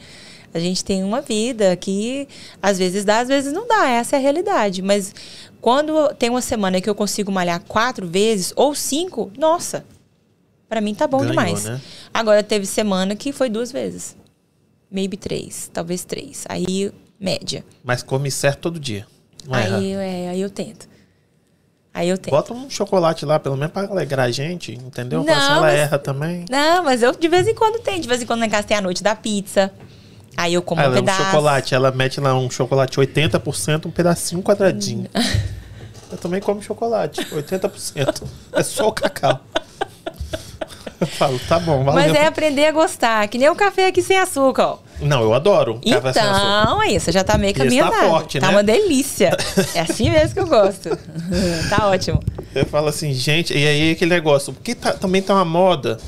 A 0.52 0.58
gente 0.58 0.84
tem 0.84 1.04
uma 1.04 1.20
vida 1.20 1.76
que 1.76 2.26
às 2.60 2.78
vezes 2.78 3.04
dá, 3.04 3.20
às 3.20 3.28
vezes 3.28 3.52
não 3.52 3.68
dá, 3.68 3.88
essa 3.88 4.16
é 4.16 4.18
a 4.18 4.22
realidade. 4.22 4.82
Mas 4.82 5.14
quando 5.60 6.12
tem 6.14 6.28
uma 6.28 6.42
semana 6.42 6.80
que 6.80 6.90
eu 6.90 6.94
consigo 6.94 7.30
malhar 7.30 7.60
quatro 7.60 8.06
vezes 8.06 8.52
ou 8.56 8.74
cinco, 8.74 9.30
nossa, 9.38 9.84
para 10.68 10.80
mim 10.80 10.94
tá 10.94 11.06
bom 11.06 11.18
Ganhou, 11.18 11.32
demais. 11.32 11.64
Né? 11.64 11.80
Agora 12.12 12.42
teve 12.42 12.66
semana 12.66 13.14
que 13.14 13.32
foi 13.32 13.48
duas 13.48 13.70
vezes. 13.70 14.16
Maybe 14.90 15.16
três, 15.16 15.70
talvez 15.72 16.04
três. 16.04 16.44
Aí, 16.48 16.92
média. 17.18 17.64
Mas 17.84 18.02
come 18.02 18.28
certo 18.28 18.60
todo 18.60 18.80
dia. 18.80 19.06
aí, 19.48 19.92
é, 19.92 20.30
aí 20.30 20.40
eu 20.40 20.50
tento. 20.50 20.89
Aí 21.92 22.08
eu 22.08 22.16
tenho. 22.16 22.36
Bota 22.36 22.54
um 22.54 22.70
chocolate 22.70 23.24
lá, 23.24 23.38
pelo 23.38 23.56
menos 23.56 23.72
pra 23.72 23.82
alegrar 23.82 24.26
a 24.26 24.30
gente, 24.30 24.72
entendeu? 24.72 25.24
Não, 25.24 25.34
se 25.34 25.40
ela 25.40 25.60
mas... 25.60 25.74
erra 25.74 25.98
também. 25.98 26.44
Não, 26.48 26.84
mas 26.84 27.02
eu 27.02 27.12
de 27.12 27.28
vez 27.28 27.48
em 27.48 27.54
quando 27.54 27.82
tenho. 27.82 28.00
De 28.00 28.08
vez 28.08 28.22
em 28.22 28.26
quando 28.26 28.40
na 28.40 28.48
casa 28.48 28.66
tem 28.66 28.76
a 28.76 28.80
noite 28.80 29.02
da 29.02 29.14
pizza. 29.16 29.72
Aí 30.36 30.54
eu 30.54 30.62
como 30.62 30.80
ah, 30.80 30.88
um 30.88 30.94
pedaço. 30.94 31.20
Um 31.20 31.24
chocolate, 31.26 31.74
ela 31.74 31.90
mete 31.90 32.20
lá 32.20 32.34
um 32.34 32.48
chocolate 32.48 32.96
80%, 32.98 33.86
um 33.86 33.90
pedacinho 33.90 34.42
quadradinho. 34.42 35.08
eu 36.10 36.16
também 36.16 36.40
como 36.40 36.62
chocolate, 36.62 37.20
80%. 37.22 38.22
é 38.52 38.62
só 38.62 38.88
o 38.88 38.92
cacau. 38.92 39.40
Eu 41.00 41.06
falo, 41.06 41.38
tá 41.48 41.58
bom, 41.58 41.82
valeu. 41.82 42.08
Mas 42.08 42.14
é 42.14 42.26
aprender 42.26 42.66
a 42.66 42.72
gostar, 42.72 43.26
que 43.28 43.38
nem 43.38 43.48
o 43.48 43.56
café 43.56 43.86
aqui 43.86 44.02
sem 44.02 44.18
açúcar, 44.18 44.64
ó. 44.64 44.78
Não, 45.00 45.22
eu 45.22 45.34
adoro. 45.34 45.80
Então, 45.84 46.80
aí, 46.80 46.98
você 46.98 47.12
já 47.12 47.24
tá 47.24 47.38
meio 47.38 47.54
caminhando. 47.54 47.90
Tá 47.90 48.08
forte, 48.08 48.38
tá 48.38 48.46
né? 48.48 48.52
uma 48.52 48.62
delícia. 48.62 49.36
É 49.74 49.80
assim 49.80 50.10
mesmo 50.10 50.34
que 50.34 50.40
eu 50.40 50.46
gosto. 50.46 50.90
tá 51.70 51.88
ótimo. 51.88 52.20
Eu 52.54 52.66
falo 52.66 52.88
assim, 52.88 53.12
gente, 53.12 53.56
e 53.56 53.66
aí 53.66 53.92
aquele 53.92 54.10
negócio, 54.10 54.52
porque 54.52 54.74
tá, 54.74 54.92
também 54.92 55.22
tá 55.22 55.34
uma 55.34 55.44
moda. 55.44 55.98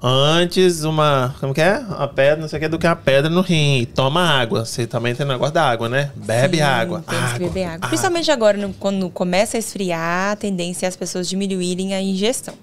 Antes, 0.00 0.84
uma. 0.84 1.34
Como 1.40 1.52
que 1.52 1.60
é? 1.60 1.78
Uma 1.78 2.06
pedra, 2.06 2.40
não 2.40 2.48
sei 2.48 2.58
o 2.58 2.62
que, 2.62 2.68
do 2.68 2.78
que 2.78 2.86
uma 2.86 2.94
pedra 2.94 3.28
no 3.28 3.40
rim. 3.40 3.84
Toma 3.96 4.22
água. 4.22 4.64
Você 4.64 4.86
também 4.86 5.12
tem 5.12 5.26
o 5.26 5.28
negócio 5.28 5.52
da 5.52 5.68
água, 5.68 5.88
né? 5.88 6.12
Bebe 6.14 6.58
Sim, 6.58 6.62
água. 6.62 7.02
Tem 7.06 7.18
água, 7.18 7.32
que 7.32 7.38
beber 7.40 7.64
água. 7.64 7.74
água. 7.74 7.88
Principalmente 7.88 8.30
agora, 8.30 8.56
no, 8.56 8.72
quando 8.74 9.10
começa 9.10 9.56
a 9.56 9.58
esfriar, 9.58 10.32
a 10.32 10.36
tendência 10.36 10.86
é 10.86 10.88
as 10.88 10.94
pessoas 10.94 11.28
diminuírem 11.28 11.94
a 11.94 12.00
ingestão. 12.00 12.54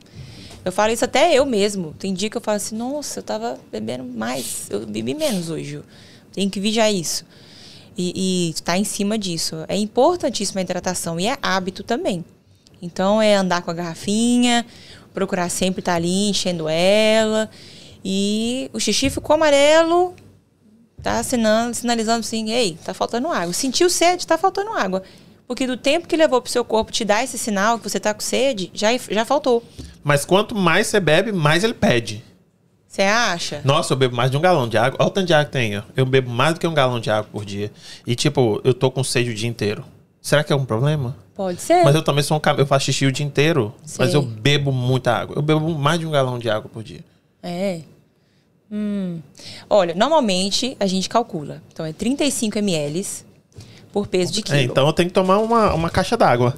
Eu 0.66 0.72
falo 0.72 0.92
isso 0.92 1.06
até 1.06 1.32
eu 1.32 1.46
mesmo. 1.46 1.94
Tem 1.94 2.12
dia 2.12 2.28
que 2.28 2.36
eu 2.36 2.42
falo 2.42 2.58
assim, 2.58 2.76
nossa, 2.76 3.20
eu 3.20 3.24
tava 3.24 3.60
bebendo 3.72 4.04
mais. 4.04 4.66
Eu 4.72 4.84
bebi 4.84 5.14
menos 5.14 5.52
hoje. 5.52 5.80
Tenho 6.34 6.50
que 6.50 6.60
vigiar 6.60 6.92
isso. 6.92 7.24
E 7.96 8.50
estar 8.50 8.74
tá 8.74 8.78
em 8.78 8.84
cima 8.84 9.16
disso. 9.16 9.64
É 9.68 9.78
importantíssima 9.78 10.60
a 10.60 10.64
hidratação 10.64 11.20
e 11.20 11.28
é 11.28 11.38
hábito 11.40 11.84
também. 11.84 12.26
Então 12.82 13.22
é 13.22 13.36
andar 13.36 13.62
com 13.62 13.70
a 13.70 13.74
garrafinha, 13.76 14.66
procurar 15.14 15.50
sempre 15.50 15.82
estar 15.82 15.94
tá 15.94 15.96
ali 15.98 16.30
enchendo 16.30 16.68
ela. 16.68 17.48
E 18.04 18.70
o 18.74 18.80
xixi 18.80 19.12
ficou 19.12 19.36
amarelo, 19.36 20.16
tá 21.02 21.22
sinalizando 21.24 22.20
assim, 22.20 22.52
ei, 22.52 22.78
tá 22.84 22.94
faltando 22.94 23.28
água. 23.28 23.54
Sentiu 23.54 23.88
sede, 23.88 24.26
tá 24.26 24.38
faltando 24.38 24.72
água. 24.72 25.04
Porque 25.48 25.68
do 25.68 25.78
tempo 25.78 26.08
que 26.08 26.18
levou 26.18 26.42
pro 26.42 26.52
seu 26.52 26.66
corpo 26.66 26.92
te 26.92 27.06
dar 27.06 27.24
esse 27.24 27.38
sinal 27.38 27.78
que 27.78 27.88
você 27.88 28.00
tá 28.00 28.14
com 28.14 28.22
sede, 28.22 28.72
já, 28.74 28.90
já 28.98 29.24
faltou. 29.24 29.64
Mas 30.04 30.26
quanto 30.26 30.56
mais 30.56 30.88
você 30.88 31.00
bebe, 31.00 31.32
mais 31.32 31.64
ele 31.64 31.74
pede. 31.74 32.24
Você 32.88 33.02
acha? 33.02 33.62
Nossa, 33.64 33.94
eu 33.94 33.98
bebo 33.98 34.16
mais 34.16 34.32
de 34.32 34.38
um 34.38 34.42
galão 34.42 34.70
de 34.70 34.78
água. 34.78 34.98
Olha 35.00 35.08
o 35.08 35.12
tanto 35.12 35.28
de 35.28 35.34
água 35.34 35.46
que 35.46 35.52
tenho. 35.52 35.84
Eu 35.96 36.06
bebo 36.06 36.30
mais 36.30 36.54
do 36.54 36.60
que 36.60 36.66
um 36.66 36.74
galão 36.74 37.00
de 37.00 37.12
água 37.12 37.30
por 37.30 37.44
dia. 37.44 37.72
E, 38.08 38.16
tipo, 38.16 38.62
eu 38.64 38.74
tô 38.74 38.90
com 38.90 39.04
sede 39.04 39.32
o 39.32 39.34
dia 39.36 39.50
inteiro. 39.50 39.84
Será 40.22 40.44
que 40.44 40.54
é 40.54 40.56
um 40.56 40.66
problema? 40.66 41.16
Pode 41.36 41.62
ser. 41.62 41.84
Mas 41.84 41.94
eu 41.94 42.02
também 42.02 42.24
sou 42.24 42.38
um 42.38 42.42
Eu 42.58 42.66
faço 42.66 42.86
xixi 42.86 43.06
o 43.06 43.12
dia 43.12 43.26
inteiro. 43.26 43.74
Sei. 43.86 44.06
Mas 44.06 44.14
eu 44.14 44.22
bebo 44.22 44.72
muita 44.72 45.12
água. 45.12 45.36
Eu 45.36 45.42
bebo 45.42 45.70
mais 45.78 46.00
de 46.00 46.06
um 46.06 46.12
galão 46.12 46.40
de 46.40 46.50
água 46.50 46.70
por 46.74 46.82
dia. 46.82 47.04
É. 47.44 47.82
Hum. 48.72 49.20
Olha, 49.70 49.94
normalmente 49.94 50.78
a 50.80 50.88
gente 50.88 51.10
calcula. 51.10 51.62
Então 51.72 51.86
é 51.86 51.92
35 51.92 52.58
ml 52.60 53.06
por 53.96 54.08
peso 54.08 54.34
de 54.34 54.42
quilo. 54.42 54.58
É, 54.58 54.64
então 54.64 54.86
eu 54.86 54.92
tenho 54.92 55.08
que 55.08 55.14
tomar 55.14 55.38
uma, 55.38 55.74
uma 55.74 55.90
caixa 55.90 56.18
d'água. 56.18 56.54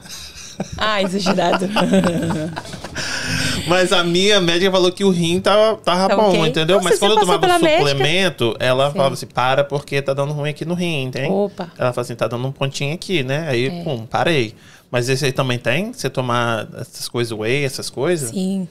Ah, 0.75 1.03
exagerado. 1.03 1.69
Mas 3.69 3.93
a 3.93 4.03
minha 4.03 4.41
médica 4.41 4.71
falou 4.71 4.91
que 4.91 5.03
o 5.03 5.11
rim 5.11 5.39
tava, 5.39 5.77
tava 5.77 6.07
tá 6.07 6.15
bom, 6.15 6.29
okay. 6.29 6.47
entendeu? 6.47 6.81
Mas 6.81 6.97
quando 6.97 7.11
eu 7.11 7.19
tomava 7.19 7.45
o 7.45 7.49
suplemento, 7.51 8.45
médica? 8.45 8.65
ela 8.65 8.87
Sim. 8.87 8.93
falava 8.93 9.13
assim, 9.13 9.27
para 9.27 9.63
porque 9.63 10.01
tá 10.01 10.15
dando 10.15 10.33
ruim 10.33 10.49
aqui 10.49 10.65
no 10.65 10.73
rim, 10.73 11.03
entende? 11.03 11.29
Opa. 11.29 11.71
Ela 11.77 11.93
falou 11.93 12.05
assim, 12.05 12.15
tá 12.15 12.27
dando 12.27 12.47
um 12.47 12.51
pontinho 12.51 12.95
aqui, 12.95 13.21
né? 13.21 13.47
Aí, 13.49 13.67
é. 13.67 13.83
pum, 13.83 14.07
parei. 14.07 14.55
Mas 14.89 15.07
esse 15.07 15.23
aí 15.23 15.31
também 15.31 15.59
tem? 15.59 15.93
Você 15.93 16.09
tomar 16.09 16.67
essas 16.73 17.07
coisas 17.07 17.37
whey, 17.37 17.63
essas 17.63 17.91
coisas? 17.91 18.31
Sim. 18.31 18.67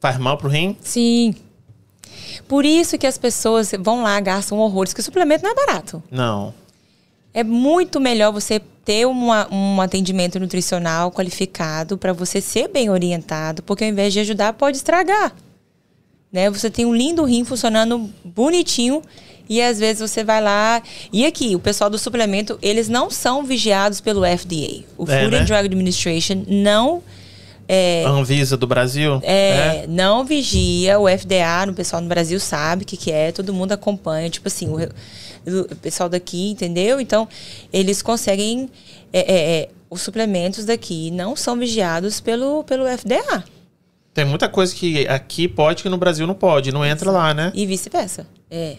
Faz 0.00 0.18
mal 0.18 0.36
pro 0.36 0.48
rim? 0.48 0.76
Sim. 0.80 1.32
Por 2.48 2.64
isso 2.64 2.98
que 2.98 3.06
as 3.06 3.16
pessoas 3.16 3.70
vão 3.78 4.02
lá, 4.02 4.18
gastam 4.18 4.58
horrores, 4.58 4.92
que 4.92 4.98
o 4.98 5.04
suplemento 5.04 5.44
não 5.44 5.52
é 5.52 5.54
barato. 5.54 6.02
Não. 6.10 6.52
É 7.32 7.44
muito 7.44 8.00
melhor 8.00 8.32
você 8.32 8.60
ter 8.84 9.06
uma, 9.06 9.46
um 9.52 9.80
atendimento 9.80 10.40
nutricional 10.40 11.12
qualificado 11.12 11.96
para 11.96 12.12
você 12.12 12.40
ser 12.40 12.68
bem 12.68 12.90
orientado, 12.90 13.62
porque 13.62 13.84
ao 13.84 13.90
invés 13.90 14.12
de 14.12 14.20
ajudar, 14.20 14.52
pode 14.54 14.78
estragar. 14.78 15.34
Né? 16.32 16.50
Você 16.50 16.70
tem 16.70 16.84
um 16.84 16.94
lindo 16.94 17.24
rim 17.24 17.44
funcionando 17.44 18.10
bonitinho 18.24 19.02
e 19.48 19.60
às 19.60 19.78
vezes 19.80 20.08
você 20.08 20.22
vai 20.22 20.40
lá. 20.40 20.82
E 21.12 21.26
aqui, 21.26 21.56
o 21.56 21.60
pessoal 21.60 21.90
do 21.90 21.98
suplemento, 21.98 22.58
eles 22.62 22.88
não 22.88 23.10
são 23.10 23.44
vigiados 23.44 24.00
pelo 24.00 24.22
FDA. 24.22 24.84
O 24.96 25.10
é, 25.10 25.22
Food 25.22 25.30
né? 25.30 25.38
and 25.38 25.44
Drug 25.44 25.66
Administration 25.66 26.44
não. 26.46 27.02
É, 27.72 28.02
Anvisa 28.04 28.56
do 28.56 28.66
Brasil? 28.66 29.20
É, 29.22 29.82
é, 29.82 29.86
não 29.88 30.24
vigia. 30.24 30.98
O 30.98 31.08
FDA, 31.08 31.70
o 31.70 31.72
pessoal 31.72 32.02
no 32.02 32.08
Brasil 32.08 32.40
sabe 32.40 32.82
o 32.82 32.84
que, 32.84 32.96
que 32.96 33.12
é, 33.12 33.30
todo 33.30 33.54
mundo 33.54 33.70
acompanha. 33.70 34.28
Tipo 34.28 34.48
assim, 34.48 34.66
o, 34.68 34.76
o 35.70 35.76
pessoal 35.76 36.08
daqui, 36.08 36.50
entendeu? 36.50 37.00
Então, 37.00 37.28
eles 37.72 38.02
conseguem. 38.02 38.68
É, 39.12 39.20
é, 39.20 39.60
é, 39.60 39.68
os 39.88 40.02
suplementos 40.02 40.64
daqui 40.64 41.12
não 41.12 41.36
são 41.36 41.56
vigiados 41.56 42.18
pelo, 42.18 42.64
pelo 42.64 42.86
FDA. 42.86 43.44
Tem 44.12 44.24
muita 44.24 44.48
coisa 44.48 44.74
que 44.74 45.06
aqui 45.06 45.46
pode 45.46 45.84
que 45.84 45.88
no 45.88 45.96
Brasil 45.96 46.26
não 46.26 46.34
pode, 46.34 46.72
não 46.72 46.84
entra 46.84 47.08
lá, 47.12 47.32
né? 47.32 47.52
E 47.54 47.66
vice-versa. 47.66 48.26
É. 48.50 48.78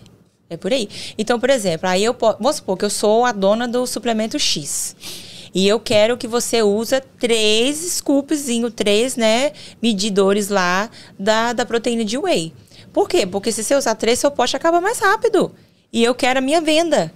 É 0.49 0.57
por 0.57 0.73
aí. 0.73 0.89
Então, 1.17 1.39
por 1.39 1.49
exemplo, 1.49 1.87
aí 1.87 2.03
eu 2.03 2.13
posso. 2.13 2.37
Vamos 2.39 2.57
supor 2.57 2.77
que 2.77 2.83
eu 2.83 2.89
sou 2.89 3.23
a 3.23 3.31
dona 3.31 3.69
do 3.69 3.87
suplemento 3.87 4.37
X. 4.37 5.30
E 5.53 5.67
eu 5.67 5.79
quero 5.79 6.17
que 6.17 6.27
você 6.27 6.63
use 6.63 7.01
três 7.19 7.77
scoopzinho, 7.77 8.71
três, 8.71 9.15
né, 9.15 9.51
medidores 9.81 10.47
lá 10.47 10.89
da, 11.19 11.51
da 11.53 11.65
proteína 11.65 12.05
de 12.05 12.17
whey. 12.17 12.53
Por 12.93 13.07
quê? 13.07 13.25
Porque 13.25 13.51
se 13.51 13.63
você 13.63 13.75
usar 13.75 13.95
três, 13.95 14.19
seu 14.19 14.31
pote 14.31 14.55
acaba 14.55 14.79
mais 14.79 14.99
rápido 14.99 15.53
e 15.91 16.03
eu 16.03 16.15
quero 16.15 16.39
a 16.39 16.41
minha 16.41 16.61
venda. 16.61 17.13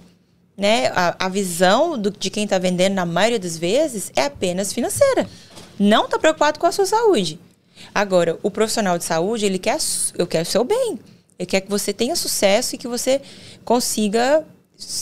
Né? 0.56 0.86
A, 0.88 1.26
a 1.26 1.28
visão 1.28 1.98
do, 1.98 2.10
de 2.10 2.30
quem 2.30 2.44
está 2.44 2.58
vendendo, 2.58 2.94
na 2.94 3.04
maioria 3.04 3.38
das 3.38 3.58
vezes, 3.58 4.10
é 4.16 4.24
apenas 4.24 4.72
financeira. 4.72 5.28
Não 5.78 6.06
está 6.06 6.18
preocupado 6.18 6.58
com 6.58 6.66
a 6.66 6.72
sua 6.72 6.86
saúde. 6.86 7.38
Agora, 7.94 8.38
o 8.42 8.50
profissional 8.50 8.96
de 8.96 9.04
saúde, 9.04 9.44
ele 9.44 9.58
quer, 9.58 9.78
eu 10.16 10.26
quero 10.26 10.44
o 10.44 10.50
seu 10.50 10.64
bem. 10.64 10.98
Ele 11.38 11.46
quer 11.46 11.60
que 11.60 11.68
você 11.68 11.92
tenha 11.92 12.16
sucesso 12.16 12.74
e 12.74 12.78
que 12.78 12.88
você 12.88 13.20
consiga 13.64 14.44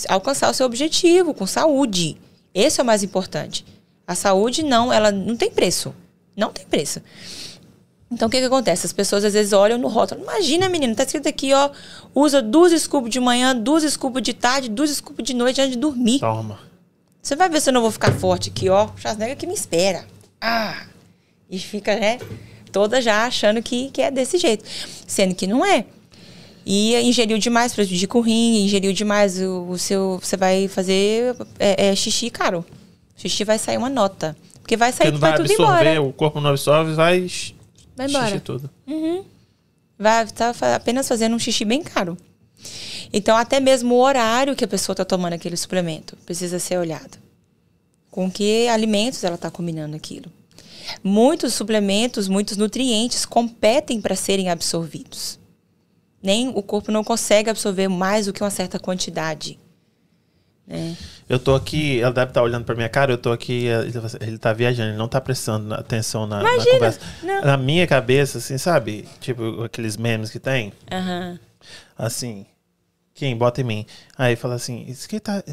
alcançar 0.09 0.51
o 0.51 0.55
seu 0.55 0.67
objetivo 0.67 1.33
com 1.33 1.47
saúde. 1.47 2.17
Esse 2.55 2.81
é 2.81 2.83
o 2.83 2.87
mais 2.87 3.03
importante. 3.03 3.67
A 4.07 4.15
saúde 4.15 4.63
não, 4.63 4.93
ela 4.93 5.11
não 5.11 5.37
tem 5.37 5.51
preço. 5.51 5.95
Não 6.37 6.53
tem 6.53 6.65
preço. 6.65 7.01
Então, 8.11 8.29
o 8.29 8.31
que, 8.31 8.39
que 8.39 8.45
acontece? 8.45 8.87
As 8.87 8.93
pessoas 8.93 9.25
às 9.25 9.33
vezes 9.33 9.53
olham 9.53 9.77
no 9.77 9.89
rótulo. 9.89 10.23
Imagina, 10.23 10.69
menina, 10.69 10.95
tá 10.95 11.03
escrito 11.03 11.29
aqui, 11.29 11.53
ó. 11.53 11.71
Usa 12.15 12.41
duas 12.41 12.73
scoops 12.81 13.11
de 13.11 13.19
manhã, 13.19 13.57
duas 13.57 13.83
scoops 13.83 14.23
de 14.23 14.33
tarde, 14.33 14.69
duas 14.69 14.91
scoops 14.91 15.25
de 15.25 15.35
noite 15.35 15.61
antes 15.61 15.73
de 15.73 15.79
dormir. 15.79 16.21
Toma. 16.21 16.61
Você 17.21 17.35
vai 17.35 17.49
ver 17.49 17.61
se 17.61 17.71
eu 17.71 17.73
não 17.73 17.81
vou 17.81 17.91
ficar 17.91 18.13
forte 18.13 18.51
aqui, 18.51 18.69
ó. 18.69 18.89
Schwarzenegger 18.97 19.37
que 19.37 19.47
me 19.47 19.55
espera. 19.55 20.05
Ah! 20.41 20.87
E 21.51 21.59
fica, 21.59 21.99
né? 21.99 22.19
Toda 22.71 23.01
já 23.01 23.27
achando 23.27 23.63
que, 23.63 23.91
que 23.91 24.03
é 24.03 24.11
desse 24.11 24.37
jeito. 24.37 24.65
Sendo 25.07 25.35
que 25.35 25.47
não 25.47 25.65
é. 25.65 25.87
E 26.67 26.97
ingeriu 27.03 27.37
demais, 27.39 27.75
prejudica 27.75 28.17
o 28.17 28.21
rim, 28.21 28.65
ingeriu 28.65 28.93
demais 28.93 29.39
o, 29.41 29.69
o 29.69 29.79
seu. 29.79 30.19
Você 30.23 30.37
vai 30.37 30.67
fazer 30.69 31.37
é, 31.59 31.89
é, 31.89 31.95
xixi 31.95 32.31
caro. 32.31 32.65
Xixi 33.17 33.45
vai 33.45 33.59
sair 33.59 33.77
uma 33.77 33.91
nota. 33.91 34.37
Porque 34.61 34.77
vai 34.77 34.91
sair, 34.93 35.13
Porque 35.13 35.13
não 35.13 35.21
vai, 35.21 35.31
vai 35.31 35.39
tudo 35.41 35.53
embora. 35.53 36.03
O 36.03 36.13
corpo 36.13 36.41
não 36.41 36.51
absorve, 36.51 36.95
vai 36.95 37.31
Vai 37.95 38.09
embora. 38.09 38.27
Xixi 38.29 38.41
tudo. 38.41 38.71
Uhum. 38.87 39.25
Vai 39.99 40.25
estar 40.25 40.55
tá 40.55 40.75
apenas 40.75 41.07
fazendo 41.07 41.37
um 41.37 41.39
xixi 41.39 41.65
bem 41.65 41.83
caro. 41.83 42.17
Então, 43.13 43.37
até 43.37 43.61
mesmo 43.61 43.95
o 43.95 44.01
horário 44.01 44.57
que 44.57 44.65
a 44.65 44.69
pessoa 44.69 44.95
está 44.95 45.05
tomando 45.05 45.35
aquele 45.35 45.57
suplemento 45.57 46.17
precisa 46.25 46.59
ser 46.59 46.79
olhado. 46.79 47.19
Com 48.11 48.31
que 48.31 48.67
alimentos 48.69 49.23
ela 49.23 49.35
está 49.35 49.51
combinando 49.51 49.95
aquilo. 49.95 50.33
Muitos 51.03 51.55
suplementos, 51.55 52.27
muitos 52.27 52.57
nutrientes 52.57 53.27
competem 53.27 54.01
para 54.01 54.17
serem 54.17 54.51
absorvidos. 54.51 55.39
Nem 56.25 56.49
o 56.49 56.63
corpo 56.63 56.91
não 56.91 57.05
consegue 57.05 57.51
absorver 57.51 57.87
mais 57.87 58.25
do 58.25 58.33
que 58.33 58.43
uma 58.43 58.49
certa 58.49 58.79
quantidade. 58.79 59.59
Né? 60.67 60.97
Eu 61.29 61.39
tô 61.39 61.55
aqui, 61.55 62.01
ela 62.01 62.15
deve 62.15 62.31
estar 62.31 62.41
tá 62.41 62.43
olhando 62.43 62.65
para 62.65 62.75
minha 62.75 62.89
cara, 62.89 63.13
eu 63.13 63.19
tô 63.19 63.31
aqui, 63.31 63.67
ele 64.21 64.39
tá 64.39 64.51
viajando, 64.55 64.89
ele 64.89 64.97
não 64.97 65.07
tá 65.07 65.21
prestando 65.21 65.75
atenção 65.75 66.27
na, 66.27 66.43
na 66.43 66.65
conversa. 66.65 66.99
Não. 67.23 67.43
Na 67.43 67.57
minha 67.59 67.87
cabeça, 67.87 68.39
assim, 68.39 68.57
sabe? 68.57 69.07
Tipo 69.21 69.65
aqueles 69.65 69.99
memes 69.99 70.31
que 70.31 70.41
tem. 70.41 70.73
Uhum. 70.91 71.39
Assim, 71.99 72.47
quem 73.13 73.37
bota 73.37 73.61
em 73.61 73.65
mim. 73.65 73.87
Aí 74.17 74.35
fala 74.35 74.55
assim, 74.55 74.87
isso 74.89 75.07
que 75.07 75.21
tá. 75.21 75.45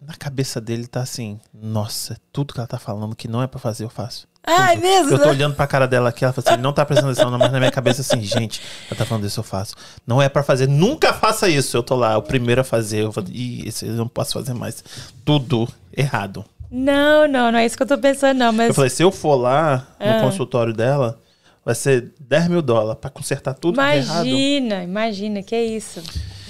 Na 0.00 0.14
cabeça 0.14 0.58
dele 0.58 0.86
tá 0.86 1.02
assim, 1.02 1.38
nossa, 1.52 2.18
tudo 2.32 2.54
que 2.54 2.60
ela 2.60 2.66
tá 2.66 2.78
falando 2.78 3.14
que 3.14 3.28
não 3.28 3.42
é 3.42 3.46
para 3.46 3.60
fazer, 3.60 3.84
eu 3.84 3.90
faço. 3.90 4.26
Ai, 4.46 4.76
tudo. 4.76 4.82
mesmo? 4.86 5.12
Eu 5.12 5.22
tô 5.22 5.28
olhando 5.28 5.54
pra 5.54 5.66
cara 5.66 5.86
dela 5.86 6.08
aqui, 6.08 6.24
ela 6.24 6.32
fala 6.32 6.44
assim, 6.46 6.54
ele 6.54 6.62
não 6.62 6.72
tá 6.72 6.84
prestando 6.84 7.12
atenção, 7.12 7.30
mas 7.38 7.52
na 7.52 7.58
minha 7.58 7.70
cabeça 7.70 8.00
assim, 8.00 8.22
gente, 8.22 8.60
ela 8.88 8.96
tá 8.96 9.04
falando 9.04 9.26
isso, 9.26 9.40
eu 9.40 9.44
faço. 9.44 9.74
Não 10.06 10.20
é 10.20 10.28
para 10.28 10.42
fazer, 10.42 10.66
nunca 10.66 11.12
faça 11.12 11.48
isso. 11.48 11.76
Eu 11.76 11.82
tô 11.82 11.94
lá, 11.94 12.16
o 12.16 12.22
primeiro 12.22 12.60
a 12.60 12.64
fazer, 12.64 13.04
eu 13.04 13.12
falo, 13.12 13.28
ih, 13.30 13.68
esse 13.68 13.86
eu 13.86 13.92
não 13.92 14.08
posso 14.08 14.32
fazer 14.32 14.54
mais. 14.54 14.82
Tudo 15.24 15.68
errado. 15.96 16.44
Não, 16.70 17.26
não, 17.26 17.50
não 17.50 17.58
é 17.58 17.66
isso 17.66 17.76
que 17.76 17.82
eu 17.82 17.86
tô 17.86 17.98
pensando, 17.98 18.38
não, 18.38 18.52
mas... 18.52 18.68
Eu 18.68 18.74
falei, 18.74 18.90
se 18.90 19.02
eu 19.02 19.10
for 19.10 19.34
lá 19.34 19.88
no 19.98 20.06
ah. 20.06 20.20
consultório 20.20 20.72
dela, 20.72 21.18
vai 21.64 21.74
ser 21.74 22.12
10 22.20 22.48
mil 22.48 22.62
dólares 22.62 23.00
pra 23.00 23.10
consertar 23.10 23.54
tudo 23.54 23.74
imagina, 23.74 24.04
errado. 24.04 24.26
Imagina, 24.26 24.84
imagina, 24.84 25.42
que 25.42 25.54
é 25.54 25.64
isso. 25.64 26.00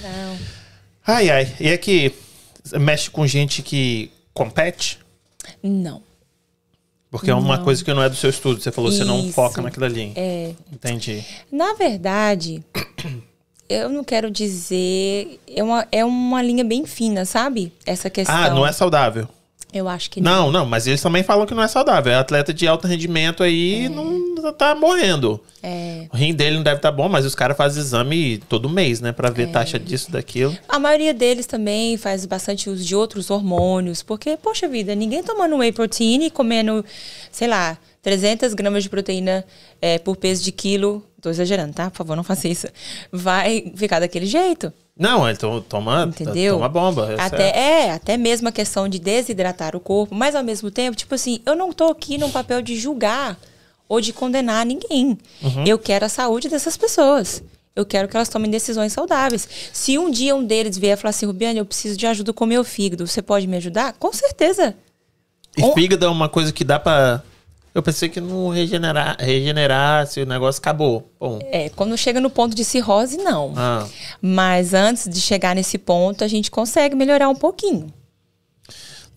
Não. 0.03 0.39
Ai, 1.07 1.31
ai, 1.31 1.57
e 1.59 1.73
aqui, 1.73 2.15
mexe 2.75 3.11
com 3.11 3.27
gente 3.27 3.63
que 3.63 4.11
compete? 4.35 4.99
Não. 5.63 6.03
Porque 7.11 7.31
é 7.31 7.35
uma 7.35 7.59
coisa 7.59 7.85
que 7.85 7.93
não 7.93 8.03
é 8.03 8.09
do 8.09 8.15
seu 8.15 8.31
estudo. 8.31 8.61
Você 8.61 8.71
falou, 8.71 8.91
Isso. 8.91 8.99
você 8.99 9.05
não 9.05 9.33
foca 9.33 9.61
naquilo 9.61 9.85
ali. 9.85 10.13
É. 10.15 10.53
Entendi. 10.73 11.25
Na 11.51 11.75
verdade, 11.75 12.63
eu 13.69 13.89
não 13.89 14.05
quero 14.05 14.31
dizer. 14.31 15.41
É 15.49 15.63
uma, 15.63 15.87
é 15.91 16.05
uma 16.05 16.41
linha 16.41 16.65
bem 16.65 16.87
fina, 16.87 17.25
sabe? 17.25 17.73
Essa 17.85 18.09
questão. 18.09 18.37
Ah, 18.37 18.51
não 18.51 18.65
é 18.65 18.73
saudável. 18.73 19.29
Eu 19.73 19.89
acho 19.89 20.11
que 20.11 20.21
não. 20.21 20.47
Não, 20.47 20.53
não, 20.53 20.67
mas 20.67 20.87
eles 20.87 21.01
também 21.01 21.23
falam 21.23 21.47
que 21.47 21.55
não 21.55 21.63
é 21.63 21.69
saudável. 21.69 22.13
É 22.13 22.17
atleta 22.17 22.53
de 22.53 22.67
alto 22.67 22.87
rendimento 22.87 23.43
aí 23.43 23.87
é. 23.87 23.89
não 23.89 24.53
tá 24.53 24.75
morrendo. 24.75 25.41
É. 25.63 26.07
O 26.13 26.17
rim 26.17 26.35
dele 26.35 26.57
não 26.57 26.63
deve 26.63 26.77
estar 26.77 26.91
tá 26.91 26.97
bom, 26.97 27.09
mas 27.09 27.25
os 27.25 27.35
caras 27.35 27.57
fazem 27.57 27.83
exame 27.83 28.39
todo 28.49 28.69
mês, 28.69 29.01
né? 29.01 29.13
Pra 29.13 29.31
ver 29.31 29.49
é. 29.49 29.53
taxa 29.53 29.79
disso, 29.79 30.11
daquilo. 30.11 30.57
A 30.69 30.79
maioria 30.79 31.15
deles 31.15 31.47
também 31.47 31.97
faz 31.97 32.25
bastante 32.27 32.69
uso 32.69 32.85
de 32.85 32.97
outros 32.97 33.31
hormônios. 33.31 34.03
Porque, 34.03 34.37
poxa 34.37 34.67
vida, 34.67 34.95
ninguém 34.95 35.23
tomando 35.23 35.57
whey 35.57 35.73
protein 35.73 36.25
e 36.25 36.31
comendo, 36.31 36.85
sei 37.31 37.47
lá, 37.47 37.79
300 38.03 38.55
gramas 38.55 38.83
de 38.83 38.89
proteína 38.89 39.45
é, 39.81 39.99
por 39.99 40.17
peso 40.17 40.43
de 40.43 40.53
quilo. 40.53 41.05
Tô 41.21 41.29
exagerando, 41.29 41.75
tá? 41.75 41.91
Por 41.91 41.99
favor, 41.99 42.17
não 42.17 42.25
faça 42.25 42.49
isso. 42.49 42.67
Vai 43.13 43.73
ficar 43.77 44.01
daquele 44.01 44.27
jeito. 44.27 44.73
Não, 45.01 45.31
então 45.31 45.63
toma, 45.63 46.05
Entendeu? 46.05 46.57
toma 46.57 46.69
bomba. 46.69 47.11
É 47.13 47.19
até, 47.19 47.59
é, 47.59 47.91
até 47.93 48.19
mesmo 48.19 48.51
a 48.51 48.53
questão 48.53 48.87
de 48.87 48.99
desidratar 48.99 49.75
o 49.75 49.81
corpo, 49.81 50.15
mas 50.15 50.35
ao 50.35 50.45
mesmo 50.45 50.71
tempo, 50.71 50.95
tipo 50.95 51.15
assim, 51.15 51.41
eu 51.47 51.57
não 51.57 51.73
tô 51.73 51.87
aqui 51.87 52.19
num 52.19 52.31
papel 52.31 52.61
de 52.61 52.77
julgar 52.77 53.39
ou 53.89 53.99
de 53.99 54.13
condenar 54.13 54.67
ninguém. 54.67 55.17
Uhum. 55.43 55.65
Eu 55.67 55.79
quero 55.79 56.05
a 56.05 56.09
saúde 56.11 56.51
dessas 56.51 56.77
pessoas. 56.77 57.43
Eu 57.75 57.87
quero 57.87 58.09
que 58.09 58.17
elas 58.17 58.29
tomem 58.29 58.51
decisões 58.51 58.93
saudáveis. 58.93 59.49
Se 59.73 59.97
um 59.97 60.11
dia 60.11 60.37
um 60.37 60.45
deles 60.45 60.77
vier 60.77 60.99
e 60.99 61.01
falar 61.01 61.11
assim, 61.11 61.25
Rubiane, 61.25 61.61
eu 61.61 61.65
preciso 61.65 61.97
de 61.97 62.07
ajuda 62.07 62.35
com 62.35 62.45
o 62.45 62.47
meu 62.47 62.63
fígado, 62.63 63.07
você 63.07 63.23
pode 63.23 63.47
me 63.47 63.57
ajudar? 63.57 63.95
Com 63.95 64.13
certeza. 64.13 64.75
E 65.57 65.63
fígado 65.73 66.05
é 66.05 66.09
uma 66.11 66.29
coisa 66.29 66.53
que 66.53 66.63
dá 66.63 66.79
para 66.79 67.23
eu 67.75 67.83
pensei 67.83 68.09
que 68.09 68.21
não 68.21 68.49
regenerar, 68.49 69.17
regenerasse, 69.19 70.21
o 70.21 70.27
negócio 70.27 70.61
acabou. 70.61 71.11
Bom. 71.19 71.39
É, 71.53 71.69
quando 71.71 71.97
chega 71.97 72.21
no 72.21 72.31
ponto 72.31 72.55
de 72.55 72.65
cirrose, 72.65 73.17
não. 73.17 73.55
Ah. 73.57 73.87
Mas 74.21 74.75
antes 74.75 75.09
de 75.09 75.21
chegar 75.21 75.55
nesse 75.55 75.79
ponto, 75.79 76.25
a 76.25 76.29
gente 76.29 76.51
consegue 76.51 76.97
melhorar 76.97 77.29
um 77.29 77.35
pouquinho. 77.35 77.93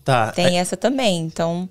Tá. 0.04 0.30
Tem 0.32 0.58
é... 0.58 0.60
essa 0.60 0.76
também, 0.76 1.20
então... 1.20 1.68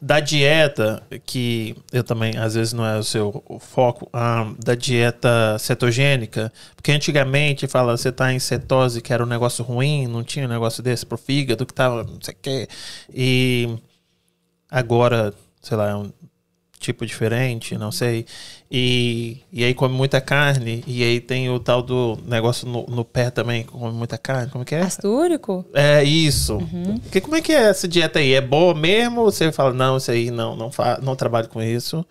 Da 0.00 0.20
dieta, 0.20 1.02
que 1.24 1.74
eu 1.90 2.04
também, 2.04 2.36
às 2.36 2.54
vezes 2.54 2.74
não 2.74 2.84
é 2.84 2.98
o 2.98 3.02
seu 3.02 3.42
foco, 3.58 4.06
ah, 4.12 4.52
da 4.62 4.74
dieta 4.74 5.56
cetogênica, 5.58 6.52
porque 6.76 6.92
antigamente 6.92 7.66
fala, 7.66 7.96
você 7.96 8.12
tá 8.12 8.30
em 8.30 8.38
cetose, 8.38 9.00
que 9.00 9.14
era 9.14 9.22
um 9.22 9.26
negócio 9.26 9.64
ruim, 9.64 10.06
não 10.06 10.22
tinha 10.22 10.44
um 10.44 10.50
negócio 10.50 10.82
desse 10.82 11.06
pro 11.06 11.16
fígado, 11.16 11.64
que 11.64 11.72
tava, 11.72 12.04
não 12.04 12.18
sei 12.20 12.34
o 12.34 12.36
quê. 12.42 12.68
E 13.14 13.78
agora 14.70 15.32
sei 15.64 15.76
lá, 15.76 15.90
é 15.90 15.96
um 15.96 16.10
tipo 16.84 17.06
diferente, 17.06 17.78
não 17.78 17.90
sei. 17.90 18.26
E, 18.70 19.38
e 19.52 19.64
aí 19.64 19.72
come 19.72 19.94
muita 19.94 20.20
carne, 20.20 20.84
e 20.86 21.02
aí 21.02 21.20
tem 21.20 21.48
o 21.48 21.58
tal 21.58 21.82
do 21.82 22.18
negócio 22.26 22.68
no, 22.68 22.84
no 22.86 23.04
pé 23.04 23.30
também, 23.30 23.64
come 23.64 23.92
muita 23.92 24.18
carne, 24.18 24.50
como 24.50 24.62
é 24.62 24.64
que 24.64 24.74
é? 24.74 24.82
Astúrico? 24.82 25.64
É, 25.72 26.04
isso. 26.04 26.56
Uhum. 26.56 27.00
Que, 27.10 27.20
como 27.20 27.36
é 27.36 27.40
que 27.40 27.52
é 27.52 27.70
essa 27.70 27.88
dieta 27.88 28.18
aí? 28.18 28.34
É 28.34 28.40
boa 28.40 28.74
mesmo? 28.74 29.22
Ou 29.22 29.32
você 29.32 29.50
fala, 29.50 29.72
não, 29.72 29.96
isso 29.96 30.10
aí 30.10 30.30
não, 30.30 30.54
não, 30.54 30.70
fa 30.70 30.98
não 31.02 31.16
trabalho 31.16 31.48
com 31.48 31.62
isso? 31.62 32.04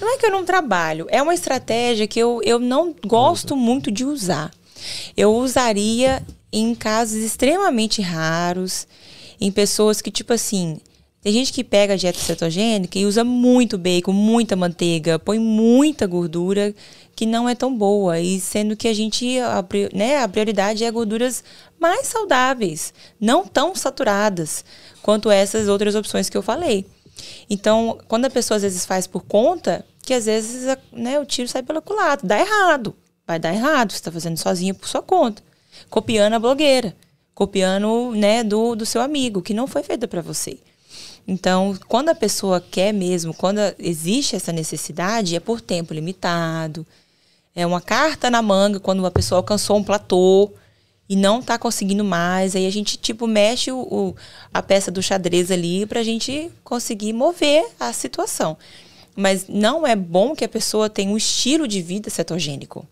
Não 0.00 0.14
é 0.14 0.18
que 0.18 0.26
eu 0.26 0.30
não 0.30 0.44
trabalho, 0.44 1.06
é 1.10 1.20
uma 1.22 1.34
estratégia 1.34 2.06
que 2.06 2.18
eu, 2.18 2.40
eu 2.44 2.58
não 2.58 2.94
gosto 3.06 3.54
Usa. 3.54 3.62
muito 3.62 3.90
de 3.90 4.04
usar. 4.04 4.50
Eu 5.16 5.34
usaria 5.34 6.22
em 6.52 6.74
casos 6.74 7.16
extremamente 7.16 8.00
raros, 8.00 8.86
em 9.40 9.50
pessoas 9.50 10.00
que, 10.00 10.10
tipo 10.10 10.32
assim, 10.32 10.78
tem 11.24 11.32
gente 11.32 11.54
que 11.54 11.64
pega 11.64 11.94
a 11.94 11.96
dieta 11.96 12.18
cetogênica 12.18 12.98
e 12.98 13.06
usa 13.06 13.24
muito 13.24 13.78
bacon, 13.78 14.12
muita 14.12 14.54
manteiga, 14.54 15.18
põe 15.18 15.38
muita 15.38 16.06
gordura 16.06 16.74
que 17.16 17.24
não 17.24 17.48
é 17.48 17.54
tão 17.54 17.74
boa. 17.74 18.20
E 18.20 18.38
sendo 18.38 18.76
que 18.76 18.86
a 18.86 18.92
gente, 18.92 19.38
a, 19.38 19.64
né, 19.94 20.22
a 20.22 20.28
prioridade 20.28 20.84
é 20.84 20.90
gorduras 20.90 21.42
mais 21.80 22.08
saudáveis, 22.08 22.92
não 23.18 23.46
tão 23.46 23.74
saturadas 23.74 24.66
quanto 25.00 25.30
essas 25.30 25.66
outras 25.66 25.94
opções 25.94 26.28
que 26.28 26.36
eu 26.36 26.42
falei. 26.42 26.84
Então, 27.48 27.98
quando 28.06 28.26
a 28.26 28.30
pessoa 28.30 28.56
às 28.56 28.62
vezes 28.62 28.84
faz 28.84 29.06
por 29.06 29.22
conta, 29.22 29.82
que 30.02 30.12
às 30.12 30.26
vezes 30.26 30.76
né, 30.92 31.18
o 31.18 31.24
tiro 31.24 31.48
sai 31.48 31.62
pela 31.62 31.80
culatra, 31.80 32.28
dá 32.28 32.38
errado. 32.38 32.94
Vai 33.26 33.38
dar 33.38 33.54
errado, 33.54 33.92
você 33.92 33.96
está 33.96 34.12
fazendo 34.12 34.36
sozinho 34.36 34.74
por 34.74 34.86
sua 34.86 35.00
conta. 35.00 35.42
Copiando 35.88 36.34
a 36.34 36.38
blogueira, 36.38 36.94
copiando 37.34 38.10
né, 38.10 38.44
do, 38.44 38.74
do 38.74 38.84
seu 38.84 39.00
amigo, 39.00 39.40
que 39.40 39.54
não 39.54 39.66
foi 39.66 39.82
feita 39.82 40.06
para 40.06 40.20
você. 40.20 40.58
Então, 41.26 41.76
quando 41.88 42.10
a 42.10 42.14
pessoa 42.14 42.60
quer 42.60 42.92
mesmo, 42.92 43.32
quando 43.32 43.58
existe 43.78 44.36
essa 44.36 44.52
necessidade, 44.52 45.34
é 45.34 45.40
por 45.40 45.60
tempo 45.60 45.94
limitado. 45.94 46.86
É 47.54 47.66
uma 47.66 47.80
carta 47.80 48.30
na 48.30 48.42
manga 48.42 48.78
quando 48.78 49.04
a 49.06 49.10
pessoa 49.10 49.38
alcançou 49.38 49.76
um 49.78 49.84
platô 49.84 50.52
e 51.08 51.16
não 51.16 51.40
está 51.40 51.58
conseguindo 51.58 52.04
mais. 52.04 52.54
Aí 52.54 52.66
a 52.66 52.70
gente, 52.70 52.98
tipo, 52.98 53.26
mexe 53.26 53.72
o, 53.72 53.78
o, 53.78 54.16
a 54.52 54.62
peça 54.62 54.90
do 54.90 55.02
xadrez 55.02 55.50
ali 55.50 55.86
para 55.86 56.00
a 56.00 56.04
gente 56.04 56.50
conseguir 56.62 57.12
mover 57.12 57.64
a 57.80 57.92
situação. 57.92 58.56
Mas 59.16 59.46
não 59.48 59.86
é 59.86 59.94
bom 59.94 60.34
que 60.34 60.44
a 60.44 60.48
pessoa 60.48 60.90
tenha 60.90 61.10
um 61.10 61.16
estilo 61.16 61.66
de 61.68 61.80
vida 61.80 62.10
cetogênico. 62.10 62.86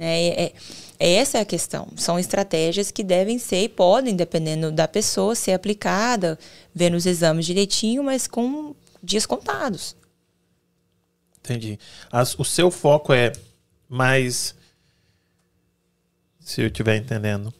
Né? 0.00 0.28
É, 0.28 0.52
é, 0.98 1.12
essa 1.16 1.36
é 1.36 1.40
a 1.42 1.44
questão. 1.44 1.88
São 1.94 2.18
estratégias 2.18 2.90
que 2.90 3.04
devem 3.04 3.38
ser 3.38 3.64
e 3.64 3.68
podem, 3.68 4.16
dependendo 4.16 4.72
da 4.72 4.88
pessoa, 4.88 5.34
ser 5.34 5.52
aplicada, 5.52 6.38
vendo 6.74 6.96
os 6.96 7.04
exames 7.04 7.44
direitinho, 7.44 8.02
mas 8.02 8.26
com 8.26 8.74
dias 9.02 9.26
contados. 9.26 9.94
Entendi. 11.40 11.78
As, 12.10 12.38
o 12.38 12.44
seu 12.44 12.70
foco 12.70 13.12
é 13.12 13.32
mais, 13.86 14.54
se 16.38 16.62
eu 16.62 16.68
estiver 16.68 16.96
entendendo, 16.96 17.52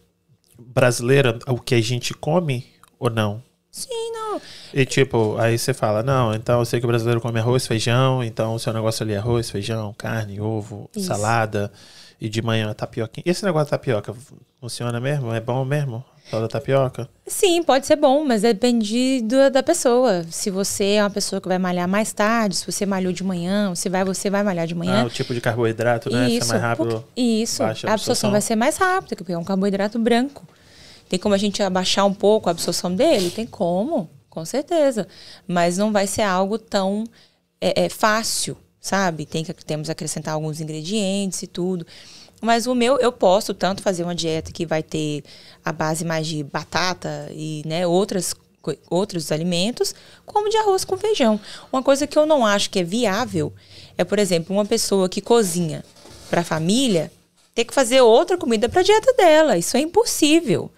brasileira, 0.59 1.39
o 1.47 1.59
que 1.59 1.75
a 1.75 1.81
gente 1.83 2.15
come 2.15 2.67
ou 2.99 3.11
não? 3.11 3.43
Sim, 3.71 4.13
não. 4.13 4.41
E 4.73 4.87
tipo, 4.87 5.37
aí 5.39 5.59
você 5.59 5.75
fala, 5.75 6.03
não, 6.03 6.35
então 6.35 6.59
eu 6.59 6.65
sei 6.65 6.81
que 6.81 6.87
o 6.87 6.89
brasileiro 6.89 7.21
come 7.21 7.39
arroz, 7.39 7.67
feijão, 7.67 8.23
então 8.25 8.55
o 8.55 8.59
seu 8.59 8.73
negócio 8.73 9.03
ali 9.03 9.13
é 9.13 9.19
arroz, 9.19 9.51
feijão, 9.51 9.95
carne, 9.97 10.41
ovo, 10.41 10.89
Isso. 10.95 11.07
salada. 11.07 11.71
E 12.21 12.29
de 12.29 12.43
manhã 12.43 12.73
tapioca. 12.75 13.23
Esse 13.25 13.45
negócio 13.45 13.67
de 13.67 13.71
tapioca 13.71 14.15
funciona 14.61 15.01
mesmo? 15.01 15.33
É 15.33 15.41
bom 15.41 15.65
mesmo? 15.65 16.05
Toda 16.31 16.47
tapioca? 16.47 17.09
Sim, 17.27 17.63
pode 17.63 17.87
ser 17.87 17.97
bom, 17.97 18.25
mas 18.25 18.43
depende 18.43 19.21
do, 19.23 19.51
da 19.51 19.63
pessoa. 19.63 20.25
Se 20.31 20.51
você 20.51 20.93
é 20.93 21.03
uma 21.03 21.11
pessoa 21.11 21.41
que 21.41 21.49
vai 21.49 21.59
malhar 21.59 21.89
mais 21.89 22.13
tarde, 22.13 22.57
se 22.57 22.71
você 22.71 22.87
malhou 22.87 23.13
de 23.13 23.25
manhã, 23.25 23.75
se 23.75 23.89
vai, 23.89 24.05
você 24.05 24.31
vai 24.31 24.43
malhar 24.45 24.67
de 24.67 24.75
manhã. 24.75 25.03
Ah, 25.03 25.07
o 25.07 25.11
tipo 25.11 25.35
de 25.35 25.41
carboidrato, 25.41 26.11
né? 26.11 26.31
Isso, 26.31 26.45
é 26.45 26.49
mais 26.49 26.63
rápido. 26.63 27.05
Isso, 27.17 27.63
a 27.63 27.71
absorção. 27.71 27.91
a 27.91 27.95
absorção 27.95 28.31
vai 28.31 28.41
ser 28.41 28.55
mais 28.55 28.77
rápida, 28.77 29.17
porque 29.17 29.33
é 29.33 29.39
um 29.39 29.43
carboidrato 29.43 29.99
branco. 29.99 30.47
Tem 31.09 31.19
como 31.19 31.35
a 31.35 31.39
gente 31.39 31.61
abaixar 31.63 32.07
um 32.07 32.15
pouco 32.15 32.49
a 32.49 32.53
absorção 32.53 32.95
dele? 32.95 33.31
Tem 33.31 33.47
como, 33.47 34.09
com 34.29 34.45
certeza. 34.45 35.09
Mas 35.49 35.79
não 35.79 35.91
vai 35.91 36.07
ser 36.07 36.23
algo 36.23 36.59
tão 36.59 37.03
é, 37.61 37.87
é, 37.87 37.89
fácil 37.89 38.57
sabe? 38.81 39.27
Tem 39.27 39.45
que 39.45 39.53
temos 39.53 39.89
que 39.89 39.93
acrescentar 39.93 40.35
alguns 40.35 40.61
ingredientes 40.61 41.43
e 41.43 41.47
tudo. 41.47 41.87
Mas 42.41 42.67
o 42.67 42.75
meu, 42.75 42.99
eu 42.99 43.13
posso 43.13 43.53
tanto 43.53 43.83
fazer 43.83 44.03
uma 44.03 44.15
dieta 44.15 44.51
que 44.51 44.65
vai 44.65 44.83
ter 44.83 45.23
a 45.65 45.73
base 45.73 46.05
mais 46.05 46.27
de 46.27 46.43
batata 46.43 47.29
e 47.33 47.63
né, 47.67 47.87
outras, 47.87 48.35
outros 48.89 49.31
alimentos, 49.31 49.95
como 50.25 50.49
de 50.49 50.57
arroz 50.57 50.85
com 50.85 50.97
feijão. 50.97 51.39
Uma 51.71 51.83
coisa 51.83 52.07
que 52.07 52.19
eu 52.19 52.25
não 52.25 52.47
acho 52.47 52.71
que 52.71 52.79
é 52.79 52.85
viável 52.85 53.53
é, 53.99 54.05
por 54.05 54.19
exemplo, 54.19 54.57
uma 54.57 54.65
pessoa 54.65 55.11
que 55.11 55.21
cozinha 55.21 55.85
para 56.31 56.41
a 56.41 56.45
família 56.45 57.13
ter 57.55 57.67
que 57.67 57.75
fazer 57.75 58.01
outra 58.01 58.39
comida 58.39 58.67
para 58.67 58.81
a 58.81 58.85
dieta 58.85 59.13
dela. 59.13 59.59
Isso 59.59 59.77
é 59.77 59.81
impossível. 59.81 60.71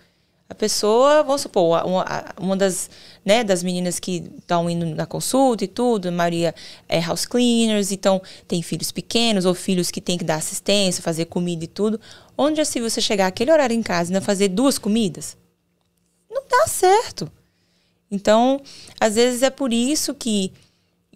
A 0.52 0.54
pessoa, 0.54 1.22
vamos 1.22 1.40
supor, 1.40 1.82
uma, 1.86 2.04
uma 2.38 2.54
das, 2.54 2.90
né, 3.24 3.42
das 3.42 3.62
meninas 3.62 3.98
que 3.98 4.30
estão 4.36 4.68
indo 4.68 4.84
na 4.84 5.06
consulta 5.06 5.64
e 5.64 5.66
tudo, 5.66 6.08
a 6.08 6.10
maioria 6.10 6.54
é 6.86 7.00
house 7.00 7.24
cleaners, 7.24 7.90
então 7.90 8.20
tem 8.46 8.60
filhos 8.60 8.92
pequenos 8.92 9.46
ou 9.46 9.54
filhos 9.54 9.90
que 9.90 9.98
têm 9.98 10.18
que 10.18 10.24
dar 10.24 10.34
assistência, 10.34 11.02
fazer 11.02 11.24
comida 11.24 11.64
e 11.64 11.66
tudo. 11.66 11.98
Onde 12.36 12.60
é 12.60 12.66
se 12.66 12.82
você 12.82 13.00
chegar 13.00 13.28
aquele 13.28 13.50
horário 13.50 13.74
em 13.74 13.82
casa 13.82 14.10
e 14.10 14.14
ainda 14.14 14.22
fazer 14.22 14.48
duas 14.48 14.76
comidas? 14.76 15.38
Não 16.30 16.42
dá 16.46 16.66
certo. 16.66 17.32
Então, 18.10 18.60
às 19.00 19.14
vezes 19.14 19.42
é 19.42 19.48
por 19.48 19.72
isso 19.72 20.12
que 20.12 20.52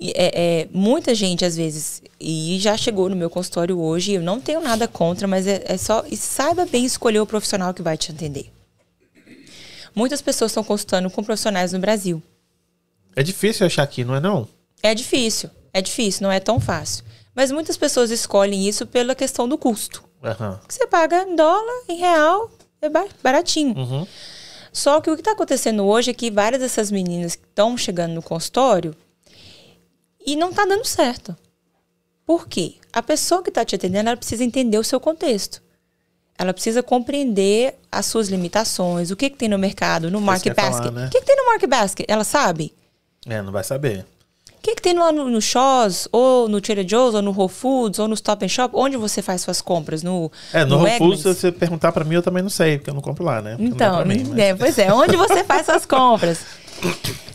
é, 0.01 0.63
é, 0.63 0.69
muita 0.73 1.15
gente, 1.15 1.45
às 1.45 1.59
vezes, 1.59 2.03
e 2.19 2.57
já 2.59 2.75
chegou 2.75 3.11
no 3.11 3.17
meu 3.17 3.29
consultório 3.29 3.79
hoje, 3.79 4.13
eu 4.13 4.23
não 4.23 4.41
tenho 4.41 4.63
nada 4.63 4.89
contra, 4.89 5.29
mas 5.29 5.47
é, 5.47 5.63
é 5.67 5.77
só. 5.77 6.03
saiba 6.17 6.65
bem 6.65 6.87
escolher 6.87 7.21
o 7.21 7.27
profissional 7.27 7.75
que 7.75 7.83
vai 7.83 7.99
te 7.99 8.13
atender. 8.13 8.56
Muitas 9.97 10.21
pessoas 10.21 10.51
estão 10.51 10.63
consultando 10.63 11.11
com 11.11 11.25
profissionais 11.25 11.73
no 11.73 11.79
Brasil. 11.79 12.23
É 13.17 13.23
difícil 13.23 13.65
achar 13.65 13.83
aqui, 13.83 14.05
não 14.05 14.15
é 14.15 14.21
não? 14.21 14.47
É 14.83 14.95
difícil, 14.95 15.49
é 15.73 15.81
difícil, 15.81 16.23
não 16.23 16.31
é 16.31 16.39
tão 16.39 16.61
fácil. 16.61 17.03
Mas 17.35 17.51
muitas 17.51 17.79
pessoas 17.79 18.11
escolhem 18.11 18.69
isso 18.69 18.87
pela 18.87 19.15
questão 19.15 19.49
do 19.49 19.57
custo. 19.57 20.05
Uhum. 20.23 20.59
Você 20.69 20.87
paga 20.87 21.23
em 21.23 21.35
dólar, 21.35 21.85
em 21.89 21.97
real, 21.97 22.51
é 22.83 22.91
baratinho. 23.23 23.75
Uhum. 23.75 24.07
Só 24.71 25.01
que 25.01 25.11
o 25.11 25.15
que 25.15 25.23
está 25.23 25.33
acontecendo 25.33 25.87
hoje 25.87 26.11
é 26.11 26.15
que 26.15 26.31
várias 26.31 26.61
dessas 26.61 26.91
meninas 26.91 27.35
que 27.35 27.47
estão 27.47 27.79
chegando 27.79 28.13
no 28.13 28.23
consultório 28.23 28.95
e 30.27 30.37
não 30.37 30.51
está 30.51 30.67
dando 30.67 30.85
certo. 30.85 31.35
Por 32.27 32.47
quê? 32.47 32.75
A 32.93 33.03
pessoa 33.03 33.43
que 33.43 33.49
está 33.49 33.65
te 33.65 33.75
atendendo, 33.75 34.11
ela 34.11 34.17
precisa 34.17 34.45
entender 34.45 34.77
o 34.77 34.85
seu 34.85 35.01
contexto. 35.01 35.63
Ela 36.39 36.53
precisa 36.53 36.83
compreender 36.83 37.75
as 37.91 38.07
suas 38.07 38.29
limitações, 38.29 39.11
o 39.11 39.17
que, 39.17 39.31
que 39.31 39.37
tem 39.37 39.49
no 39.49 39.59
mercado, 39.59 40.11
no 40.11 40.21
Market 40.21 40.55
Basket. 40.55 40.77
Falar, 40.77 40.91
né? 40.91 41.07
O 41.07 41.11
que, 41.11 41.21
que 41.21 41.27
tem 41.27 41.37
no 41.37 41.47
Market 41.47 41.69
Basket? 41.69 42.07
Ela 42.09 42.25
sabe? 42.25 42.75
É, 43.27 43.41
não 43.43 43.53
vai 43.53 43.65
saber. 43.65 44.05
O 44.59 44.63
que, 44.63 44.75
que 44.75 44.83
tem 44.83 44.95
no, 44.95 45.13
no, 45.13 45.31
no 45.31 45.41
Shows, 45.41 46.09
ou 46.11 46.49
no 46.49 46.61
Trader 46.61 46.87
Joe's, 46.87 47.15
ou 47.15 47.23
no 47.23 47.31
Whole 47.31 47.49
Foods, 47.49 47.99
ou 48.01 48.09
no 48.09 48.15
Stop 48.15 48.45
and 48.45 48.49
Shop? 48.49 48.75
Onde 48.77 48.97
você 48.97 49.23
faz 49.23 49.41
suas 49.41 49.61
compras? 49.61 50.03
No, 50.03 50.31
é, 50.53 50.65
no, 50.65 50.79
no 50.79 50.85
Whole 50.85 50.99
Foods, 50.99 51.21
se 51.21 51.35
você 51.35 51.53
perguntar 51.53 51.93
para 51.93 52.05
mim, 52.05 52.17
eu 52.17 52.23
também 52.23 52.43
não 52.43 52.51
sei, 52.51 52.79
porque 52.79 52.91
eu 52.91 52.95
não 52.95 53.01
compro 53.01 53.25
lá, 53.25 53.41
né? 53.41 53.53
Porque 53.53 53.65
então, 53.65 54.01
é 54.01 54.05
mim, 54.05 54.25
mas... 54.29 54.39
é, 54.39 54.55
pois 54.55 54.79
é. 54.79 54.93
Onde 54.93 55.17
você 55.17 55.45
faz 55.45 55.67
suas 55.67 55.87
compras? 55.87 56.41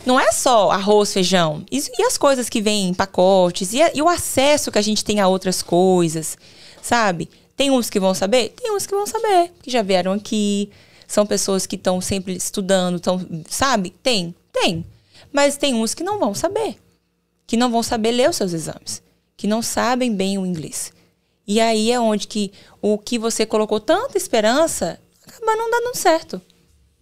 Não 0.04 0.20
é 0.20 0.30
só 0.30 0.70
arroz, 0.70 1.12
feijão. 1.12 1.64
E, 1.70 1.82
e 1.98 2.02
as 2.02 2.18
coisas 2.18 2.48
que 2.48 2.60
vêm 2.60 2.88
em 2.88 2.94
pacotes, 2.94 3.72
e, 3.72 3.78
e 3.94 4.02
o 4.02 4.08
acesso 4.08 4.70
que 4.70 4.78
a 4.78 4.82
gente 4.82 5.04
tem 5.04 5.18
a 5.18 5.26
outras 5.26 5.62
coisas, 5.62 6.36
sabe? 6.82 7.28
Tem 7.62 7.70
uns 7.70 7.88
que 7.88 8.00
vão 8.00 8.12
saber? 8.12 8.48
Tem 8.60 8.74
uns 8.74 8.86
que 8.86 8.92
vão 8.92 9.06
saber, 9.06 9.52
que 9.62 9.70
já 9.70 9.82
vieram 9.82 10.10
aqui, 10.10 10.68
são 11.06 11.24
pessoas 11.24 11.64
que 11.64 11.76
estão 11.76 12.00
sempre 12.00 12.34
estudando, 12.34 12.96
estão, 12.96 13.24
sabe? 13.48 13.90
Tem, 14.02 14.34
tem. 14.52 14.84
Mas 15.32 15.56
tem 15.56 15.72
uns 15.72 15.94
que 15.94 16.02
não 16.02 16.18
vão 16.18 16.34
saber, 16.34 16.76
que 17.46 17.56
não 17.56 17.70
vão 17.70 17.80
saber 17.80 18.10
ler 18.10 18.28
os 18.28 18.34
seus 18.34 18.52
exames, 18.52 19.00
que 19.36 19.46
não 19.46 19.62
sabem 19.62 20.12
bem 20.12 20.38
o 20.38 20.44
inglês. 20.44 20.92
E 21.46 21.60
aí 21.60 21.92
é 21.92 22.00
onde 22.00 22.26
que 22.26 22.50
o 22.80 22.98
que 22.98 23.16
você 23.16 23.46
colocou 23.46 23.78
tanta 23.78 24.18
esperança 24.18 24.98
acaba 25.24 25.54
não 25.54 25.70
dando 25.70 25.96
certo. 25.96 26.42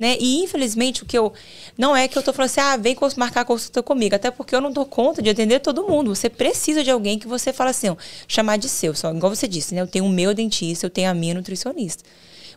Né? 0.01 0.16
E 0.18 0.42
infelizmente 0.42 1.03
o 1.03 1.07
que 1.07 1.18
eu 1.18 1.30
não 1.76 1.94
é 1.94 2.09
que 2.09 2.16
eu 2.16 2.22
tô 2.22 2.32
falando 2.32 2.46
assim, 2.46 2.61
ah, 2.61 2.76
vem 2.78 2.96
marcar 3.18 3.44
consulta 3.44 3.82
comigo, 3.82 4.14
até 4.14 4.30
porque 4.30 4.57
eu 4.57 4.61
não 4.61 4.72
dou 4.72 4.86
conta 4.86 5.20
de 5.20 5.28
atender 5.28 5.61
todo 5.61 5.86
mundo. 5.86 6.14
Você 6.14 6.30
precisa 6.30 6.82
de 6.82 6.90
alguém 6.90 7.18
que 7.18 7.28
você 7.28 7.53
fala 7.53 7.68
assim, 7.68 7.90
ó, 7.90 7.96
chamar 8.26 8.57
de 8.57 8.66
seu, 8.66 8.94
só 8.94 9.12
igual 9.12 9.34
você 9.34 9.46
disse, 9.46 9.74
né? 9.74 9.82
Eu 9.82 9.86
tenho 9.86 10.07
o 10.07 10.09
meu 10.09 10.32
dentista, 10.32 10.86
eu 10.86 10.90
tenho 10.90 11.11
a 11.11 11.14
minha 11.14 11.34
nutricionista. 11.34 12.03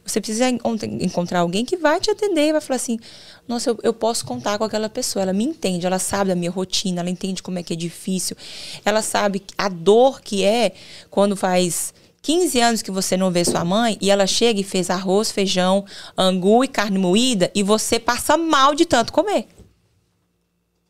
Você 0.06 0.20
precisa 0.20 0.50
encontrar 0.50 1.40
alguém 1.40 1.64
que 1.64 1.78
vai 1.78 2.00
te 2.00 2.10
atender 2.12 2.50
e 2.50 2.52
vai 2.52 2.62
falar 2.62 2.76
assim: 2.76 3.00
nossa, 3.48 3.70
eu, 3.70 3.80
eu, 3.84 3.94
posso 3.94 4.26
contar 4.26 4.58
com 4.58 4.64
aquela 4.64 4.90
pessoa. 4.90 5.24
Ela 5.24 5.34
me 5.34 5.46
entende, 5.46 5.86
ela 5.86 6.00
sabe 6.00 6.30
da 6.30 6.36
minha 6.36 6.52
rotina, 6.52 7.02
ela 7.02 7.10
entende 7.10 7.42
como 7.42 7.58
é 7.58 7.64
que 7.64 7.74
é 7.74 7.76
difícil, 7.76 8.36
ela 8.84 9.02
sabe 9.02 9.42
a 9.58 9.70
dor 9.70 10.22
que 10.22 10.44
é 10.44 10.74
quando 11.10 11.36
faz 11.38 11.94
15 12.24 12.60
anos 12.62 12.82
que 12.82 12.90
você 12.90 13.18
não 13.18 13.30
vê 13.30 13.44
sua 13.44 13.66
mãe 13.66 13.98
e 14.02 14.10
ela 14.10 14.26
chega 14.26 14.60
e 14.60 14.64
fez 14.64 14.90
arroz, 14.90 15.30
feijão, 15.30 15.86
angu 16.18 16.64
e 16.64 16.70
carne 16.70 16.98
moída 16.98 17.52
e 17.54 17.62
você 17.62 18.00
passa 18.00 18.38
mal 18.38 18.74
de 18.74 18.86
tanto 18.86 19.12
comer. 19.12 19.46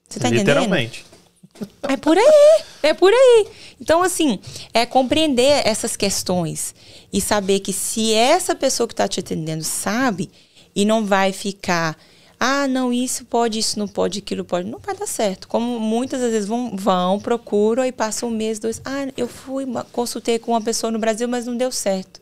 Você 0.08 0.20
tá 0.20 0.30
Literalmente. 0.30 1.00
entendendo? 1.00 1.14
É 1.90 1.98
por 1.98 2.18
aí, 2.18 2.64
é 2.84 2.94
por 2.94 3.12
aí. 3.12 3.48
Então, 3.82 4.04
assim, 4.04 4.40
é 4.74 4.86
compreender 4.86 5.68
essas 5.68 5.96
questões 5.96 6.74
e 7.12 7.20
saber 7.20 7.60
que 7.60 7.74
se 7.74 8.14
essa 8.14 8.56
pessoa 8.56 8.88
que 8.88 8.94
está 8.94 9.08
te 9.08 9.20
atendendo 9.20 9.64
sabe 9.64 10.30
e 10.76 10.86
não 10.86 11.06
vai 11.06 11.32
ficar 11.32 11.98
ah, 12.46 12.68
não, 12.68 12.92
isso 12.92 13.24
pode, 13.24 13.58
isso 13.58 13.80
não 13.80 13.88
pode, 13.88 14.20
aquilo 14.20 14.44
pode. 14.44 14.70
Não 14.70 14.78
vai 14.78 14.94
dar 14.94 15.08
certo. 15.08 15.48
Como 15.48 15.80
muitas 15.80 16.20
vezes 16.20 16.46
vão, 16.46 16.76
vão 16.76 17.18
procuram 17.18 17.86
e 17.86 17.92
passam 17.94 18.28
um 18.28 18.34
mês, 18.34 18.60
dois. 18.60 18.82
Ah, 18.84 19.08
eu 19.16 19.30
fui, 19.30 19.66
consultei 19.94 20.38
com 20.38 20.52
uma 20.52 20.62
pessoa 20.62 20.92
no 20.92 21.00
Brasil, 21.00 21.26
mas 21.26 21.46
não 21.46 21.56
deu 21.56 21.72
certo. 21.72 22.20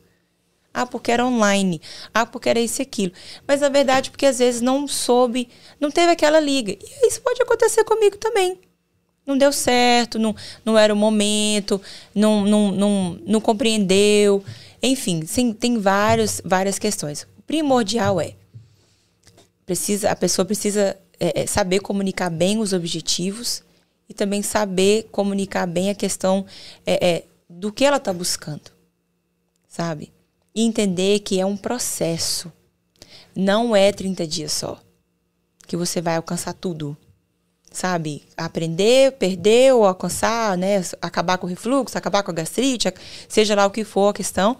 Ah, 0.72 0.86
porque 0.86 1.10
era 1.10 1.26
online. 1.26 1.82
Ah, 2.14 2.24
porque 2.24 2.48
era 2.48 2.60
isso 2.60 2.80
e 2.80 2.84
aquilo. 2.84 3.10
Mas 3.48 3.62
na 3.62 3.68
verdade, 3.68 4.12
porque 4.12 4.24
às 4.24 4.38
vezes 4.38 4.60
não 4.60 4.86
soube, 4.86 5.48
não 5.80 5.90
teve 5.90 6.12
aquela 6.12 6.38
liga. 6.38 6.70
E 6.70 7.08
isso 7.08 7.20
pode 7.20 7.42
acontecer 7.42 7.82
comigo 7.82 8.16
também. 8.16 8.60
Não 9.26 9.36
deu 9.36 9.50
certo, 9.50 10.20
não, 10.20 10.36
não 10.64 10.78
era 10.78 10.94
o 10.94 10.96
momento, 10.96 11.82
não, 12.14 12.44
não, 12.44 12.70
não, 12.70 13.18
não 13.26 13.40
compreendeu. 13.40 14.44
Enfim, 14.80 15.26
sim, 15.26 15.52
tem 15.52 15.78
vários, 15.78 16.40
várias 16.44 16.78
questões. 16.78 17.26
O 17.36 17.42
primordial 17.42 18.20
é 18.20 18.34
precisa, 19.66 20.10
a 20.10 20.16
pessoa 20.16 20.44
precisa 20.44 20.96
é, 21.18 21.42
é, 21.42 21.46
saber 21.46 21.80
comunicar 21.80 22.30
bem 22.30 22.58
os 22.58 22.72
objetivos 22.72 23.62
e 24.08 24.14
também 24.14 24.42
saber 24.42 25.08
comunicar 25.10 25.66
bem 25.66 25.90
a 25.90 25.94
questão 25.94 26.44
é, 26.86 27.08
é 27.08 27.24
do 27.48 27.72
que 27.72 27.84
ela 27.84 27.98
está 27.98 28.12
buscando, 28.12 28.70
sabe? 29.68 30.12
E 30.54 30.64
entender 30.64 31.20
que 31.20 31.40
é 31.40 31.46
um 31.46 31.56
processo. 31.56 32.52
Não 33.34 33.74
é 33.74 33.92
30 33.92 34.26
dias 34.26 34.52
só 34.52 34.78
que 35.72 35.76
você 35.76 36.02
vai 36.02 36.16
alcançar 36.16 36.52
tudo. 36.52 36.94
Sabe? 37.72 38.24
Aprender, 38.36 39.12
perder 39.12 39.72
ou 39.72 39.86
alcançar, 39.86 40.58
né? 40.58 40.82
Acabar 41.00 41.38
com 41.38 41.46
o 41.46 41.48
refluxo, 41.48 41.96
acabar 41.96 42.22
com 42.22 42.30
a 42.30 42.34
gastrite, 42.34 42.92
seja 43.26 43.54
lá 43.54 43.64
o 43.64 43.70
que 43.70 43.82
for 43.82 44.10
a 44.10 44.12
questão. 44.12 44.54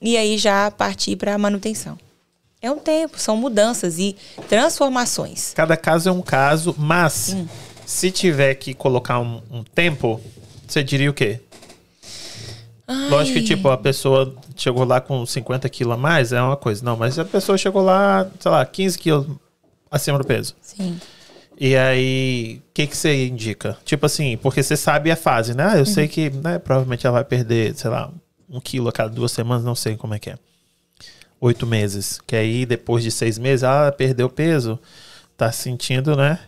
E 0.00 0.16
aí 0.16 0.38
já 0.38 0.70
partir 0.70 1.16
para 1.16 1.34
a 1.34 1.38
manutenção. 1.38 1.98
É 2.60 2.70
um 2.70 2.78
tempo, 2.78 3.18
são 3.18 3.36
mudanças 3.36 3.98
e 3.98 4.16
transformações. 4.48 5.52
Cada 5.54 5.76
caso 5.76 6.08
é 6.08 6.12
um 6.12 6.22
caso, 6.22 6.74
mas 6.78 7.34
hum. 7.34 7.46
se 7.84 8.10
tiver 8.10 8.54
que 8.54 8.72
colocar 8.72 9.20
um, 9.20 9.42
um 9.50 9.62
tempo, 9.62 10.20
você 10.66 10.82
diria 10.82 11.10
o 11.10 11.14
quê? 11.14 11.40
Ai. 12.88 13.10
Lógico 13.10 13.38
que, 13.38 13.44
tipo, 13.44 13.68
a 13.68 13.76
pessoa 13.76 14.34
chegou 14.56 14.84
lá 14.84 15.00
com 15.00 15.26
50 15.26 15.68
quilos 15.68 15.94
a 15.94 15.96
mais, 15.96 16.32
é 16.32 16.40
uma 16.40 16.56
coisa. 16.56 16.84
Não, 16.84 16.96
mas 16.96 17.18
a 17.18 17.24
pessoa 17.24 17.58
chegou 17.58 17.82
lá, 17.82 18.26
sei 18.40 18.50
lá, 18.50 18.64
15 18.64 18.98
quilos 18.98 19.26
acima 19.90 20.18
do 20.18 20.24
peso. 20.24 20.54
Sim. 20.60 20.98
E 21.58 21.76
aí, 21.76 22.62
o 22.70 22.74
que, 22.74 22.86
que 22.86 22.96
você 22.96 23.26
indica? 23.26 23.76
Tipo 23.84 24.06
assim, 24.06 24.36
porque 24.38 24.62
você 24.62 24.76
sabe 24.76 25.10
a 25.10 25.16
fase, 25.16 25.54
né? 25.54 25.66
Ah, 25.70 25.74
eu 25.74 25.80
uhum. 25.80 25.86
sei 25.86 26.06
que, 26.06 26.30
né, 26.30 26.58
provavelmente 26.58 27.06
ela 27.06 27.14
vai 27.14 27.24
perder, 27.24 27.74
sei 27.74 27.90
lá, 27.90 28.10
um 28.48 28.60
quilo 28.60 28.88
a 28.88 28.92
cada 28.92 29.08
duas 29.08 29.32
semanas, 29.32 29.64
não 29.64 29.74
sei 29.74 29.96
como 29.96 30.14
é 30.14 30.18
que 30.18 30.30
é 30.30 30.38
oito 31.40 31.66
meses. 31.66 32.20
Que 32.26 32.36
aí, 32.36 32.66
depois 32.66 33.02
de 33.02 33.10
seis 33.10 33.38
meses, 33.38 33.64
ah, 33.64 33.92
perdeu 33.92 34.28
peso, 34.28 34.78
tá 35.36 35.50
sentindo, 35.52 36.16
né? 36.16 36.38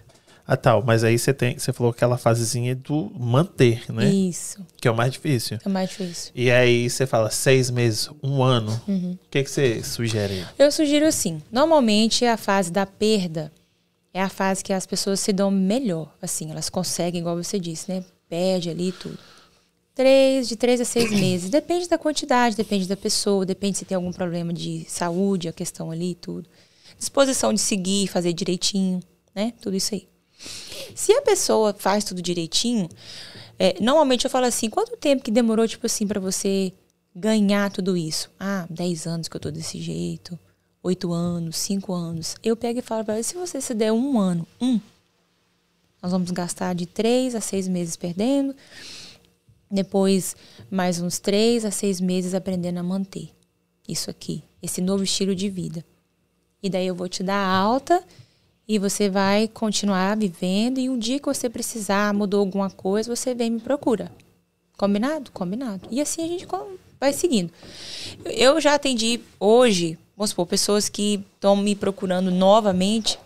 Ah, 0.47 0.57
tal. 0.57 0.83
Mas 0.83 1.05
aí 1.05 1.19
você 1.19 1.35
tem, 1.35 1.59
você 1.59 1.73
falou 1.73 1.93
aquela 1.93 2.17
fasezinha 2.17 2.75
do 2.75 3.13
manter, 3.19 3.85
né? 3.93 4.09
Isso. 4.09 4.65
Que 4.81 4.89
é 4.89 4.91
o 4.91 4.97
mais 4.97 5.13
difícil. 5.13 5.59
É 5.63 5.69
o 5.69 5.71
mais 5.71 5.91
difícil. 5.91 6.33
E 6.35 6.51
aí 6.51 6.89
você 6.89 7.07
fala 7.07 7.31
seis 7.31 7.71
meses, 7.71 8.09
um 8.23 8.43
ano. 8.43 8.81
Uhum. 8.89 9.13
O 9.13 9.31
que, 9.31 9.45
que 9.45 9.51
você 9.51 9.83
sugere? 9.83 10.47
Eu 10.59 10.73
sugiro 10.73 11.07
assim. 11.07 11.43
Normalmente 11.53 12.25
a 12.25 12.39
fase 12.39 12.73
da 12.73 12.87
perda 12.87 13.53
é 14.15 14.23
a 14.23 14.29
fase 14.31 14.65
que 14.65 14.73
as 14.73 14.87
pessoas 14.87 15.21
se 15.21 15.35
dão 15.35 15.51
melhor. 15.51 16.11
Assim, 16.23 16.51
elas 16.51 16.71
conseguem, 16.71 17.21
igual 17.21 17.37
você 17.37 17.61
disse, 17.61 17.93
né? 17.93 18.03
Perde 18.27 18.71
ali 18.71 18.93
tudo 18.93 19.19
três, 19.99 20.49
de 20.49 20.55
três 20.55 20.81
a 20.81 20.85
seis 20.85 21.11
meses. 21.11 21.51
Depende 21.51 21.89
da 21.89 21.99
quantidade, 21.99 22.55
depende 22.55 22.87
da 22.87 22.97
pessoa, 22.97 23.45
depende 23.45 23.79
se 23.79 23.85
tem 23.85 23.97
algum 23.97 24.13
problema 24.13 24.53
de 24.53 24.87
saúde, 24.89 25.49
a 25.49 25.53
questão 25.53 25.91
ali 25.91 26.13
e 26.13 26.15
tudo. 26.15 26.49
Disposição 26.97 27.53
de 27.53 27.61
seguir, 27.61 28.07
fazer 28.07 28.33
direitinho, 28.33 29.01
né? 29.35 29.53
Tudo 29.61 29.77
isso 29.77 29.93
aí. 29.95 30.09
Se 30.95 31.13
a 31.13 31.23
pessoa 31.23 31.75
faz 31.77 32.05
tudo 32.05 32.23
direitinho, 32.23 32.89
é, 33.59 33.75
normalmente 33.81 34.25
eu 34.25 34.31
falo 34.31 34.47
assim, 34.47 34.71
quanto 34.71 34.97
tempo 34.97 35.25
que 35.25 35.33
demorou, 35.33 35.67
tipo 35.67 35.85
assim, 35.85 36.07
para 36.07 36.21
você 36.21 36.73
ganhar 37.13 37.69
tudo 37.73 37.97
isso. 37.97 38.31
Ah, 38.39 38.69
10 38.71 39.05
anos 39.09 39.27
que 39.27 39.37
eu 39.37 39.41
tô 39.41 39.51
desse 39.51 39.81
jeito, 39.81 40.39
8 40.81 41.13
anos, 41.13 41.57
5 41.57 41.93
anos. 41.93 42.37
Eu 42.41 42.57
pego 42.57 42.79
e 42.79 42.83
falo 42.83 43.05
para 43.05 43.15
ela, 43.15 43.23
se 43.25 43.35
você 43.35 43.61
se 43.61 43.75
der 43.75 43.91
um 43.91 44.17
ano, 44.21 44.47
um, 44.61 44.79
nós 46.01 46.13
vamos 46.13 46.31
gastar 46.31 46.73
de 46.77 46.87
3 46.87 47.35
a 47.35 47.41
6 47.41 47.67
meses 47.67 47.97
perdendo, 47.97 48.55
depois 49.71 50.37
mais 50.71 51.01
uns 51.01 51.19
3 51.19 51.65
a 51.65 51.71
6 51.71 52.01
meses 52.01 52.35
aprendendo 52.35 52.79
a 52.79 52.83
manter 52.83 53.31
isso 53.89 54.11
aqui, 54.11 54.43
esse 54.63 54.81
novo 54.81 55.03
estilo 55.03 55.35
de 55.35 55.49
vida. 55.49 55.85
E 56.63 56.69
daí 56.69 56.87
eu 56.87 56.95
vou 56.95 57.09
te 57.09 57.23
dar 57.23 57.47
alta 57.47 58.03
e 58.67 58.79
você 58.79 59.09
vai 59.09 59.49
continuar 59.49 60.17
vivendo 60.17 60.79
e 60.79 60.91
um 60.91 60.99
dia 60.99 61.19
que 61.19 61.27
você 61.27 61.49
precisar, 61.49 62.13
mudou 62.13 62.41
alguma 62.41 62.69
coisa, 62.69 63.15
você 63.15 63.35
vem 63.35 63.47
e 63.47 63.51
me 63.51 63.61
procura. 63.61 64.13
Combinado? 64.77 65.31
Combinado. 65.33 65.89
E 65.91 66.01
assim 66.01 66.23
a 66.23 66.29
gente 66.29 66.47
vai 67.01 67.13
seguindo. 67.13 67.51
Eu 68.25 68.61
já 68.61 68.75
atendi 68.75 69.21
hoje, 69.41 69.99
vamos 70.17 70.31
supor, 70.31 70.47
pessoas 70.47 70.89
que 70.89 71.25
estão 71.35 71.57
me 71.57 71.75
procurando 71.75 72.31
novamente. 72.31 73.19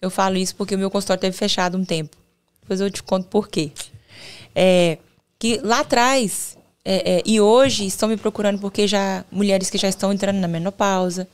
Eu 0.00 0.10
falo 0.10 0.36
isso 0.36 0.56
porque 0.56 0.74
o 0.74 0.78
meu 0.78 0.90
consultório 0.90 1.20
teve 1.20 1.36
fechado 1.36 1.76
um 1.76 1.84
tempo. 1.84 2.16
Depois 2.62 2.80
eu 2.80 2.90
te 2.90 3.02
conto 3.02 3.28
por 3.28 3.48
quê. 3.48 3.70
É, 4.54 4.98
que 5.38 5.60
lá 5.62 5.80
atrás 5.80 6.56
é, 6.84 7.16
é, 7.16 7.22
e 7.26 7.40
hoje 7.40 7.86
estão 7.86 8.08
me 8.08 8.16
procurando 8.16 8.60
porque 8.60 8.86
já 8.86 9.24
mulheres 9.30 9.70
que 9.70 9.78
já 9.78 9.88
estão 9.88 10.12
entrando 10.12 10.38
na 10.38 10.48
menopausa 10.48 11.28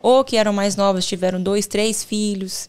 ou 0.00 0.24
que 0.24 0.36
eram 0.36 0.52
mais 0.52 0.76
novas 0.76 1.06
tiveram 1.06 1.42
dois, 1.42 1.66
três 1.66 2.04
filhos 2.04 2.68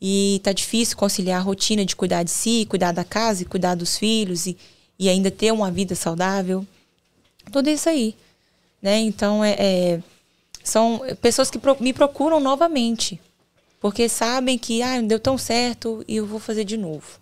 e 0.00 0.40
tá 0.42 0.52
difícil 0.52 0.96
conciliar 0.96 1.40
a 1.40 1.42
rotina 1.42 1.84
de 1.84 1.96
cuidar 1.96 2.22
de 2.22 2.30
si, 2.30 2.66
cuidar 2.68 2.92
da 2.92 3.04
casa 3.04 3.42
e 3.42 3.46
cuidar 3.46 3.74
dos 3.74 3.96
filhos 3.96 4.46
e, 4.46 4.56
e 4.98 5.08
ainda 5.08 5.30
ter 5.30 5.52
uma 5.52 5.70
vida 5.70 5.94
saudável. 5.94 6.66
Tudo 7.50 7.70
isso 7.70 7.88
aí. 7.88 8.14
Né? 8.82 8.98
Então, 8.98 9.42
é, 9.42 9.56
é 9.58 10.00
são 10.62 11.02
pessoas 11.20 11.50
que 11.50 11.58
pro, 11.58 11.76
me 11.78 11.92
procuram 11.92 12.40
novamente. 12.40 13.20
Porque 13.80 14.08
sabem 14.08 14.56
que 14.58 14.82
ah, 14.82 14.96
não 14.96 15.06
deu 15.06 15.20
tão 15.20 15.36
certo 15.36 16.02
e 16.08 16.16
eu 16.16 16.26
vou 16.26 16.40
fazer 16.40 16.64
de 16.64 16.78
novo. 16.78 17.20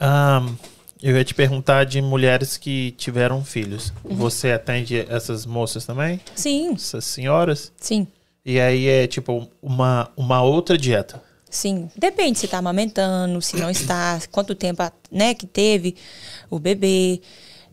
Um, 0.00 0.56
eu 1.02 1.16
ia 1.16 1.24
te 1.24 1.34
perguntar 1.34 1.84
de 1.84 2.00
mulheres 2.02 2.56
que 2.56 2.92
tiveram 2.92 3.44
filhos. 3.44 3.92
Uhum. 4.04 4.16
Você 4.16 4.52
atende 4.52 5.06
essas 5.08 5.46
moças 5.46 5.84
também? 5.84 6.20
Sim. 6.34 6.74
Essas 6.74 7.04
senhoras? 7.04 7.72
Sim. 7.78 8.06
E 8.44 8.60
aí 8.60 8.86
é 8.86 9.06
tipo 9.06 9.48
uma, 9.62 10.10
uma 10.16 10.42
outra 10.42 10.76
dieta? 10.76 11.22
Sim, 11.48 11.90
depende 11.96 12.38
se 12.38 12.44
está 12.44 12.58
amamentando, 12.58 13.42
se 13.42 13.56
não 13.56 13.68
está, 13.68 14.20
quanto 14.30 14.54
tempo 14.54 14.82
né, 15.10 15.34
que 15.34 15.46
teve 15.46 15.96
o 16.48 16.60
bebê, 16.60 17.20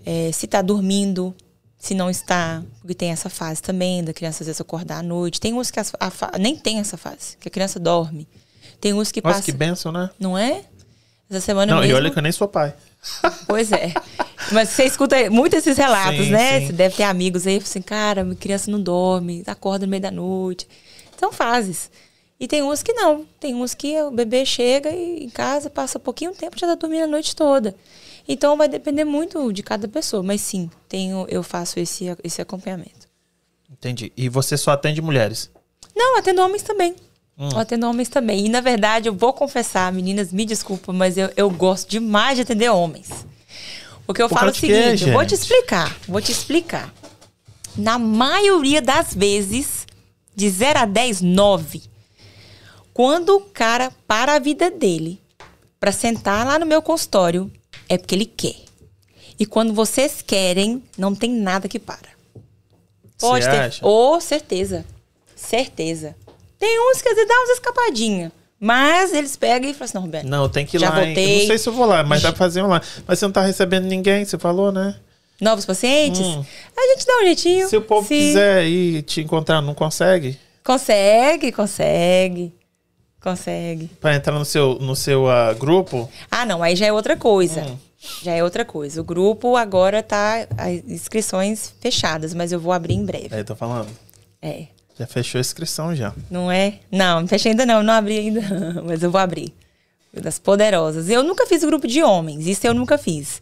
é, 0.04 0.32
se 0.32 0.46
está 0.46 0.64
dormindo, 0.64 1.34
se 1.78 1.94
não 1.94 2.10
está, 2.10 2.64
porque 2.80 2.96
tem 2.96 3.12
essa 3.12 3.30
fase 3.30 3.62
também 3.62 4.04
da 4.04 4.14
criança 4.14 4.42
às 4.42 4.48
vezes 4.48 4.60
acordar 4.60 4.98
à 4.98 5.04
noite. 5.04 5.40
Tem 5.40 5.54
uns 5.54 5.70
que 5.70 5.80
a, 5.80 5.84
a, 6.00 6.38
nem 6.40 6.56
tem 6.56 6.80
essa 6.80 6.98
fase, 6.98 7.38
que 7.40 7.48
a 7.48 7.52
criança 7.52 7.80
dorme. 7.80 8.28
Tem 8.82 8.94
uns 8.94 9.12
que 9.12 9.22
Nossa, 9.22 9.36
passa, 9.36 9.46
que 9.46 9.56
benção, 9.56 9.92
né? 9.92 10.10
Não 10.20 10.36
é? 10.36 10.64
Essa 11.30 11.42
semana 11.42 11.74
Não, 11.74 11.82
mesmo, 11.82 11.94
e 11.94 11.96
olha 11.96 12.10
que 12.10 12.18
eu 12.18 12.24
nem 12.24 12.32
sou 12.32 12.48
pai. 12.48 12.74
Pois 13.48 13.72
é. 13.72 13.94
Mas 14.52 14.70
você 14.70 14.86
escuta 14.86 15.30
muito 15.30 15.56
esses 15.56 15.78
relatos, 15.78 16.26
Sim, 16.26 16.32
né? 16.32 16.60
sim. 16.60 16.68
Você 16.68 16.74
deve 16.74 16.96
ter 16.96 17.04
amigos 17.04 17.48
aí, 17.48 17.58
assim, 17.58 17.82
cara, 17.82 18.24
minha 18.24 18.36
criança 18.36 18.70
não 18.70 18.82
dorme, 18.82 19.44
acorda 19.48 19.86
no 19.86 19.90
meio 19.90 20.02
da 20.02 20.12
noite. 20.12 20.68
São 21.18 21.32
fases. 21.32 21.90
E 22.40 22.48
tem 22.48 22.62
uns 22.62 22.84
que 22.84 22.94
não. 22.94 23.26
Tem 23.40 23.56
uns 23.56 23.74
que 23.74 24.00
o 24.02 24.12
bebê 24.12 24.46
chega 24.46 24.92
e 24.92 25.24
em 25.24 25.30
casa 25.30 25.70
passa 25.70 26.00
pouquinho 26.00 26.34
tempo 26.34 26.58
já 26.60 26.68
tá 26.68 26.76
dormindo 26.76 27.04
a 27.04 27.08
noite 27.08 27.36
toda. 27.36 27.76
Então 28.28 28.56
vai 28.56 28.68
depender 28.68 29.06
muito 29.06 29.52
de 29.52 29.64
cada 29.64 29.88
pessoa. 29.88 30.22
Mas 30.22 30.42
sim, 30.42 30.70
tenho, 30.88 31.26
eu 31.30 31.42
faço 31.42 31.80
esse, 31.80 32.06
esse 32.24 32.42
acompanhamento. 32.42 33.08
Entendi. 33.72 34.12
E 34.16 34.30
você 34.30 34.56
só 34.56 34.72
atende 34.72 35.02
mulheres? 35.02 35.50
Não, 35.96 36.18
atendo 36.18 36.42
homens 36.42 36.62
também. 36.62 36.96
Eu 37.40 37.60
atendo 37.60 37.88
homens 37.88 38.10
também. 38.10 38.46
E 38.46 38.50
na 38.50 38.62
verdade, 38.62 39.08
eu 39.08 39.14
vou 39.14 39.32
confessar, 39.32 39.92
meninas, 39.94 40.34
me 40.34 40.44
desculpa, 40.46 40.92
mas 40.92 41.18
eu, 41.18 41.32
eu 41.36 41.50
gosto 41.50 41.90
demais 41.90 42.36
de 42.36 42.42
atender 42.42 42.70
homens. 42.70 43.10
Porque 44.06 44.22
eu 44.22 44.30
Por 44.30 44.38
falo 44.40 44.50
o 44.50 44.54
de 44.54 44.62
quê, 44.62 44.68
seguinte, 44.68 45.08
eu 45.08 45.14
vou 45.14 45.26
te 45.26 45.36
explicar, 45.36 45.96
vou 46.08 46.22
te 46.22 46.32
explicar. 46.32 46.94
Na 47.76 48.00
maioria 48.00 48.82
das 48.82 49.14
vezes, 49.14 49.86
de 50.36 50.50
0 50.50 50.80
a 50.80 50.86
10, 50.86 51.22
9. 51.22 51.84
Quando 52.94 53.36
o 53.36 53.42
cara 53.42 53.92
para 54.08 54.36
a 54.36 54.40
vida 54.40 54.72
dele 54.72 55.22
para 55.80 55.92
sentar 55.92 56.46
lá 56.46 56.58
no 56.58 56.66
meu 56.66 56.82
consultório, 56.82 57.52
é 57.88 57.98
porque 57.98 58.16
ele 58.16 58.26
quer. 58.26 58.56
E 59.40 59.46
quando 59.46 59.74
vocês 59.74 60.24
querem, 60.24 60.82
não 60.98 61.14
tem 61.14 61.30
nada 61.32 61.68
que 61.68 61.78
para. 61.78 62.10
Pode 63.20 63.46
Você 63.46 63.52
ter. 63.52 63.60
acha? 63.60 63.86
Ô, 63.86 64.20
certeza. 64.20 64.84
Certeza. 65.36 66.16
Tem 66.60 66.80
uns 66.92 67.02
que 67.02 67.10
às 67.10 67.16
vezes 67.16 67.28
dá 67.30 67.36
umas 67.36 67.50
escapadinhas. 67.52 68.32
Mas 68.60 69.14
eles 69.14 69.36
pegam 69.38 69.70
e 69.70 69.74
falam 69.74 69.86
assim, 69.86 69.94
não, 69.96 70.02
Roberto. 70.02 70.26
Não, 70.28 70.50
tem 70.50 70.66
que 70.66 70.78
ir 70.78 70.80
Já 70.80 70.90
lá. 70.90 70.96
voltei. 71.04 71.40
Não 71.42 71.48
sei 71.48 71.58
se 71.60 71.70
eu 71.70 71.74
vou 71.74 71.86
lá, 71.86 72.04
mas 72.04 72.24
dá 72.24 72.30
pra 72.32 72.38
fazer 72.40 72.64
um 72.64 72.68
lá. 72.68 72.82
Mas 73.06 73.20
você 73.20 73.26
não 73.26 73.32
tá 73.32 73.42
recebendo 73.42 73.86
ninguém, 73.86 74.26
você 74.26 74.38
falou, 74.38 74.72
né? 74.72 74.96
Novos 75.40 75.66
pacientes, 75.66 76.20
Hum. 76.20 76.44
a 76.76 76.82
gente 76.88 77.06
dá 77.06 77.18
um 77.18 77.24
jeitinho. 77.26 77.70
Se 77.70 77.78
o 77.78 77.82
povo 77.82 78.08
Se- 78.08 78.16
quiser 78.16 78.66
ir 78.66 79.04
te 79.04 79.22
encontrar, 79.22 79.62
não 79.62 79.76
consegue? 79.76 80.40
Consegue, 80.64 81.52
consegue. 81.52 82.52
Consegue. 83.22 83.90
Pra 84.02 84.16
entrar 84.16 84.34
no 84.38 84.46
seu, 84.46 84.76
no 84.80 84.96
seu 84.96 85.30
ah, 85.30 85.54
grupo? 85.54 86.10
Ah, 86.32 86.46
não, 86.46 86.64
aí 86.64 86.76
já 86.76 86.88
é 86.88 86.94
outra 86.94 87.16
coisa. 87.16 87.62
Hum. 87.62 87.78
Já 88.24 88.34
é 88.34 88.44
outra 88.44 88.64
coisa. 88.66 89.00
O 89.02 89.04
grupo 89.04 89.56
agora 89.56 90.02
tá 90.02 90.48
as 90.58 90.84
inscrições 90.88 91.74
fechadas, 91.80 92.34
mas 92.34 92.52
eu 92.52 92.60
vou 92.60 92.72
abrir 92.72 92.94
em 92.94 93.06
breve. 93.06 93.30
Aí, 93.32 93.44
tô 93.44 93.56
falando. 93.56 93.90
É. 94.42 94.66
Já 95.00 95.06
fechou 95.08 95.38
a 95.40 95.42
inscrição 95.42 95.96
já. 95.96 96.14
Não 96.30 96.52
é? 96.52 96.76
Não, 96.92 97.22
não 97.22 97.28
fechei 97.28 97.52
ainda 97.52 97.66
não, 97.66 97.84
não 97.84 97.94
abri 97.94 98.18
ainda, 98.18 98.42
mas 98.86 99.04
eu 99.04 99.12
vou 99.12 99.20
abrir. 99.22 99.54
Das 100.14 100.40
poderosas. 100.40 101.10
Eu 101.10 101.22
nunca 101.24 101.46
fiz 101.46 101.64
grupo 101.64 101.88
de 101.88 102.02
homens, 102.02 102.48
isso 102.48 102.66
eu 102.66 102.74
nunca 102.74 102.98
fiz. 102.98 103.42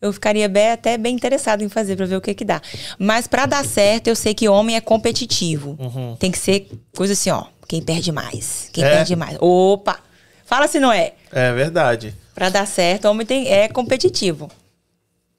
Eu 0.00 0.12
ficaria 0.12 0.48
bem, 0.48 0.70
até 0.72 0.96
bem 0.96 1.14
interessado 1.14 1.62
em 1.62 1.68
fazer 1.68 1.96
pra 1.96 2.06
ver 2.06 2.16
o 2.16 2.20
que 2.20 2.32
que 2.34 2.44
dá. 2.44 2.60
Mas 2.98 3.26
pra 3.26 3.46
dar 3.46 3.64
certo, 3.64 4.06
eu 4.08 4.16
sei 4.16 4.32
que 4.34 4.48
homem 4.48 4.76
é 4.76 4.80
competitivo. 4.80 5.76
Tem 6.18 6.30
que 6.30 6.38
ser 6.38 6.68
coisa 6.96 7.12
assim, 7.12 7.30
ó, 7.30 7.44
quem 7.68 7.82
perde 7.82 8.10
mais, 8.12 8.68
quem 8.72 8.84
É? 8.84 8.90
perde 8.90 9.14
mais. 9.16 9.36
Opa! 9.40 9.98
Fala 10.44 10.66
se 10.66 10.80
não 10.80 10.92
é. 10.92 11.12
É 11.32 11.52
verdade. 11.52 12.14
Pra 12.34 12.48
dar 12.48 12.66
certo, 12.66 13.04
homem 13.06 13.26
tem, 13.26 13.48
é 13.48 13.68
competitivo. 13.68 14.48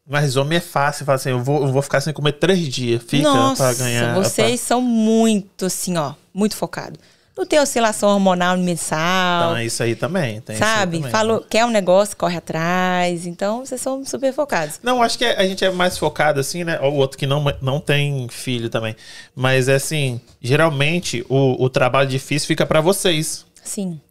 Mas 0.10 0.36
homem 0.36 0.58
é 0.58 0.62
fácil, 0.62 1.06
fala 1.06 1.18
assim, 1.18 1.30
eu 1.30 1.44
vou, 1.44 1.62
eu 1.62 1.72
vou 1.72 1.84
ficar 1.84 2.02
sem 2.02 2.12
comer 2.12 2.32
três 2.32 2.68
dias. 2.68 3.04
Fica 3.08 3.32
Nossa, 3.32 3.64
pra 3.64 3.74
ganhar. 3.76 4.16
vocês 4.16 4.60
são 4.60 4.82
muito 4.82 5.68
assim, 5.68 5.96
ó, 5.98 6.14
muito 6.34 6.56
focados. 6.56 7.00
Não 7.38 7.46
tem 7.46 7.60
oscilação 7.60 8.10
hormonal 8.10 8.58
mensal. 8.58 9.52
Então, 9.52 9.62
isso 9.62 9.84
aí 9.84 9.96
também. 9.96 10.40
Isso 10.40 10.52
aí 10.52 10.58
Sabe? 10.58 10.98
também. 10.98 11.12
Falou, 11.12 11.46
quer 11.48 11.64
um 11.64 11.70
negócio, 11.70 12.18
corre 12.18 12.36
atrás. 12.36 13.26
Então, 13.26 13.64
vocês 13.64 13.80
são 13.80 14.04
super 14.04 14.34
focados. 14.34 14.80
Não, 14.84 15.02
acho 15.02 15.18
que 15.18 15.24
a 15.24 15.48
gente 15.48 15.64
é 15.64 15.70
mais 15.70 15.98
focado 15.98 16.40
assim, 16.40 16.66
né? 16.66 16.80
O 16.82 16.96
outro 16.96 17.18
que 17.18 17.26
não, 17.26 17.46
não 17.62 17.80
tem 17.80 18.28
filho 18.30 18.68
também. 18.70 18.94
Mas 19.34 19.70
é 19.70 19.76
assim, 19.76 20.20
geralmente 20.42 21.24
o, 21.30 21.64
o 21.64 21.70
trabalho 21.70 22.10
difícil 22.10 22.48
fica 22.48 22.66
pra 22.66 22.82
vocês. 22.82 23.46
Sim. 23.64 24.02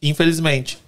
Infelizmente. 0.00 0.78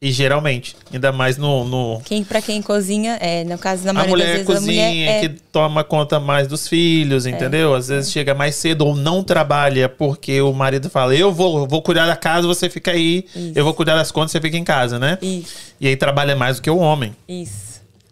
E 0.00 0.12
geralmente. 0.12 0.76
Ainda 0.92 1.10
mais 1.10 1.36
no. 1.36 1.64
no... 1.64 2.00
Quem, 2.04 2.22
pra 2.22 2.40
quem 2.40 2.62
cozinha, 2.62 3.18
é, 3.20 3.42
no 3.42 3.58
caso 3.58 3.82
da 3.82 3.90
A 3.90 3.94
maioria 3.94 4.10
mulher 4.12 4.26
das 4.26 4.46
vezes, 4.46 4.46
cozinha, 4.46 4.86
a 4.86 4.90
mulher 4.90 5.08
é, 5.08 5.20
que 5.20 5.28
toma 5.50 5.82
conta 5.82 6.20
mais 6.20 6.46
dos 6.46 6.68
filhos, 6.68 7.26
entendeu? 7.26 7.74
Às 7.74 7.88
vezes 7.88 8.12
chega 8.12 8.32
mais 8.32 8.54
cedo 8.54 8.86
ou 8.86 8.94
não 8.94 9.24
trabalha 9.24 9.88
porque 9.88 10.40
o 10.40 10.52
marido 10.52 10.88
fala: 10.88 11.16
Eu 11.16 11.32
vou, 11.32 11.66
vou 11.66 11.82
cuidar 11.82 12.06
da 12.06 12.14
casa, 12.14 12.46
você 12.46 12.70
fica 12.70 12.92
aí. 12.92 13.24
Eu 13.56 13.64
vou 13.64 13.74
cuidar 13.74 13.96
das 13.96 14.12
contas, 14.12 14.30
você 14.30 14.40
fica 14.40 14.56
em 14.56 14.62
casa, 14.62 15.00
né? 15.00 15.18
Isso, 15.20 15.56
E 15.80 15.88
aí 15.88 15.96
trabalha 15.96 16.36
mais 16.36 16.56
do 16.56 16.62
que 16.62 16.70
o 16.70 16.78
homem. 16.78 17.14
isso. 17.28 17.68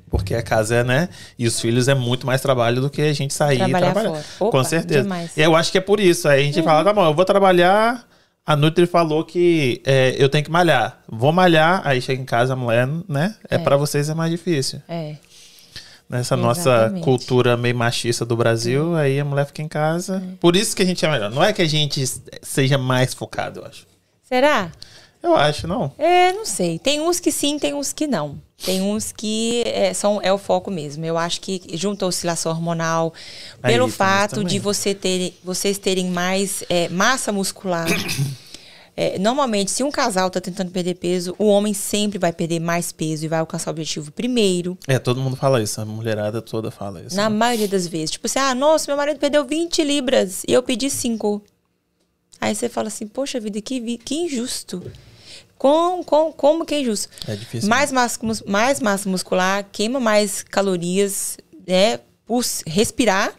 Porque 0.08 0.34
a 0.34 0.42
casa 0.42 0.76
é, 0.76 0.84
né? 0.84 1.08
E 1.36 1.46
os 1.46 1.60
filhos 1.60 1.88
é 1.88 1.94
muito 1.94 2.26
mais 2.26 2.40
trabalho 2.40 2.80
do 2.80 2.88
que 2.88 3.02
a 3.02 3.12
gente 3.12 3.34
sair 3.34 3.58
Trabalhar 3.58 3.90
e 3.90 3.92
trabalhar. 3.92 4.24
Opa, 4.38 4.50
Com 4.50 4.64
certeza. 4.64 5.02
demais. 5.02 5.36
E 5.36 5.40
eu 5.42 5.54
acho 5.56 5.70
que 5.72 5.78
é 5.78 5.80
por 5.80 5.98
isso. 5.98 6.28
Aí 6.28 6.42
a 6.42 6.44
gente 6.44 6.62
fala, 6.62 6.84
tá 6.84 6.92
bom, 6.92 7.04
eu 7.06 7.12
vou 7.12 7.24
trabalhar. 7.24 8.06
A 8.46 8.54
Nutri 8.54 8.86
falou 8.86 9.24
que 9.24 9.82
é, 9.84 10.14
eu 10.18 10.28
tenho 10.28 10.44
que 10.44 10.50
malhar. 10.50 11.00
Vou 11.08 11.32
malhar, 11.32 11.82
aí 11.84 12.00
chega 12.00 12.22
em 12.22 12.24
casa, 12.24 12.52
a 12.52 12.56
mulher, 12.56 12.86
né? 13.08 13.34
É, 13.50 13.56
É. 13.56 13.58
para 13.58 13.76
vocês 13.76 14.08
é 14.08 14.14
mais 14.14 14.30
difícil. 14.30 14.80
É. 14.88 15.16
Nessa 16.08 16.36
nossa 16.36 16.60
Exatamente. 16.70 17.02
cultura 17.02 17.56
meio 17.56 17.74
machista 17.74 18.24
do 18.24 18.36
Brasil, 18.36 18.94
aí 18.94 19.18
a 19.18 19.24
mulher 19.24 19.44
fica 19.46 19.60
em 19.62 19.66
casa. 19.66 20.22
Por 20.38 20.54
isso 20.54 20.76
que 20.76 20.82
a 20.82 20.86
gente 20.86 21.04
é 21.04 21.10
melhor. 21.10 21.30
Não 21.32 21.42
é 21.42 21.52
que 21.52 21.60
a 21.60 21.66
gente 21.68 22.04
seja 22.40 22.78
mais 22.78 23.12
focado, 23.12 23.58
eu 23.60 23.66
acho. 23.66 23.84
Será? 24.22 24.70
Eu 25.20 25.34
acho, 25.34 25.66
não. 25.66 25.92
É, 25.98 26.32
não 26.32 26.44
sei. 26.46 26.78
Tem 26.78 27.00
uns 27.00 27.18
que 27.18 27.32
sim, 27.32 27.58
tem 27.58 27.74
uns 27.74 27.92
que 27.92 28.06
não. 28.06 28.40
Tem 28.64 28.80
uns 28.80 29.12
que 29.12 29.62
é, 29.66 29.92
são, 29.92 30.20
é 30.22 30.32
o 30.32 30.38
foco 30.38 30.70
mesmo. 30.70 31.04
Eu 31.04 31.18
acho 31.18 31.40
que 31.40 31.62
junto 31.74 32.04
à 32.04 32.08
oscilação 32.08 32.50
hormonal, 32.52 33.12
Aí, 33.62 33.72
pelo 33.72 33.84
tem 33.84 33.88
isso 33.88 33.96
fato 33.96 34.44
de 34.44 34.58
você 34.58 34.94
ter, 34.94 35.38
vocês 35.44 35.78
terem 35.78 36.10
mais 36.10 36.64
é, 36.68 36.88
massa 36.88 37.30
muscular, 37.30 37.86
É, 38.96 39.18
normalmente, 39.18 39.70
se 39.70 39.84
um 39.84 39.90
casal 39.90 40.30
tá 40.30 40.40
tentando 40.40 40.70
perder 40.70 40.94
peso, 40.94 41.36
o 41.38 41.44
homem 41.44 41.74
sempre 41.74 42.18
vai 42.18 42.32
perder 42.32 42.60
mais 42.60 42.92
peso 42.92 43.26
e 43.26 43.28
vai 43.28 43.40
alcançar 43.40 43.68
o 43.68 43.72
objetivo 43.72 44.10
primeiro. 44.10 44.78
É, 44.88 44.98
todo 44.98 45.20
mundo 45.20 45.36
fala 45.36 45.62
isso, 45.62 45.78
a 45.78 45.84
mulherada 45.84 46.40
toda 46.40 46.70
fala 46.70 47.02
isso. 47.02 47.14
Na 47.14 47.28
né? 47.28 47.36
maioria 47.36 47.68
das 47.68 47.86
vezes. 47.86 48.12
Tipo 48.12 48.26
assim, 48.26 48.38
ah, 48.38 48.54
nossa, 48.54 48.86
meu 48.90 48.96
marido 48.96 49.18
perdeu 49.18 49.44
20 49.44 49.84
libras 49.84 50.44
e 50.48 50.52
eu 50.54 50.62
pedi 50.62 50.88
5. 50.88 51.42
Aí 52.40 52.54
você 52.54 52.70
fala 52.70 52.88
assim, 52.88 53.06
poxa 53.06 53.38
vida, 53.38 53.60
que, 53.60 53.98
que 53.98 54.14
injusto. 54.14 54.82
Com, 55.58 56.04
com, 56.04 56.32
como 56.32 56.66
que 56.66 56.74
é 56.74 56.80
injusto? 56.80 57.08
É 57.26 57.34
difícil. 57.34 57.68
Mais 57.68 57.90
massa, 57.90 58.20
mais 58.46 58.80
massa 58.80 59.08
muscular, 59.08 59.64
queima 59.72 59.98
mais 59.98 60.42
calorias, 60.42 61.38
né? 61.66 62.00
Por 62.26 62.44
respirar, 62.66 63.34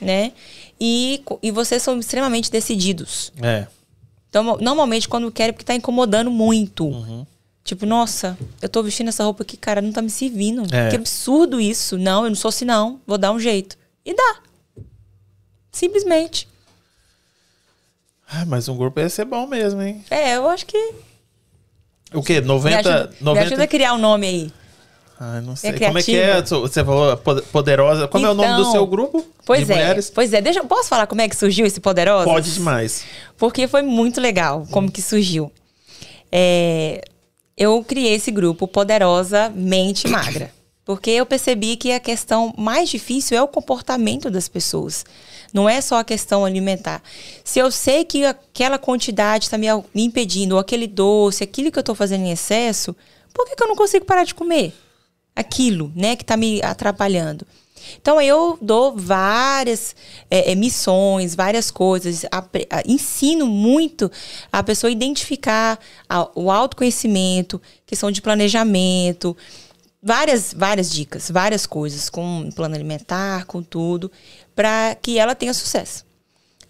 né? 0.00 0.32
E, 0.80 1.22
e 1.42 1.50
vocês 1.50 1.82
são 1.82 1.98
extremamente 1.98 2.50
decididos. 2.50 3.32
É. 3.42 3.66
Então, 4.28 4.58
normalmente, 4.60 5.08
quando 5.08 5.30
querem, 5.30 5.52
porque 5.52 5.64
tá 5.64 5.74
incomodando 5.74 6.30
muito. 6.30 6.86
Uhum. 6.86 7.24
Tipo, 7.62 7.86
nossa, 7.86 8.36
eu 8.60 8.68
tô 8.68 8.82
vestindo 8.82 9.08
essa 9.08 9.24
roupa 9.24 9.42
aqui, 9.42 9.56
cara, 9.56 9.80
não 9.80 9.92
tá 9.92 10.02
me 10.02 10.10
servindo. 10.10 10.62
É. 10.74 10.90
Que 10.90 10.96
absurdo 10.96 11.58
isso. 11.58 11.96
Não, 11.96 12.24
eu 12.24 12.30
não 12.30 12.36
sou 12.36 12.50
assim, 12.50 12.66
não. 12.66 13.00
Vou 13.06 13.16
dar 13.16 13.32
um 13.32 13.40
jeito. 13.40 13.78
E 14.04 14.14
dá. 14.14 14.40
Simplesmente. 15.72 16.46
Ah, 18.28 18.44
mas 18.44 18.68
um 18.68 18.76
grupo 18.76 19.00
ia 19.00 19.08
ser 19.08 19.24
bom 19.24 19.46
mesmo, 19.46 19.80
hein? 19.80 20.04
É, 20.10 20.36
eu 20.36 20.48
acho 20.48 20.66
que. 20.66 20.94
O 22.14 22.22
quê? 22.22 22.40
90. 22.40 22.68
Me 22.68 22.74
ajuda, 22.74 23.10
90... 23.20 23.40
Me 23.40 23.46
ajuda 23.46 23.64
a 23.64 23.66
criar 23.66 23.94
um 23.94 23.98
nome 23.98 24.26
aí. 24.26 24.52
Ah, 25.18 25.40
não 25.40 25.54
sei. 25.54 25.70
É 25.70 25.78
Como 25.78 25.98
é 25.98 26.02
que 26.02 26.16
é? 26.16 26.42
Você 26.42 26.84
falou 26.84 27.16
poderosa. 27.52 28.08
Como 28.08 28.26
então, 28.26 28.30
é 28.30 28.34
o 28.34 28.36
nome 28.36 28.64
do 28.64 28.72
seu 28.72 28.86
grupo? 28.86 29.24
Pois 29.46 29.68
é. 29.70 29.74
Mulheres? 29.74 30.10
Pois 30.10 30.32
é. 30.32 30.40
Deixa, 30.40 30.62
posso 30.64 30.88
falar 30.88 31.06
como 31.06 31.20
é 31.20 31.28
que 31.28 31.36
surgiu 31.36 31.64
esse 31.64 31.80
Poderosa? 31.80 32.24
Pode 32.24 32.52
demais. 32.52 33.04
Porque 33.36 33.68
foi 33.68 33.82
muito 33.82 34.20
legal 34.20 34.66
como 34.70 34.90
que 34.90 35.00
surgiu. 35.00 35.52
É, 36.32 37.00
eu 37.56 37.82
criei 37.84 38.14
esse 38.14 38.30
grupo 38.30 38.66
Poderosa 38.66 39.52
Mente 39.54 40.08
Magra. 40.08 40.50
Porque 40.84 41.10
eu 41.10 41.24
percebi 41.24 41.76
que 41.76 41.92
a 41.92 42.00
questão 42.00 42.52
mais 42.58 42.90
difícil 42.90 43.36
é 43.36 43.42
o 43.42 43.48
comportamento 43.48 44.30
das 44.30 44.48
pessoas. 44.48 45.04
Não 45.52 45.68
é 45.68 45.80
só 45.80 45.98
a 45.98 46.04
questão 46.04 46.44
alimentar. 46.44 47.02
Se 47.42 47.58
eu 47.58 47.70
sei 47.70 48.04
que 48.04 48.24
aquela 48.24 48.78
quantidade 48.78 49.44
está 49.44 49.56
me, 49.56 49.66
impedindo, 49.94 50.56
ou 50.56 50.60
aquele 50.60 50.86
doce, 50.86 51.42
aquilo 51.42 51.72
que 51.72 51.78
eu 51.78 51.82
estou 51.82 51.94
fazendo 51.94 52.24
em 52.24 52.32
excesso, 52.32 52.94
por 53.32 53.46
que, 53.46 53.56
que 53.56 53.62
eu 53.62 53.68
não 53.68 53.76
consigo 53.76 54.04
parar 54.04 54.24
de 54.24 54.34
comer? 54.34 54.74
Aquilo, 55.34 55.90
né, 55.96 56.16
que 56.16 56.22
está 56.22 56.36
me 56.36 56.62
atrapalhando. 56.62 57.46
Então 58.00 58.20
eu 58.20 58.58
dou 58.60 58.94
várias 58.96 59.94
é, 60.30 60.52
é, 60.52 60.54
missões, 60.54 61.34
várias 61.34 61.70
coisas, 61.70 62.24
a, 62.30 62.38
a, 62.38 62.82
ensino 62.86 63.46
muito 63.46 64.10
a 64.52 64.62
pessoa 64.62 64.90
identificar 64.90 65.78
a, 66.08 66.28
o 66.34 66.50
autoconhecimento, 66.50 67.60
questão 67.86 68.10
de 68.10 68.22
planejamento, 68.22 69.36
várias, 70.04 70.52
várias 70.52 70.92
dicas, 70.92 71.30
várias 71.30 71.64
coisas, 71.66 72.10
com 72.10 72.50
plano 72.54 72.74
alimentar, 72.74 73.46
com 73.46 73.62
tudo, 73.62 74.12
para 74.54 74.94
que 75.00 75.18
ela 75.18 75.34
tenha 75.34 75.54
sucesso. 75.54 76.04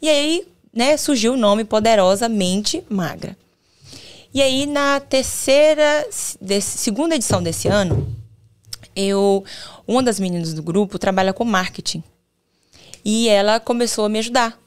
E 0.00 0.08
aí, 0.08 0.46
né, 0.72 0.96
surgiu 0.96 1.32
o 1.32 1.36
nome 1.36 1.64
Poderosamente 1.64 2.84
Magra. 2.88 3.36
E 4.32 4.40
aí, 4.40 4.66
na 4.66 5.00
terceira, 5.00 6.06
segunda 6.60 7.16
edição 7.16 7.42
desse 7.42 7.66
ano, 7.66 8.06
eu, 8.94 9.44
uma 9.86 10.02
das 10.02 10.20
meninas 10.20 10.54
do 10.54 10.62
grupo 10.62 10.98
trabalha 10.98 11.32
com 11.32 11.44
marketing. 11.44 12.04
E 13.04 13.28
ela 13.28 13.58
começou 13.58 14.04
a 14.04 14.08
me 14.08 14.20
ajudar 14.20 14.58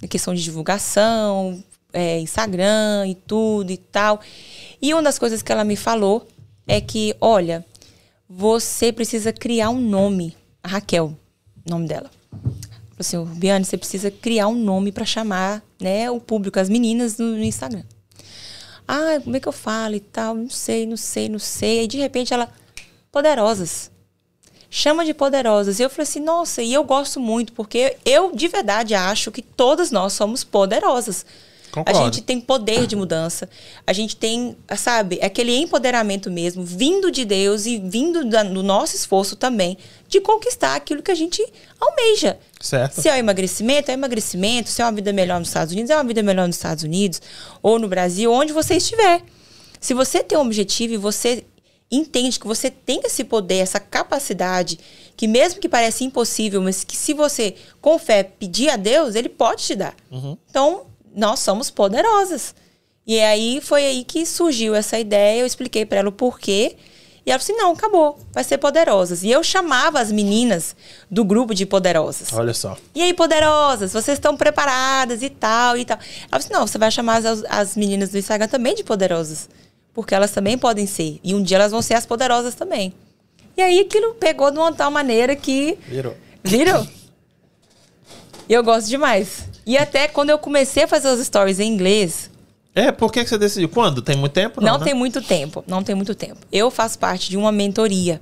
na 0.00 0.08
questão 0.08 0.34
de 0.34 0.42
divulgação, 0.42 1.62
é, 1.92 2.20
Instagram 2.20 3.06
e 3.08 3.14
tudo 3.14 3.70
e 3.72 3.76
tal. 3.76 4.20
E 4.80 4.92
uma 4.92 5.02
das 5.02 5.18
coisas 5.18 5.42
que 5.42 5.50
ela 5.50 5.64
me 5.64 5.76
falou 5.76 6.26
é 6.66 6.80
que, 6.80 7.14
olha, 7.20 7.64
você 8.32 8.92
precisa 8.92 9.32
criar 9.32 9.70
um 9.70 9.80
nome. 9.80 10.36
A 10.62 10.68
Raquel, 10.68 11.16
nome 11.68 11.88
dela. 11.88 12.08
Assim, 12.96 13.24
Biane, 13.24 13.64
você 13.64 13.76
precisa 13.76 14.08
criar 14.08 14.46
um 14.46 14.54
nome 14.54 14.92
para 14.92 15.04
chamar 15.04 15.64
né, 15.80 16.08
o 16.10 16.20
público, 16.20 16.60
as 16.60 16.68
meninas 16.68 17.18
no, 17.18 17.32
no, 17.32 17.42
Instagram. 17.42 17.82
Ah, 18.86 19.18
como 19.24 19.34
é 19.34 19.40
que 19.40 19.48
eu 19.48 19.52
falo 19.52 19.96
e 19.96 20.00
tal? 20.00 20.34
Não 20.36 20.50
sei, 20.50 20.86
não 20.86 20.96
sei, 20.96 21.28
não 21.28 21.38
sei. 21.40 21.80
Aí 21.80 21.86
de 21.88 21.96
repente 21.96 22.32
ela, 22.32 22.48
poderosas. 23.10 23.90
Chama 24.68 25.04
de 25.04 25.12
poderosas. 25.12 25.80
E 25.80 25.82
eu 25.82 25.90
falei 25.90 26.04
assim, 26.04 26.20
nossa, 26.20 26.62
e 26.62 26.72
eu 26.72 26.84
gosto 26.84 27.18
muito, 27.18 27.52
porque 27.54 27.96
eu 28.04 28.30
de 28.36 28.46
verdade 28.46 28.94
acho 28.94 29.32
que 29.32 29.42
todas 29.42 29.90
nós 29.90 30.12
somos 30.12 30.44
poderosas. 30.44 31.26
Concordo. 31.70 31.98
A 31.98 32.04
gente 32.04 32.22
tem 32.22 32.40
poder 32.40 32.86
de 32.86 32.96
mudança. 32.96 33.48
A 33.86 33.92
gente 33.92 34.16
tem, 34.16 34.56
sabe, 34.76 35.18
aquele 35.22 35.56
empoderamento 35.56 36.30
mesmo, 36.30 36.64
vindo 36.64 37.10
de 37.10 37.24
Deus 37.24 37.66
e 37.66 37.78
vindo 37.78 38.24
da, 38.24 38.42
do 38.42 38.62
nosso 38.62 38.96
esforço 38.96 39.36
também, 39.36 39.78
de 40.08 40.20
conquistar 40.20 40.74
aquilo 40.74 41.02
que 41.02 41.10
a 41.10 41.14
gente 41.14 41.44
almeja. 41.78 42.38
Certo. 42.60 43.00
Se 43.00 43.08
é 43.08 43.14
o 43.14 43.16
emagrecimento, 43.16 43.90
é 43.90 43.94
o 43.94 43.98
emagrecimento. 43.98 44.68
Se 44.68 44.82
é 44.82 44.84
uma 44.84 44.92
vida 44.92 45.12
melhor 45.12 45.38
nos 45.38 45.48
Estados 45.48 45.72
Unidos, 45.72 45.90
é 45.90 45.94
uma 45.94 46.04
vida 46.04 46.22
melhor 46.22 46.46
nos 46.46 46.56
Estados 46.56 46.84
Unidos. 46.84 47.22
Ou 47.62 47.78
no 47.78 47.88
Brasil, 47.88 48.32
onde 48.32 48.52
você 48.52 48.74
estiver. 48.76 49.22
Se 49.80 49.94
você 49.94 50.22
tem 50.22 50.36
um 50.36 50.42
objetivo 50.42 50.94
e 50.94 50.96
você 50.96 51.44
entende 51.90 52.38
que 52.38 52.46
você 52.46 52.70
tem 52.70 53.00
esse 53.04 53.24
poder, 53.24 53.58
essa 53.58 53.80
capacidade, 53.80 54.78
que 55.16 55.26
mesmo 55.26 55.60
que 55.60 55.68
pareça 55.68 56.04
impossível, 56.04 56.62
mas 56.62 56.84
que 56.84 56.96
se 56.96 57.12
você 57.12 57.56
com 57.80 57.98
fé 57.98 58.22
pedir 58.22 58.70
a 58.70 58.76
Deus, 58.76 59.14
ele 59.14 59.28
pode 59.28 59.64
te 59.64 59.74
dar. 59.74 59.94
Uhum. 60.10 60.36
Então, 60.48 60.86
nós 61.14 61.40
somos 61.40 61.70
poderosas. 61.70 62.54
E 63.06 63.18
aí 63.20 63.60
foi 63.60 63.84
aí 63.84 64.04
que 64.04 64.24
surgiu 64.24 64.74
essa 64.74 64.98
ideia, 64.98 65.40
eu 65.40 65.46
expliquei 65.46 65.84
para 65.84 65.98
ela 65.98 66.08
o 66.08 66.12
porquê. 66.12 66.76
E 67.24 67.30
ela 67.30 67.38
falou 67.38 67.54
assim: 67.54 67.62
não, 67.62 67.72
acabou, 67.72 68.18
vai 68.32 68.42
ser 68.44 68.58
poderosas. 68.58 69.22
E 69.22 69.30
eu 69.30 69.42
chamava 69.42 70.00
as 70.00 70.10
meninas 70.10 70.74
do 71.10 71.24
grupo 71.24 71.54
de 71.54 71.66
poderosas. 71.66 72.32
Olha 72.32 72.54
só. 72.54 72.76
E 72.94 73.02
aí, 73.02 73.12
poderosas, 73.12 73.92
vocês 73.92 74.16
estão 74.16 74.36
preparadas 74.36 75.22
e 75.22 75.28
tal 75.28 75.76
e 75.76 75.84
tal. 75.84 75.98
Ela 75.98 76.28
falou 76.28 76.38
assim: 76.38 76.52
não, 76.52 76.66
você 76.66 76.78
vai 76.78 76.90
chamar 76.90 77.24
as, 77.24 77.44
as 77.48 77.76
meninas 77.76 78.10
do 78.10 78.18
Instagram 78.18 78.48
também 78.48 78.74
de 78.74 78.84
poderosas. 78.84 79.48
Porque 79.92 80.14
elas 80.14 80.30
também 80.30 80.56
podem 80.56 80.86
ser. 80.86 81.20
E 81.22 81.34
um 81.34 81.42
dia 81.42 81.56
elas 81.56 81.72
vão 81.72 81.82
ser 81.82 81.94
as 81.94 82.06
poderosas 82.06 82.54
também. 82.54 82.94
E 83.56 83.62
aí 83.62 83.80
aquilo 83.80 84.14
pegou 84.14 84.50
de 84.50 84.58
uma 84.58 84.72
tal 84.72 84.90
maneira 84.90 85.36
que. 85.36 85.76
Virou. 85.86 86.16
Virou. 86.42 86.86
E 88.48 88.52
eu 88.52 88.64
gosto 88.64 88.88
demais. 88.88 89.49
E 89.70 89.78
até 89.78 90.08
quando 90.08 90.30
eu 90.30 90.38
comecei 90.38 90.82
a 90.82 90.88
fazer 90.88 91.06
os 91.06 91.24
stories 91.24 91.60
em 91.60 91.72
inglês. 91.72 92.28
É, 92.74 92.90
por 92.90 93.12
que 93.12 93.24
você 93.24 93.38
decidiu? 93.38 93.68
Quando? 93.68 94.02
Tem 94.02 94.16
muito 94.16 94.32
tempo? 94.32 94.60
Não, 94.60 94.72
não 94.72 94.78
né? 94.80 94.84
tem 94.84 94.94
muito 94.94 95.22
tempo. 95.22 95.62
Não 95.64 95.80
tem 95.80 95.94
muito 95.94 96.12
tempo. 96.12 96.40
Eu 96.50 96.72
faço 96.72 96.98
parte 96.98 97.30
de 97.30 97.36
uma 97.36 97.52
mentoria 97.52 98.20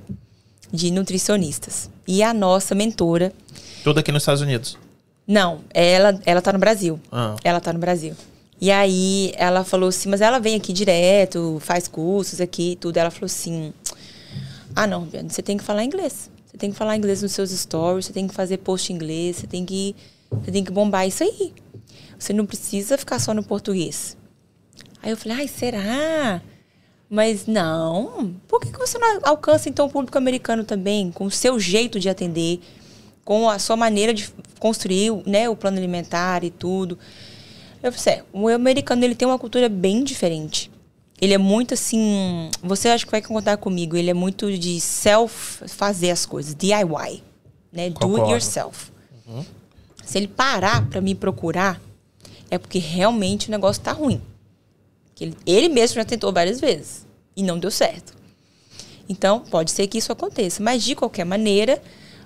de 0.71 0.91
nutricionistas. 0.91 1.89
E 2.07 2.21
a 2.21 2.35
nossa 2.35 2.75
mentora. 2.75 3.33
Tudo 3.83 3.99
aqui 3.99 4.11
nos 4.11 4.21
Estados 4.21 4.43
Unidos? 4.43 4.77
Não, 5.25 5.61
ela, 5.73 6.21
ela 6.23 6.39
tá 6.39 6.53
no 6.53 6.59
Brasil. 6.59 6.99
Ah. 7.11 7.35
Ela 7.43 7.59
tá 7.59 7.73
no 7.73 7.79
Brasil. 7.79 8.15
E 8.61 8.69
aí 8.69 9.33
ela 9.35 9.63
falou 9.63 9.89
assim, 9.89 10.07
mas 10.07 10.21
ela 10.21 10.37
vem 10.37 10.55
aqui 10.55 10.71
direto, 10.71 11.57
faz 11.61 11.87
cursos 11.87 12.39
aqui 12.39 12.73
e 12.73 12.75
tudo. 12.75 12.97
Ela 12.97 13.09
falou 13.09 13.25
assim: 13.25 13.73
Ah, 14.75 14.85
não, 14.85 15.07
você 15.27 15.41
tem 15.41 15.57
que 15.57 15.63
falar 15.63 15.83
inglês. 15.83 16.29
Você 16.45 16.57
tem 16.59 16.71
que 16.71 16.77
falar 16.77 16.95
inglês 16.95 17.23
nos 17.23 17.31
seus 17.31 17.49
stories, 17.49 18.05
você 18.05 18.13
tem 18.13 18.27
que 18.27 18.35
fazer 18.35 18.57
post 18.57 18.93
em 18.93 18.95
inglês, 18.95 19.37
você 19.37 19.47
tem 19.47 19.65
que 19.65 19.95
você 20.31 20.51
tem 20.51 20.63
que 20.63 20.71
bombar 20.71 21.07
isso 21.07 21.23
aí. 21.23 21.53
Você 22.17 22.33
não 22.33 22.45
precisa 22.45 22.97
ficar 22.97 23.19
só 23.19 23.33
no 23.33 23.43
português. 23.43 24.17
Aí 25.01 25.11
eu 25.11 25.17
falei, 25.17 25.39
ai, 25.39 25.47
será? 25.47 26.41
Mas 27.09 27.47
não. 27.47 28.35
Por 28.47 28.59
que, 28.59 28.71
que 28.71 28.77
você 28.77 28.97
não 28.97 29.19
alcança 29.23 29.69
então 29.69 29.87
o 29.87 29.89
público 29.89 30.17
americano 30.17 30.63
também, 30.63 31.11
com 31.11 31.25
o 31.25 31.31
seu 31.31 31.59
jeito 31.59 31.99
de 31.99 32.09
atender, 32.09 32.59
com 33.23 33.49
a 33.49 33.57
sua 33.57 33.75
maneira 33.75 34.13
de 34.13 34.29
construir 34.59 35.11
né, 35.25 35.49
o 35.49 35.55
plano 35.55 35.77
alimentar 35.77 36.43
e 36.43 36.51
tudo? 36.51 36.99
Eu 37.81 37.91
falei, 37.93 38.19
é, 38.19 38.23
o 38.33 38.47
americano 38.49 39.03
ele 39.03 39.15
tem 39.15 39.27
uma 39.27 39.39
cultura 39.39 39.69
bem 39.69 40.03
diferente. 40.03 40.69
Ele 41.21 41.33
é 41.33 41.37
muito 41.37 41.73
assim. 41.73 42.49
Você 42.61 42.89
acha 42.89 43.05
que 43.05 43.11
vai 43.11 43.21
contar 43.21 43.57
comigo? 43.57 43.95
Ele 43.95 44.09
é 44.09 44.13
muito 44.13 44.57
de 44.57 44.79
self 44.79 45.67
fazer 45.67 46.11
as 46.11 46.25
coisas, 46.25 46.55
DIY, 46.55 47.23
né? 47.71 47.89
Do 47.89 48.15
it 48.17 48.31
yourself. 48.31 48.91
Uhum. 49.27 49.45
Se 50.09 50.17
ele 50.17 50.27
parar 50.27 50.89
para 50.89 50.99
me 51.01 51.13
procurar, 51.13 51.79
é 52.49 52.57
porque 52.57 52.79
realmente 52.79 53.47
o 53.47 53.51
negócio 53.51 53.79
tá 53.79 53.91
ruim. 53.91 54.19
Ele, 55.21 55.37
ele 55.45 55.69
mesmo 55.69 55.97
já 55.97 56.03
tentou 56.03 56.33
várias 56.33 56.59
vezes 56.59 57.05
e 57.37 57.43
não 57.43 57.59
deu 57.59 57.69
certo. 57.69 58.11
Então, 59.07 59.39
pode 59.39 59.69
ser 59.69 59.85
que 59.85 59.99
isso 59.99 60.11
aconteça. 60.11 60.63
Mas, 60.63 60.83
de 60.83 60.95
qualquer 60.95 61.25
maneira, 61.25 61.79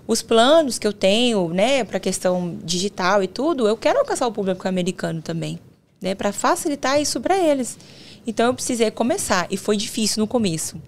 os 0.07 0.21
planos 0.21 0.79
que 0.79 0.87
eu 0.87 0.93
tenho, 0.93 1.49
né, 1.49 1.83
para 1.83 1.99
questão 1.99 2.57
digital 2.63 3.21
e 3.21 3.27
tudo, 3.27 3.67
eu 3.67 3.75
quero 3.75 3.99
alcançar 3.99 4.27
o 4.27 4.31
público 4.31 4.65
americano 4.65 5.21
também, 5.21 5.59
né, 6.01 6.15
para 6.15 6.31
facilitar 6.31 7.01
isso 7.01 7.19
para 7.19 7.37
eles. 7.37 7.77
Então, 8.25 8.45
eu 8.45 8.53
precisei 8.53 8.89
começar 8.91 9.45
e 9.51 9.57
foi 9.57 9.75
difícil 9.75 10.21
no 10.21 10.27
começo. 10.27 10.81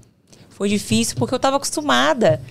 Foi 0.48 0.70
difícil 0.70 1.18
porque 1.18 1.34
eu 1.34 1.38
estava 1.38 1.58
acostumada 1.58 2.42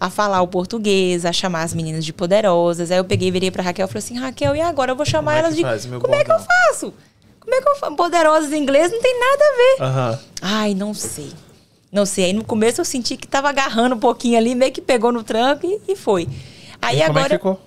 a 0.00 0.08
falar 0.10 0.40
o 0.42 0.48
português, 0.48 1.24
a 1.24 1.32
chamar 1.32 1.62
as 1.62 1.74
meninas 1.74 2.04
de 2.04 2.12
poderosas. 2.12 2.90
Aí 2.90 2.98
eu 2.98 3.04
peguei, 3.04 3.30
virei 3.30 3.50
pra 3.50 3.62
Raquel 3.62 3.86
e 3.86 3.88
falei 3.88 3.98
assim: 4.04 4.18
Raquel, 4.18 4.54
e 4.56 4.60
agora 4.60 4.92
eu 4.92 4.96
vou 4.96 5.04
chamar 5.06 5.32
como 5.32 5.36
é 5.36 5.38
elas 5.40 5.52
é 5.54 5.56
de. 5.56 5.62
Faz, 5.62 5.86
como 5.86 5.98
bordão? 6.00 6.18
é 6.20 6.24
que 6.24 6.32
eu 6.32 6.38
faço? 6.40 6.94
Como 7.40 7.54
é 7.54 7.62
que 7.62 7.68
eu 7.68 7.76
falo? 7.76 7.96
Poderosos 7.96 8.52
em 8.52 8.62
inglês 8.62 8.92
não 8.92 9.00
tem 9.00 9.18
nada 9.18 9.44
a 9.44 9.56
ver. 10.12 10.18
Ai, 10.42 10.74
não 10.74 10.92
sei. 10.94 11.32
Não 11.90 12.04
sei. 12.04 12.26
Aí 12.26 12.32
no 12.34 12.44
começo 12.44 12.80
eu 12.80 12.84
senti 12.84 13.16
que 13.16 13.26
tava 13.26 13.48
agarrando 13.48 13.94
um 13.94 13.98
pouquinho 13.98 14.36
ali, 14.36 14.54
meio 14.54 14.70
que 14.72 14.82
pegou 14.82 15.10
no 15.10 15.22
tranco 15.24 15.66
e, 15.66 15.92
e 15.92 15.96
foi. 15.96 16.28
Aí 16.82 17.00
E 17.00 17.06
como 17.06 17.18
é 17.18 17.22
agora. 17.22 17.28
que 17.30 17.34
ficou? 17.36 17.60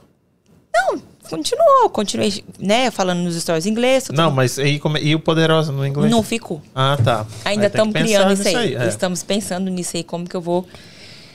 Não, 0.73 1.01
continuou. 1.27 1.89
Continuei, 1.89 2.43
né, 2.59 2.91
falando 2.91 3.19
nos 3.19 3.35
stories 3.41 3.65
em 3.65 3.71
inglês. 3.71 4.03
tudo. 4.05 4.15
Não, 4.15 4.29
mas 4.29 4.59
aí, 4.59 4.79
como 4.79 4.97
e 4.97 5.15
o 5.15 5.19
poderoso 5.19 5.71
no 5.71 5.85
inglês? 5.85 6.11
Não 6.11 6.21
ficou. 6.21 6.61
Ah, 6.75 6.97
tá. 7.03 7.25
Ainda 7.43 7.63
Aí 7.63 7.67
estamos 7.67 7.93
criando 7.93 8.31
isso 8.33 8.43
nisso 8.43 8.57
aí. 8.57 8.75
é. 8.75 8.87
Estamos 8.87 9.23
pensando 9.23 9.69
nisso 9.71 9.97
aí, 9.97 10.03
como 10.03 10.29
que 10.29 10.35
eu 10.35 10.41
vou 10.41 10.65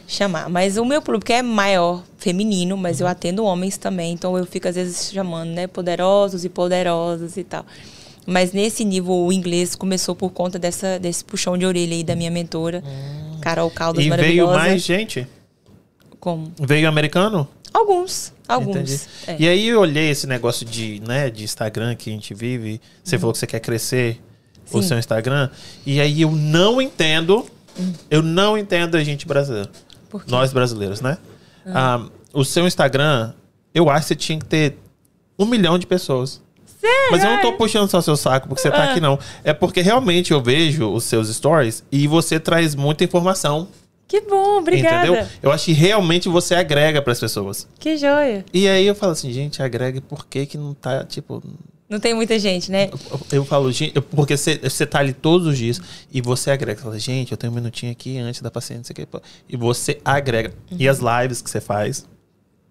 chamar. 0.06 0.48
Mas 0.48 0.76
o 0.76 0.84
meu 0.84 1.00
público 1.02 1.32
é 1.32 1.42
maior, 1.42 2.02
feminino, 2.18 2.76
mas 2.76 3.00
eu 3.00 3.06
atendo 3.06 3.44
homens 3.44 3.76
também. 3.76 4.12
Então 4.12 4.36
eu 4.36 4.46
fico 4.46 4.68
às 4.68 4.74
vezes 4.74 5.10
chamando, 5.12 5.50
né, 5.50 5.66
poderosos 5.66 6.44
e 6.44 6.48
poderosas 6.48 7.36
e 7.36 7.44
tal. 7.44 7.64
Mas 8.26 8.52
nesse 8.52 8.84
nível, 8.84 9.12
o 9.12 9.32
inglês 9.32 9.74
começou 9.76 10.14
por 10.14 10.30
conta 10.30 10.58
dessa, 10.58 10.98
desse 10.98 11.24
puxão 11.24 11.56
de 11.56 11.64
orelha 11.64 11.94
aí 11.94 12.02
da 12.02 12.16
minha 12.16 12.30
mentora, 12.30 12.82
Carol 13.40 13.70
Caldas 13.70 14.00
E 14.04 14.08
veio 14.08 14.16
maravilhosa. 14.46 14.56
mais 14.58 14.82
gente? 14.82 15.26
Como? 16.18 16.50
Veio 16.60 16.88
americano? 16.88 17.46
Alguns, 17.72 18.32
alguns. 18.48 19.06
É. 19.28 19.36
E 19.38 19.46
aí 19.48 19.68
eu 19.68 19.80
olhei 19.80 20.10
esse 20.10 20.26
negócio 20.26 20.64
de, 20.66 21.00
né, 21.06 21.30
de 21.30 21.44
Instagram 21.44 21.94
que 21.94 22.10
a 22.10 22.12
gente 22.12 22.32
vive. 22.34 22.80
Você 23.04 23.18
falou 23.18 23.32
que 23.32 23.38
você 23.38 23.46
quer 23.46 23.60
crescer 23.60 24.20
o 24.72 24.76
Uhum. 24.76 24.82
Sim. 24.82 24.88
seu 24.88 24.98
Instagram. 24.98 25.48
E 25.84 26.00
aí 26.00 26.22
eu 26.22 26.32
não 26.32 26.80
entendo. 26.82 27.46
Eu 28.10 28.22
não 28.22 28.56
entendo 28.58 28.96
a 28.96 29.04
gente 29.04 29.26
brasileira. 29.26 29.70
Nós 30.28 30.52
brasileiros, 30.52 31.00
né? 31.00 31.18
Ah, 31.66 32.04
o 32.32 32.44
seu 32.44 32.66
Instagram, 32.66 33.32
eu 33.74 33.88
acho 33.90 34.02
que 34.02 34.08
você 34.08 34.14
tinha 34.16 34.38
que 34.38 34.44
ter 34.44 34.78
um 35.38 35.44
milhão 35.46 35.78
de 35.78 35.86
pessoas. 35.86 36.40
Sério? 36.80 37.08
Mas 37.10 37.24
eu 37.24 37.30
não 37.30 37.40
tô 37.40 37.52
puxando 37.54 37.88
só 37.90 38.00
seu 38.00 38.16
saco 38.16 38.48
porque 38.48 38.60
você 38.62 38.70
tá 38.70 38.84
Ah. 38.84 38.90
aqui, 38.90 39.00
não. 39.00 39.18
É 39.42 39.52
porque 39.52 39.80
realmente 39.80 40.32
eu 40.32 40.40
vejo 40.42 40.88
os 40.92 41.04
seus 41.04 41.28
stories 41.34 41.82
e 41.90 42.06
você 42.06 42.38
traz 42.38 42.74
muita 42.74 43.02
informação. 43.04 43.68
Que 44.08 44.20
bom, 44.20 44.58
obrigada. 44.58 45.06
Entendeu? 45.08 45.26
Eu 45.42 45.50
acho 45.50 45.64
que 45.64 45.72
realmente 45.72 46.28
você 46.28 46.54
agrega 46.54 47.02
pras 47.02 47.18
pessoas. 47.18 47.66
Que 47.80 47.96
joia. 47.96 48.44
E 48.52 48.68
aí 48.68 48.86
eu 48.86 48.94
falo 48.94 49.12
assim, 49.12 49.32
gente, 49.32 49.60
agrega, 49.60 50.00
por 50.00 50.26
que 50.26 50.46
que 50.46 50.56
não 50.56 50.74
tá, 50.74 51.02
tipo... 51.02 51.42
Não 51.88 52.00
tem 52.00 52.14
muita 52.14 52.36
gente, 52.38 52.70
né? 52.70 52.90
Eu, 53.10 53.20
eu 53.32 53.44
falo, 53.44 53.70
gente, 53.70 53.92
eu- 53.94 54.02
porque 54.02 54.36
você, 54.36 54.58
você 54.58 54.84
tá 54.84 54.98
ali 54.98 55.12
todos 55.12 55.46
os 55.46 55.56
dias 55.56 55.80
e 56.12 56.20
você 56.20 56.50
agrega. 56.50 56.78
Você 56.78 56.84
fala, 56.84 56.98
gente, 56.98 57.30
eu 57.30 57.38
tenho 57.38 57.52
um 57.52 57.56
minutinho 57.56 57.92
aqui 57.92 58.18
antes 58.18 58.40
da 58.42 58.50
paciente. 58.50 58.92
E 59.48 59.56
você 59.56 60.00
agrega. 60.04 60.52
E 60.72 60.88
as 60.88 60.98
lives 60.98 61.40
que 61.40 61.48
você 61.48 61.60
faz, 61.60 62.04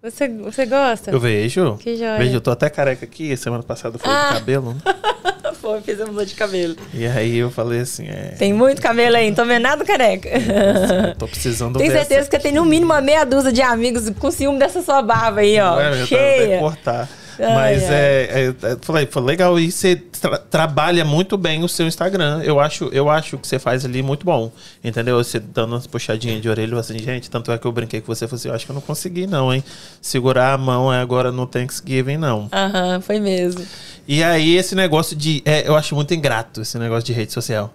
Você, 0.02 0.28
você 0.28 0.66
gosta? 0.66 1.10
eu 1.10 1.18
vejo. 1.18 1.76
Que 1.78 1.96
joia. 1.96 2.18
Vejo, 2.18 2.34
eu 2.36 2.40
tô 2.42 2.50
até 2.50 2.68
careca 2.68 3.06
aqui, 3.06 3.34
semana 3.38 3.62
passada 3.62 3.98
foi 3.98 4.10
Ah. 4.12 4.28
do 4.32 4.34
cabelo. 4.38 4.74
né? 4.74 4.80
Pô, 5.62 5.80
fiz 5.80 5.98
a 6.00 6.06
muda 6.06 6.24
de 6.26 6.34
cabelo. 6.34 6.76
E 6.92 7.06
aí 7.06 7.38
eu 7.38 7.50
falei 7.50 7.80
assim, 7.80 8.06
é... 8.06 8.34
Tem 8.38 8.52
muito 8.52 8.80
cabelo 8.82 9.16
aí, 9.16 9.28
não 9.30 9.34
tô 9.34 9.44
vendo 9.46 9.62
nada 9.62 9.84
careca. 9.84 10.28
eu 10.28 11.14
tô 11.16 11.26
precisando 11.26 11.78
Tenho 11.78 11.90
certeza 11.90 12.28
que 12.28 12.36
você 12.36 12.42
tem 12.42 12.52
no 12.52 12.64
mínimo 12.64 12.92
uma 12.92 13.00
meia 13.00 13.24
dúzia 13.24 13.50
de 13.50 13.62
amigos 13.62 14.08
com 14.10 14.30
ciúme 14.30 14.58
dessa 14.58 14.82
sua 14.82 15.00
barba 15.02 15.40
aí, 15.40 15.58
ó. 15.58 15.76
Ué, 15.76 15.86
eu 15.86 15.90
tava 15.90 16.02
até 16.04 16.06
cheia. 16.06 16.58
cortar. 16.60 17.08
Mas 17.38 17.82
ai. 17.84 17.94
é, 17.94 18.28
é, 18.62 18.66
é, 18.72 18.76
falei, 18.82 19.06
foi 19.06 19.22
legal. 19.22 19.58
E 19.58 19.70
você 19.70 19.96
tra- 19.96 20.38
trabalha 20.38 21.04
muito 21.04 21.36
bem 21.36 21.62
o 21.62 21.68
seu 21.68 21.86
Instagram. 21.86 22.40
Eu 22.42 22.58
acho, 22.60 22.84
eu 22.92 23.08
acho 23.10 23.38
que 23.38 23.46
você 23.46 23.58
faz 23.58 23.84
ali 23.84 24.02
muito 24.02 24.24
bom. 24.24 24.50
Entendeu? 24.82 25.16
Você 25.22 25.38
dando 25.38 25.72
umas 25.74 25.86
puxadinhas 25.86 26.40
de 26.40 26.48
orelha, 26.48 26.78
assim, 26.78 26.98
gente, 26.98 27.28
tanto 27.30 27.52
é 27.52 27.58
que 27.58 27.66
eu 27.66 27.72
brinquei 27.72 28.00
com 28.00 28.06
você, 28.14 28.26
falei 28.26 28.38
assim, 28.40 28.48
eu 28.48 28.54
acho 28.54 28.64
que 28.66 28.70
eu 28.72 28.74
não 28.74 28.80
consegui, 28.80 29.26
não, 29.26 29.52
hein? 29.52 29.62
Segurar 30.00 30.52
a 30.54 30.58
mão 30.58 30.92
é 30.92 30.98
agora 31.00 31.30
no 31.32 31.46
Thanksgiving, 31.46 32.16
não. 32.16 32.48
Aham, 32.52 33.00
foi 33.00 33.20
mesmo. 33.20 33.64
E 34.08 34.22
aí, 34.22 34.56
esse 34.56 34.74
negócio 34.74 35.16
de. 35.16 35.42
é, 35.44 35.66
eu 35.68 35.74
acho 35.76 35.94
muito 35.94 36.14
ingrato 36.14 36.60
esse 36.62 36.78
negócio 36.78 37.04
de 37.04 37.12
rede 37.12 37.32
social. 37.32 37.72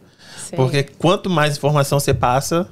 Sei. 0.48 0.56
Porque 0.58 0.84
quanto 0.84 1.30
mais 1.30 1.58
informação 1.58 2.00
você 2.00 2.14
passa, 2.14 2.68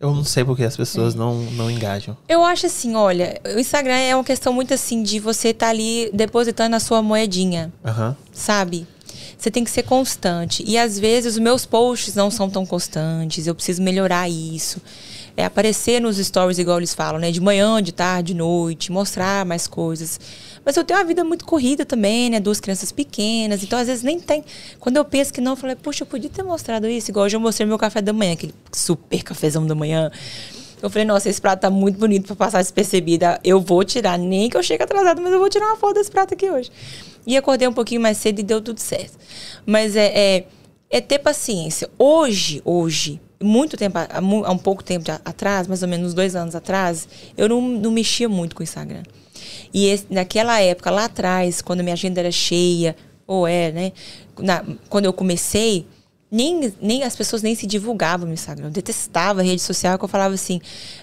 eu 0.00 0.14
não 0.14 0.24
sei 0.24 0.44
porque 0.44 0.62
as 0.64 0.76
pessoas 0.76 1.14
É. 1.14 1.18
não, 1.18 1.34
não 1.52 1.70
engajam. 1.70 2.16
Eu 2.28 2.44
acho 2.44 2.66
assim, 2.66 2.94
olha, 2.94 3.40
o 3.54 3.58
Instagram 3.58 3.94
é 3.94 4.14
uma 4.14 4.24
questão 4.24 4.52
muito 4.52 4.72
assim 4.74 5.02
de 5.02 5.18
você 5.18 5.48
estar 5.48 5.68
ali 5.68 6.10
depositando 6.12 6.76
a 6.76 6.80
sua 6.80 7.02
moedinha, 7.02 7.72
Aham. 7.84 8.16
sabe? 8.32 8.86
Você 9.38 9.50
tem 9.50 9.64
que 9.64 9.70
ser 9.70 9.82
constante. 9.82 10.64
E 10.66 10.78
às 10.78 10.98
vezes 10.98 11.34
os 11.34 11.38
meus 11.38 11.66
posts 11.66 12.14
não 12.14 12.30
são 12.30 12.48
tão 12.48 12.64
constantes, 12.64 13.46
eu 13.46 13.54
preciso 13.54 13.82
melhorar 13.82 14.28
isso. 14.28 14.80
É 15.36 15.44
aparecer 15.44 16.00
nos 16.00 16.16
stories, 16.16 16.58
igual 16.58 16.78
eles 16.78 16.94
falam, 16.94 17.20
né? 17.20 17.30
De 17.30 17.40
manhã, 17.40 17.82
de 17.82 17.92
tarde, 17.92 18.32
de 18.32 18.38
noite, 18.38 18.90
mostrar 18.90 19.44
mais 19.44 19.66
coisas. 19.66 20.18
Mas 20.66 20.76
eu 20.76 20.82
tenho 20.82 20.98
uma 20.98 21.06
vida 21.06 21.22
muito 21.22 21.44
corrida 21.44 21.86
também, 21.86 22.28
né? 22.28 22.40
Duas 22.40 22.58
crianças 22.58 22.90
pequenas, 22.90 23.62
então 23.62 23.78
às 23.78 23.86
vezes 23.86 24.02
nem 24.02 24.18
tem. 24.18 24.44
Quando 24.80 24.96
eu 24.96 25.04
penso 25.04 25.32
que 25.32 25.40
não, 25.40 25.52
eu 25.52 25.56
falei, 25.56 25.76
puxa, 25.76 26.02
eu 26.02 26.06
podia 26.08 26.28
ter 26.28 26.42
mostrado 26.42 26.88
isso, 26.88 27.12
igual 27.12 27.26
hoje 27.26 27.36
eu 27.36 27.40
mostrei 27.40 27.64
meu 27.64 27.78
café 27.78 28.02
da 28.02 28.12
manhã, 28.12 28.32
aquele 28.32 28.52
super 28.72 29.22
cafezão 29.22 29.64
da 29.64 29.76
manhã. 29.76 30.10
Eu 30.82 30.90
falei, 30.90 31.04
nossa, 31.06 31.28
esse 31.28 31.40
prato 31.40 31.60
tá 31.60 31.70
muito 31.70 32.00
bonito 32.00 32.26
pra 32.26 32.34
passar 32.34 32.60
despercebida. 32.60 33.38
Eu 33.44 33.60
vou 33.60 33.84
tirar, 33.84 34.18
nem 34.18 34.50
que 34.50 34.56
eu 34.56 34.62
chegue 34.62 34.82
atrasado, 34.82 35.22
mas 35.22 35.32
eu 35.32 35.38
vou 35.38 35.48
tirar 35.48 35.68
uma 35.68 35.76
foto 35.76 35.94
desse 35.94 36.10
prato 36.10 36.34
aqui 36.34 36.50
hoje. 36.50 36.70
E 37.24 37.36
acordei 37.36 37.68
um 37.68 37.72
pouquinho 37.72 38.00
mais 38.00 38.18
cedo 38.18 38.40
e 38.40 38.42
deu 38.42 38.60
tudo 38.60 38.80
certo. 38.80 39.16
Mas 39.64 39.94
é, 39.94 40.06
é, 40.06 40.46
é 40.90 41.00
ter 41.00 41.20
paciência. 41.20 41.88
Hoje, 41.96 42.60
hoje, 42.64 43.20
muito 43.40 43.76
tempo, 43.76 43.98
há, 43.98 44.52
um 44.52 44.58
pouco 44.58 44.82
tempo 44.82 45.10
atrás, 45.24 45.68
mais 45.68 45.82
ou 45.82 45.88
menos 45.88 46.12
dois 46.12 46.34
anos 46.34 46.56
atrás, 46.56 47.08
eu 47.36 47.48
não, 47.48 47.62
não 47.62 47.90
mexia 47.92 48.28
muito 48.28 48.54
com 48.56 48.62
o 48.62 48.64
Instagram. 48.64 49.02
E 49.72 49.86
esse- 49.88 50.06
naquela 50.10 50.60
época, 50.60 50.90
lá 50.90 51.04
atrás, 51.04 51.60
quando 51.62 51.80
a 51.80 51.82
minha 51.82 51.94
agenda 51.94 52.20
era 52.20 52.30
cheia, 52.30 52.96
ou 53.26 53.46
é, 53.46 53.72
né? 53.72 53.92
Na- 54.38 54.64
quando 54.88 55.04
eu 55.06 55.12
comecei, 55.12 55.86
nem, 56.30 56.72
nem 56.82 57.02
as 57.04 57.14
pessoas 57.16 57.40
nem 57.42 57.54
se 57.54 57.66
divulgavam 57.66 58.26
no 58.26 58.34
Instagram. 58.34 58.66
Eu 58.66 58.70
detestava 58.70 59.40
a 59.40 59.44
rede 59.44 59.62
social, 59.62 59.96
que 59.98 60.04
eu 60.04 60.08
falava 60.08 60.34
assim, 60.34 60.60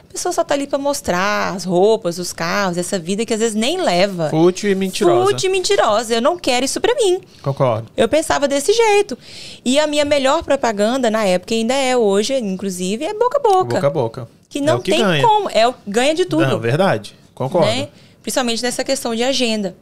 a 0.07 0.11
pessoa 0.11 0.31
só 0.34 0.44
tá 0.44 0.53
ali 0.53 0.68
pra 0.68 0.77
mostrar 0.77 1.53
as 1.56 1.64
roupas, 1.64 2.19
os 2.19 2.34
carros, 2.34 2.77
essa 2.77 2.99
vida 2.99 3.26
que 3.26 3.34
às 3.34 3.40
vezes 3.40 3.56
nem 3.56 3.81
leva. 3.81 4.30
Fútil 4.30 4.69
e 4.69 4.76
mentirosa. 4.76 5.31
Fútil 5.31 5.49
e 5.49 5.52
mentirosa. 5.52 6.14
Eu 6.15 6.22
não 6.22 6.38
quero 6.38 6.65
isso 6.65 6.80
pra 6.81 6.94
mim. 6.95 7.19
Concordo. 7.41 7.90
Eu 7.95 8.07
pensava 8.10 8.48
desse 8.48 8.73
jeito. 8.73 9.18
E 9.65 9.80
a 9.80 9.88
minha 9.88 10.06
melhor 10.06 10.44
propaganda 10.44 11.10
na 11.10 11.26
época, 11.26 11.56
ainda 11.56 11.73
é 11.73 11.95
hoje, 11.98 12.38
inclusive, 12.38 13.06
é 13.06 13.14
boca 13.14 13.38
a 13.38 13.41
boca. 13.41 13.76
Boca 13.76 13.88
a 13.88 13.90
boca. 13.90 14.30
Que 14.49 14.61
não 14.61 14.77
é 14.77 14.81
que 14.81 14.91
tem 14.91 14.99
ganha. 15.02 15.26
como. 15.27 15.49
É 15.52 15.68
o 15.68 15.73
ganha 15.88 16.14
de 16.14 16.26
tudo 16.26 16.45
Não, 16.45 16.60
verdade. 16.60 17.15
Concordo. 17.34 17.65
né? 17.68 17.88
Principalmente 18.23 18.63
nessa 18.63 18.83
questão 18.83 19.13
de 19.13 19.21
agenda. 19.21 19.75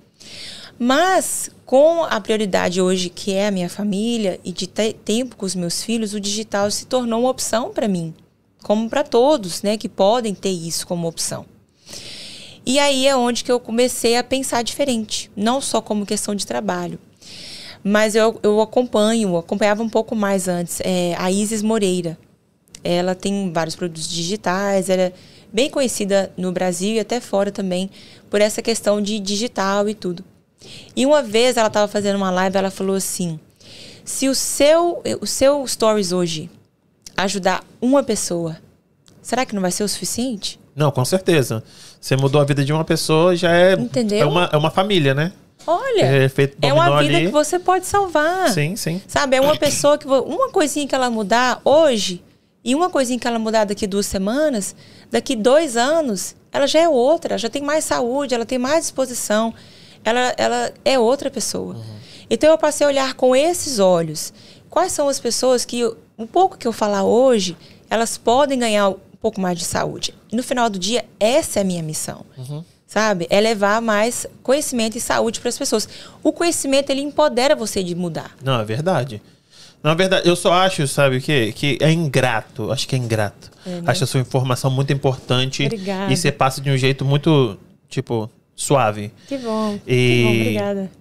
Mas 0.77 1.49
com 1.63 2.03
a 2.03 2.19
prioridade 2.19 2.81
hoje 2.81 3.07
que 3.07 3.31
é 3.31 3.47
a 3.47 3.51
minha 3.51 3.69
família 3.69 4.39
e 4.43 4.51
de 4.51 4.67
ter 4.67 4.93
tempo 4.93 5.37
com 5.37 5.45
os 5.45 5.55
meus 5.55 5.83
filhos, 5.83 6.13
o 6.13 6.19
digital 6.19 6.69
se 6.69 6.85
tornou 6.85 7.21
uma 7.21 7.29
opção 7.29 7.69
para 7.69 7.87
mim, 7.87 8.13
como 8.63 8.89
para 8.89 9.03
todos, 9.03 9.61
né, 9.61 9.77
que 9.77 9.87
podem 9.87 10.33
ter 10.33 10.49
isso 10.49 10.85
como 10.85 11.07
opção. 11.07 11.45
E 12.65 12.77
aí 12.79 13.07
é 13.07 13.15
onde 13.15 13.43
que 13.43 13.51
eu 13.51 13.59
comecei 13.59 14.17
a 14.17 14.23
pensar 14.23 14.63
diferente, 14.63 15.31
não 15.35 15.61
só 15.61 15.81
como 15.81 16.05
questão 16.05 16.35
de 16.35 16.45
trabalho. 16.45 16.99
Mas 17.83 18.15
eu, 18.15 18.39
eu 18.43 18.59
acompanho, 18.59 19.37
acompanhava 19.37 19.81
um 19.81 19.89
pouco 19.89 20.15
mais 20.15 20.47
antes, 20.47 20.79
é, 20.83 21.15
a 21.17 21.31
Isis 21.31 21.61
Moreira. 21.61 22.17
Ela 22.83 23.15
tem 23.15 23.51
vários 23.51 23.75
produtos 23.75 24.09
digitais, 24.09 24.89
ela 24.89 25.03
é 25.03 25.13
bem 25.53 25.69
conhecida 25.69 26.31
no 26.37 26.51
Brasil 26.51 26.95
e 26.95 26.99
até 26.99 27.19
fora 27.19 27.51
também 27.51 27.89
por 28.31 28.41
essa 28.41 28.61
questão 28.61 28.99
de 29.01 29.19
digital 29.19 29.87
e 29.89 29.93
tudo. 29.93 30.23
E 30.95 31.05
uma 31.05 31.21
vez 31.21 31.57
ela 31.57 31.67
estava 31.67 31.87
fazendo 31.87 32.15
uma 32.15 32.31
live, 32.31 32.57
ela 32.57 32.71
falou 32.71 32.95
assim: 32.95 33.39
se 34.05 34.29
o 34.29 34.33
seu, 34.33 35.03
o 35.19 35.27
seu 35.27 35.67
stories 35.67 36.11
hoje 36.11 36.49
ajudar 37.17 37.63
uma 37.81 38.01
pessoa, 38.01 38.57
será 39.21 39.45
que 39.45 39.53
não 39.53 39.61
vai 39.61 39.71
ser 39.71 39.83
o 39.83 39.87
suficiente? 39.89 40.59
Não, 40.75 40.89
com 40.89 41.03
certeza. 41.03 41.61
Você 41.99 42.15
mudou 42.15 42.41
a 42.41 42.45
vida 42.45 42.63
de 42.63 42.71
uma 42.71 42.85
pessoa, 42.85 43.35
já 43.35 43.51
é, 43.53 43.73
Entendeu? 43.73 44.19
é, 44.21 44.25
uma, 44.25 44.49
é 44.53 44.57
uma 44.57 44.71
família, 44.71 45.13
né? 45.13 45.33
Olha, 45.67 46.05
É 46.05 46.29
é 46.63 46.73
uma 46.73 47.01
vida 47.03 47.17
ali. 47.17 47.25
que 47.27 47.31
você 47.31 47.59
pode 47.59 47.85
salvar. 47.85 48.49
Sim, 48.49 48.75
sim. 48.75 48.99
Sabe, 49.07 49.35
é 49.35 49.41
uma 49.41 49.55
pessoa 49.57 49.97
que. 49.97 50.07
Uma 50.07 50.49
coisinha 50.49 50.87
que 50.87 50.95
ela 50.95 51.09
mudar 51.09 51.61
hoje 51.63 52.23
e 52.63 52.73
uma 52.73 52.89
coisinha 52.89 53.19
que 53.19 53.27
ela 53.27 53.37
mudar 53.37 53.65
daqui 53.65 53.85
duas 53.85 54.05
semanas, 54.05 54.75
daqui 55.11 55.35
dois 55.35 55.75
anos, 55.77 56.35
ela 56.51 56.67
já 56.67 56.79
é 56.79 56.89
outra, 56.89 57.37
já 57.37 57.49
tem 57.49 57.61
mais 57.61 57.85
saúde, 57.85 58.33
ela 58.35 58.45
tem 58.45 58.57
mais 58.57 58.81
disposição, 58.81 59.53
ela, 60.03 60.33
ela 60.37 60.73
é 60.83 60.99
outra 60.99 61.29
pessoa. 61.29 61.75
Então 62.29 62.49
eu 62.49 62.57
passei 62.57 62.85
a 62.85 62.89
olhar 62.89 63.13
com 63.13 63.35
esses 63.35 63.79
olhos. 63.79 64.33
Quais 64.69 64.91
são 64.93 65.09
as 65.09 65.19
pessoas 65.19 65.65
que, 65.65 65.83
um 66.17 66.25
pouco 66.25 66.57
que 66.57 66.67
eu 66.67 66.71
falar 66.71 67.03
hoje, 67.03 67.57
elas 67.89 68.17
podem 68.17 68.57
ganhar 68.57 68.89
um 68.89 68.97
pouco 69.21 69.39
mais 69.41 69.57
de 69.57 69.65
saúde? 69.65 70.13
E 70.31 70.35
no 70.35 70.41
final 70.43 70.69
do 70.69 70.79
dia, 70.79 71.05
essa 71.19 71.59
é 71.59 71.61
a 71.61 71.65
minha 71.65 71.83
missão. 71.83 72.25
Sabe? 72.87 73.25
É 73.29 73.39
levar 73.39 73.81
mais 73.81 74.25
conhecimento 74.43 74.97
e 74.97 75.01
saúde 75.01 75.39
para 75.39 75.49
as 75.49 75.57
pessoas. 75.57 75.87
O 76.21 76.31
conhecimento, 76.33 76.89
ele 76.89 77.01
empodera 77.01 77.55
você 77.55 77.81
de 77.83 77.95
mudar. 77.95 78.35
Não, 78.43 78.59
é 78.59 78.65
verdade. 78.65 79.21
Na 79.83 79.93
verdade, 79.95 80.27
eu 80.27 80.35
só 80.35 80.53
acho, 80.53 80.87
sabe 80.87 81.17
o 81.17 81.21
quê? 81.21 81.51
Que 81.55 81.77
é 81.81 81.91
ingrato. 81.91 82.71
Acho 82.71 82.87
que 82.87 82.95
é 82.95 82.99
ingrato. 82.99 83.49
É, 83.65 83.69
né? 83.69 83.81
Acho 83.87 84.03
a 84.03 84.07
sua 84.07 84.19
informação 84.19 84.69
muito 84.69 84.93
importante. 84.93 85.65
Obrigada. 85.65 86.11
E 86.13 86.15
você 86.17 86.31
passa 86.31 86.61
de 86.61 86.69
um 86.69 86.77
jeito 86.77 87.03
muito, 87.03 87.57
tipo, 87.89 88.29
suave. 88.55 89.11
Que 89.27 89.37
bom. 89.39 89.79
E- 89.87 89.89
Que 89.89 90.23
bom, 90.23 90.39
obrigada. 90.39 90.91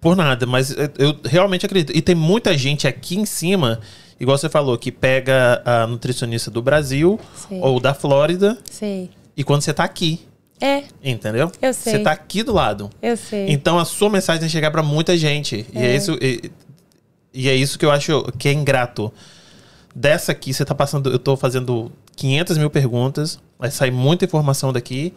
por 0.00 0.16
nada, 0.16 0.44
mas 0.46 0.74
eu 0.98 1.16
realmente 1.24 1.64
acredito. 1.64 1.96
E 1.96 2.02
tem 2.02 2.14
muita 2.14 2.56
gente 2.58 2.86
aqui 2.86 3.16
em 3.18 3.24
cima, 3.24 3.80
igual 4.20 4.36
você 4.36 4.50
falou, 4.50 4.76
que 4.76 4.92
pega 4.92 5.62
a 5.64 5.86
nutricionista 5.86 6.50
do 6.50 6.60
Brasil 6.60 7.18
Sei. 7.48 7.58
ou 7.62 7.80
da 7.80 7.94
Flórida 7.94 8.58
Sei. 8.70 9.08
e 9.34 9.42
quando 9.42 9.62
você 9.62 9.72
tá 9.72 9.84
aqui. 9.84 10.20
É, 10.60 10.84
Entendeu? 11.02 11.50
Eu 11.60 11.74
sei. 11.74 11.94
Você 11.94 11.98
tá 12.00 12.12
aqui 12.12 12.42
do 12.42 12.52
lado. 12.52 12.88
eu 13.02 13.16
sei. 13.16 13.46
Então 13.48 13.78
a 13.78 13.84
sua 13.84 14.08
mensagem 14.08 14.40
tem 14.40 14.48
que 14.48 14.52
chegar 14.52 14.70
pra 14.70 14.82
muita 14.82 15.16
gente. 15.16 15.66
E 15.74 15.78
é 15.78 15.96
isso. 15.96 16.16
E, 16.22 16.50
e 17.34 17.48
é 17.48 17.54
isso 17.54 17.78
que 17.78 17.84
eu 17.84 17.90
acho 17.90 18.24
que 18.38 18.48
é 18.48 18.52
ingrato. 18.52 19.12
Dessa 19.94 20.32
aqui, 20.32 20.52
você 20.52 20.64
tá 20.64 20.74
passando. 20.74 21.10
Eu 21.10 21.18
tô 21.18 21.36
fazendo 21.36 21.90
500 22.16 22.58
mil 22.58 22.70
perguntas. 22.70 23.38
Vai 23.58 23.70
sair 23.70 23.90
muita 23.90 24.24
informação 24.24 24.72
daqui. 24.72 25.12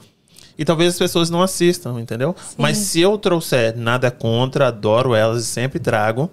E 0.58 0.66
talvez 0.66 0.94
as 0.94 1.00
pessoas 1.00 1.30
não 1.30 1.42
assistam, 1.44 2.00
entendeu? 2.00 2.36
Mas 2.58 2.78
se 2.78 3.00
eu 3.00 3.16
trouxer 3.18 3.78
nada 3.78 4.10
contra, 4.10 4.68
adoro 4.70 5.14
elas 5.14 5.44
e 5.44 5.46
sempre 5.46 5.80
trago, 5.80 6.32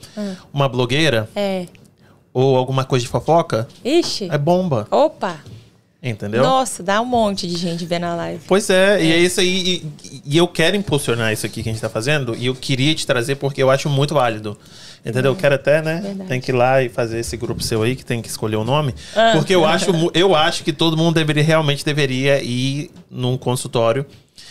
uma 0.53 0.67
blogueira 0.67 1.29
É. 1.37 1.67
ou 2.33 2.57
alguma 2.57 2.85
coisa 2.85 3.05
de 3.05 3.09
fofoca, 3.11 3.69
Ixi. 3.85 4.29
é 4.31 4.39
bomba. 4.39 4.89
Opa! 4.91 5.41
Entendeu? 6.03 6.43
Nossa, 6.43 6.83
dá 6.83 7.01
um 7.01 7.05
monte 7.07 7.47
de 7.47 7.57
gente 7.57 7.85
vendo 7.87 8.05
a 8.05 8.15
live. 8.15 8.43
Pois 8.47 8.69
é, 8.71 9.03
e 9.03 9.13
é 9.13 9.19
isso 9.19 9.41
aí. 9.41 9.83
E, 10.03 10.23
e 10.27 10.37
eu 10.37 10.47
quero 10.49 10.77
impulsionar 10.77 11.33
isso 11.33 11.45
aqui 11.47 11.63
que 11.63 11.69
a 11.69 11.73
gente 11.73 11.81
tá 11.81 11.89
fazendo. 11.89 12.35
E 12.37 12.47
eu 12.47 12.55
queria 12.55 12.95
te 12.95 13.07
trazer 13.07 13.37
porque 13.37 13.63
eu 13.63 13.71
acho 13.71 13.89
muito 13.89 14.13
válido. 14.15 14.57
Entendeu? 15.05 15.33
Eu 15.33 15.37
quero 15.37 15.55
até, 15.55 15.83
né? 15.83 16.01
Verdade. 16.01 16.29
Tem 16.29 16.41
que 16.41 16.51
ir 16.51 16.55
lá 16.55 16.83
e 16.83 16.89
fazer 16.89 17.19
esse 17.19 17.37
grupo 17.37 17.63
seu 17.63 17.83
aí, 17.83 17.95
que 17.95 18.05
tem 18.05 18.23
que 18.23 18.29
escolher 18.29 18.57
o 18.57 18.65
nome. 18.65 18.95
Ah. 19.15 19.33
Porque 19.35 19.55
eu 19.55 19.65
acho, 19.67 19.91
eu 20.15 20.35
acho 20.35 20.65
que 20.65 20.73
todo 20.73 20.97
mundo 20.97 21.15
deveria, 21.17 21.43
realmente 21.43 21.85
deveria 21.85 22.43
ir 22.43 22.91
num 23.11 23.37
consultório 23.37 24.07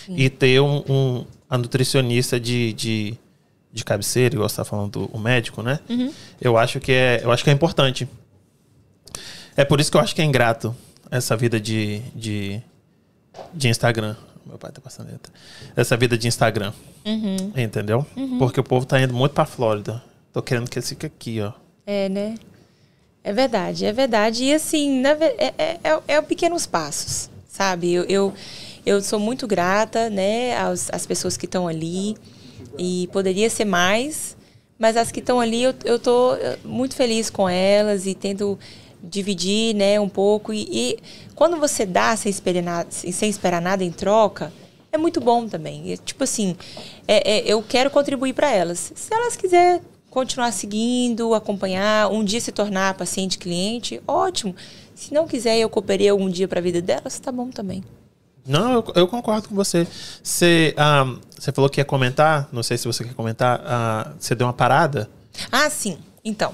e 0.09 0.30
ter 0.30 0.61
um, 0.61 0.84
um- 0.88 1.25
a 1.49 1.57
nutricionista 1.57 2.39
de, 2.39 2.71
de, 2.73 3.15
de 3.71 3.84
cabeceira, 3.84 4.35
igual 4.35 4.47
você 4.47 4.57
tá 4.57 4.63
falando, 4.65 4.91
do- 4.91 5.05
o 5.11 5.17
médico, 5.19 5.63
né? 5.63 5.80
Uhum. 5.89 6.13
Eu 6.39 6.55
acho 6.55 6.80
que 6.80 6.91
é, 6.91 7.21
eu 7.23 7.31
acho 7.31 7.43
que 7.43 7.49
é 7.49 7.53
importante. 7.53 8.07
É 9.55 9.63
por 9.63 9.80
isso 9.80 9.89
que 9.91 9.97
eu 9.97 10.01
acho 10.01 10.13
que 10.15 10.21
é 10.21 10.25
ingrato 10.25 10.75
essa 11.09 11.35
vida 11.35 11.59
de, 11.59 11.99
de, 12.15 12.61
de 13.53 13.69
Instagram. 13.69 14.15
Meu 14.45 14.57
pai 14.57 14.71
tá 14.71 14.81
passando 14.81 15.07
letra. 15.09 15.31
Essa 15.75 15.95
vida 15.97 16.17
de 16.17 16.27
Instagram. 16.27 16.73
Uhum. 17.05 17.51
Entendeu? 17.55 18.05
Porque 18.39 18.59
o 18.59 18.63
povo 18.63 18.85
tá 18.85 19.01
indo 19.01 19.13
muito 19.13 19.31
pra 19.31 19.45
Flórida. 19.45 20.01
Tô 20.34 20.41
querendo 20.41 20.68
que 20.68 20.80
eles 20.80 20.89
fiquem 20.89 21.07
aqui, 21.07 21.39
ó. 21.39 21.53
É, 21.85 22.10
né? 22.10 22.35
É 23.23 23.31
verdade, 23.31 23.85
é 23.85 23.93
verdade. 23.93 24.45
E 24.45 24.53
assim, 24.53 24.99
na 24.99 25.11
é, 25.11 25.53
é, 25.57 25.80
é, 25.84 26.01
é 26.07 26.22
pequenos 26.23 26.65
passos, 26.65 27.30
sabe? 27.47 27.93
Eu, 27.93 28.03
eu, 28.05 28.34
eu 28.84 29.01
sou 29.01 29.19
muito 29.19 29.45
grata, 29.45 30.10
né, 30.10 30.57
aos, 30.57 30.89
às 30.91 31.05
pessoas 31.05 31.38
que 31.38 31.45
estão 31.45 31.68
ali. 31.68 32.18
E 32.80 33.07
poderia 33.14 33.47
ser 33.51 33.65
mais, 33.65 34.35
mas 34.80 34.97
as 34.97 35.11
que 35.11 35.19
estão 35.19 35.39
ali, 35.39 35.61
eu, 35.61 35.76
eu 35.85 35.99
tô 35.99 36.34
eh, 36.34 36.57
muito 36.65 36.95
feliz 36.95 37.30
com 37.30 37.47
elas 37.47 38.07
e 38.07 38.15
tento 38.15 38.57
dividir, 39.03 39.76
né, 39.76 39.99
um 39.99 40.10
pouco. 40.10 40.51
E, 40.51 40.68
e 40.72 40.99
quando 41.35 41.57
você 41.57 41.85
dá 41.85 42.15
sem 42.18 42.31
esperar, 42.31 42.64
nada, 42.64 42.88
sem 42.89 43.30
esperar 43.30 43.61
nada 43.61 43.84
em 43.84 43.91
troca, 43.91 44.51
é 44.91 44.97
muito 44.97 45.22
bom 45.22 45.47
também. 45.47 45.91
E, 45.91 45.97
tipo 45.97 46.23
assim, 46.23 46.55
é, 47.07 47.38
é, 47.38 47.43
eu 47.45 47.61
quero 47.61 47.91
contribuir 47.91 48.34
para 48.34 48.51
elas. 48.51 48.91
Se 48.95 49.14
elas 49.14 49.35
quiserem 49.35 49.81
continuar 50.14 50.52
seguindo, 50.52 51.34
acompanhar, 51.34 52.07
um 52.11 52.23
dia 52.23 52.40
se 52.40 52.52
tornar 52.52 52.94
paciente 52.94 53.40
cliente, 53.40 53.99
ótimo. 54.07 54.56
Se 54.94 55.11
não 55.11 55.27
quiser, 55.27 55.57
eu 55.57 55.68
cooperei 55.68 56.07
algum 56.07 56.30
dia 56.30 56.48
para 56.48 56.60
a 56.60 56.61
vida 56.61 56.80
delas, 56.80 57.18
tá 57.18 57.31
bom 57.31 57.49
também. 57.49 57.84
Não, 58.45 58.73
eu, 58.73 58.85
eu 58.94 59.07
concordo 59.07 59.49
com 59.49 59.56
você. 59.56 59.88
Você, 60.22 60.76
ah, 60.77 61.15
você 61.35 61.52
falou 61.52 61.68
que 61.68 61.81
ia 61.81 61.85
comentar, 61.85 62.48
não 62.52 62.61
sei 62.61 62.77
se 62.77 62.85
você 62.85 63.03
quer 63.03 63.15
comentar, 63.15 63.60
ah, 63.65 64.14
você 64.19 64.35
deu 64.35 64.45
uma 64.45 64.53
parada? 64.53 65.10
Ah, 65.52 65.68
sim. 65.72 65.98
Então, 66.23 66.53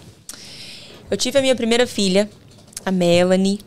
eu 1.11 1.17
tive 1.17 1.37
a 1.37 1.41
minha 1.41 1.55
primeira 1.55 1.85
filha, 1.85 2.29
a 2.85 2.91
Melanie, 2.91 3.59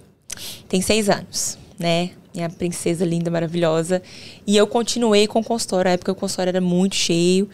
tem 0.70 0.81
seis 0.81 1.10
anos, 1.10 1.59
né? 1.78 2.12
Minha 2.35 2.48
princesa 2.48 3.05
linda, 3.05 3.31
maravilhosa. 3.31 4.02
E 4.47 4.56
eu 4.56 4.66
continuei 4.66 5.27
com 5.27 5.40
o 5.40 5.44
consultório. 5.44 5.90
Na 5.90 5.94
época 5.94 6.12
o 6.12 6.14
consultório 6.14 6.48
era 6.48 6.62
muito 6.62 6.94
cheio 6.94 7.51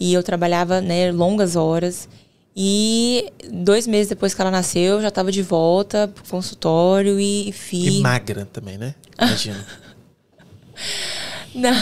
e 0.00 0.12
eu 0.12 0.22
trabalhava, 0.22 0.80
né, 0.80 1.12
longas 1.12 1.54
horas. 1.56 2.08
E 2.60 3.30
dois 3.52 3.86
meses 3.86 4.08
depois 4.08 4.34
que 4.34 4.40
ela 4.40 4.50
nasceu, 4.50 4.96
eu 4.96 5.02
já 5.02 5.08
estava 5.08 5.30
de 5.30 5.42
volta 5.42 6.08
pro 6.08 6.24
consultório 6.28 7.20
e 7.20 7.50
E 7.50 7.52
fiz. 7.52 8.00
magra 8.00 8.48
também, 8.52 8.76
né? 8.76 8.94
Imagina. 9.20 9.64
Não, 11.54 11.72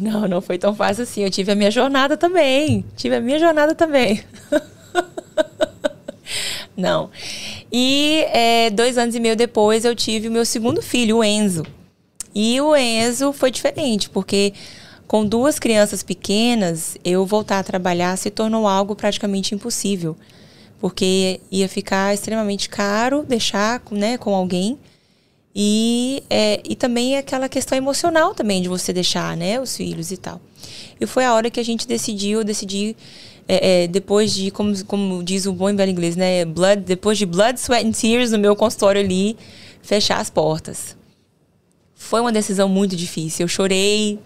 não, 0.00 0.28
não 0.28 0.40
foi 0.40 0.56
tão 0.56 0.74
fácil 0.74 1.02
assim. 1.02 1.22
Eu 1.22 1.30
tive 1.30 1.52
a 1.52 1.54
minha 1.54 1.70
jornada 1.70 2.16
também. 2.16 2.84
Tive 2.96 3.16
a 3.16 3.20
minha 3.20 3.38
jornada 3.38 3.74
também. 3.74 4.22
não. 6.76 7.10
E 7.72 8.24
é, 8.32 8.70
dois 8.70 8.96
anos 8.96 9.14
e 9.14 9.20
meio 9.20 9.36
depois 9.36 9.84
eu 9.84 9.94
tive 9.94 10.28
o 10.28 10.32
meu 10.32 10.44
segundo 10.44 10.80
filho, 10.80 11.18
o 11.18 11.24
Enzo. 11.24 11.66
E 12.34 12.60
o 12.60 12.76
Enzo 12.76 13.32
foi 13.32 13.50
diferente, 13.50 14.08
porque 14.10 14.52
com 15.06 15.24
duas 15.24 15.58
crianças 15.58 16.02
pequenas, 16.02 16.96
eu 17.04 17.24
voltar 17.24 17.60
a 17.60 17.62
trabalhar 17.62 18.16
se 18.16 18.30
tornou 18.30 18.66
algo 18.66 18.96
praticamente 18.96 19.54
impossível. 19.54 20.16
Porque 20.80 21.40
ia 21.50 21.68
ficar 21.68 22.12
extremamente 22.12 22.68
caro 22.68 23.24
deixar 23.26 23.80
né, 23.90 24.18
com 24.18 24.34
alguém. 24.34 24.78
E, 25.54 26.22
é, 26.28 26.60
e 26.68 26.74
também 26.74 27.16
aquela 27.16 27.48
questão 27.48 27.78
emocional 27.78 28.34
também 28.34 28.60
de 28.60 28.68
você 28.68 28.92
deixar, 28.92 29.34
né, 29.36 29.58
os 29.58 29.74
filhos 29.74 30.10
e 30.10 30.18
tal. 30.18 30.38
E 31.00 31.06
foi 31.06 31.24
a 31.24 31.32
hora 31.32 31.48
que 31.48 31.58
a 31.58 31.64
gente 31.64 31.88
decidiu, 31.88 32.44
decidi, 32.44 32.94
é, 33.48 33.84
é, 33.84 33.86
depois 33.86 34.34
de, 34.34 34.50
como, 34.50 34.84
como 34.84 35.22
diz 35.22 35.46
o 35.46 35.52
bom 35.54 35.70
e 35.70 35.72
velho 35.72 35.90
inglês, 35.90 36.14
né, 36.14 36.44
blood, 36.44 36.82
depois 36.82 37.16
de 37.16 37.24
blood, 37.24 37.58
sweat 37.58 37.86
and 37.86 37.92
tears 37.92 38.32
no 38.32 38.38
meu 38.38 38.54
consultório 38.54 39.00
ali, 39.00 39.34
fechar 39.80 40.20
as 40.20 40.28
portas. 40.28 40.94
Foi 41.94 42.20
uma 42.20 42.32
decisão 42.32 42.68
muito 42.68 42.94
difícil. 42.94 43.44
Eu 43.44 43.48
chorei 43.48 44.18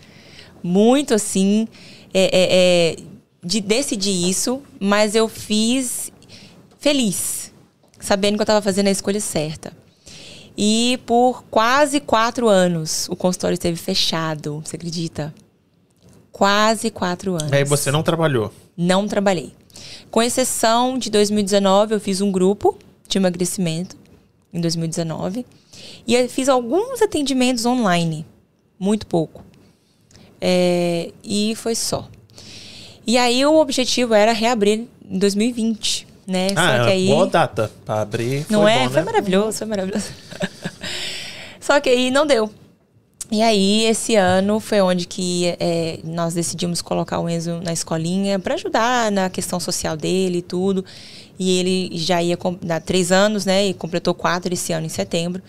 muito, 0.62 1.14
assim, 1.14 1.66
é, 2.12 2.24
é, 2.24 2.30
é, 2.32 2.96
de 3.42 3.60
decidir 3.60 4.28
isso, 4.28 4.62
mas 4.78 5.14
eu 5.14 5.28
fiz 5.28 6.12
feliz, 6.78 7.52
sabendo 7.98 8.34
que 8.36 8.40
eu 8.40 8.44
estava 8.44 8.62
fazendo 8.62 8.88
a 8.88 8.90
escolha 8.90 9.20
certa. 9.20 9.72
E 10.56 10.98
por 11.06 11.44
quase 11.44 12.00
quatro 12.00 12.48
anos 12.48 13.08
o 13.08 13.16
consultório 13.16 13.54
esteve 13.54 13.76
fechado, 13.76 14.62
você 14.64 14.76
acredita? 14.76 15.32
Quase 16.32 16.90
quatro 16.90 17.34
anos. 17.34 17.52
Aí 17.52 17.64
você 17.64 17.90
não 17.90 18.02
trabalhou. 18.02 18.52
Não 18.76 19.06
trabalhei. 19.06 19.52
Com 20.10 20.22
exceção 20.22 20.98
de 20.98 21.10
2019, 21.10 21.94
eu 21.94 22.00
fiz 22.00 22.20
um 22.20 22.32
grupo 22.32 22.76
de 23.08 23.18
emagrecimento 23.18 23.96
em 24.52 24.60
2019. 24.60 25.46
E 26.06 26.14
eu 26.14 26.28
fiz 26.28 26.48
alguns 26.48 27.00
atendimentos 27.00 27.64
online. 27.64 28.26
Muito 28.78 29.06
pouco. 29.06 29.44
É, 30.40 31.10
e 31.22 31.54
foi 31.56 31.74
só. 31.74 32.08
E 33.06 33.18
aí 33.18 33.44
o 33.44 33.56
objetivo 33.56 34.14
era 34.14 34.32
reabrir 34.32 34.86
em 35.08 35.18
2020, 35.18 36.06
né? 36.26 36.48
Ah, 36.54 36.78
só 36.78 36.84
que 36.84 36.90
aí... 36.90 37.06
boa 37.08 37.26
data 37.26 37.70
pra 37.84 38.00
abrir. 38.00 38.46
Não 38.48 38.66
é? 38.66 38.84
bom, 38.84 38.90
Foi 38.90 39.00
né? 39.00 39.04
maravilhoso, 39.04 39.58
foi 39.58 39.66
maravilhoso. 39.66 40.06
Só 41.60 41.78
que 41.78 41.88
aí 41.88 42.10
não 42.10 42.26
deu. 42.26 42.50
E 43.30 43.42
aí, 43.42 43.84
esse 43.84 44.16
ano 44.16 44.58
foi 44.58 44.80
onde 44.80 45.06
que 45.06 45.54
é, 45.60 46.00
nós 46.02 46.34
decidimos 46.34 46.82
colocar 46.82 47.20
o 47.20 47.28
Enzo 47.28 47.60
na 47.62 47.72
escolinha 47.72 48.40
para 48.40 48.54
ajudar 48.54 49.12
na 49.12 49.30
questão 49.30 49.60
social 49.60 49.96
dele 49.96 50.38
e 50.38 50.42
tudo. 50.42 50.84
E 51.38 51.58
ele 51.58 51.90
já 51.96 52.20
ia 52.20 52.36
dar 52.60 52.80
três 52.80 53.12
anos, 53.12 53.44
né? 53.44 53.68
E 53.68 53.74
completou 53.74 54.14
quatro 54.14 54.52
esse 54.52 54.72
ano, 54.72 54.84
em 54.84 54.88
setembro. 54.88 55.40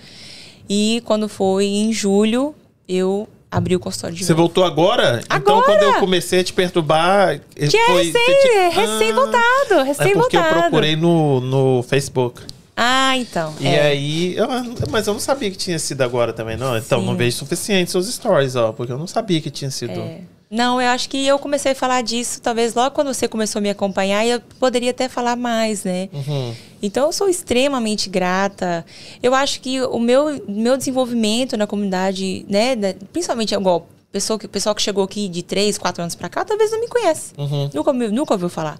E 0.69 1.01
quando 1.05 1.27
foi 1.27 1.65
em 1.65 1.91
julho, 1.91 2.53
eu 2.87 3.27
abri 3.51 3.75
o 3.75 3.79
consultório 3.79 4.15
de 4.15 4.23
Você 4.23 4.31
novo. 4.31 4.43
voltou 4.43 4.63
agora? 4.63 5.21
Então, 5.25 5.37
Agora! 5.59 5.65
quando 5.65 5.83
eu 5.83 5.93
comecei 5.99 6.39
a 6.39 6.43
te 6.43 6.53
perturbar. 6.53 7.39
ele 7.55 7.67
Tinha 7.69 7.85
foi, 7.87 8.03
recém, 8.05 8.13
você 8.25 8.47
tinha- 8.47 8.69
recém-voltado, 8.69 9.41
Ah, 9.41 9.63
É 9.63 9.67
porque 9.67 9.79
eu 9.79 9.83
recém-voltado. 9.83 10.59
procurei 10.61 10.95
no, 10.95 11.41
no 11.41 11.83
Facebook. 11.83 12.41
Ah, 12.77 13.15
então. 13.17 13.53
E 13.59 13.67
é. 13.67 13.81
aí. 13.81 14.35
eu- 14.37 14.47
mas 14.89 15.05
eu 15.05 15.13
não 15.13 15.19
sabia 15.19 15.51
que 15.51 15.57
tinha 15.57 15.77
sido 15.77 16.01
agora 16.01 16.31
também, 16.33 16.55
não. 16.57 16.77
Então 16.77 16.99
Sim. 17.01 17.05
não 17.05 17.15
vejo 17.15 17.35
suficiente 17.37 17.91
seus 17.91 18.07
stories, 18.07 18.55
ó. 18.55 18.71
Porque 18.71 18.91
eu 18.91 18.97
não 18.97 19.05
sabia 19.07 19.41
que 19.41 19.51
tinha 19.51 19.69
sido. 19.69 19.99
É. 19.99 20.21
Não, 20.49 20.81
eu 20.81 20.89
acho 20.89 21.07
que 21.09 21.25
eu 21.27 21.37
comecei 21.39 21.71
a 21.73 21.75
falar 21.75 22.01
disso, 22.01 22.41
talvez 22.41 22.73
logo 22.73 22.91
quando 22.95 23.13
você 23.13 23.25
começou 23.27 23.59
a 23.59 23.61
me 23.61 23.69
acompanhar, 23.69 24.25
eu 24.25 24.41
poderia 24.59 24.91
até 24.91 25.07
falar 25.07 25.35
mais, 25.35 25.83
né? 25.83 26.09
Uhum. 26.11 26.53
Então, 26.81 27.05
eu 27.07 27.11
sou 27.13 27.29
extremamente 27.29 28.09
grata. 28.09 28.85
Eu 29.21 29.33
acho 29.35 29.61
que 29.61 29.81
o 29.81 29.99
meu, 29.99 30.43
meu 30.47 30.75
desenvolvimento 30.77 31.55
na 31.57 31.67
comunidade, 31.67 32.45
né, 32.49 32.75
principalmente 33.13 33.53
igual 33.53 33.87
pessoa 34.11 34.37
que, 34.37 34.45
pessoal 34.47 34.75
que 34.75 34.81
chegou 34.81 35.03
aqui 35.05 35.29
de 35.29 35.41
3, 35.41 35.77
4 35.77 36.01
anos 36.03 36.15
pra 36.15 36.27
cá, 36.27 36.43
talvez 36.43 36.69
não 36.71 36.81
me 36.81 36.87
conhece. 36.89 37.31
Uhum. 37.37 37.69
Nunca, 37.73 37.91
ouviu- 37.91 38.11
nunca 38.11 38.33
ouviu 38.33 38.49
falar. 38.49 38.77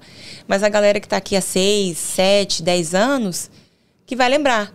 Mas 0.48 0.62
a 0.64 0.68
galera 0.70 1.00
que 1.00 1.08
tá 1.08 1.16
aqui 1.18 1.36
há 1.38 1.42
6, 1.42 1.98
7, 1.98 2.62
10 2.64 2.94
anos, 2.94 3.50
que 4.06 4.14
vai 4.16 4.28
lembrar. 4.30 4.74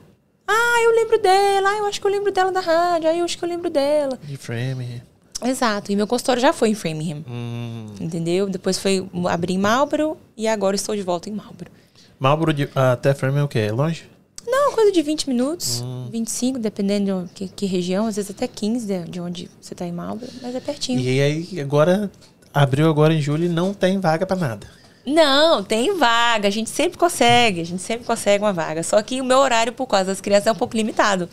Ah, 0.48 0.80
eu 0.82 0.92
lembro 0.94 1.18
dela. 1.20 1.68
Ah, 1.70 1.76
eu 1.78 1.86
acho 1.86 2.00
que 2.00 2.06
eu 2.06 2.10
lembro 2.10 2.32
dela 2.32 2.50
da 2.52 2.60
rádio. 2.60 3.08
Ah, 3.10 3.14
eu 3.16 3.24
acho 3.24 3.36
que 3.36 3.44
eu 3.44 3.48
lembro 3.48 3.68
dela. 3.68 4.18
De 4.22 4.36
frame. 4.36 5.02
Exato. 5.44 5.92
E 5.92 5.96
meu 5.96 6.06
consultório 6.06 6.40
já 6.40 6.52
foi 6.54 6.70
em 6.70 6.74
Framingham. 6.74 7.22
Hum. 7.28 7.86
Entendeu? 8.00 8.48
Depois 8.48 8.78
foi 8.78 9.06
abrir 9.28 9.52
em 9.54 9.58
Marlboro 9.58 10.16
e 10.36 10.48
agora 10.48 10.74
estou 10.76 10.94
de 10.96 11.02
volta 11.02 11.28
em 11.28 11.32
Marlboro. 11.32 11.70
Marlboro 12.18 12.52
de, 12.52 12.68
até 12.74 13.14
Framingham 13.14 13.42
é 13.42 13.44
o 13.44 13.48
quê? 13.48 13.58
É 13.60 13.72
longe? 13.72 14.04
Não, 14.46 14.72
coisa 14.72 14.92
de 14.92 15.02
20 15.02 15.28
minutos, 15.28 15.82
hum. 15.82 16.08
25, 16.10 16.58
dependendo 16.58 17.24
de 17.24 17.32
que, 17.34 17.48
que, 17.48 17.66
região, 17.66 18.06
às 18.06 18.16
vezes 18.16 18.30
até 18.30 18.46
15 18.46 18.86
de, 18.86 19.10
de 19.10 19.20
onde 19.20 19.50
você 19.60 19.74
está 19.74 19.84
em 19.84 19.92
Marlboro, 19.92 20.30
mas 20.40 20.54
é 20.54 20.60
pertinho. 20.60 21.00
E 21.00 21.20
aí, 21.20 21.60
agora, 21.60 22.10
abriu 22.54 22.88
agora 22.88 23.12
em 23.12 23.20
julho 23.20 23.44
e 23.44 23.48
não 23.48 23.74
tem 23.74 23.98
vaga 23.98 24.24
para 24.24 24.36
nada. 24.36 24.66
Não, 25.04 25.62
tem 25.62 25.96
vaga, 25.96 26.48
a 26.48 26.50
gente 26.50 26.70
sempre 26.70 26.98
consegue, 26.98 27.60
a 27.60 27.64
gente 27.64 27.82
sempre 27.82 28.06
consegue 28.06 28.42
uma 28.42 28.52
vaga. 28.52 28.82
Só 28.82 29.00
que 29.02 29.20
o 29.20 29.24
meu 29.24 29.38
horário, 29.38 29.72
por 29.72 29.86
causa 29.86 30.06
das 30.06 30.20
crianças, 30.20 30.48
é 30.48 30.52
um 30.52 30.56
pouco 30.56 30.76
limitado. 30.76 31.28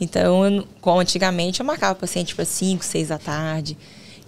Então, 0.00 0.44
eu, 0.44 0.68
como 0.80 1.00
antigamente, 1.00 1.60
eu 1.60 1.66
marcava 1.66 1.94
paciente 1.94 2.34
para 2.34 2.44
5, 2.44 2.84
6 2.84 3.08
da 3.08 3.18
tarde. 3.18 3.76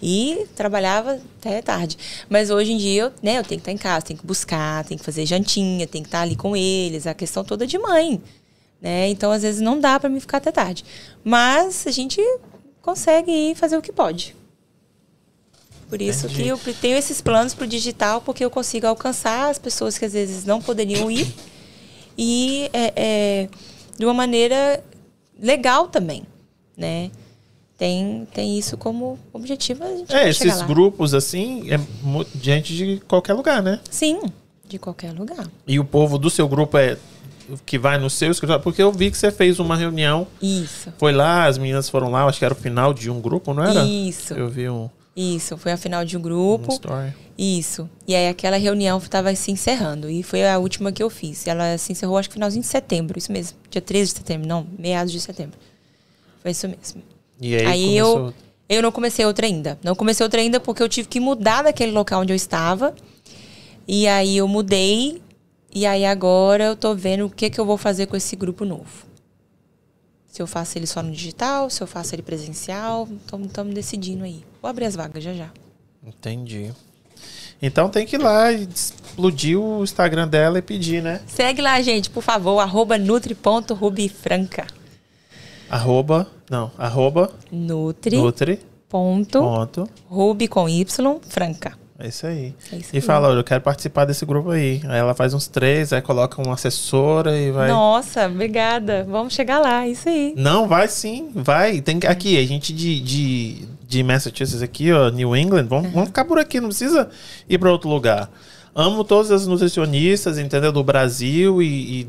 E 0.02 0.46
trabalhava 0.56 1.20
até 1.38 1.60
tarde. 1.60 1.96
Mas 2.28 2.50
hoje 2.50 2.72
em 2.72 2.76
dia, 2.76 3.02
eu, 3.02 3.12
né, 3.22 3.38
eu 3.38 3.44
tenho 3.44 3.60
que 3.60 3.70
estar 3.70 3.72
em 3.72 3.76
casa, 3.76 4.06
tenho 4.06 4.18
que 4.18 4.26
buscar, 4.26 4.84
tenho 4.84 4.98
que 4.98 5.04
fazer 5.04 5.26
jantinha, 5.26 5.86
tenho 5.86 6.04
que 6.04 6.08
estar 6.08 6.22
ali 6.22 6.36
com 6.36 6.56
eles, 6.56 7.06
a 7.06 7.14
questão 7.14 7.44
toda 7.44 7.66
de 7.66 7.78
mãe. 7.78 8.20
Né? 8.80 9.08
Então, 9.08 9.30
às 9.30 9.42
vezes, 9.42 9.60
não 9.60 9.78
dá 9.78 10.00
para 10.00 10.08
mim 10.08 10.20
ficar 10.20 10.38
até 10.38 10.50
tarde. 10.50 10.84
Mas 11.22 11.86
a 11.86 11.90
gente 11.90 12.20
consegue 12.80 13.30
ir 13.30 13.54
fazer 13.54 13.76
o 13.76 13.82
que 13.82 13.92
pode. 13.92 14.34
Por 15.90 16.00
isso 16.00 16.26
Entendi. 16.26 16.44
que 16.44 16.48
eu 16.48 16.74
tenho 16.80 16.96
esses 16.96 17.20
planos 17.20 17.52
para 17.52 17.64
o 17.64 17.66
digital, 17.66 18.20
porque 18.20 18.44
eu 18.44 18.50
consigo 18.50 18.86
alcançar 18.86 19.50
as 19.50 19.58
pessoas 19.58 19.98
que 19.98 20.04
às 20.04 20.12
vezes 20.12 20.44
não 20.44 20.62
poderiam 20.62 21.10
ir 21.10 21.34
e 22.16 22.70
é, 22.72 22.92
é, 22.94 23.48
de 23.98 24.04
uma 24.04 24.14
maneira 24.14 24.84
legal 25.38 25.88
também, 25.88 26.22
né? 26.76 27.10
Tem, 27.80 28.28
tem 28.34 28.58
isso 28.58 28.76
como 28.76 29.18
objetivo. 29.32 29.82
é, 30.10 30.28
esses 30.28 30.60
grupos 30.60 31.14
assim, 31.14 31.72
é 31.72 31.80
gente 32.38 32.76
de 32.76 33.00
qualquer 33.08 33.32
lugar, 33.32 33.62
né? 33.62 33.80
Sim, 33.90 34.20
de 34.68 34.78
qualquer 34.78 35.14
lugar. 35.14 35.50
E 35.66 35.80
o 35.80 35.84
povo 35.86 36.18
do 36.18 36.28
seu 36.28 36.46
grupo 36.46 36.76
é 36.76 36.98
que 37.64 37.78
vai 37.78 37.96
no 37.96 38.10
seu 38.10 38.30
escritório? 38.30 38.62
Porque 38.62 38.82
eu 38.82 38.92
vi 38.92 39.10
que 39.10 39.16
você 39.16 39.32
fez 39.32 39.58
uma 39.58 39.76
reunião. 39.76 40.26
Isso. 40.42 40.92
Foi 40.98 41.10
lá, 41.10 41.46
as 41.46 41.56
meninas 41.56 41.88
foram 41.88 42.10
lá, 42.10 42.26
acho 42.26 42.38
que 42.38 42.44
era 42.44 42.52
o 42.52 42.56
final 42.56 42.92
de 42.92 43.08
um 43.08 43.18
grupo, 43.18 43.54
não 43.54 43.64
era? 43.64 43.82
Isso. 43.82 44.34
Eu 44.34 44.50
vi 44.50 44.68
um. 44.68 44.90
Isso, 45.16 45.56
foi 45.56 45.72
a 45.72 45.78
final 45.78 46.04
de 46.04 46.18
um 46.18 46.20
grupo. 46.20 46.74
Um 46.74 47.12
Isso. 47.38 47.88
E 48.06 48.14
aí 48.14 48.28
aquela 48.28 48.58
reunião 48.58 48.98
estava 48.98 49.34
se 49.34 49.50
encerrando. 49.50 50.10
E 50.10 50.22
foi 50.22 50.46
a 50.46 50.58
última 50.58 50.92
que 50.92 51.02
eu 51.02 51.08
fiz. 51.08 51.46
Ela 51.46 51.78
se 51.78 51.92
encerrou, 51.92 52.18
acho 52.18 52.28
que 52.28 52.34
finalzinho 52.34 52.60
de 52.60 52.68
setembro, 52.68 53.18
isso 53.18 53.32
mesmo. 53.32 53.56
Dia 53.70 53.80
13 53.80 54.12
de 54.12 54.18
setembro, 54.18 54.46
não, 54.46 54.66
meados 54.78 55.10
de 55.10 55.18
setembro. 55.18 55.58
Foi 56.42 56.50
isso 56.50 56.68
mesmo. 56.68 57.02
E 57.40 57.56
aí, 57.56 57.66
aí 57.66 57.96
eu, 57.96 58.34
eu 58.68 58.82
não 58.82 58.92
comecei 58.92 59.24
outra 59.24 59.46
ainda. 59.46 59.78
Não 59.82 59.94
comecei 59.94 60.22
outra 60.22 60.40
ainda 60.40 60.60
porque 60.60 60.82
eu 60.82 60.88
tive 60.88 61.08
que 61.08 61.18
mudar 61.18 61.62
daquele 61.62 61.92
local 61.92 62.20
onde 62.20 62.32
eu 62.32 62.36
estava. 62.36 62.94
E 63.88 64.06
aí 64.06 64.36
eu 64.36 64.46
mudei. 64.46 65.22
E 65.72 65.86
aí 65.86 66.04
agora 66.04 66.64
eu 66.64 66.76
tô 66.76 66.94
vendo 66.94 67.26
o 67.26 67.30
que, 67.30 67.48
que 67.48 67.60
eu 67.60 67.64
vou 67.64 67.76
fazer 67.76 68.06
com 68.06 68.16
esse 68.16 68.36
grupo 68.36 68.64
novo. 68.64 69.06
Se 70.26 70.40
eu 70.40 70.46
faço 70.46 70.78
ele 70.78 70.86
só 70.86 71.02
no 71.02 71.10
digital, 71.10 71.70
se 71.70 71.82
eu 71.82 71.86
faço 71.86 72.14
ele 72.14 72.22
presencial. 72.22 73.08
Estamos 73.44 73.74
decidindo 73.74 74.24
aí. 74.24 74.44
Vou 74.60 74.68
abrir 74.68 74.84
as 74.84 74.94
vagas 74.94 75.24
já 75.24 75.32
já. 75.32 75.50
Entendi. 76.06 76.72
Então 77.62 77.90
tem 77.90 78.06
que 78.06 78.16
ir 78.16 78.18
lá 78.18 78.52
explodir 78.52 79.58
o 79.58 79.82
Instagram 79.82 80.26
dela 80.28 80.58
e 80.58 80.62
pedir, 80.62 81.02
né? 81.02 81.20
Segue 81.26 81.60
lá, 81.60 81.80
gente, 81.82 82.08
por 82.08 82.22
favor, 82.22 82.58
arroba 82.58 82.96
nutri.rubifranca. 82.96 84.66
Arroba, 85.68 86.26
não, 86.50 86.70
arroba 86.76 87.30
nutri, 87.50 88.16
nutri 88.16 88.58
ponto, 88.88 89.38
ponto 89.38 89.88
ruby 90.08 90.48
com 90.48 90.68
y, 90.68 90.84
franca. 91.28 91.78
É 92.02 92.08
isso 92.08 92.26
aí. 92.26 92.54
É 92.72 92.76
isso 92.76 92.90
e 92.94 92.96
aí. 92.96 93.00
fala, 93.00 93.28
eu 93.28 93.44
quero 93.44 93.60
participar 93.60 94.06
desse 94.06 94.24
grupo 94.24 94.50
aí. 94.50 94.80
Aí 94.88 94.98
ela 94.98 95.14
faz 95.14 95.34
uns 95.34 95.46
três, 95.46 95.92
aí 95.92 96.00
coloca 96.00 96.40
uma 96.42 96.54
assessora 96.54 97.36
e 97.36 97.50
vai. 97.50 97.68
Nossa, 97.68 98.26
obrigada. 98.26 99.06
Vamos 99.08 99.34
chegar 99.34 99.58
lá, 99.58 99.86
isso 99.86 100.08
aí. 100.08 100.32
Não, 100.34 100.66
vai 100.66 100.88
sim, 100.88 101.30
vai. 101.34 101.82
Tem 101.82 102.00
aqui, 102.08 102.38
a 102.38 102.46
gente 102.46 102.72
de, 102.72 103.00
de, 103.00 103.68
de 103.86 104.02
Massachusetts 104.02 104.62
aqui, 104.62 104.90
ó, 104.90 105.10
New 105.10 105.36
England, 105.36 105.66
vamos, 105.66 105.86
uhum. 105.88 105.92
vamos 105.92 106.08
ficar 106.08 106.24
por 106.24 106.38
aqui, 106.38 106.58
não 106.58 106.70
precisa 106.70 107.10
ir 107.46 107.58
para 107.58 107.70
outro 107.70 107.90
lugar. 107.90 108.30
Amo 108.74 109.04
todas 109.04 109.30
as 109.30 109.46
nutricionistas, 109.46 110.38
entendeu? 110.38 110.72
Do 110.72 110.82
Brasil 110.82 111.60
e, 111.60 112.00
e 112.00 112.08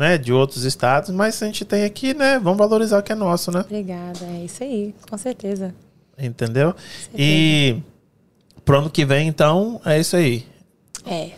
né, 0.00 0.16
de 0.16 0.32
outros 0.32 0.64
estados, 0.64 1.10
mas 1.10 1.42
a 1.42 1.46
gente 1.46 1.62
tem 1.62 1.84
aqui, 1.84 2.14
né? 2.14 2.38
Vamos 2.38 2.56
valorizar 2.56 2.98
o 2.98 3.02
que 3.02 3.12
é 3.12 3.14
nosso, 3.14 3.52
né? 3.52 3.60
Obrigada, 3.60 4.24
é 4.24 4.46
isso 4.46 4.62
aí, 4.64 4.94
com 5.10 5.18
certeza. 5.18 5.74
Entendeu? 6.18 6.74
certeza. 7.02 7.18
E 7.18 7.82
pro 8.64 8.78
ano 8.78 8.88
que 8.88 9.04
vem, 9.04 9.28
então, 9.28 9.78
é 9.84 10.00
isso 10.00 10.16
aí. 10.16 10.46
É. 11.04 11.32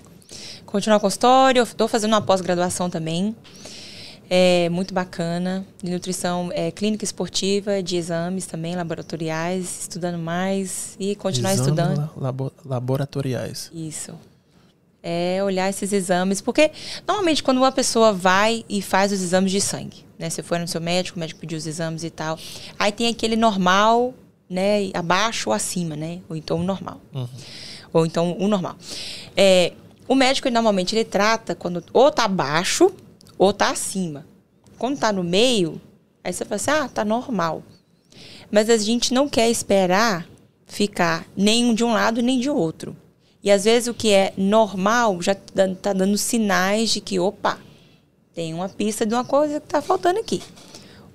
Continuar 0.65 1.01
com 1.01 1.09
história, 1.09 1.59
eu 1.59 1.65
estou 1.65 1.89
fazendo 1.89 2.13
uma 2.13 2.23
pós-graduação 2.23 2.89
também. 2.89 3.35
É 4.31 4.69
muito 4.69 4.95
bacana. 4.95 5.67
De 5.83 5.91
nutrição 5.91 6.49
é, 6.55 6.71
clínica 6.71 7.05
esportiva, 7.05 7.83
de 7.83 7.97
exames 7.97 8.47
também, 8.47 8.77
laboratoriais, 8.77 9.81
estudando 9.81 10.19
mais 10.19 10.97
e 11.01 11.17
continuar 11.17 11.53
Exame 11.55 11.69
estudando. 11.69 12.11
Labo 12.17 12.53
laboratoriais. 12.65 13.73
Isso 13.75 14.15
é 15.03 15.43
olhar 15.43 15.69
esses 15.69 15.93
exames, 15.93 16.41
porque 16.41 16.71
normalmente 17.07 17.43
quando 17.43 17.59
uma 17.59 17.73
pessoa 17.73 18.13
vai 18.13 18.65
e 18.69 18.81
faz 18.81 19.11
os 19.13 19.21
exames 19.21 19.51
de 19.51 19.61
sangue, 19.61 20.05
né? 20.19 20.31
Você 20.31 20.43
foi 20.43 20.59
no 20.59 20.69
seu 20.69 20.81
médico, 20.81 21.17
o 21.17 21.21
médico 21.21 21.41
pediu 21.41 21.59
os 21.59 21.67
exames 21.67 22.05
e 22.05 22.11
tal, 22.11 22.39
aí 22.79 22.93
tem 22.93 23.09
aquele 23.09 23.35
normal, 23.35 24.15
né? 24.49 24.91
Abaixo 24.95 25.51
ou 25.51 25.55
acima, 25.55 25.97
né? 25.97 26.21
Ou 26.29 26.37
então 26.37 26.61
o 26.61 26.63
normal. 26.63 27.01
Uhum. 27.13 27.29
Ou 27.93 28.07
então 28.07 28.37
o 28.39 28.47
normal. 28.47 28.77
É, 29.37 29.73
o 30.07 30.15
médico 30.15 30.49
normalmente 30.51 30.95
ele 30.95 31.05
trata 31.05 31.55
quando 31.55 31.83
ou 31.93 32.11
tá 32.11 32.25
abaixo 32.25 32.93
ou 33.37 33.53
tá 33.53 33.71
acima. 33.71 34.27
Quando 34.79 34.99
tá 34.99 35.13
no 35.13 35.25
meio, 35.25 35.81
aí 36.23 36.33
você 36.33 36.45
fala 36.45 36.57
assim, 36.57 36.71
ah, 36.71 36.89
tá 36.89 37.05
normal. 37.05 37.63
Mas 38.51 38.69
a 38.69 38.77
gente 38.77 39.15
não 39.15 39.29
quer 39.29 39.49
esperar 39.51 40.29
ficar 40.67 41.27
nem 41.37 41.75
de 41.75 41.85
um 41.85 41.93
lado 41.93 42.23
nem 42.23 42.39
de 42.39 42.51
outro. 42.51 42.97
E 43.43 43.51
às 43.51 43.65
vezes 43.65 43.89
o 43.89 43.95
que 43.95 44.13
é 44.13 44.33
normal 44.37 45.21
já 45.21 45.33
está 45.33 45.93
dando 45.93 46.17
sinais 46.17 46.91
de 46.91 47.01
que, 47.01 47.19
opa, 47.19 47.59
tem 48.35 48.55
uma 48.55 48.69
pista 48.69 49.05
de 49.05 49.15
uma 49.15 49.25
coisa 49.25 49.61
que 49.61 49.67
está 49.67 49.83
faltando 49.83 50.21
aqui. 50.21 50.43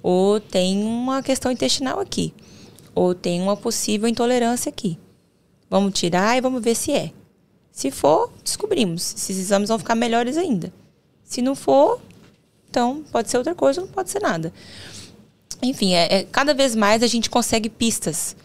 Ou 0.04 0.40
tem 0.40 0.84
uma 0.84 1.24
questão 1.24 1.52
intestinal 1.52 1.99
aqui. 1.99 2.34
Ou 2.94 3.16
tem 3.16 3.41
uma 3.41 3.56
possível 3.56 4.08
intolerância 4.08 4.70
aqui. 4.70 4.98
Vamos 5.70 5.98
tirar 5.98 6.38
e 6.38 6.41
vamos 6.41 6.62
ver 6.62 6.76
se 6.76 6.91
é. 6.91 7.12
Se 7.72 7.91
for, 7.91 8.32
descobrimos. 8.44 9.14
Esses 9.16 9.38
exames 9.38 9.70
vão 9.70 9.80
ficar 9.80 9.95
melhores 9.95 10.38
ainda. 10.38 10.72
Se 11.24 11.41
não 11.41 11.56
for, 11.56 12.02
então 12.70 13.04
pode 13.12 13.30
ser 13.30 13.38
outra 13.38 13.56
coisa, 13.56 13.82
não 13.82 13.88
pode 13.88 14.10
ser 14.10 14.22
nada. 14.22 14.54
Enfim, 15.62 15.94
é, 15.94 16.20
é 16.20 16.24
cada 16.24 16.54
vez 16.54 16.76
mais 16.76 17.04
a 17.04 17.08
gente 17.08 17.30
consegue 17.30 17.70
pistas 17.70 18.36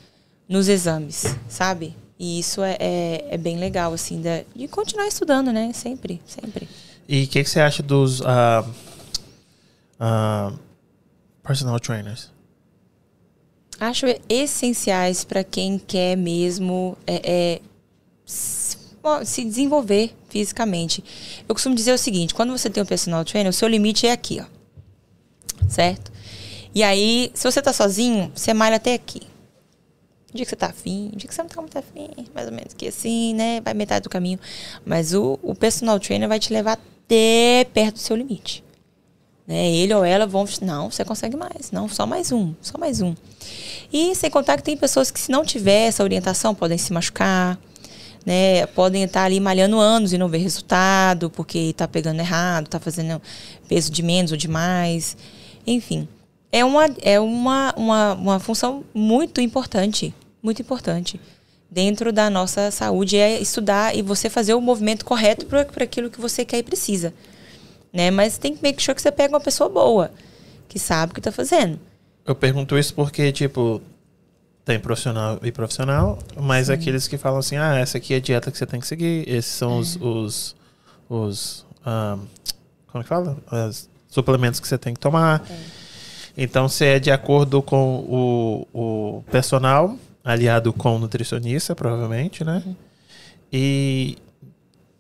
nos 0.49 0.69
exames, 0.69 1.25
sabe? 1.49 1.95
E 2.23 2.39
isso 2.39 2.63
é, 2.63 2.77
é, 2.79 3.25
é 3.31 3.37
bem 3.37 3.59
legal, 3.59 3.93
assim, 3.93 4.21
de, 4.21 4.47
de, 4.55 4.69
continuar 4.69 5.09
estudando, 5.09 5.53
né? 5.53 5.73
Sempre, 5.73 6.23
sempre. 6.25 6.69
E 7.09 7.25
o 7.25 7.27
que, 7.27 7.43
que, 7.43 7.51
você 7.51 7.59
acha 7.59 7.83
dos 7.83 8.21
uh, 8.21 8.65
uh, 9.99 10.57
personal 11.43 11.81
trainers? 11.81 12.31
Acho 13.81 14.07
essenciais 14.29 15.25
para 15.25 15.43
quem 15.43 15.81
quer 15.81 16.17
mesmo 16.17 16.97
é, 17.09 17.23
é, 17.25 17.61
se 18.25 19.45
desenvolver 19.45 20.15
fisicamente. 20.29 21.03
Eu 21.49 21.57
costumo 21.57 21.75
dizer 21.75 21.93
o 21.93 21.99
seguinte: 21.99 22.35
quando 22.35 22.57
você 22.57 22.71
tem 22.71 22.81
um 22.81 22.87
personal 22.87 23.25
trainer, 23.25 23.51
o 23.51 23.53
seu 23.53 23.67
limite 23.67 24.07
é 24.07 24.13
aqui, 24.13 24.41
ó. 24.41 24.45
Certo? 25.69 26.13
E 26.73 26.85
aí, 26.85 27.33
se 27.35 27.51
você 27.51 27.61
tá 27.61 27.73
sozinho, 27.73 28.31
você 28.33 28.55
malha 28.55 28.77
até 28.77 28.95
aqui. 28.95 29.32
Dia 30.35 30.47
que 30.47 30.51
você 30.51 30.57
tá 30.57 30.69
afim, 30.69 31.11
dia 31.15 31.29
que 31.29 31.35
você 31.35 31.43
não 31.43 31.49
tá 31.49 31.61
muito 31.61 31.79
afim, 31.79 32.09
mais 32.35 32.47
ou 32.47 32.55
menos 32.55 32.73
que 32.73 32.89
assim, 32.89 33.35
né? 33.35 33.61
Vai 33.61 33.75
metade 33.75 34.05
do 34.05 34.11
caminho. 34.11 34.39
Mas 34.85 35.13
o, 35.13 35.39
o 35.43 35.55
personal 35.55 36.01
trainer 36.01 36.29
vai 36.29 36.39
te 36.39 36.53
levar 36.53 36.73
até 36.73 37.65
perto 37.73 37.95
do 37.95 38.01
seu 38.01 38.17
limite. 38.17 38.65
Né? 39.47 39.71
Ele 39.71 39.93
ou 39.93 40.05
ela 40.05 40.27
vão. 40.27 40.47
Não, 40.63 40.91
você 40.91 41.05
consegue 41.05 41.37
mais. 41.37 41.71
Não, 41.71 41.89
só 41.89 42.07
mais 42.07 42.33
um. 42.33 42.55
Só 42.63 42.79
mais 42.79 43.03
um. 43.03 43.15
E 43.93 44.15
sem 44.15 44.31
contar 44.31 44.57
que 44.57 44.63
tem 44.63 44.77
pessoas 44.77 45.11
que, 45.11 45.21
se 45.21 45.31
não 45.31 45.45
tiver 45.45 45.89
essa 45.89 46.03
orientação, 46.03 46.55
podem 46.55 46.79
se 46.79 46.93
machucar. 46.93 47.59
Né, 48.25 48.67
podem 48.67 49.03
estar 49.03 49.25
ali 49.25 49.41
malhando 49.41 49.81
anos 49.81 50.13
e 50.13 50.19
não 50.19 50.29
ver 50.29 50.39
resultado, 50.39 51.29
porque 51.29 51.59
está 51.59 51.89
pegando 51.89 52.21
errado, 52.21 52.67
está 52.67 52.79
fazendo 52.79 53.21
peso 53.67 53.91
de 53.91 54.01
menos 54.01 54.31
ou 54.31 54.39
de 54.39 54.47
mais. 54.47 55.17
Enfim, 55.67 56.07
é 56.53 56.65
uma, 56.65 56.89
é 57.03 57.19
uma, 57.19 57.75
uma, 57.77 58.15
uma 58.15 58.39
função 58.39 58.85
muito 58.95 59.41
importante 59.41 60.15
muito 60.43 60.61
importante 60.61 61.21
dentro 61.71 62.13
da 62.13 62.29
nossa 62.29 62.71
saúde 62.71 63.17
é 63.17 63.41
estudar 63.41 63.97
e 63.97 64.03
você 64.03 64.29
fazer 64.29 64.53
o 64.53 64.61
movimento 64.61 65.07
correto 65.07 65.47
para 65.47 65.85
aquilo 65.85 66.11
que 66.11 66.21
você 66.21 66.45
quer 66.45 66.59
e 66.59 66.63
precisa. 66.63 67.15
Né? 67.91 68.11
Mas 68.11 68.37
tem 68.37 68.55
que 68.55 68.63
make 68.63 68.83
sure 68.83 68.95
que 68.95 69.01
você 69.01 69.11
pega 69.11 69.33
uma 69.33 69.41
pessoa 69.41 69.71
boa, 69.71 70.11
que 70.69 70.79
sabe 70.79 71.13
o 71.13 71.15
que 71.15 71.21
está 71.21 71.33
fazendo. 71.33 71.81
Eu 72.27 72.35
pergunto 72.35 72.79
isso 72.79 72.93
porque, 72.95 73.33
tipo, 73.33 73.81
Tem 74.65 74.79
profissional 74.79 75.41
e 75.43 75.51
profissional, 75.51 76.19
mas 76.41 76.67
Sim. 76.67 76.75
aqueles 76.75 77.09
que 77.09 77.19
falam 77.19 77.41
assim, 77.41 77.57
ah, 77.57 77.77
essa 77.79 77.99
aqui 77.99 78.15
é 78.15 78.19
a 78.19 78.21
dieta 78.21 78.51
que 78.51 78.57
você 78.57 78.67
tem 78.67 78.79
que 78.79 78.87
seguir, 78.87 79.29
esses 79.29 79.51
são 79.51 79.73
é. 79.73 79.81
os, 79.81 79.97
os, 79.97 80.57
os 81.09 81.67
um, 81.85 82.27
como 82.87 83.01
é 83.01 83.03
que 83.03 83.09
fala? 83.09 83.37
Os 83.69 83.89
suplementos 84.09 84.61
que 84.61 84.69
você 84.69 84.79
tem 84.79 84.95
que 84.95 85.01
tomar. 85.01 85.43
É. 85.51 85.57
Então, 86.37 86.69
você 86.69 86.85
é 86.85 86.99
de 87.01 87.11
acordo 87.11 87.61
com 87.61 87.97
o, 88.09 88.69
o 88.73 89.23
personal, 89.33 89.97
aliado 90.25 90.73
com 90.73 90.97
o 90.97 90.99
nutricionista, 90.99 91.75
provavelmente, 91.75 92.45
né? 92.45 92.63
Uhum. 92.65 92.77
E, 93.53 94.17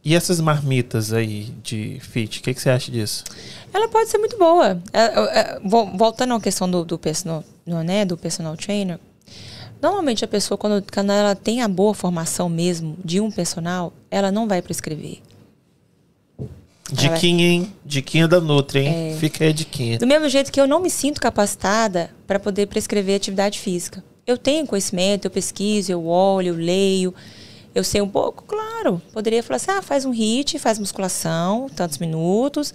e 0.04 0.14
essas 0.14 0.40
marmitas 0.40 1.12
aí 1.12 1.54
de 1.62 1.98
fit, 2.00 2.40
o 2.40 2.42
que, 2.42 2.52
que, 2.52 2.60
você 2.60 2.70
acha 2.70 2.90
disso? 2.90 3.24
Ela 3.72 3.88
pode 3.88 4.10
ser 4.10 4.18
muito 4.18 4.36
boa. 4.36 4.82
É, 4.92 5.00
é, 5.00 5.38
é 5.40 5.60
voltando 5.94 6.34
à 6.34 6.40
questão 6.40 6.70
do, 6.70 6.84
do, 6.84 6.98
personal, 6.98 7.44
né, 7.66 8.04
do 8.04 8.16
personal 8.16 8.56
trainer, 8.56 8.98
normalmente 9.80 10.24
a 10.24 10.28
pessoa, 10.28 10.58
quando, 10.58 10.84
quando 10.92 11.12
ela 11.12 11.34
tem 11.34 11.62
a 11.62 11.68
boa 11.68 11.94
formação 11.94 12.48
mesmo 12.48 12.96
de 13.02 13.20
um 13.20 13.30
personal, 13.30 13.92
ela 14.10 14.30
não 14.30 14.46
vai 14.46 14.60
prescrever. 14.60 15.20
Diquinha, 16.92 17.46
hein? 17.46 17.72
Diquinha 17.84 18.28
da 18.28 18.38
Nutri, 18.38 18.80
hein? 18.80 19.12
É. 19.14 19.16
Fica 19.16 19.44
aí 19.44 19.50
a 19.50 19.52
diquinha. 19.54 19.98
Do 19.98 20.06
mesmo 20.06 20.28
jeito 20.28 20.52
que 20.52 20.60
eu 20.60 20.66
não 20.66 20.78
me 20.78 20.90
sinto 20.90 21.20
capacitada 21.20 22.10
para 22.26 22.38
poder 22.38 22.66
prescrever 22.66 23.16
atividade 23.16 23.58
física. 23.58 24.04
Eu 24.26 24.38
tenho 24.38 24.66
conhecimento, 24.66 25.24
eu 25.26 25.30
pesquiso, 25.30 25.90
eu 25.90 26.06
olho, 26.06 26.48
eu 26.48 26.54
leio 26.54 27.14
eu 27.74 27.82
sei 27.82 28.00
um 28.00 28.08
pouco, 28.08 28.44
claro. 28.44 29.00
Poderia 29.12 29.42
falar 29.42 29.56
assim: 29.56 29.70
ah, 29.70 29.82
faz 29.82 30.04
um 30.04 30.12
HIIT, 30.12 30.58
faz 30.58 30.78
musculação, 30.78 31.68
tantos 31.74 31.98
minutos, 31.98 32.74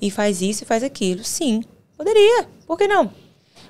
e 0.00 0.10
faz 0.10 0.42
isso 0.42 0.62
e 0.62 0.66
faz 0.66 0.82
aquilo. 0.82 1.24
Sim, 1.24 1.62
poderia. 1.96 2.46
Por 2.66 2.76
que 2.76 2.86
não? 2.86 3.10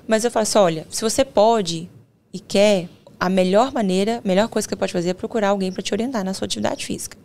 Mas 0.07 0.25
eu 0.25 0.31
falo 0.31 0.43
assim: 0.43 0.57
olha, 0.57 0.87
se 0.89 1.01
você 1.01 1.23
pode 1.23 1.89
e 2.33 2.39
quer, 2.39 2.89
a 3.19 3.29
melhor 3.29 3.71
maneira, 3.71 4.21
a 4.23 4.27
melhor 4.27 4.47
coisa 4.49 4.67
que 4.67 4.73
você 4.73 4.79
pode 4.79 4.93
fazer 4.93 5.09
é 5.09 5.13
procurar 5.13 5.49
alguém 5.49 5.71
para 5.71 5.81
te 5.81 5.93
orientar 5.93 6.23
na 6.23 6.33
sua 6.33 6.45
atividade 6.45 6.85
física. 6.85 7.17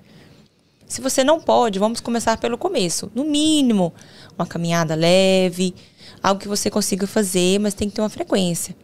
Se 0.86 1.00
você 1.00 1.24
não 1.24 1.40
pode, 1.40 1.78
vamos 1.78 2.00
começar 2.00 2.36
pelo 2.36 2.58
começo. 2.58 3.10
No 3.14 3.24
mínimo, 3.24 3.94
uma 4.38 4.46
caminhada 4.46 4.94
leve, 4.94 5.74
algo 6.22 6.38
que 6.38 6.46
você 6.46 6.70
consiga 6.70 7.06
fazer, 7.06 7.58
mas 7.58 7.72
tem 7.72 7.88
que 7.88 7.94
ter 7.94 8.02
uma 8.02 8.10
frequência. 8.10 8.76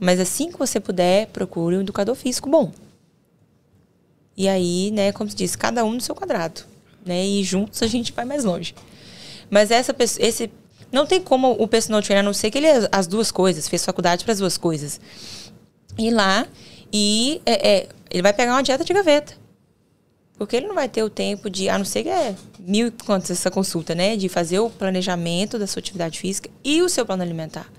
Mas 0.00 0.18
assim 0.18 0.50
que 0.50 0.58
você 0.58 0.80
puder, 0.80 1.26
procure 1.26 1.76
um 1.76 1.82
educador 1.82 2.14
físico 2.14 2.48
bom. 2.48 2.72
E 4.34 4.48
aí, 4.48 4.90
né, 4.90 5.12
como 5.12 5.28
se 5.28 5.36
diz, 5.36 5.54
cada 5.54 5.84
um 5.84 5.92
no 5.92 6.00
seu 6.00 6.14
quadrado, 6.14 6.62
né? 7.04 7.26
E 7.26 7.44
juntos 7.44 7.82
a 7.82 7.86
gente 7.86 8.10
vai 8.12 8.24
mais 8.24 8.42
longe. 8.42 8.74
Mas 9.50 9.70
essa 9.70 9.94
esse 10.18 10.50
não 10.90 11.04
tem 11.04 11.20
como 11.20 11.52
o 11.52 11.68
personal 11.68 12.00
trainer, 12.00 12.24
a 12.24 12.26
não 12.26 12.32
ser 12.32 12.50
que 12.50 12.56
ele 12.56 12.66
é 12.66 12.88
as 12.90 13.06
duas 13.06 13.30
coisas, 13.30 13.68
fez 13.68 13.84
faculdade 13.84 14.24
para 14.24 14.32
as 14.32 14.38
duas 14.38 14.56
coisas. 14.56 14.98
Ir 15.98 16.10
lá 16.10 16.46
e 16.90 17.42
é, 17.44 17.70
é, 17.70 17.88
ele 18.10 18.22
vai 18.22 18.32
pegar 18.32 18.52
uma 18.52 18.62
dieta 18.62 18.82
de 18.82 18.94
gaveta. 18.94 19.34
Porque 20.38 20.56
ele 20.56 20.66
não 20.66 20.74
vai 20.74 20.88
ter 20.88 21.02
o 21.02 21.10
tempo 21.10 21.50
de, 21.50 21.68
a 21.68 21.76
não 21.76 21.84
ser 21.84 22.04
que 22.04 22.08
é 22.08 22.34
mil 22.58 22.86
e 22.86 22.90
quantos 22.90 23.30
essa 23.30 23.50
consulta, 23.50 23.94
né? 23.94 24.16
De 24.16 24.26
fazer 24.28 24.58
o 24.58 24.70
planejamento 24.70 25.58
da 25.58 25.66
sua 25.66 25.80
atividade 25.80 26.18
física 26.18 26.48
e 26.64 26.80
o 26.80 26.88
seu 26.88 27.04
plano 27.04 27.22
alimentar. 27.22 27.70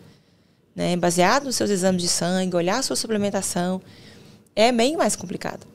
Né? 0.76 0.96
Baseado 0.96 1.46
nos 1.46 1.56
seus 1.56 1.70
exames 1.70 2.02
de 2.02 2.08
sangue, 2.08 2.56
olhar 2.56 2.80
a 2.80 2.84
sua 2.84 2.96
suplementação. 2.96 3.82
É 4.56 4.72
bem 4.72 4.98
mais 4.98 5.16
complicado. 5.16 5.66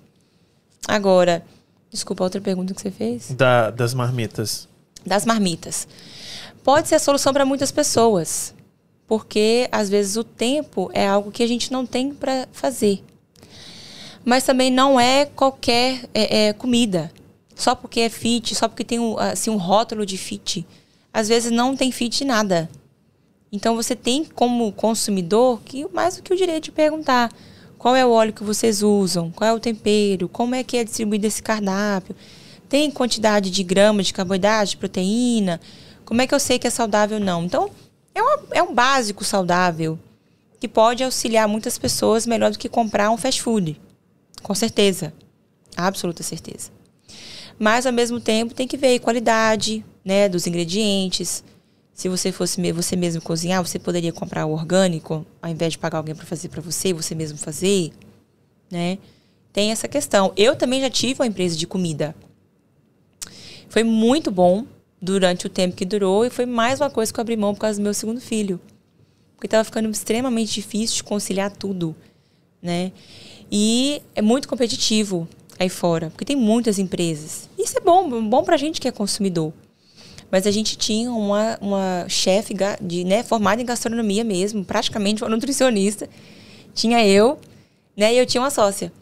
Agora, 0.86 1.42
desculpa, 1.90 2.24
outra 2.24 2.40
pergunta 2.40 2.74
que 2.74 2.80
você 2.80 2.90
fez? 2.90 3.30
Da, 3.32 3.70
das 3.70 3.94
marmitas. 3.94 4.68
Das 5.04 5.24
marmitas. 5.24 5.86
Pode 6.62 6.88
ser 6.88 6.96
a 6.96 7.00
solução 7.00 7.32
para 7.32 7.44
muitas 7.44 7.70
pessoas, 7.70 8.54
porque 9.06 9.68
às 9.70 9.88
vezes 9.88 10.16
o 10.16 10.24
tempo 10.24 10.90
é 10.92 11.06
algo 11.06 11.30
que 11.30 11.42
a 11.42 11.46
gente 11.46 11.72
não 11.72 11.86
tem 11.86 12.12
para 12.12 12.48
fazer. 12.52 13.04
Mas 14.24 14.42
também 14.42 14.70
não 14.70 14.98
é 14.98 15.24
qualquer 15.24 16.08
é, 16.12 16.48
é, 16.48 16.52
comida. 16.52 17.12
Só 17.54 17.74
porque 17.74 18.00
é 18.00 18.08
fit, 18.10 18.54
só 18.54 18.68
porque 18.68 18.84
tem 18.84 18.98
um, 18.98 19.16
assim, 19.18 19.48
um 19.48 19.56
rótulo 19.56 20.04
de 20.04 20.18
fit. 20.18 20.66
Às 21.12 21.28
vezes 21.28 21.50
não 21.50 21.76
tem 21.76 21.92
fit 21.92 22.24
nada. 22.24 22.68
Então 23.56 23.74
você 23.74 23.96
tem 23.96 24.22
como 24.22 24.70
consumidor 24.70 25.62
que 25.64 25.86
mais 25.92 26.16
do 26.16 26.22
que 26.22 26.32
o 26.32 26.36
direito 26.36 26.64
de 26.64 26.72
perguntar 26.72 27.32
qual 27.78 27.96
é 27.96 28.04
o 28.04 28.10
óleo 28.10 28.34
que 28.34 28.44
vocês 28.44 28.82
usam? 28.82 29.30
Qual 29.30 29.48
é 29.48 29.52
o 29.52 29.58
tempero? 29.58 30.28
Como 30.28 30.54
é 30.54 30.62
que 30.62 30.76
é 30.76 30.84
distribuído 30.84 31.26
esse 31.26 31.42
cardápio? 31.42 32.14
Tem 32.68 32.90
quantidade 32.90 33.50
de 33.50 33.62
gramas 33.62 34.06
de 34.06 34.12
carboidrato, 34.12 34.72
de 34.72 34.76
proteína? 34.76 35.58
Como 36.04 36.20
é 36.20 36.26
que 36.26 36.34
eu 36.34 36.38
sei 36.38 36.58
que 36.58 36.66
é 36.66 36.70
saudável 36.70 37.18
ou 37.18 37.24
não? 37.24 37.44
Então, 37.44 37.70
é, 38.14 38.20
uma, 38.20 38.38
é 38.52 38.62
um 38.62 38.74
básico 38.74 39.24
saudável 39.24 39.98
que 40.60 40.68
pode 40.68 41.02
auxiliar 41.02 41.48
muitas 41.48 41.78
pessoas 41.78 42.26
melhor 42.26 42.50
do 42.50 42.58
que 42.58 42.68
comprar 42.68 43.10
um 43.10 43.16
fast 43.16 43.40
food. 43.40 43.80
Com 44.42 44.54
certeza. 44.54 45.14
Absoluta 45.74 46.22
certeza. 46.22 46.70
Mas, 47.58 47.86
ao 47.86 47.92
mesmo 47.92 48.20
tempo, 48.20 48.52
tem 48.52 48.68
que 48.68 48.76
ver 48.76 48.98
qualidade 48.98 49.82
né, 50.04 50.28
dos 50.28 50.46
ingredientes, 50.46 51.42
se 51.96 52.10
você 52.10 52.30
fosse 52.30 52.60
você 52.72 52.94
mesmo 52.94 53.22
cozinhar, 53.22 53.66
você 53.66 53.78
poderia 53.78 54.12
comprar 54.12 54.44
o 54.44 54.52
orgânico, 54.52 55.24
ao 55.40 55.50
invés 55.50 55.72
de 55.72 55.78
pagar 55.78 55.96
alguém 55.96 56.14
para 56.14 56.26
fazer 56.26 56.50
para 56.50 56.60
você, 56.60 56.92
você 56.92 57.14
mesmo 57.14 57.38
fazer, 57.38 57.90
né? 58.70 58.98
Tem 59.50 59.70
essa 59.72 59.88
questão. 59.88 60.30
Eu 60.36 60.54
também 60.54 60.82
já 60.82 60.90
tive 60.90 61.22
uma 61.22 61.26
empresa 61.26 61.56
de 61.56 61.66
comida. 61.66 62.14
Foi 63.70 63.82
muito 63.82 64.30
bom 64.30 64.66
durante 65.00 65.46
o 65.46 65.48
tempo 65.48 65.74
que 65.74 65.86
durou 65.86 66.26
e 66.26 66.28
foi 66.28 66.44
mais 66.44 66.82
uma 66.82 66.90
coisa 66.90 67.10
que 67.10 67.18
eu 67.18 67.22
abri 67.22 67.34
mão 67.34 67.54
por 67.54 67.60
causa 67.62 67.80
do 67.80 67.82
meu 67.82 67.94
segundo 67.94 68.20
filho. 68.20 68.60
Porque 69.34 69.46
estava 69.46 69.64
ficando 69.64 69.88
extremamente 69.88 70.52
difícil 70.52 70.96
de 70.96 71.04
conciliar 71.04 71.50
tudo, 71.50 71.96
né? 72.60 72.92
E 73.50 74.02
é 74.14 74.20
muito 74.20 74.48
competitivo 74.48 75.26
aí 75.58 75.70
fora, 75.70 76.10
porque 76.10 76.26
tem 76.26 76.36
muitas 76.36 76.78
empresas. 76.78 77.48
Isso 77.58 77.78
é 77.78 77.80
bom, 77.80 78.22
bom 78.28 78.44
pra 78.44 78.58
gente 78.58 78.82
que 78.82 78.86
é 78.86 78.92
consumidor. 78.92 79.54
Mas 80.30 80.46
a 80.46 80.50
gente 80.50 80.76
tinha 80.76 81.10
uma, 81.10 81.58
uma 81.60 82.08
chefe 82.08 82.54
de, 82.80 83.04
né, 83.04 83.22
formada 83.22 83.62
em 83.62 83.64
gastronomia 83.64 84.24
mesmo, 84.24 84.64
praticamente 84.64 85.22
uma 85.22 85.30
nutricionista. 85.30 86.08
Tinha 86.74 87.06
eu, 87.06 87.38
né, 87.96 88.12
e 88.12 88.18
eu 88.18 88.26
tinha 88.26 88.42
uma 88.42 88.50
sócia. 88.50 88.92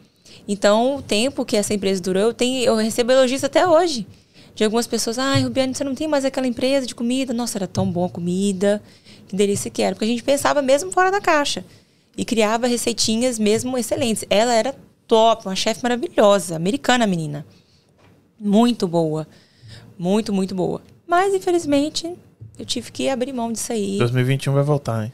Então, 0.47 0.97
o 0.97 1.01
tempo 1.01 1.43
que 1.43 1.57
essa 1.57 1.73
empresa 1.73 2.01
durou, 2.01 2.21
eu, 2.21 2.33
tenho, 2.33 2.63
eu 2.63 2.75
recebo 2.75 3.11
elogios 3.11 3.43
até 3.43 3.67
hoje. 3.67 4.05
De 4.53 4.63
algumas 4.63 4.87
pessoas, 4.87 5.19
ai, 5.19 5.41
ah, 5.41 5.43
Rubiane, 5.43 5.75
você 5.75 5.83
não 5.83 5.93
tem 5.95 6.07
mais 6.07 6.23
aquela 6.23 6.47
empresa 6.47 6.87
de 6.87 6.95
comida? 6.95 7.33
Nossa, 7.33 7.57
era 7.57 7.67
tão 7.67 7.91
boa 7.91 8.07
a 8.07 8.09
comida, 8.09 8.81
que 9.27 9.35
delícia 9.35 9.69
que 9.69 9.81
era. 9.81 9.93
Porque 9.93 10.05
a 10.05 10.07
gente 10.07 10.23
pensava 10.23 10.61
mesmo 10.61 10.91
fora 10.91 11.11
da 11.11 11.19
caixa. 11.19 11.65
E 12.17 12.23
criava 12.23 12.65
receitinhas 12.65 13.37
mesmo 13.37 13.77
excelentes. 13.77 14.23
Ela 14.29 14.53
era 14.53 14.73
top, 15.05 15.47
uma 15.47 15.55
chefe 15.55 15.83
maravilhosa, 15.83 16.55
americana 16.55 17.05
menina. 17.05 17.45
Muito 18.39 18.87
boa. 18.87 19.27
Muito, 19.97 20.31
muito 20.31 20.55
boa. 20.55 20.81
Mas, 21.07 21.33
infelizmente, 21.33 22.11
eu 22.57 22.65
tive 22.65 22.91
que 22.91 23.09
abrir 23.09 23.33
mão 23.33 23.51
disso 23.51 23.71
aí. 23.71 23.97
2021 23.97 24.53
vai 24.53 24.63
voltar, 24.63 25.05
hein? 25.05 25.13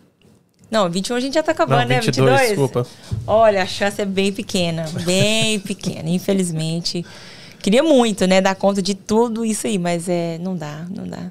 Não, 0.69 0.89
21 0.89 1.15
a 1.17 1.19
gente 1.19 1.33
já 1.33 1.43
tá 1.43 1.51
acabando, 1.51 1.89
Não, 1.89 1.99
22, 2.01 2.31
né? 2.31 2.37
22? 2.37 2.49
Desculpa. 2.49 2.87
Olha, 3.27 3.61
a 3.61 3.65
chance 3.65 4.01
é 4.01 4.05
bem 4.05 4.31
pequena. 4.31 4.85
Bem 5.03 5.59
pequena, 5.61 6.09
infelizmente. 6.09 7.05
Queria 7.61 7.83
muito, 7.83 8.25
né? 8.25 8.39
Dar 8.39 8.55
conta 8.55 8.81
de 8.81 8.95
tudo 8.95 9.43
isso 9.43 9.67
aí, 9.67 9.77
mas 9.77 10.07
é, 10.07 10.37
não 10.39 10.55
dá, 10.55 10.85
não 10.89 11.05
dá. 11.05 11.29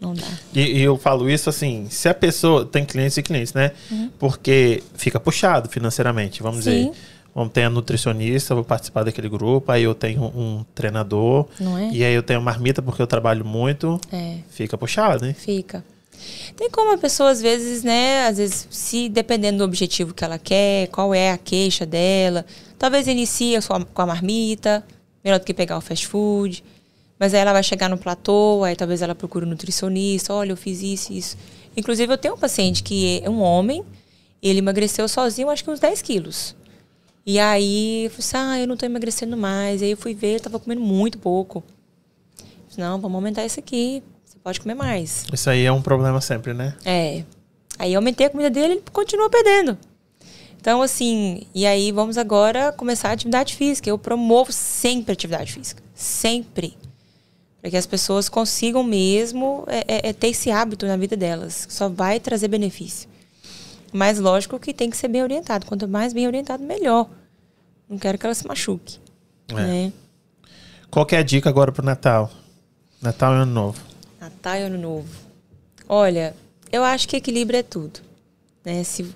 Não 0.00 0.14
dá. 0.14 0.26
E, 0.54 0.60
e 0.60 0.82
eu 0.82 0.96
falo 0.96 1.28
isso 1.28 1.50
assim, 1.50 1.86
se 1.90 2.08
a 2.08 2.14
pessoa 2.14 2.64
tem 2.64 2.84
clientes 2.84 3.16
e 3.18 3.22
clientes, 3.22 3.52
né? 3.52 3.72
Uhum. 3.90 4.10
Porque 4.18 4.82
fica 4.94 5.20
puxado 5.20 5.68
financeiramente, 5.68 6.42
vamos 6.42 6.64
Sim. 6.64 6.70
dizer. 6.70 6.92
Vamos 7.34 7.52
ter 7.52 7.62
a 7.62 7.70
nutricionista, 7.70 8.54
vou 8.54 8.64
participar 8.64 9.04
daquele 9.04 9.28
grupo, 9.28 9.70
aí 9.70 9.84
eu 9.84 9.94
tenho 9.94 10.24
um 10.24 10.64
treinador. 10.74 11.46
Não 11.58 11.78
é? 11.78 11.90
E 11.90 12.04
aí 12.04 12.14
eu 12.14 12.22
tenho 12.22 12.40
marmita 12.42 12.82
porque 12.82 13.00
eu 13.00 13.06
trabalho 13.06 13.44
muito. 13.44 14.00
É. 14.12 14.38
Fica 14.48 14.76
puxado, 14.76 15.24
né? 15.24 15.32
Fica. 15.34 15.84
Tem 16.56 16.68
como 16.70 16.92
a 16.92 16.98
pessoa, 16.98 17.30
às 17.30 17.40
vezes, 17.40 17.82
né? 17.82 18.26
Às 18.26 18.36
vezes, 18.38 18.66
se 18.70 19.08
dependendo 19.08 19.58
do 19.58 19.64
objetivo 19.64 20.12
que 20.12 20.24
ela 20.24 20.38
quer, 20.38 20.88
qual 20.88 21.14
é 21.14 21.30
a 21.30 21.38
queixa 21.38 21.86
dela, 21.86 22.44
talvez 22.78 23.06
inicie 23.06 23.58
com 23.94 24.02
a 24.02 24.06
marmita, 24.06 24.84
melhor 25.24 25.38
do 25.38 25.44
que 25.44 25.54
pegar 25.54 25.78
o 25.78 25.80
fast 25.80 26.06
food. 26.06 26.62
Mas 27.18 27.34
aí 27.34 27.40
ela 27.40 27.52
vai 27.52 27.62
chegar 27.62 27.88
no 27.88 27.98
platô, 27.98 28.64
aí 28.64 28.74
talvez 28.74 29.02
ela 29.02 29.14
procure 29.14 29.44
um 29.44 29.48
nutricionista, 29.48 30.32
olha, 30.32 30.52
eu 30.52 30.56
fiz 30.56 30.82
isso, 30.82 31.12
isso. 31.12 31.36
Inclusive, 31.76 32.12
eu 32.12 32.18
tenho 32.18 32.34
um 32.34 32.38
paciente 32.38 32.82
que 32.82 33.20
é 33.22 33.28
um 33.28 33.40
homem, 33.40 33.84
ele 34.42 34.58
emagreceu 34.58 35.06
sozinho, 35.06 35.50
acho 35.50 35.62
que 35.62 35.70
uns 35.70 35.78
10 35.78 36.00
quilos. 36.02 36.56
E 37.30 37.38
aí 37.38 38.06
eu 38.06 38.10
falei 38.10 38.26
assim, 38.26 38.36
ah, 38.36 38.60
eu 38.60 38.66
não 38.66 38.76
tô 38.76 38.84
emagrecendo 38.84 39.36
mais. 39.36 39.80
E 39.80 39.84
aí 39.84 39.92
eu 39.92 39.96
fui 39.96 40.14
ver, 40.14 40.34
eu 40.34 40.40
tava 40.40 40.58
comendo 40.58 40.80
muito 40.80 41.16
pouco. 41.16 41.62
Falei, 42.68 42.90
não, 42.90 43.00
vamos 43.00 43.14
aumentar 43.14 43.46
isso 43.46 43.60
aqui. 43.60 44.02
Você 44.24 44.36
pode 44.42 44.60
comer 44.60 44.74
mais. 44.74 45.24
Isso 45.32 45.48
aí 45.48 45.64
é 45.64 45.70
um 45.70 45.80
problema 45.80 46.20
sempre, 46.20 46.52
né? 46.52 46.74
É. 46.84 47.22
Aí 47.78 47.92
eu 47.92 47.98
aumentei 47.98 48.26
a 48.26 48.30
comida 48.30 48.50
dele, 48.50 48.72
ele 48.74 48.82
continua 48.92 49.30
perdendo. 49.30 49.78
Então, 50.60 50.82
assim, 50.82 51.46
e 51.54 51.64
aí 51.66 51.92
vamos 51.92 52.18
agora 52.18 52.72
começar 52.72 53.10
a 53.10 53.12
atividade 53.12 53.54
física. 53.54 53.88
Eu 53.88 53.96
promovo 53.96 54.50
sempre 54.50 55.12
atividade 55.12 55.52
física. 55.52 55.80
Sempre. 55.94 56.76
Para 57.60 57.70
que 57.70 57.76
as 57.76 57.86
pessoas 57.86 58.28
consigam 58.28 58.82
mesmo 58.82 59.62
é, 59.68 59.84
é, 59.86 60.08
é, 60.08 60.12
ter 60.12 60.30
esse 60.30 60.50
hábito 60.50 60.84
na 60.84 60.96
vida 60.96 61.16
delas. 61.16 61.68
Só 61.70 61.88
vai 61.88 62.18
trazer 62.18 62.48
benefício. 62.48 63.08
Mas 63.92 64.18
lógico 64.18 64.58
que 64.58 64.74
tem 64.74 64.90
que 64.90 64.96
ser 64.96 65.06
bem 65.06 65.22
orientado. 65.22 65.64
Quanto 65.64 65.86
mais 65.86 66.12
bem 66.12 66.26
orientado, 66.26 66.64
melhor. 66.64 67.08
Não 67.90 67.98
quero 67.98 68.16
que 68.16 68.24
ela 68.24 68.34
se 68.34 68.46
machuque. 68.46 69.00
É. 69.48 69.54
Né? 69.54 69.92
Qual 70.88 71.04
é 71.10 71.16
a 71.16 71.22
dica 71.24 71.50
agora 71.50 71.72
pro 71.72 71.84
Natal? 71.84 72.30
Natal 73.02 73.32
e 73.32 73.36
Ano 73.38 73.52
Novo. 73.52 73.82
Natal 74.20 74.56
e 74.56 74.62
Ano 74.62 74.78
Novo. 74.78 75.08
Olha, 75.88 76.36
eu 76.70 76.84
acho 76.84 77.08
que 77.08 77.16
equilíbrio 77.16 77.58
é 77.58 77.64
tudo. 77.64 77.98
Né? 78.62 78.84
Se, 78.84 79.06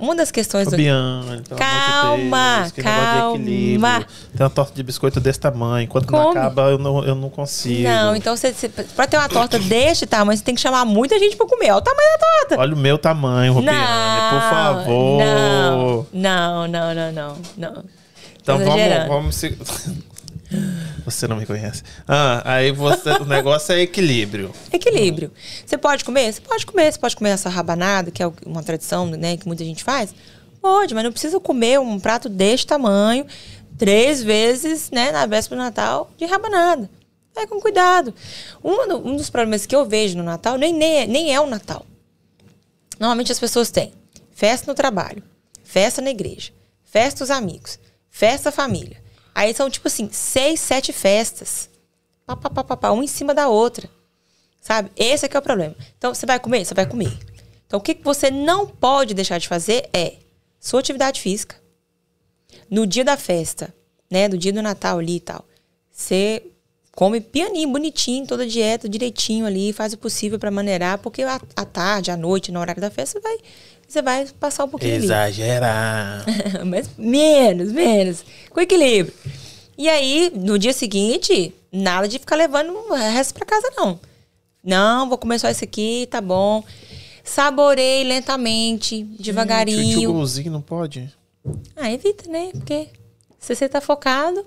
uma 0.00 0.16
das 0.16 0.32
questões 0.32 0.64
do, 0.64 0.72
Fabiane, 0.72 1.42
pelo 1.42 1.60
Calma, 1.60 2.64
de 2.66 2.82
Deus, 2.82 2.84
calma. 2.84 4.06
Tem 4.36 4.44
uma 4.44 4.50
torta 4.50 4.74
de 4.74 4.82
biscoito 4.82 5.20
desse 5.20 5.38
tamanho. 5.38 5.84
Enquanto 5.84 6.10
não 6.10 6.24
Come. 6.24 6.38
acaba, 6.38 6.62
eu 6.70 6.78
não, 6.78 7.04
eu 7.04 7.14
não 7.14 7.30
consigo. 7.30 7.84
Não, 7.84 8.16
então 8.16 8.36
você, 8.36 8.52
você, 8.52 8.68
pra 8.68 9.06
ter 9.06 9.16
uma 9.16 9.28
torta 9.28 9.60
deste 9.60 10.06
tamanho, 10.06 10.36
você 10.36 10.42
tem 10.42 10.56
que 10.56 10.60
chamar 10.60 10.84
muita 10.84 11.16
gente 11.20 11.36
pra 11.36 11.46
comer. 11.46 11.70
Olha 11.70 11.76
o 11.76 11.82
tamanho 11.82 12.10
da 12.10 12.18
torta. 12.18 12.60
Olha 12.60 12.74
o 12.74 12.78
meu 12.78 12.98
tamanho, 12.98 13.52
Rubiane, 13.52 14.30
por 14.30 14.50
favor. 14.50 16.06
Não, 16.12 16.66
não, 16.66 16.66
não, 16.66 16.94
não, 16.94 17.12
não. 17.12 17.36
não. 17.56 17.84
Então 18.42 18.58
Tô 18.58 18.64
vamos, 18.64 18.74
exagerando. 18.74 19.08
vamos 19.08 19.34
se... 19.36 19.58
Você 21.10 21.26
não 21.26 21.36
me 21.36 21.46
conhece. 21.46 21.82
Ah, 22.06 22.42
aí 22.44 22.70
você, 22.70 23.10
o 23.12 23.24
negócio 23.24 23.72
é 23.72 23.80
equilíbrio. 23.80 24.52
Equilíbrio. 24.70 25.32
Você 25.64 25.78
pode 25.78 26.04
comer? 26.04 26.32
Você 26.32 26.40
pode 26.40 26.66
comer. 26.66 26.92
Você 26.92 26.98
pode 26.98 27.16
comer 27.16 27.30
essa 27.30 27.48
rabanada, 27.48 28.10
que 28.10 28.22
é 28.22 28.30
uma 28.44 28.62
tradição 28.62 29.06
né, 29.06 29.36
que 29.36 29.46
muita 29.46 29.64
gente 29.64 29.82
faz? 29.82 30.14
Pode, 30.60 30.94
mas 30.94 31.04
não 31.04 31.12
precisa 31.12 31.40
comer 31.40 31.80
um 31.80 31.98
prato 31.98 32.28
deste 32.28 32.66
tamanho 32.66 33.26
três 33.78 34.22
vezes 34.22 34.90
né, 34.90 35.10
na 35.10 35.24
véspera 35.24 35.60
do 35.60 35.64
Natal 35.64 36.10
de 36.18 36.26
rabanada. 36.26 36.90
Vai 37.34 37.46
com 37.46 37.60
cuidado. 37.60 38.12
Um, 38.62 39.10
um 39.10 39.16
dos 39.16 39.30
problemas 39.30 39.64
que 39.64 39.74
eu 39.74 39.86
vejo 39.86 40.18
no 40.18 40.24
Natal 40.24 40.58
nem, 40.58 40.72
nem, 40.72 40.96
é, 40.98 41.06
nem 41.06 41.34
é 41.34 41.40
o 41.40 41.46
Natal. 41.46 41.86
Normalmente 42.98 43.32
as 43.32 43.38
pessoas 43.38 43.70
têm 43.70 43.92
festa 44.32 44.70
no 44.70 44.74
trabalho, 44.74 45.22
festa 45.62 46.02
na 46.02 46.10
igreja, 46.10 46.52
festa 46.84 47.20
dos 47.20 47.30
amigos, 47.30 47.78
festa 48.10 48.52
família. 48.52 49.07
Aí 49.38 49.54
são 49.54 49.70
tipo 49.70 49.86
assim, 49.86 50.10
seis, 50.10 50.58
sete 50.58 50.92
festas. 50.92 51.70
Pá, 52.26 52.34
pá, 52.34 52.50
pá, 52.50 52.64
pá, 52.64 52.76
pá, 52.76 52.90
uma 52.90 53.04
em 53.04 53.06
cima 53.06 53.32
da 53.32 53.46
outra. 53.46 53.88
Sabe? 54.60 54.90
Esse 54.96 55.26
é 55.26 55.28
que 55.28 55.36
é 55.36 55.38
o 55.38 55.42
problema. 55.42 55.76
Então, 55.96 56.12
você 56.12 56.26
vai 56.26 56.40
comer? 56.40 56.64
Você 56.64 56.74
vai 56.74 56.84
comer. 56.86 57.16
Então, 57.64 57.78
o 57.78 57.80
que 57.80 57.94
você 58.02 58.32
não 58.32 58.66
pode 58.66 59.14
deixar 59.14 59.38
de 59.38 59.46
fazer 59.46 59.88
é 59.92 60.16
sua 60.58 60.80
atividade 60.80 61.20
física. 61.20 61.54
No 62.68 62.84
dia 62.84 63.04
da 63.04 63.16
festa, 63.16 63.72
né? 64.10 64.28
Do 64.28 64.36
dia 64.36 64.52
do 64.52 64.60
Natal 64.60 64.98
ali 64.98 65.18
e 65.18 65.20
tal. 65.20 65.44
Você 65.88 66.42
come 66.90 67.20
pianinho, 67.20 67.70
bonitinho, 67.70 68.26
toda 68.26 68.42
a 68.42 68.48
dieta 68.48 68.88
direitinho 68.88 69.46
ali, 69.46 69.72
faz 69.72 69.92
o 69.92 69.98
possível 69.98 70.40
para 70.40 70.50
maneirar, 70.50 70.98
porque 70.98 71.22
à 71.22 71.64
tarde, 71.64 72.10
à 72.10 72.16
noite, 72.16 72.50
no 72.50 72.58
horário 72.58 72.82
da 72.82 72.90
festa, 72.90 73.20
vai, 73.20 73.38
você 73.88 74.02
vai 74.02 74.26
passar 74.38 74.64
um 74.64 74.68
pouquinho. 74.68 74.96
Exagerar. 74.96 76.24
Mas 76.66 76.90
menos, 76.98 77.72
menos. 77.72 78.22
Com 78.50 78.60
equilíbrio. 78.60 79.14
E 79.78 79.88
aí, 79.88 80.30
no 80.34 80.58
dia 80.58 80.72
seguinte, 80.74 81.54
nada 81.72 82.06
de 82.06 82.18
ficar 82.18 82.36
levando 82.36 82.70
o 82.70 82.94
resto 82.94 83.32
pra 83.32 83.46
casa, 83.46 83.70
não. 83.76 83.98
Não, 84.62 85.08
vou 85.08 85.16
comer 85.16 85.38
só 85.38 85.48
esse 85.48 85.64
aqui, 85.64 86.06
tá 86.10 86.20
bom. 86.20 86.62
Saborei 87.24 88.04
lentamente, 88.04 89.04
devagarinho. 89.04 90.12
golzinho 90.12 90.50
não 90.50 90.60
pode? 90.60 91.08
Ah, 91.76 91.90
evita, 91.90 92.28
né? 92.30 92.50
Porque 92.52 92.88
se 93.38 93.54
você 93.54 93.68
tá 93.68 93.80
focado, 93.80 94.44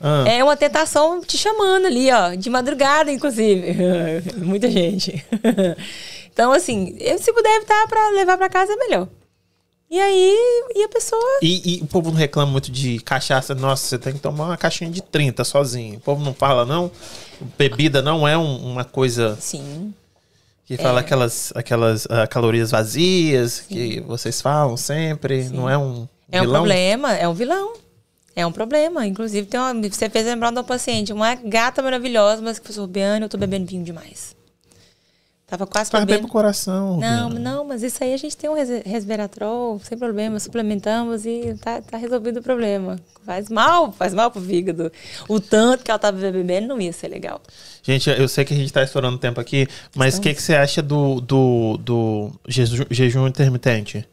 Ah, 0.00 0.24
é 0.28 0.42
uma 0.44 0.56
tentação 0.56 1.20
te 1.20 1.38
chamando 1.38 1.86
ali, 1.86 2.10
ó. 2.12 2.34
De 2.34 2.50
madrugada, 2.50 3.10
inclusive. 3.10 3.74
Muita 4.38 4.70
gente. 4.70 5.24
então, 6.32 6.52
assim, 6.52 6.96
eu, 6.98 7.18
se 7.18 7.32
puder 7.32 7.56
evitar 7.56 7.86
pra 7.88 8.10
levar 8.10 8.36
pra 8.38 8.48
casa, 8.48 8.72
é 8.72 8.76
melhor. 8.76 9.08
E 9.90 10.00
aí, 10.00 10.34
e 10.74 10.84
a 10.84 10.88
pessoa 10.88 11.20
E, 11.42 11.76
e 11.78 11.82
o 11.82 11.86
povo 11.86 12.10
não 12.10 12.16
reclama 12.16 12.50
muito 12.50 12.70
de 12.72 12.98
cachaça. 13.00 13.54
Nossa, 13.54 13.86
você 13.86 13.98
tem 13.98 14.14
que 14.14 14.20
tomar 14.20 14.46
uma 14.46 14.56
caixinha 14.56 14.90
de 14.90 15.02
30 15.02 15.44
sozinho. 15.44 15.98
O 15.98 16.00
povo 16.00 16.24
não 16.24 16.32
fala, 16.32 16.64
não? 16.64 16.90
Bebida 17.58 18.00
não 18.00 18.26
é 18.26 18.36
um- 18.38 18.64
uma 18.72 18.84
coisa 18.84 19.36
Sim. 19.38 19.92
que 20.64 20.78
fala 20.78 21.00
aquelas, 21.00 21.52
aquelas 21.54 22.06
ah, 22.08 22.26
calorias 22.26 22.70
vazias 22.70 23.60
que 23.60 24.00
vocês 24.00 24.40
falam 24.40 24.78
sempre. 24.78 25.50
Não 25.50 25.68
é 25.68 25.76
um 25.76 26.08
É 26.30 26.38
um 26.40 26.44
vilão? 26.44 26.62
problema, 26.62 27.12
é 27.14 27.28
um 27.28 27.34
vilão. 27.34 27.74
É 28.34 28.46
um 28.46 28.52
problema. 28.52 29.06
Inclusive, 29.06 29.46
tem 29.46 29.60
uma, 29.60 29.74
você 29.74 30.08
fez 30.08 30.24
lembrar 30.24 30.52
de 30.52 30.56
uma 30.56 30.64
paciente, 30.64 31.12
uma 31.12 31.34
gata 31.34 31.82
maravilhosa, 31.82 32.40
mas 32.40 32.58
que 32.58 32.72
falou, 32.72 32.88
Biane, 32.88 33.24
eu 33.24 33.28
tô 33.28 33.36
bebendo 33.36 33.66
vinho 33.66 33.84
demais. 33.84 34.34
Tava 35.52 35.66
quase 35.66 35.90
Faz 35.90 36.06
bem 36.06 36.18
pro 36.18 36.28
coração. 36.28 36.96
Não, 36.96 37.28
não, 37.28 37.62
mas 37.62 37.82
isso 37.82 38.02
aí 38.02 38.14
a 38.14 38.16
gente 38.16 38.34
tem 38.34 38.48
um 38.48 38.54
res- 38.54 38.82
resveratrol, 38.86 39.78
sem 39.80 39.98
problema, 39.98 40.40
suplementamos 40.40 41.26
e 41.26 41.54
tá, 41.60 41.82
tá 41.82 41.98
resolvido 41.98 42.38
o 42.40 42.42
problema. 42.42 42.98
Faz 43.26 43.50
mal, 43.50 43.92
faz 43.92 44.14
mal 44.14 44.30
pro 44.30 44.40
fígado. 44.40 44.90
O 45.28 45.38
tanto 45.38 45.84
que 45.84 45.90
ela 45.90 45.98
tava 45.98 46.16
bebendo 46.30 46.68
não 46.68 46.80
ia 46.80 46.90
ser 46.90 47.08
legal. 47.08 47.38
Gente, 47.82 48.08
eu 48.08 48.26
sei 48.28 48.46
que 48.46 48.54
a 48.54 48.56
gente 48.56 48.72
tá 48.72 48.82
estourando 48.82 49.18
tempo 49.18 49.38
aqui, 49.42 49.68
mas 49.94 50.16
o 50.16 50.22
que, 50.22 50.32
que 50.32 50.40
você 50.40 50.54
acha 50.54 50.80
do, 50.80 51.20
do, 51.20 51.76
do 51.76 52.30
jeju- 52.48 52.86
jejum 52.90 53.28
intermitente? 53.28 54.08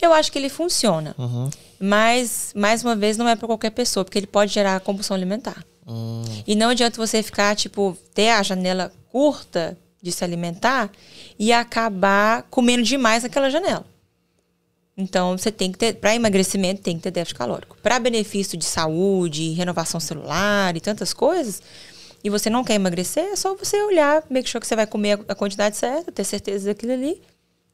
Eu 0.00 0.12
acho 0.12 0.30
que 0.30 0.38
ele 0.38 0.48
funciona. 0.48 1.16
Uhum. 1.18 1.50
Mas, 1.80 2.52
mais 2.54 2.84
uma 2.84 2.94
vez, 2.94 3.16
não 3.16 3.28
é 3.28 3.34
para 3.34 3.48
qualquer 3.48 3.70
pessoa, 3.70 4.04
porque 4.04 4.20
ele 4.20 4.28
pode 4.28 4.52
gerar 4.54 4.78
compulsão 4.78 5.16
alimentar. 5.16 5.64
Hum. 5.84 6.22
E 6.46 6.54
não 6.54 6.68
adianta 6.68 6.96
você 6.96 7.24
ficar, 7.24 7.56
tipo, 7.56 7.98
ter 8.14 8.28
a 8.30 8.42
janela 8.44 8.92
curta 9.10 9.76
de 10.02 10.12
se 10.12 10.24
alimentar 10.24 10.90
e 11.38 11.52
acabar 11.52 12.44
comendo 12.44 12.82
demais 12.82 13.22
naquela 13.22 13.50
janela. 13.50 13.84
Então, 14.96 15.36
você 15.36 15.50
tem 15.50 15.72
que 15.72 15.78
ter, 15.78 15.94
para 15.94 16.14
emagrecimento, 16.14 16.82
tem 16.82 16.96
que 16.96 17.02
ter 17.02 17.10
déficit 17.10 17.38
calórico. 17.38 17.76
Para 17.82 17.98
benefício 17.98 18.58
de 18.58 18.64
saúde, 18.64 19.52
renovação 19.52 19.98
celular 19.98 20.76
e 20.76 20.80
tantas 20.80 21.12
coisas, 21.12 21.62
e 22.22 22.28
você 22.28 22.50
não 22.50 22.62
quer 22.62 22.74
emagrecer, 22.74 23.24
é 23.24 23.36
só 23.36 23.54
você 23.54 23.82
olhar, 23.82 24.22
make 24.28 24.48
sure 24.48 24.60
que 24.60 24.66
você 24.66 24.76
vai 24.76 24.86
comer 24.86 25.20
a 25.26 25.34
quantidade 25.34 25.76
certa, 25.76 26.12
ter 26.12 26.24
certeza 26.24 26.66
daquilo 26.66 26.92
ali, 26.92 27.22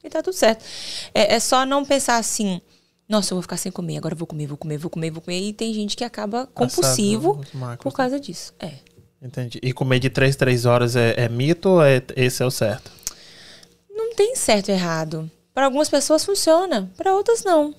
e 0.04 0.08
tá 0.08 0.22
tudo 0.22 0.34
certo. 0.34 0.64
É, 1.12 1.34
é 1.34 1.40
só 1.40 1.66
não 1.66 1.84
pensar 1.84 2.16
assim, 2.16 2.60
nossa, 3.08 3.32
eu 3.32 3.36
vou 3.36 3.42
ficar 3.42 3.56
sem 3.56 3.72
comer, 3.72 3.96
agora 3.98 4.14
eu 4.14 4.18
vou 4.18 4.26
comer, 4.26 4.46
vou 4.46 4.56
comer, 4.56 4.78
vou 4.78 4.90
comer, 4.90 5.10
vou 5.10 5.22
comer. 5.22 5.40
E 5.40 5.52
tem 5.52 5.74
gente 5.74 5.96
que 5.96 6.04
acaba 6.04 6.46
compulsivo 6.46 7.40
macros, 7.54 7.82
por 7.82 7.92
causa 7.92 8.20
disso. 8.20 8.54
É. 8.60 8.74
Entendi. 9.20 9.58
E 9.62 9.72
comer 9.72 9.98
de 9.98 10.10
3 10.10 10.36
3 10.36 10.66
horas 10.66 10.96
é, 10.96 11.14
é 11.16 11.28
mito 11.28 11.68
ou 11.70 11.82
é, 11.82 12.02
esse 12.14 12.42
é 12.42 12.46
o 12.46 12.50
certo? 12.50 12.90
Não 13.90 14.14
tem 14.14 14.36
certo 14.36 14.68
e 14.68 14.72
errado. 14.72 15.30
Para 15.54 15.64
algumas 15.64 15.88
pessoas 15.88 16.24
funciona, 16.24 16.90
para 16.96 17.14
outras 17.14 17.42
não. 17.42 17.74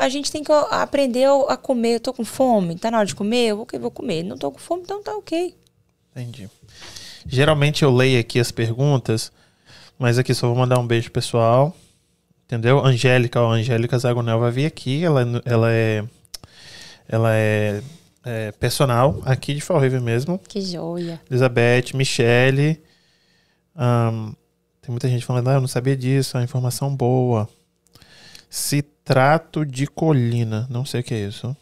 A 0.00 0.08
gente 0.08 0.32
tem 0.32 0.42
que 0.42 0.50
aprender 0.52 1.28
a 1.48 1.56
comer. 1.56 1.94
Eu 1.94 2.00
tô 2.00 2.12
com 2.12 2.24
fome, 2.24 2.76
tá 2.76 2.90
na 2.90 2.98
hora 2.98 3.06
de 3.06 3.14
comer, 3.14 3.48
eu 3.48 3.56
vou, 3.56 3.66
vou 3.80 3.90
comer. 3.90 4.22
Não 4.22 4.36
tô 4.36 4.50
com 4.50 4.58
fome, 4.58 4.82
então 4.82 5.02
tá 5.02 5.14
ok. 5.16 5.54
Entendi. 6.12 6.48
Geralmente 7.26 7.82
eu 7.82 7.94
leio 7.94 8.18
aqui 8.18 8.40
as 8.40 8.50
perguntas, 8.50 9.30
mas 9.98 10.18
aqui 10.18 10.34
só 10.34 10.46
vou 10.46 10.56
mandar 10.56 10.78
um 10.78 10.86
beijo 10.86 11.10
pessoal. 11.10 11.76
Entendeu? 12.44 12.84
Angélica, 12.84 13.40
ó, 13.40 13.52
Angélica 13.52 13.98
Zagonel 13.98 14.38
vai 14.38 14.50
vir 14.50 14.66
aqui. 14.66 15.04
Ela, 15.04 15.24
ela 15.44 15.72
é. 15.72 16.04
Ela 17.08 17.34
é, 17.34 17.82
é 18.26 18.50
personal 18.50 19.22
aqui 19.24 19.54
de 19.54 19.60
Fall 19.60 19.78
River 19.78 20.02
mesmo. 20.02 20.36
Que 20.48 20.60
joia. 20.60 21.22
Elizabeth, 21.30 21.94
Michele. 21.94 22.82
ahn, 23.72 24.32
tem 24.82 24.90
muita 24.90 25.08
gente 25.08 25.24
falando, 25.24 25.48
ah, 25.48 25.54
eu 25.54 25.60
não 25.60 25.68
sabia 25.68 25.96
disso, 25.96 26.36
é 26.36 26.40
uma 26.40 26.44
informação 26.44 26.94
boa. 26.94 27.48
Citrato 28.50 29.64
de 29.64 29.86
colina. 29.86 30.66
Não 30.68 30.84
sei 30.84 31.02
o 31.02 31.04
que 31.04 31.14
é 31.14 31.28
isso. 31.28 31.56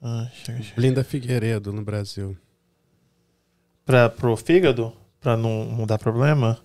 Ah, 0.00 0.28
chega, 0.32 0.62
chega. 0.62 0.76
Blinda 0.76 1.04
Figueiredo 1.04 1.74
no 1.74 1.82
Brasil. 1.82 2.34
Pra, 3.84 4.08
pro 4.08 4.34
fígado? 4.34 4.94
Pra 5.20 5.36
não, 5.36 5.66
não 5.66 5.86
dar 5.86 5.98
problema? 5.98 6.58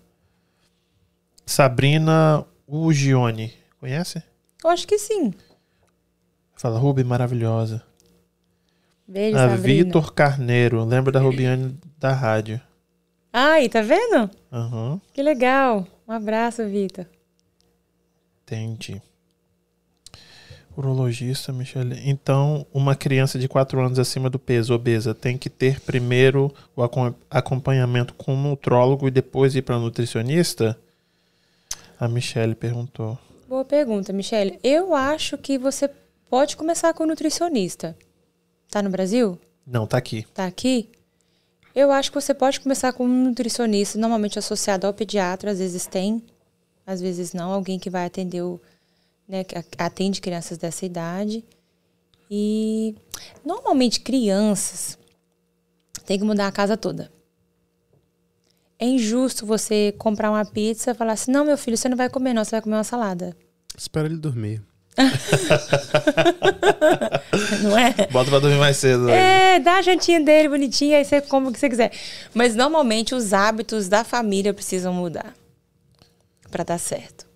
Sabrina 1.45 2.45
Ugione. 2.65 3.53
Conhece? 3.77 4.23
Eu 4.63 4.69
acho 4.69 4.87
que 4.87 4.97
sim. 4.97 5.33
Fala, 6.55 6.79
Ruby, 6.79 7.03
maravilhosa. 7.03 7.83
Beijo, 9.07 9.37
A 9.37 9.49
Sabrina. 9.49 9.83
Vitor 9.85 10.13
Carneiro. 10.13 10.83
Lembra 10.83 11.11
da 11.11 11.19
Rubiane 11.19 11.77
da 11.97 12.13
rádio. 12.13 12.59
Ai, 13.31 13.69
tá 13.69 13.81
vendo? 13.81 14.29
Aham, 14.51 14.99
Que 15.13 15.21
legal. 15.21 15.85
Um 16.07 16.11
abraço, 16.11 16.65
Vitor. 16.67 17.05
entendi. 18.43 19.01
Urologista, 20.75 21.51
Michele. 21.51 21.99
Então, 22.05 22.65
uma 22.71 22.95
criança 22.95 23.39
de 23.39 23.47
4 23.47 23.79
anos 23.83 23.97
acima 23.97 24.29
do 24.29 24.37
peso, 24.37 24.73
obesa, 24.73 25.13
tem 25.13 25.35
que 25.37 25.49
ter 25.49 25.79
primeiro 25.81 26.53
o 26.75 26.83
acom- 26.83 27.15
acompanhamento 27.31 28.13
com 28.13 28.35
um 28.35 28.49
nutrólogo 28.51 29.07
e 29.07 29.11
depois 29.11 29.55
ir 29.55 29.63
para 29.63 29.79
nutricionista? 29.79 30.77
A 31.99 32.07
Michele 32.07 32.53
perguntou. 32.53 33.17
Boa 33.49 33.65
pergunta, 33.65 34.13
Michele. 34.13 34.59
Eu 34.63 34.93
acho 34.93 35.35
que 35.37 35.57
você 35.57 35.89
pode 36.29 36.55
começar 36.55 36.93
com 36.93 37.03
o 37.03 37.07
nutricionista. 37.07 37.97
Tá 38.77 38.83
no 38.83 38.91
Brasil? 38.91 39.39
Não, 39.65 39.87
tá 39.87 39.97
aqui. 39.97 40.23
Tá 40.35 40.45
aqui? 40.45 40.91
Eu 41.73 41.91
acho 41.91 42.11
que 42.11 42.21
você 42.21 42.31
pode 42.31 42.59
começar 42.59 42.93
com 42.93 43.05
um 43.05 43.23
nutricionista, 43.23 43.97
normalmente 43.97 44.37
associado 44.37 44.85
ao 44.85 44.93
pediatra, 44.93 45.49
às 45.49 45.57
vezes 45.57 45.87
tem. 45.87 46.21
às 46.85 47.01
vezes 47.01 47.33
não, 47.33 47.51
alguém 47.51 47.79
que 47.79 47.89
vai 47.89 48.05
atender 48.05 48.43
o, 48.43 48.61
né, 49.27 49.43
atende 49.79 50.21
crianças 50.21 50.59
dessa 50.59 50.85
idade. 50.85 51.43
E 52.29 52.93
normalmente 53.43 53.99
crianças 53.99 54.95
tem 56.05 56.19
que 56.19 56.23
mudar 56.23 56.45
a 56.45 56.51
casa 56.51 56.77
toda. 56.77 57.11
É 58.77 58.85
injusto 58.85 59.43
você 59.43 59.91
comprar 59.97 60.29
uma 60.29 60.45
pizza 60.45 60.91
e 60.91 60.93
falar 60.93 61.13
assim: 61.13 61.31
não, 61.31 61.43
meu 61.43 61.57
filho, 61.57 61.75
você 61.75 61.89
não 61.89 61.97
vai 61.97 62.11
comer, 62.11 62.31
não, 62.31 62.45
você 62.45 62.51
vai 62.51 62.61
comer 62.61 62.75
uma 62.75 62.83
salada. 62.83 63.35
Espera 63.75 64.05
ele 64.05 64.17
dormir. 64.17 64.61
não 67.61 67.77
é? 67.77 67.93
Bota 68.11 68.29
pra 68.29 68.39
dormir 68.39 68.57
mais 68.57 68.77
cedo. 68.77 69.09
É, 69.09 69.59
dá 69.59 69.77
a 69.77 69.81
jantinha 69.81 70.19
dele 70.19 70.49
bonitinha, 70.49 70.97
aí 70.97 71.05
você 71.05 71.21
come 71.21 71.49
o 71.49 71.51
que 71.51 71.59
você 71.59 71.69
quiser. 71.69 71.91
Mas 72.33 72.55
normalmente 72.55 73.13
os 73.13 73.33
hábitos 73.33 73.87
da 73.87 74.03
família 74.03 74.53
precisam 74.53 74.93
mudar 74.93 75.33
para 76.49 76.63
dar 76.63 76.79
certo. 76.79 77.27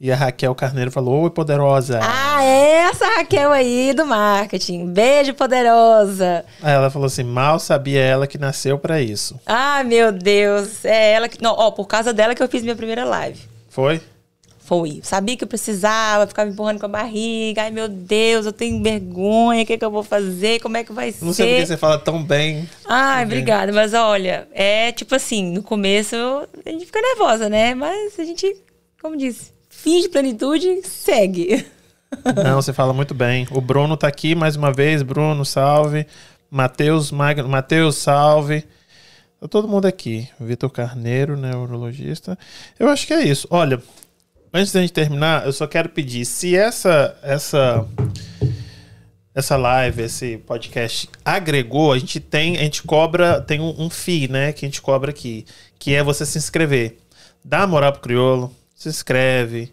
E 0.00 0.12
a 0.12 0.16
Raquel 0.16 0.54
Carneiro 0.54 0.92
falou: 0.92 1.24
Oi, 1.24 1.30
poderosa. 1.30 1.98
Ah, 2.00 2.40
essa 2.40 3.04
Raquel 3.16 3.50
aí 3.50 3.92
do 3.92 4.06
marketing. 4.06 4.92
Beijo, 4.92 5.34
poderosa. 5.34 6.44
Aí 6.62 6.72
ela 6.72 6.88
falou 6.88 7.06
assim: 7.06 7.24
mal 7.24 7.58
sabia 7.58 8.00
ela 8.00 8.28
que 8.28 8.38
nasceu 8.38 8.78
para 8.78 9.00
isso. 9.00 9.40
Ah, 9.44 9.82
meu 9.82 10.12
Deus. 10.12 10.84
É 10.84 11.14
ela 11.14 11.28
que. 11.28 11.42
Não, 11.42 11.52
ó, 11.52 11.72
por 11.72 11.88
causa 11.88 12.12
dela 12.12 12.32
que 12.32 12.42
eu 12.42 12.48
fiz 12.48 12.62
minha 12.62 12.76
primeira 12.76 13.04
live. 13.04 13.40
Foi? 13.68 14.00
Foi. 14.68 15.00
Sabia 15.02 15.34
que 15.34 15.44
eu 15.44 15.48
precisava, 15.48 16.26
ficava 16.26 16.46
me 16.46 16.52
empurrando 16.52 16.78
com 16.78 16.84
a 16.84 16.90
barriga. 16.90 17.62
Ai, 17.62 17.70
meu 17.70 17.88
Deus, 17.88 18.44
eu 18.44 18.52
tenho 18.52 18.82
vergonha. 18.82 19.62
O 19.62 19.66
que, 19.66 19.72
é 19.72 19.78
que 19.78 19.84
eu 19.84 19.90
vou 19.90 20.02
fazer? 20.02 20.60
Como 20.60 20.76
é 20.76 20.84
que 20.84 20.92
vai 20.92 21.10
ser? 21.10 21.24
Não 21.24 21.32
sei 21.32 21.54
porque 21.54 21.66
você 21.66 21.76
fala 21.78 21.98
tão 21.98 22.22
bem. 22.22 22.68
Ai, 22.86 23.24
obrigada. 23.24 23.72
Mas 23.72 23.94
olha, 23.94 24.46
é 24.52 24.92
tipo 24.92 25.14
assim: 25.14 25.50
no 25.52 25.62
começo 25.62 26.14
a 26.14 26.70
gente 26.70 26.84
fica 26.84 27.00
nervosa, 27.00 27.48
né? 27.48 27.74
Mas 27.74 28.18
a 28.18 28.24
gente, 28.24 28.54
como 29.00 29.16
disse 29.16 29.56
finge 29.78 30.08
plenitude, 30.08 30.82
segue. 30.84 31.64
Não, 32.44 32.60
você 32.60 32.72
fala 32.72 32.92
muito 32.92 33.14
bem. 33.14 33.46
O 33.50 33.60
Bruno 33.60 33.96
tá 33.96 34.08
aqui 34.08 34.34
mais 34.34 34.54
uma 34.54 34.72
vez. 34.72 35.02
Bruno, 35.02 35.44
salve. 35.44 36.06
Matheus 36.50 37.10
Magno, 37.10 37.48
Matheus, 37.48 37.96
salve. 37.96 38.64
Tá 39.40 39.46
todo 39.48 39.68
mundo 39.68 39.86
aqui. 39.86 40.28
Vitor 40.38 40.70
Carneiro, 40.70 41.36
neurologista. 41.36 42.36
Eu 42.78 42.88
acho 42.88 43.06
que 43.06 43.14
é 43.14 43.22
isso. 43.22 43.46
Olha, 43.50 43.80
antes 44.52 44.72
da 44.72 44.80
gente 44.80 44.92
terminar, 44.92 45.46
eu 45.46 45.52
só 45.52 45.66
quero 45.66 45.88
pedir, 45.88 46.24
se 46.24 46.56
essa 46.56 47.16
essa 47.22 47.86
essa 49.34 49.56
live, 49.56 50.02
esse 50.02 50.38
podcast 50.38 51.08
agregou, 51.24 51.92
a 51.92 51.98
gente 51.98 52.18
tem, 52.18 52.56
a 52.56 52.62
gente 52.62 52.82
cobra, 52.82 53.40
tem 53.40 53.60
um, 53.60 53.74
um 53.78 53.88
FII, 53.88 54.26
né, 54.28 54.52
que 54.52 54.64
a 54.64 54.68
gente 54.68 54.82
cobra 54.82 55.10
aqui, 55.10 55.46
que 55.78 55.94
é 55.94 56.02
você 56.02 56.26
se 56.26 56.38
inscrever. 56.38 56.98
Dá 57.44 57.64
moral 57.66 57.92
pro 57.92 58.00
crioulo, 58.00 58.52
se 58.74 58.88
inscreve, 58.88 59.72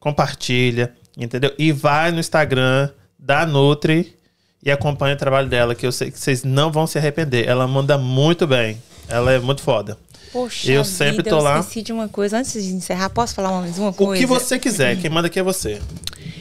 compartilha, 0.00 0.92
entendeu? 1.16 1.54
E 1.56 1.70
vai 1.70 2.10
no 2.10 2.18
Instagram 2.18 2.90
da 3.16 3.46
Nutri 3.46 4.16
e 4.64 4.70
acompanha 4.70 5.14
o 5.14 5.18
trabalho 5.18 5.48
dela, 5.48 5.74
que 5.74 5.86
eu 5.86 5.92
sei 5.92 6.10
que 6.10 6.18
vocês 6.18 6.42
não 6.42 6.72
vão 6.72 6.86
se 6.86 6.98
arrepender. 6.98 7.46
Ela 7.46 7.68
manda 7.68 7.96
muito 7.96 8.46
bem. 8.46 8.82
Ela 9.08 9.32
é 9.32 9.38
muito 9.38 9.62
foda. 9.62 9.98
Poxa, 10.34 10.70
eu 10.70 10.84
vida, 10.84 10.96
sempre 10.96 11.22
tô 11.22 11.38
eu 11.38 11.42
lá. 11.42 11.54
Eu 11.54 11.60
esqueci 11.60 11.80
de 11.80 11.92
uma 11.94 12.08
coisa. 12.08 12.36
Antes 12.36 12.62
de 12.62 12.74
encerrar, 12.74 13.08
posso 13.08 13.34
falar 13.34 13.50
mais 13.62 13.78
uma 13.78 13.92
coisa? 13.92 14.12
O 14.12 14.16
que 14.18 14.26
você 14.26 14.58
quiser. 14.58 15.00
Quem 15.00 15.08
manda 15.08 15.28
aqui 15.28 15.38
é 15.38 15.42
você. 15.42 15.80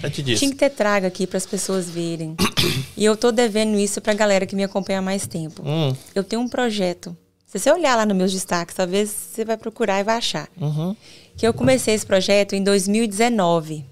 Eu 0.02 0.11
te 0.11 0.22
disse. 0.22 0.40
Tinha 0.40 0.52
que 0.52 0.57
ter 0.57 0.70
traga 0.70 1.07
aqui 1.07 1.26
para 1.26 1.38
as 1.38 1.45
pessoas 1.45 1.90
verem. 1.90 2.36
e 2.98 3.06
eu 3.06 3.15
tô 3.15 3.32
devendo 3.32 3.78
isso 3.78 4.02
pra 4.02 4.14
galera 4.14 4.45
que 4.45 4.56
me 4.56 4.64
acompanha 4.65 4.99
há 4.99 5.02
mais 5.02 5.26
tempo. 5.26 5.61
Hum. 5.65 5.95
Eu 6.14 6.26
tenho 6.26 6.41
um 6.41 6.49
projeto. 6.49 7.15
Se 7.45 7.60
você 7.60 7.72
olhar 7.72 7.95
lá 7.95 8.06
nos 8.06 8.18
meus 8.18 8.34
destaques, 8.34 8.76
talvez 8.76 9.10
você 9.10 9.45
vai 9.45 9.56
procurar 9.56 10.02
e 10.02 10.03
vai 10.03 10.18
achar. 10.18 10.49
Uhum 10.60 10.95
que 11.36 11.48
eu 11.48 11.53
comecei 11.53 11.94
esse 11.94 12.06
projeto 12.06 12.53
em 12.53 12.64
2019. 12.64 13.86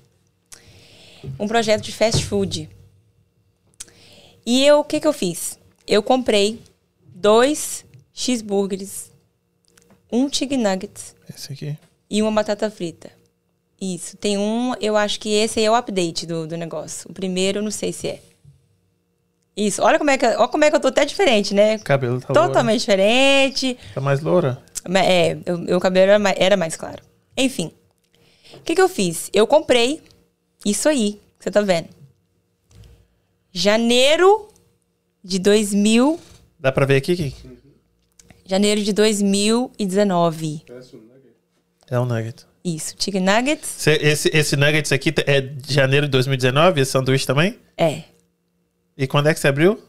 Um 1.40 1.48
projeto 1.48 1.82
de 1.82 1.91
fast 1.91 2.23
food. 2.26 2.69
E 4.45 4.65
eu, 4.65 4.80
o 4.80 4.84
que, 4.84 4.99
que 4.99 5.07
eu 5.07 5.14
fiz? 5.14 5.60
Eu 5.88 6.02
comprei 6.02 6.61
dois 7.07 7.86
cheeseburgers, 8.14 9.11
um 10.12 10.32
chicken 10.32 10.58
nuggets. 10.60 11.16
Esse 11.30 11.54
aqui. 11.54 11.78
E 12.10 12.22
uma 12.22 12.32
batata 12.32 12.70
frita. 12.70 13.12
Isso. 13.80 14.18
Tem 14.18 14.38
um, 14.38 14.74
eu 14.80 14.96
acho 14.98 15.20
que 15.20 15.30
esse 15.30 15.60
aí 15.60 15.66
é 15.66 15.72
o 15.72 15.76
update 15.76 16.26
do, 16.28 16.46
do 16.46 16.56
negócio. 16.58 17.10
O 17.10 17.14
primeiro, 17.14 17.60
eu 17.60 17.64
não 17.64 17.72
sei 17.72 17.92
se 17.92 18.08
é. 18.08 18.20
Isso. 19.56 19.82
Olha 19.82 19.98
como 19.98 20.10
é 20.12 20.18
que, 20.18 20.26
olha 20.26 20.48
como 20.48 20.64
é 20.64 20.70
que 20.70 20.76
eu 20.76 20.80
tô 20.80 20.90
até 20.90 21.04
diferente, 21.06 21.54
né? 21.54 21.76
O 21.76 21.84
cabelo 21.84 22.20
tá 22.22 22.28
Totalmente 22.34 22.88
loura. 22.88 23.04
diferente. 23.04 23.78
Tá 23.94 24.02
mais 24.02 24.22
loura? 24.22 24.62
É, 25.04 25.38
o 25.76 25.80
cabelo 25.80 26.10
era 26.12 26.20
mais, 26.20 26.36
era 26.40 26.58
mais 26.58 26.76
claro. 26.76 27.02
Enfim. 27.38 27.72
O 28.56 28.60
que, 28.62 28.76
que 28.76 28.82
eu 28.82 28.90
fiz? 28.90 29.30
Eu 29.34 29.48
comprei 29.48 30.02
isso 30.66 30.88
aí, 30.90 31.20
que 31.38 31.44
você 31.46 31.52
tá 31.52 31.62
vendo. 31.62 31.88
Janeiro 33.52 34.48
de 35.24 35.40
2000. 35.40 36.20
Dá 36.60 36.72
pra 36.72 36.86
ver 36.86 36.98
aqui, 36.98 37.16
Kiki? 37.16 37.61
Janeiro 38.45 38.81
de 38.81 38.93
2019. 38.93 40.63
É 41.89 41.99
um 41.99 42.05
nugget. 42.05 42.45
Isso, 42.63 42.95
chicken 42.97 43.22
nuggets. 43.22 43.68
Cê, 43.68 43.97
esse, 44.01 44.30
esse 44.34 44.55
nuggets 44.55 44.91
aqui 44.91 45.13
é 45.26 45.41
de 45.41 45.73
janeiro 45.73 46.05
de 46.05 46.11
2019? 46.11 46.81
Esse 46.81 46.91
sanduíche 46.91 47.26
também? 47.26 47.57
É. 47.77 48.03
E 48.95 49.07
quando 49.07 49.27
é 49.27 49.34
que 49.34 49.39
você 49.39 49.47
abriu? 49.47 49.81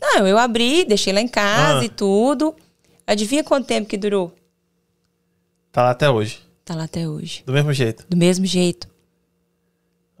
Não, 0.00 0.26
eu 0.26 0.36
abri, 0.36 0.84
deixei 0.84 1.12
lá 1.12 1.20
em 1.20 1.28
casa 1.28 1.80
ah. 1.80 1.84
e 1.84 1.88
tudo. 1.88 2.54
Adivinha 3.06 3.44
quanto 3.44 3.66
tempo 3.66 3.88
que 3.88 3.96
durou? 3.96 4.34
Tá 5.70 5.84
lá 5.84 5.90
até 5.90 6.10
hoje. 6.10 6.40
Tá 6.64 6.74
lá 6.74 6.84
até 6.84 7.08
hoje. 7.08 7.42
Do 7.46 7.52
mesmo 7.52 7.72
jeito? 7.72 8.04
Do 8.08 8.16
mesmo 8.16 8.44
jeito. 8.44 8.88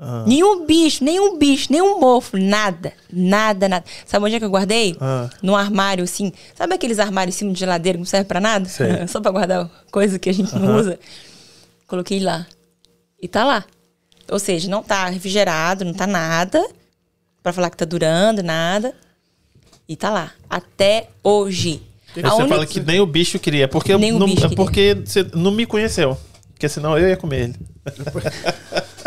Ah. 0.02 0.24
Nenhum 0.26 0.64
bicho, 0.64 1.04
nenhum 1.04 1.36
bicho, 1.36 1.70
nenhum 1.70 2.00
mofo, 2.00 2.38
nada. 2.38 2.94
Nada, 3.12 3.68
nada. 3.68 3.84
Sabe 4.06 4.24
onde 4.24 4.36
é 4.36 4.38
que 4.38 4.44
eu 4.46 4.50
guardei? 4.50 4.96
Ah. 4.98 5.28
No 5.42 5.54
armário, 5.54 6.04
assim. 6.04 6.32
Sabe 6.54 6.74
aqueles 6.74 6.98
armários 6.98 7.36
em 7.36 7.38
cima 7.38 7.52
de 7.52 7.60
geladeira 7.60 7.98
que 7.98 8.00
não 8.00 8.06
serve 8.06 8.26
pra 8.26 8.40
nada? 8.40 8.66
Só 9.06 9.20
pra 9.20 9.30
guardar 9.30 9.70
coisa 9.90 10.18
que 10.18 10.30
a 10.30 10.32
gente 10.32 10.54
não 10.56 10.78
usa. 10.78 10.98
Coloquei 11.86 12.18
lá. 12.18 12.46
E 13.20 13.28
tá 13.28 13.44
lá. 13.44 13.64
Ou 14.30 14.38
seja, 14.38 14.70
não 14.70 14.82
tá 14.82 15.06
refrigerado, 15.06 15.84
não 15.84 15.92
tá 15.92 16.06
nada. 16.06 16.66
Pra 17.42 17.52
falar 17.52 17.68
que 17.68 17.76
tá 17.76 17.84
durando, 17.84 18.42
nada. 18.42 18.94
E 19.86 19.96
tá 19.96 20.08
lá. 20.08 20.32
Até 20.48 21.08
hoje. 21.22 21.82
você 22.14 22.22
única... 22.22 22.48
fala 22.48 22.66
que 22.66 22.80
nem 22.80 23.00
o 23.00 23.06
bicho 23.06 23.38
queria. 23.38 23.68
Porque, 23.68 23.96
nem 23.98 24.12
não, 24.12 24.22
o 24.22 24.30
bicho 24.30 24.42
queria. 24.42 24.56
porque 24.56 24.94
você 25.04 25.26
não 25.34 25.50
me 25.50 25.66
conheceu. 25.66 26.16
Porque 26.52 26.68
senão 26.68 26.96
eu 26.96 27.08
ia 27.08 27.16
comer 27.16 27.40
ele. 27.44 27.54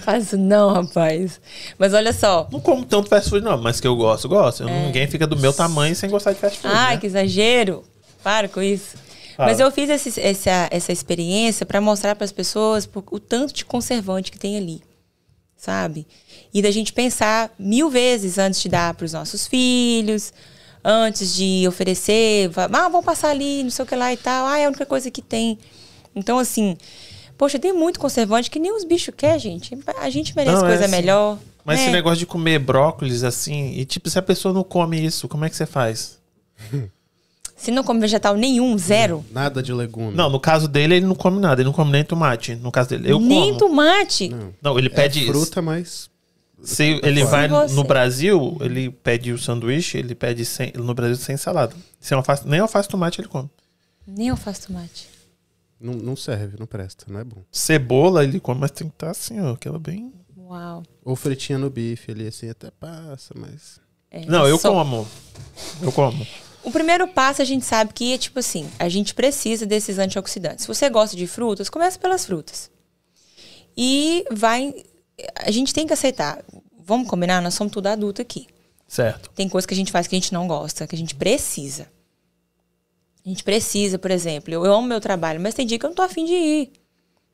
Faz 0.00 0.24
isso 0.24 0.36
não, 0.36 0.72
rapaz. 0.72 1.40
Mas 1.78 1.94
olha 1.94 2.12
só. 2.12 2.48
Não 2.50 2.60
como 2.60 2.84
tanto 2.84 3.08
fast 3.08 3.28
food, 3.30 3.44
não, 3.44 3.60
mas 3.60 3.80
que 3.80 3.86
eu 3.86 3.96
gosto, 3.96 4.28
gosto. 4.28 4.68
É. 4.68 4.86
Ninguém 4.86 5.06
fica 5.06 5.26
do 5.26 5.36
meu 5.36 5.52
tamanho 5.52 5.94
sem 5.94 6.08
gostar 6.10 6.32
de 6.32 6.40
fast 6.40 6.58
food. 6.58 6.74
Ai, 6.74 6.94
né? 6.94 7.00
que 7.00 7.06
exagero. 7.06 7.84
Para 8.22 8.48
com 8.48 8.60
isso. 8.62 8.96
Fala. 9.36 9.50
Mas 9.50 9.60
eu 9.60 9.70
fiz 9.70 9.88
esse, 9.88 10.20
essa, 10.20 10.68
essa 10.70 10.92
experiência 10.92 11.64
para 11.64 11.80
mostrar 11.80 12.14
para 12.14 12.24
as 12.24 12.32
pessoas 12.32 12.88
o 13.10 13.18
tanto 13.18 13.54
de 13.54 13.64
conservante 13.64 14.30
que 14.30 14.38
tem 14.38 14.56
ali. 14.56 14.82
Sabe? 15.56 16.06
E 16.52 16.62
da 16.62 16.70
gente 16.70 16.92
pensar 16.92 17.50
mil 17.58 17.90
vezes 17.90 18.38
antes 18.38 18.60
de 18.60 18.68
dar 18.68 18.94
para 18.94 19.04
os 19.04 19.12
nossos 19.12 19.46
filhos, 19.46 20.32
antes 20.84 21.34
de 21.34 21.66
oferecer. 21.68 22.50
Ah, 22.56 22.88
vamos 22.88 23.04
passar 23.04 23.30
ali, 23.30 23.62
não 23.62 23.70
sei 23.70 23.84
o 23.84 23.88
que 23.88 23.94
lá 23.94 24.12
e 24.12 24.16
tal. 24.16 24.46
Ah, 24.46 24.58
é 24.58 24.64
a 24.64 24.68
única 24.68 24.86
coisa 24.86 25.10
que 25.10 25.22
tem. 25.22 25.58
Então, 26.14 26.38
assim, 26.38 26.76
poxa, 27.40 27.58
tem 27.58 27.72
muito 27.72 27.98
conservante 27.98 28.50
que 28.50 28.58
nem 28.58 28.70
os 28.70 28.84
bichos 28.84 29.14
querem, 29.16 29.38
gente. 29.38 29.78
A 29.98 30.10
gente 30.10 30.36
merece 30.36 30.56
não, 30.56 30.60
coisa 30.66 30.82
é 30.82 30.84
assim. 30.84 30.94
melhor. 30.94 31.38
Mas 31.64 31.78
né? 31.78 31.84
esse 31.84 31.92
negócio 31.92 32.18
de 32.18 32.26
comer 32.26 32.58
brócolis, 32.58 33.24
assim, 33.24 33.72
e 33.78 33.86
tipo, 33.86 34.10
se 34.10 34.18
a 34.18 34.22
pessoa 34.22 34.52
não 34.52 34.62
come 34.62 35.02
isso, 35.02 35.26
como 35.26 35.46
é 35.46 35.48
que 35.48 35.56
você 35.56 35.64
faz? 35.64 36.18
Se 37.56 37.70
não 37.70 37.84
come 37.84 38.00
vegetal 38.00 38.36
nenhum, 38.36 38.78
zero. 38.78 39.22
Nada 39.30 39.62
de 39.62 39.70
legume. 39.70 40.16
Não, 40.16 40.30
no 40.30 40.40
caso 40.40 40.66
dele, 40.66 40.94
ele 40.94 41.04
não 41.04 41.14
come 41.14 41.38
nada. 41.38 41.60
Ele 41.60 41.66
não 41.66 41.74
come 41.74 41.92
nem 41.92 42.02
tomate. 42.02 42.54
No 42.54 42.72
caso 42.72 42.88
dele, 42.88 43.12
eu 43.12 43.20
nem 43.20 43.48
como. 43.48 43.58
tomate? 43.58 44.30
Não, 44.30 44.54
não 44.62 44.78
ele 44.78 44.88
pede... 44.88 45.24
É 45.24 45.26
fruta, 45.26 45.60
mas... 45.60 46.08
Se 46.62 46.98
ele 47.02 47.22
vai 47.22 47.48
no 47.48 47.84
Brasil, 47.84 48.56
ele 48.62 48.88
pede 48.90 49.30
o 49.30 49.38
sanduíche, 49.38 49.98
ele 49.98 50.14
pede 50.14 50.46
sem, 50.46 50.72
no 50.74 50.94
Brasil 50.94 51.16
sem 51.16 51.36
salada. 51.36 51.74
Sem 52.00 52.16
alface, 52.16 52.48
nem 52.48 52.60
alface 52.60 52.88
tomate 52.88 53.20
ele 53.20 53.28
come. 53.28 53.50
Nem 54.06 54.30
alface 54.30 54.66
tomate. 54.66 55.19
Não, 55.80 55.94
não 55.94 56.14
serve, 56.14 56.58
não 56.58 56.66
presta, 56.66 57.06
não 57.08 57.20
é 57.20 57.24
bom. 57.24 57.42
Cebola 57.50 58.22
ele 58.22 58.38
come, 58.38 58.60
mas 58.60 58.70
tem 58.70 58.88
que 58.88 58.94
estar 58.94 59.06
tá 59.06 59.12
assim, 59.12 59.40
ó, 59.40 59.52
aquela 59.52 59.78
bem. 59.78 60.12
Uau. 60.36 60.82
Ou 61.04 61.16
fritinha 61.16 61.58
no 61.58 61.70
bife 61.70 62.10
ali, 62.10 62.26
assim, 62.26 62.50
até 62.50 62.70
passa, 62.70 63.32
mas. 63.34 63.80
É, 64.10 64.26
não, 64.26 64.46
eu 64.46 64.58
só... 64.58 64.70
como. 64.70 65.06
Eu 65.80 65.90
como. 65.90 66.26
O 66.62 66.70
primeiro 66.70 67.08
passo 67.08 67.40
a 67.40 67.44
gente 67.44 67.64
sabe 67.64 67.94
que 67.94 68.12
é 68.12 68.18
tipo 68.18 68.38
assim, 68.38 68.68
a 68.78 68.88
gente 68.88 69.14
precisa 69.14 69.64
desses 69.64 69.98
antioxidantes. 69.98 70.62
Se 70.62 70.68
você 70.68 70.90
gosta 70.90 71.16
de 71.16 71.26
frutas, 71.26 71.70
comece 71.70 71.98
pelas 71.98 72.26
frutas. 72.26 72.70
E 73.74 74.26
vai. 74.30 74.74
A 75.36 75.50
gente 75.50 75.72
tem 75.72 75.86
que 75.86 75.92
aceitar. 75.92 76.44
Vamos 76.84 77.08
combinar? 77.08 77.40
Nós 77.40 77.54
somos 77.54 77.72
tudo 77.72 77.86
adulto 77.86 78.20
aqui. 78.20 78.46
Certo. 78.86 79.30
Tem 79.30 79.48
coisas 79.48 79.64
que 79.64 79.72
a 79.72 79.76
gente 79.76 79.92
faz 79.92 80.06
que 80.06 80.16
a 80.16 80.18
gente 80.18 80.34
não 80.34 80.46
gosta, 80.46 80.86
que 80.86 80.94
a 80.94 80.98
gente 80.98 81.14
precisa. 81.14 81.86
A 83.24 83.28
gente 83.28 83.44
precisa, 83.44 83.98
por 83.98 84.10
exemplo, 84.10 84.52
eu 84.52 84.64
amo 84.64 84.86
meu 84.86 85.00
trabalho, 85.00 85.40
mas 85.40 85.54
tem 85.54 85.66
dia 85.66 85.78
que 85.78 85.84
eu 85.84 85.90
não 85.90 85.94
tô 85.94 86.02
afim 86.02 86.24
de 86.24 86.32
ir. 86.32 86.66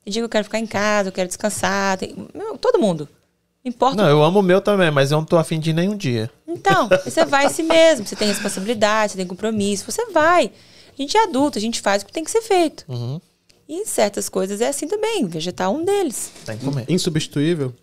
Tem 0.05 0.13
dia 0.13 0.21
que 0.23 0.25
eu 0.25 0.29
quero 0.29 0.45
ficar 0.45 0.59
em 0.59 0.67
casa, 0.67 1.09
eu 1.09 1.13
quero 1.13 1.29
descansar. 1.29 1.99
Tem... 1.99 2.15
Meu, 2.35 2.59
todo 2.59 2.79
mundo. 2.79 3.09
Importa. 3.65 3.97
Não, 3.97 4.09
eu 4.09 4.23
amo 4.23 4.39
o 4.39 4.43
meu 4.43 4.61
também, 4.61 4.91
mas 4.91 5.11
eu 5.11 5.19
não 5.19 5.25
tô 5.25 5.37
afim 5.37 5.59
de 5.59 5.73
nenhum 5.73 5.97
dia. 5.97 6.31
Então, 6.47 6.89
você 7.05 7.25
vai 7.25 7.49
si 7.49 7.63
mesmo. 7.63 8.07
Você 8.07 8.15
tem 8.15 8.29
responsabilidade, 8.29 9.13
você 9.13 9.19
tem 9.19 9.27
compromisso. 9.27 9.91
Você 9.91 10.07
vai. 10.07 10.53
A 10.97 11.03
gente 11.03 11.17
é 11.17 11.25
adulto, 11.25 11.59
a 11.59 11.61
gente 11.61 11.81
faz 11.81 12.03
o 12.03 12.07
que 12.07 12.13
tem 12.13 12.25
que 12.25 12.31
ser 12.31 12.43
feito. 12.43 12.85
Uhum. 12.89 13.21
E 13.69 13.85
certas 13.85 14.29
coisas 14.29 14.61
é 14.61 14.69
assim 14.69 14.87
também. 14.87 15.27
Vegetal 15.27 15.75
é 15.75 15.79
um 15.79 15.85
deles. 15.85 16.31
Tem 16.45 16.57
que 16.57 16.65
comer. 16.65 16.85
Insubstituível? 16.89 17.75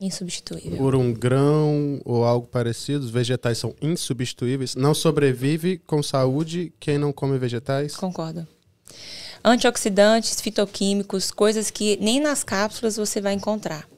Insubstituível. 0.00 0.76
Por 0.76 0.94
um 0.94 1.12
grão 1.12 2.00
ou 2.04 2.24
algo 2.24 2.46
parecido, 2.46 3.04
os 3.04 3.10
vegetais 3.10 3.56
são 3.56 3.74
insubstituíveis. 3.80 4.74
Não 4.74 4.94
sobrevive 4.94 5.78
com 5.86 6.02
saúde 6.02 6.72
quem 6.78 6.98
não 6.98 7.12
come 7.12 7.38
vegetais? 7.38 7.96
Concordo. 7.96 8.46
Antioxidantes, 9.42 10.40
fitoquímicos, 10.40 11.30
coisas 11.30 11.70
que 11.70 11.96
nem 12.00 12.20
nas 12.20 12.44
cápsulas 12.44 12.96
você 12.96 13.20
vai 13.20 13.32
encontrar. 13.32 13.88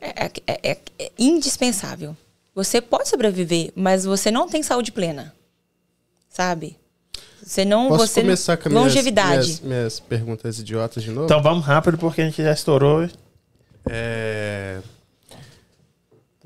É, 0.00 0.26
é, 0.46 0.70
é, 0.70 0.78
é 0.98 1.12
indispensável. 1.18 2.14
Você 2.54 2.80
pode 2.80 3.08
sobreviver, 3.08 3.72
mas 3.74 4.04
você 4.04 4.30
não 4.30 4.48
tem 4.48 4.62
saúde 4.62 4.92
plena. 4.92 5.34
Sabe? 6.28 6.76
Você 7.42 7.64
não. 7.64 7.88
Posso 7.88 8.06
você 8.06 8.20
começar 8.20 8.56
com 8.56 8.68
não, 8.68 8.82
minhas, 8.82 8.94
longevidade. 8.94 9.46
minhas, 9.46 9.60
minhas 9.60 10.00
perguntas 10.00 10.58
idiotas 10.58 11.02
de 11.02 11.10
novo? 11.10 11.26
Então 11.26 11.42
vamos 11.42 11.64
rápido 11.64 11.96
porque 11.96 12.20
a 12.20 12.24
gente 12.24 12.42
já 12.42 12.52
estourou. 12.52 13.08
É... 13.88 14.80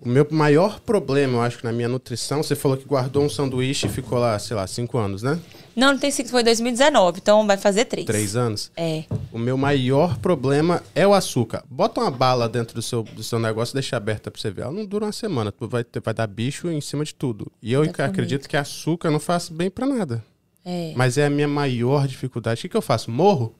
O 0.02 0.08
meu 0.08 0.26
maior 0.30 0.80
problema, 0.80 1.34
eu 1.34 1.42
acho 1.42 1.58
que 1.58 1.64
na 1.64 1.72
minha 1.72 1.88
nutrição, 1.88 2.42
você 2.42 2.56
falou 2.56 2.76
que 2.76 2.86
guardou 2.86 3.22
um 3.22 3.28
sanduíche 3.28 3.86
e 3.86 3.90
ficou 3.90 4.18
lá, 4.18 4.38
sei 4.38 4.56
lá, 4.56 4.66
cinco 4.66 4.96
anos, 4.96 5.22
né? 5.22 5.38
Não, 5.76 5.92
não 5.92 5.98
tem 5.98 6.10
sido, 6.10 6.30
foi 6.30 6.42
2019, 6.42 7.18
então 7.20 7.46
vai 7.46 7.56
fazer 7.58 7.84
três. 7.84 8.06
Três 8.06 8.34
anos. 8.34 8.72
É. 8.76 9.04
O 9.30 9.38
meu 9.38 9.56
maior 9.58 10.16
problema 10.18 10.82
é 10.94 11.06
o 11.06 11.12
açúcar. 11.12 11.62
Bota 11.70 12.00
uma 12.00 12.10
bala 12.10 12.48
dentro 12.48 12.74
do 12.74 12.82
seu, 12.82 13.02
do 13.02 13.22
seu 13.22 13.38
negócio 13.38 13.72
e 13.72 13.74
deixa 13.74 13.96
aberta 13.96 14.30
pra 14.30 14.40
você 14.40 14.50
ver. 14.50 14.62
Ela 14.62 14.72
não 14.72 14.86
dura 14.86 15.04
uma 15.04 15.12
semana. 15.12 15.52
Tu 15.52 15.68
vai, 15.68 15.84
vai 16.02 16.14
dar 16.14 16.26
bicho 16.26 16.68
em 16.70 16.80
cima 16.80 17.04
de 17.04 17.14
tudo. 17.14 17.52
E 17.62 17.72
eu 17.72 17.84
Exatamente. 17.84 18.10
acredito 18.10 18.48
que 18.48 18.56
açúcar 18.56 19.10
não 19.10 19.20
faz 19.20 19.48
bem 19.48 19.70
pra 19.70 19.86
nada. 19.86 20.24
É. 20.64 20.92
Mas 20.96 21.18
é 21.18 21.26
a 21.26 21.30
minha 21.30 21.48
maior 21.48 22.06
dificuldade. 22.08 22.58
O 22.58 22.62
que, 22.62 22.68
que 22.70 22.76
eu 22.76 22.82
faço? 22.82 23.10
Morro? 23.10 23.54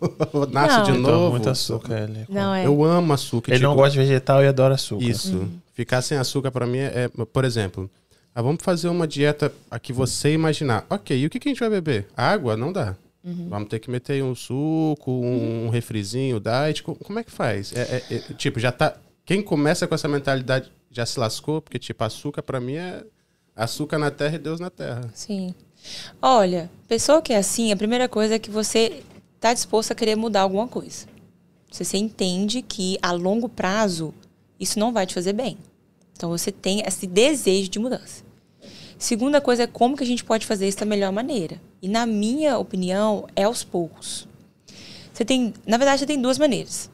Nasce 0.50 0.76
Não. 0.78 0.84
de 0.84 0.92
novo? 0.98 1.30
muito 1.32 1.50
açúcar. 1.50 2.04
Ele, 2.04 2.24
Não 2.28 2.54
é. 2.54 2.66
Eu 2.66 2.82
amo 2.84 3.12
açúcar. 3.12 3.50
ele 3.50 3.58
tipo, 3.58 3.68
não 3.68 3.76
gosta 3.76 3.92
de 3.92 3.98
vegetal 3.98 4.42
e 4.42 4.46
adora 4.46 4.74
açúcar. 4.74 5.04
Isso. 5.04 5.48
Ficar 5.80 6.02
sem 6.02 6.18
açúcar 6.18 6.50
pra 6.50 6.66
mim 6.66 6.76
é, 6.76 7.04
é- 7.18 7.24
por 7.24 7.42
exemplo, 7.42 7.90
ah, 8.34 8.42
vamos 8.42 8.62
fazer 8.62 8.88
uma 8.88 9.08
dieta 9.08 9.50
a 9.70 9.78
que 9.78 9.94
você 9.94 10.30
imaginar. 10.30 10.84
Ok, 10.90 11.18
e 11.18 11.24
o 11.24 11.30
que, 11.30 11.40
que 11.40 11.48
a 11.48 11.52
gente 11.52 11.60
vai 11.60 11.70
beber? 11.70 12.06
Água? 12.14 12.54
Não 12.54 12.70
dá. 12.70 12.94
Vamos 13.24 13.70
ter 13.70 13.78
que 13.78 13.90
meter 13.90 14.22
um 14.22 14.34
suco, 14.34 15.10
um, 15.10 15.66
um 15.66 15.68
refrizinho, 15.70 16.38
diet. 16.38 16.82
Co- 16.82 16.94
Como 16.96 17.18
é 17.18 17.24
que 17.24 17.30
faz? 17.30 17.72
É, 17.74 17.80
é- 18.10 18.14
é- 18.14 18.18
tipo, 18.34 18.60
já 18.60 18.70
tá. 18.70 18.94
Quem 19.24 19.40
começa 19.42 19.86
com 19.86 19.94
essa 19.94 20.06
mentalidade 20.06 20.70
já 20.90 21.06
se 21.06 21.18
lascou, 21.18 21.62
porque, 21.62 21.78
tipo, 21.78 22.04
açúcar 22.04 22.42
pra 22.42 22.60
mim 22.60 22.74
é 22.74 23.02
açúcar 23.56 23.96
na 23.98 24.10
terra 24.10 24.34
e 24.34 24.38
Deus 24.38 24.60
na 24.60 24.68
terra. 24.68 25.10
Sim. 25.14 25.54
Olha, 26.20 26.70
pessoa 26.88 27.22
que 27.22 27.32
é 27.32 27.38
assim, 27.38 27.72
a 27.72 27.76
primeira 27.76 28.06
coisa 28.06 28.34
é 28.34 28.38
que 28.38 28.50
você 28.50 29.02
está 29.36 29.54
disposto 29.54 29.92
a 29.92 29.94
querer 29.94 30.14
mudar 30.16 30.42
alguma 30.42 30.68
coisa. 30.68 31.06
Se 31.70 31.84
você 31.86 31.96
entende 31.96 32.60
que 32.60 32.98
a 33.00 33.12
longo 33.12 33.48
prazo 33.48 34.12
isso 34.58 34.78
não 34.78 34.92
vai 34.92 35.06
te 35.06 35.14
fazer 35.14 35.32
bem. 35.32 35.56
Então 36.20 36.28
você 36.28 36.52
tem 36.52 36.82
esse 36.86 37.06
desejo 37.06 37.70
de 37.70 37.78
mudança. 37.78 38.22
Segunda 38.98 39.40
coisa 39.40 39.62
é 39.62 39.66
como 39.66 39.96
que 39.96 40.04
a 40.04 40.06
gente 40.06 40.22
pode 40.22 40.44
fazer 40.44 40.68
isso 40.68 40.76
da 40.76 40.84
melhor 40.84 41.10
maneira. 41.10 41.58
E 41.80 41.88
na 41.88 42.04
minha 42.04 42.58
opinião, 42.58 43.26
é 43.34 43.44
aos 43.44 43.64
poucos. 43.64 44.28
Você 45.14 45.24
tem, 45.24 45.54
na 45.66 45.78
verdade, 45.78 46.00
você 46.00 46.06
tem 46.06 46.20
duas 46.20 46.36
maneiras. 46.36 46.90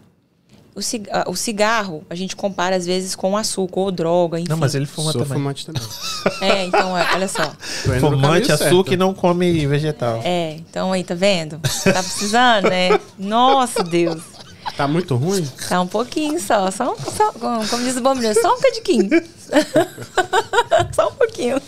O 0.77 0.81
ah, 1.11 1.35
cigarro, 1.35 2.07
a 2.09 2.15
gente 2.15 2.37
compara 2.37 2.77
às 2.77 2.87
vezes 2.87 3.17
com 3.17 3.37
açúcar 3.37 3.81
ou 3.81 3.91
droga, 3.91 4.39
enfim. 4.39 4.49
Não, 4.49 4.59
mas 4.59 4.77
ele 4.77 4.87
fuma 4.87 5.11
Sou 5.11 5.23
também. 5.23 5.39
fumante 5.39 5.67
também. 5.67 5.83
É, 6.41 6.65
então, 6.65 6.97
é, 6.97 7.15
olha 7.15 7.29
só. 7.29 7.53
Fumante, 7.99 8.53
açúcar 8.53 8.95
e 8.95 8.97
não 8.97 9.13
come 9.13 9.67
vegetal. 9.67 10.21
É, 10.23 10.53
então 10.53 10.93
aí, 10.93 11.03
tá 11.03 11.15
vendo? 11.15 11.59
Tá 11.59 12.03
precisando, 12.03 12.69
né? 12.69 13.01
Nossa, 13.19 13.83
Deus. 13.83 14.36
Tá 14.77 14.87
muito 14.87 15.17
ruim? 15.17 15.45
Tá 15.69 15.81
um 15.81 15.87
pouquinho 15.87 16.39
só. 16.39 16.71
Só, 16.71 16.93
um, 16.93 16.97
só 16.99 17.33
como 17.33 17.67
como 17.69 17.83
diz 17.85 17.97
o 17.97 18.01
bombeiro, 18.03 18.39
só 18.41 18.55
um 18.55 18.61
cadiquinho. 18.61 19.09
só 20.93 21.09
um 21.09 21.13
pouquinho. 21.13 21.61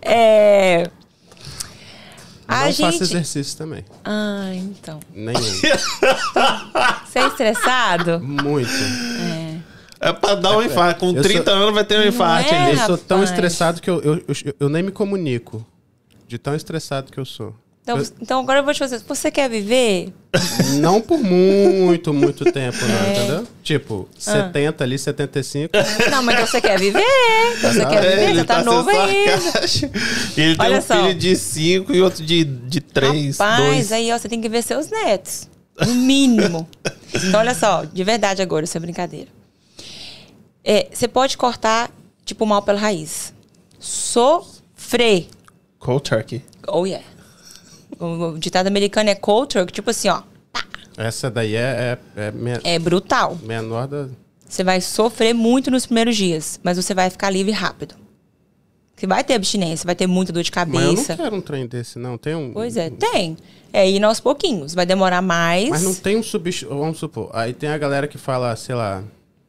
É. 0.00 0.90
A 2.46 2.64
não 2.64 2.72
gente. 2.72 2.80
faço 2.80 3.02
exercício 3.02 3.58
também. 3.58 3.84
Ah, 4.02 4.50
então. 4.54 5.00
Nenhum. 5.14 5.38
Você 7.04 7.18
é 7.18 7.26
estressado? 7.26 8.20
Muito. 8.20 8.70
É 10.00 10.10
pra 10.12 10.34
dar 10.34 10.56
um 10.56 10.62
infarto. 10.62 11.00
Com 11.00 11.14
Eu 11.14 11.22
30 11.22 11.44
sou- 11.44 11.60
anos 11.60 11.74
vai 11.74 11.84
ter 11.84 11.98
um 11.98 12.08
infarto 12.08 12.54
é. 12.54 12.72
Eu 12.72 12.78
sou 12.78 12.96
tão 12.96 13.22
estressado 13.22 13.82
que 13.82 13.90
eu, 13.90 14.00
eu, 14.00 14.14
eu, 14.26 14.54
eu 14.60 14.68
nem 14.70 14.82
me 14.82 14.90
comunico. 14.90 15.64
De 16.26 16.38
tão 16.38 16.54
estressado 16.54 17.12
que 17.12 17.18
eu 17.18 17.24
sou. 17.24 17.54
Então, 17.94 18.12
então 18.20 18.40
agora 18.40 18.58
eu 18.60 18.64
vou 18.64 18.74
te 18.74 18.78
fazer. 18.80 19.00
Você 19.08 19.30
quer 19.30 19.48
viver? 19.48 20.12
não 20.80 21.00
por 21.00 21.18
muito, 21.18 22.12
muito 22.12 22.44
tempo, 22.52 22.76
não, 22.84 23.06
É. 23.06 23.12
entendeu? 23.16 23.46
Tipo, 23.62 24.08
Ah. 24.14 24.20
70 24.20 24.84
ali, 24.84 24.98
75. 24.98 25.72
Não, 26.10 26.22
mas 26.22 26.34
então 26.34 26.46
você 26.46 26.60
quer 26.60 26.78
viver? 26.78 27.02
Então 27.58 27.72
você 27.72 27.86
quer 27.86 28.00
viver? 28.02 28.34
Você 28.34 28.44
tá, 28.44 28.58
sendo 28.58 28.64
novo 28.72 28.90
ainda. 28.90 29.32
ele 30.36 30.54
tem 30.56 30.56
Olha 30.58 30.78
um 30.78 30.82
só. 30.82 30.94
filho 31.02 31.14
de 31.14 31.36
5 31.36 31.92
e 31.94 32.00
outro 32.02 32.24
de 32.24 32.44
3, 32.44 32.68
de 32.68 32.80
três, 32.80 33.38
Rapaz, 33.38 33.64
dois. 33.64 33.92
aí 33.92 34.12
ó, 34.12 34.18
você 34.18 34.28
tem 34.28 34.40
que 34.40 34.48
ver 34.48 34.62
seus 34.62 34.88
netos. 34.90 35.48
No 35.86 35.94
mínimo. 35.94 36.68
então, 37.14 37.40
olha 37.40 37.54
só, 37.54 37.84
de 37.84 38.04
verdade 38.04 38.42
agora, 38.42 38.64
isso 38.64 38.76
é 38.76 38.80
brincadeira. 38.80 39.28
É, 40.64 40.88
você 40.92 41.08
pode 41.08 41.36
cortar, 41.38 41.90
tipo, 42.24 42.44
mal 42.44 42.60
pela 42.62 42.78
raiz. 42.78 43.32
Sofrer. 43.78 45.26
Cold 45.78 46.02
turkey. 46.02 46.42
Oh, 46.66 46.84
yeah. 46.84 47.04
O, 47.98 48.38
ditado 48.38 48.66
americano 48.66 49.10
é 49.10 49.14
cold 49.14 49.48
turkey, 49.52 49.72
tipo 49.74 49.90
assim, 49.90 50.08
ó. 50.08 50.22
Essa 50.96 51.30
daí 51.30 51.54
é, 51.54 51.98
é, 52.16 52.32
é 52.64 52.74
É 52.74 52.78
brutal. 52.78 53.38
menor 53.42 53.86
da. 53.86 54.08
Você 54.48 54.64
vai 54.64 54.80
sofrer 54.80 55.34
muito 55.34 55.70
nos 55.70 55.84
primeiros 55.86 56.16
dias, 56.16 56.58
mas 56.62 56.76
você 56.76 56.94
vai 56.94 57.10
ficar 57.10 57.30
livre 57.30 57.52
rápido. 57.52 57.94
Você 58.96 59.06
vai 59.06 59.22
ter 59.22 59.34
abstinência, 59.34 59.86
vai 59.86 59.94
ter 59.94 60.08
muita 60.08 60.32
dor 60.32 60.42
de 60.42 60.50
Mas 60.50 60.66
eu 60.66 60.80
não 60.80 60.90
cabeça. 60.94 61.16
quero 61.16 61.36
um 61.36 61.40
trem 61.40 61.66
desse, 61.68 61.98
não. 62.00 62.18
Tem 62.18 62.34
um. 62.34 62.52
Pois 62.52 62.76
é, 62.76 62.90
tem. 62.90 63.36
É 63.72 63.88
ir 63.88 64.02
aos 64.02 64.18
pouquinhos. 64.18 64.74
Vai 64.74 64.84
demorar 64.86 65.22
mais. 65.22 65.68
Mas 65.68 65.82
não 65.82 65.94
tem 65.94 66.16
um 66.16 66.22
substituto. 66.22 66.76
Vamos 66.76 66.98
supor. 66.98 67.30
Aí 67.32 67.52
tem 67.52 67.68
a 67.68 67.78
galera 67.78 68.08
que 68.08 68.18
fala, 68.18 68.56
sei 68.56 68.74
lá, 68.74 69.04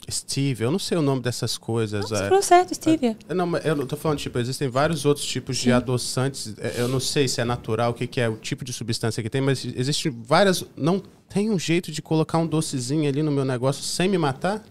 Steve, 0.09 0.63
eu 0.63 0.71
não 0.71 0.79
sei 0.79 0.97
o 0.97 1.01
nome 1.01 1.21
dessas 1.21 1.57
coisas. 1.57 2.09
Você 2.09 2.23
é. 2.23 2.27
falou 2.27 2.41
certo, 2.41 2.73
Stevia. 2.73 3.17
É, 3.27 3.33
Não, 3.33 3.45
mas 3.45 3.65
eu 3.65 3.75
não 3.75 3.85
tô 3.85 3.95
falando, 3.95 4.19
tipo, 4.19 4.37
existem 4.39 4.67
vários 4.67 5.05
outros 5.05 5.25
tipos 5.25 5.57
de 5.57 5.71
adoçantes. 5.71 6.55
É, 6.57 6.75
Eu 6.77 6.87
não 6.87 6.99
sei 6.99 7.27
se 7.27 7.41
é 7.41 7.45
natural, 7.45 7.91
o 7.91 7.93
que, 7.93 8.07
que 8.07 8.19
é 8.21 8.29
o 8.29 8.35
tipo 8.35 8.63
de 8.65 8.73
substância 8.73 9.21
que 9.21 9.29
tem, 9.29 9.41
mas 9.41 9.65
existem 9.65 10.11
várias. 10.11 10.63
Não 10.75 11.01
tem 11.29 11.49
um 11.49 11.59
jeito 11.59 11.91
de 11.91 12.01
colocar 12.01 12.37
um 12.37 12.47
docezinho 12.47 13.07
ali 13.07 13.21
no 13.21 13.31
meu 13.31 13.45
negócio 13.45 13.83
sem 13.83 14.07
me 14.09 14.17
matar? 14.17 14.63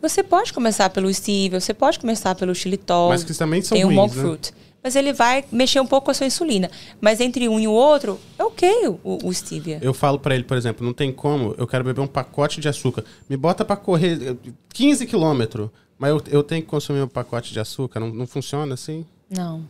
Você 0.00 0.22
pode 0.22 0.52
começar 0.52 0.88
pelo 0.90 1.12
stevia, 1.12 1.60
você 1.60 1.74
pode 1.74 1.98
começar 1.98 2.34
pelo 2.34 2.54
xilitol. 2.54 3.08
Mas 3.08 3.24
que 3.24 3.34
também 3.34 3.60
são 3.62 3.76
tem 3.76 3.84
o 3.84 3.88
ruins, 3.88 3.96
monk 3.96 4.16
né? 4.16 4.22
fruit. 4.22 4.54
Mas 4.88 4.96
ele 4.96 5.12
vai 5.12 5.44
mexer 5.52 5.80
um 5.80 5.86
pouco 5.86 6.06
com 6.06 6.10
a 6.12 6.14
sua 6.14 6.26
insulina. 6.26 6.70
Mas 6.98 7.20
entre 7.20 7.46
um 7.46 7.60
e 7.60 7.68
o 7.68 7.72
outro, 7.72 8.18
é 8.38 8.42
ok 8.42 8.88
o, 9.04 9.18
o 9.22 9.34
stevia. 9.34 9.78
Eu 9.82 9.92
falo 9.92 10.18
pra 10.18 10.34
ele, 10.34 10.44
por 10.44 10.56
exemplo, 10.56 10.82
não 10.82 10.94
tem 10.94 11.12
como, 11.12 11.54
eu 11.58 11.66
quero 11.66 11.84
beber 11.84 12.00
um 12.00 12.06
pacote 12.06 12.58
de 12.58 12.70
açúcar. 12.70 13.04
Me 13.28 13.36
bota 13.36 13.66
pra 13.66 13.76
correr 13.76 14.18
eh, 14.46 14.50
15 14.72 15.06
quilômetros, 15.06 15.68
mas 15.98 16.08
eu, 16.08 16.22
eu 16.28 16.42
tenho 16.42 16.62
que 16.62 16.68
consumir 16.68 17.02
um 17.02 17.06
pacote 17.06 17.52
de 17.52 17.60
açúcar. 17.60 18.00
Não, 18.00 18.08
não 18.08 18.26
funciona 18.26 18.72
assim? 18.72 19.04
Não. 19.28 19.62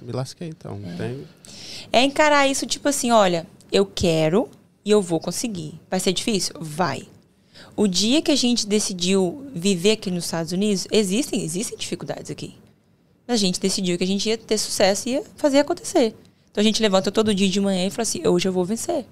Me 0.00 0.12
lasquei, 0.12 0.46
então. 0.46 0.80
Tem... 0.96 1.26
É 1.92 2.04
encarar 2.04 2.46
isso 2.46 2.64
tipo 2.64 2.88
assim, 2.88 3.10
olha, 3.10 3.48
eu 3.72 3.84
quero 3.84 4.48
e 4.84 4.90
eu 4.92 5.02
vou 5.02 5.18
conseguir. 5.18 5.80
Vai 5.90 5.98
ser 5.98 6.12
difícil? 6.12 6.54
Vai. 6.60 7.08
O 7.76 7.88
dia 7.88 8.22
que 8.22 8.30
a 8.30 8.36
gente 8.36 8.68
decidiu 8.68 9.44
viver 9.52 9.92
aqui 9.92 10.12
nos 10.12 10.26
Estados 10.26 10.52
Unidos, 10.52 10.86
existem, 10.92 11.42
existem 11.42 11.76
dificuldades 11.76 12.30
aqui. 12.30 12.54
A 13.32 13.36
gente 13.36 13.60
decidiu 13.60 13.96
que 13.96 14.04
a 14.04 14.06
gente 14.06 14.28
ia 14.28 14.36
ter 14.36 14.58
sucesso 14.58 15.08
e 15.08 15.12
ia 15.12 15.22
fazer 15.36 15.58
acontecer. 15.60 16.14
Então 16.50 16.60
a 16.60 16.64
gente 16.64 16.82
levanta 16.82 17.12
todo 17.12 17.32
dia 17.34 17.48
de 17.48 17.60
manhã 17.60 17.86
e 17.86 17.90
fala 17.90 18.02
assim, 18.02 18.26
hoje 18.26 18.48
eu 18.48 18.52
vou 18.52 18.64
vencer. 18.64 19.06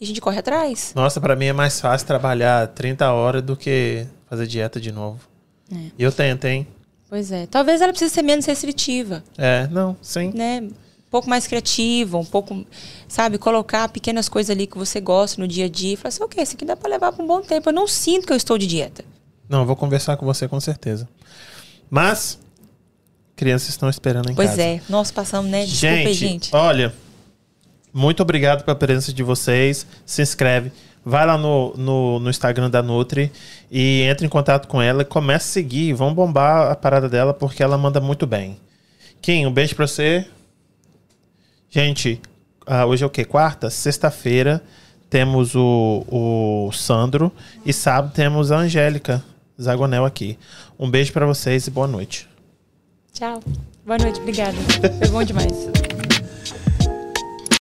E 0.00 0.04
a 0.04 0.06
gente 0.06 0.20
corre 0.20 0.38
atrás. 0.38 0.92
Nossa, 0.94 1.20
pra 1.20 1.34
mim 1.34 1.46
é 1.46 1.52
mais 1.52 1.80
fácil 1.80 2.06
trabalhar 2.06 2.66
30 2.68 3.10
horas 3.12 3.42
do 3.42 3.56
que 3.56 4.06
fazer 4.28 4.46
dieta 4.46 4.78
de 4.80 4.92
novo. 4.92 5.20
É. 5.72 5.76
E 5.98 6.02
eu 6.02 6.12
tento, 6.12 6.44
hein? 6.44 6.66
Pois 7.08 7.32
é. 7.32 7.46
Talvez 7.46 7.80
ela 7.80 7.92
precise 7.92 8.12
ser 8.12 8.22
menos 8.22 8.44
restritiva, 8.44 9.24
É, 9.38 9.66
não, 9.68 9.96
sim. 10.02 10.30
né? 10.34 10.60
Um 10.62 11.10
pouco 11.10 11.30
mais 11.30 11.46
criativa, 11.46 12.18
um 12.18 12.24
pouco, 12.24 12.66
sabe, 13.08 13.38
colocar 13.38 13.88
pequenas 13.88 14.28
coisas 14.28 14.50
ali 14.50 14.66
que 14.66 14.76
você 14.76 15.00
gosta 15.00 15.40
no 15.40 15.46
dia 15.48 15.66
a 15.66 15.68
dia 15.68 15.94
e 15.94 15.96
falar 15.96 16.08
assim, 16.08 16.22
ok, 16.24 16.42
isso 16.42 16.56
aqui 16.56 16.64
dá 16.64 16.76
pra 16.76 16.90
levar 16.90 17.12
por 17.12 17.22
um 17.24 17.26
bom 17.26 17.40
tempo. 17.40 17.68
Eu 17.68 17.72
não 17.72 17.86
sinto 17.86 18.26
que 18.26 18.32
eu 18.32 18.36
estou 18.36 18.58
de 18.58 18.66
dieta. 18.66 19.04
Não, 19.48 19.60
eu 19.60 19.66
vou 19.66 19.76
conversar 19.76 20.16
com 20.16 20.26
você 20.26 20.46
com 20.48 20.58
certeza. 20.60 21.08
Mas, 21.88 22.38
crianças 23.36 23.68
estão 23.70 23.88
esperando 23.88 24.30
em 24.30 24.34
Pois 24.34 24.50
casa. 24.50 24.62
é. 24.62 24.80
Nós 24.88 25.10
passamos, 25.10 25.50
né? 25.50 25.64
Desculpa 25.64 25.94
Gente, 25.96 26.06
aí, 26.08 26.14
gente. 26.14 26.50
olha, 26.54 26.94
muito 27.92 28.22
obrigado 28.22 28.64
pela 28.64 28.76
presença 28.76 29.12
de 29.12 29.22
vocês. 29.22 29.86
Se 30.06 30.22
inscreve, 30.22 30.72
vai 31.04 31.26
lá 31.26 31.36
no, 31.36 31.74
no, 31.76 32.18
no 32.20 32.30
Instagram 32.30 32.70
da 32.70 32.82
Nutri 32.82 33.30
e 33.70 34.02
entre 34.02 34.26
em 34.26 34.30
contato 34.30 34.66
com 34.68 34.80
ela 34.80 35.02
e 35.02 35.04
comece 35.04 35.48
a 35.50 35.52
seguir. 35.52 35.92
Vamos 35.92 36.14
bombar 36.14 36.70
a 36.70 36.76
parada 36.76 37.08
dela 37.08 37.32
porque 37.34 37.62
ela 37.62 37.76
manda 37.78 38.00
muito 38.00 38.26
bem. 38.26 38.58
Kim, 39.20 39.46
um 39.46 39.52
beijo 39.52 39.74
pra 39.74 39.86
você. 39.86 40.26
Gente, 41.70 42.20
uh, 42.68 42.84
hoje 42.86 43.02
é 43.02 43.06
o 43.06 43.10
que? 43.10 43.24
Quarta? 43.24 43.68
Sexta-feira 43.70 44.62
temos 45.10 45.54
o, 45.54 46.04
o 46.08 46.72
Sandro 46.72 47.32
e 47.64 47.72
sábado 47.72 48.12
temos 48.12 48.50
a 48.50 48.58
Angélica 48.58 49.22
Zagonel 49.60 50.04
aqui. 50.04 50.38
Um 50.78 50.90
beijo 50.90 51.12
para 51.12 51.26
vocês 51.26 51.66
e 51.66 51.70
boa 51.70 51.86
noite. 51.86 52.28
Tchau. 53.14 53.40
Boa 53.86 53.96
noite, 53.96 54.18
obrigada. 54.18 54.56
Foi 54.98 55.08
bom 55.08 55.22
demais. 55.22 55.83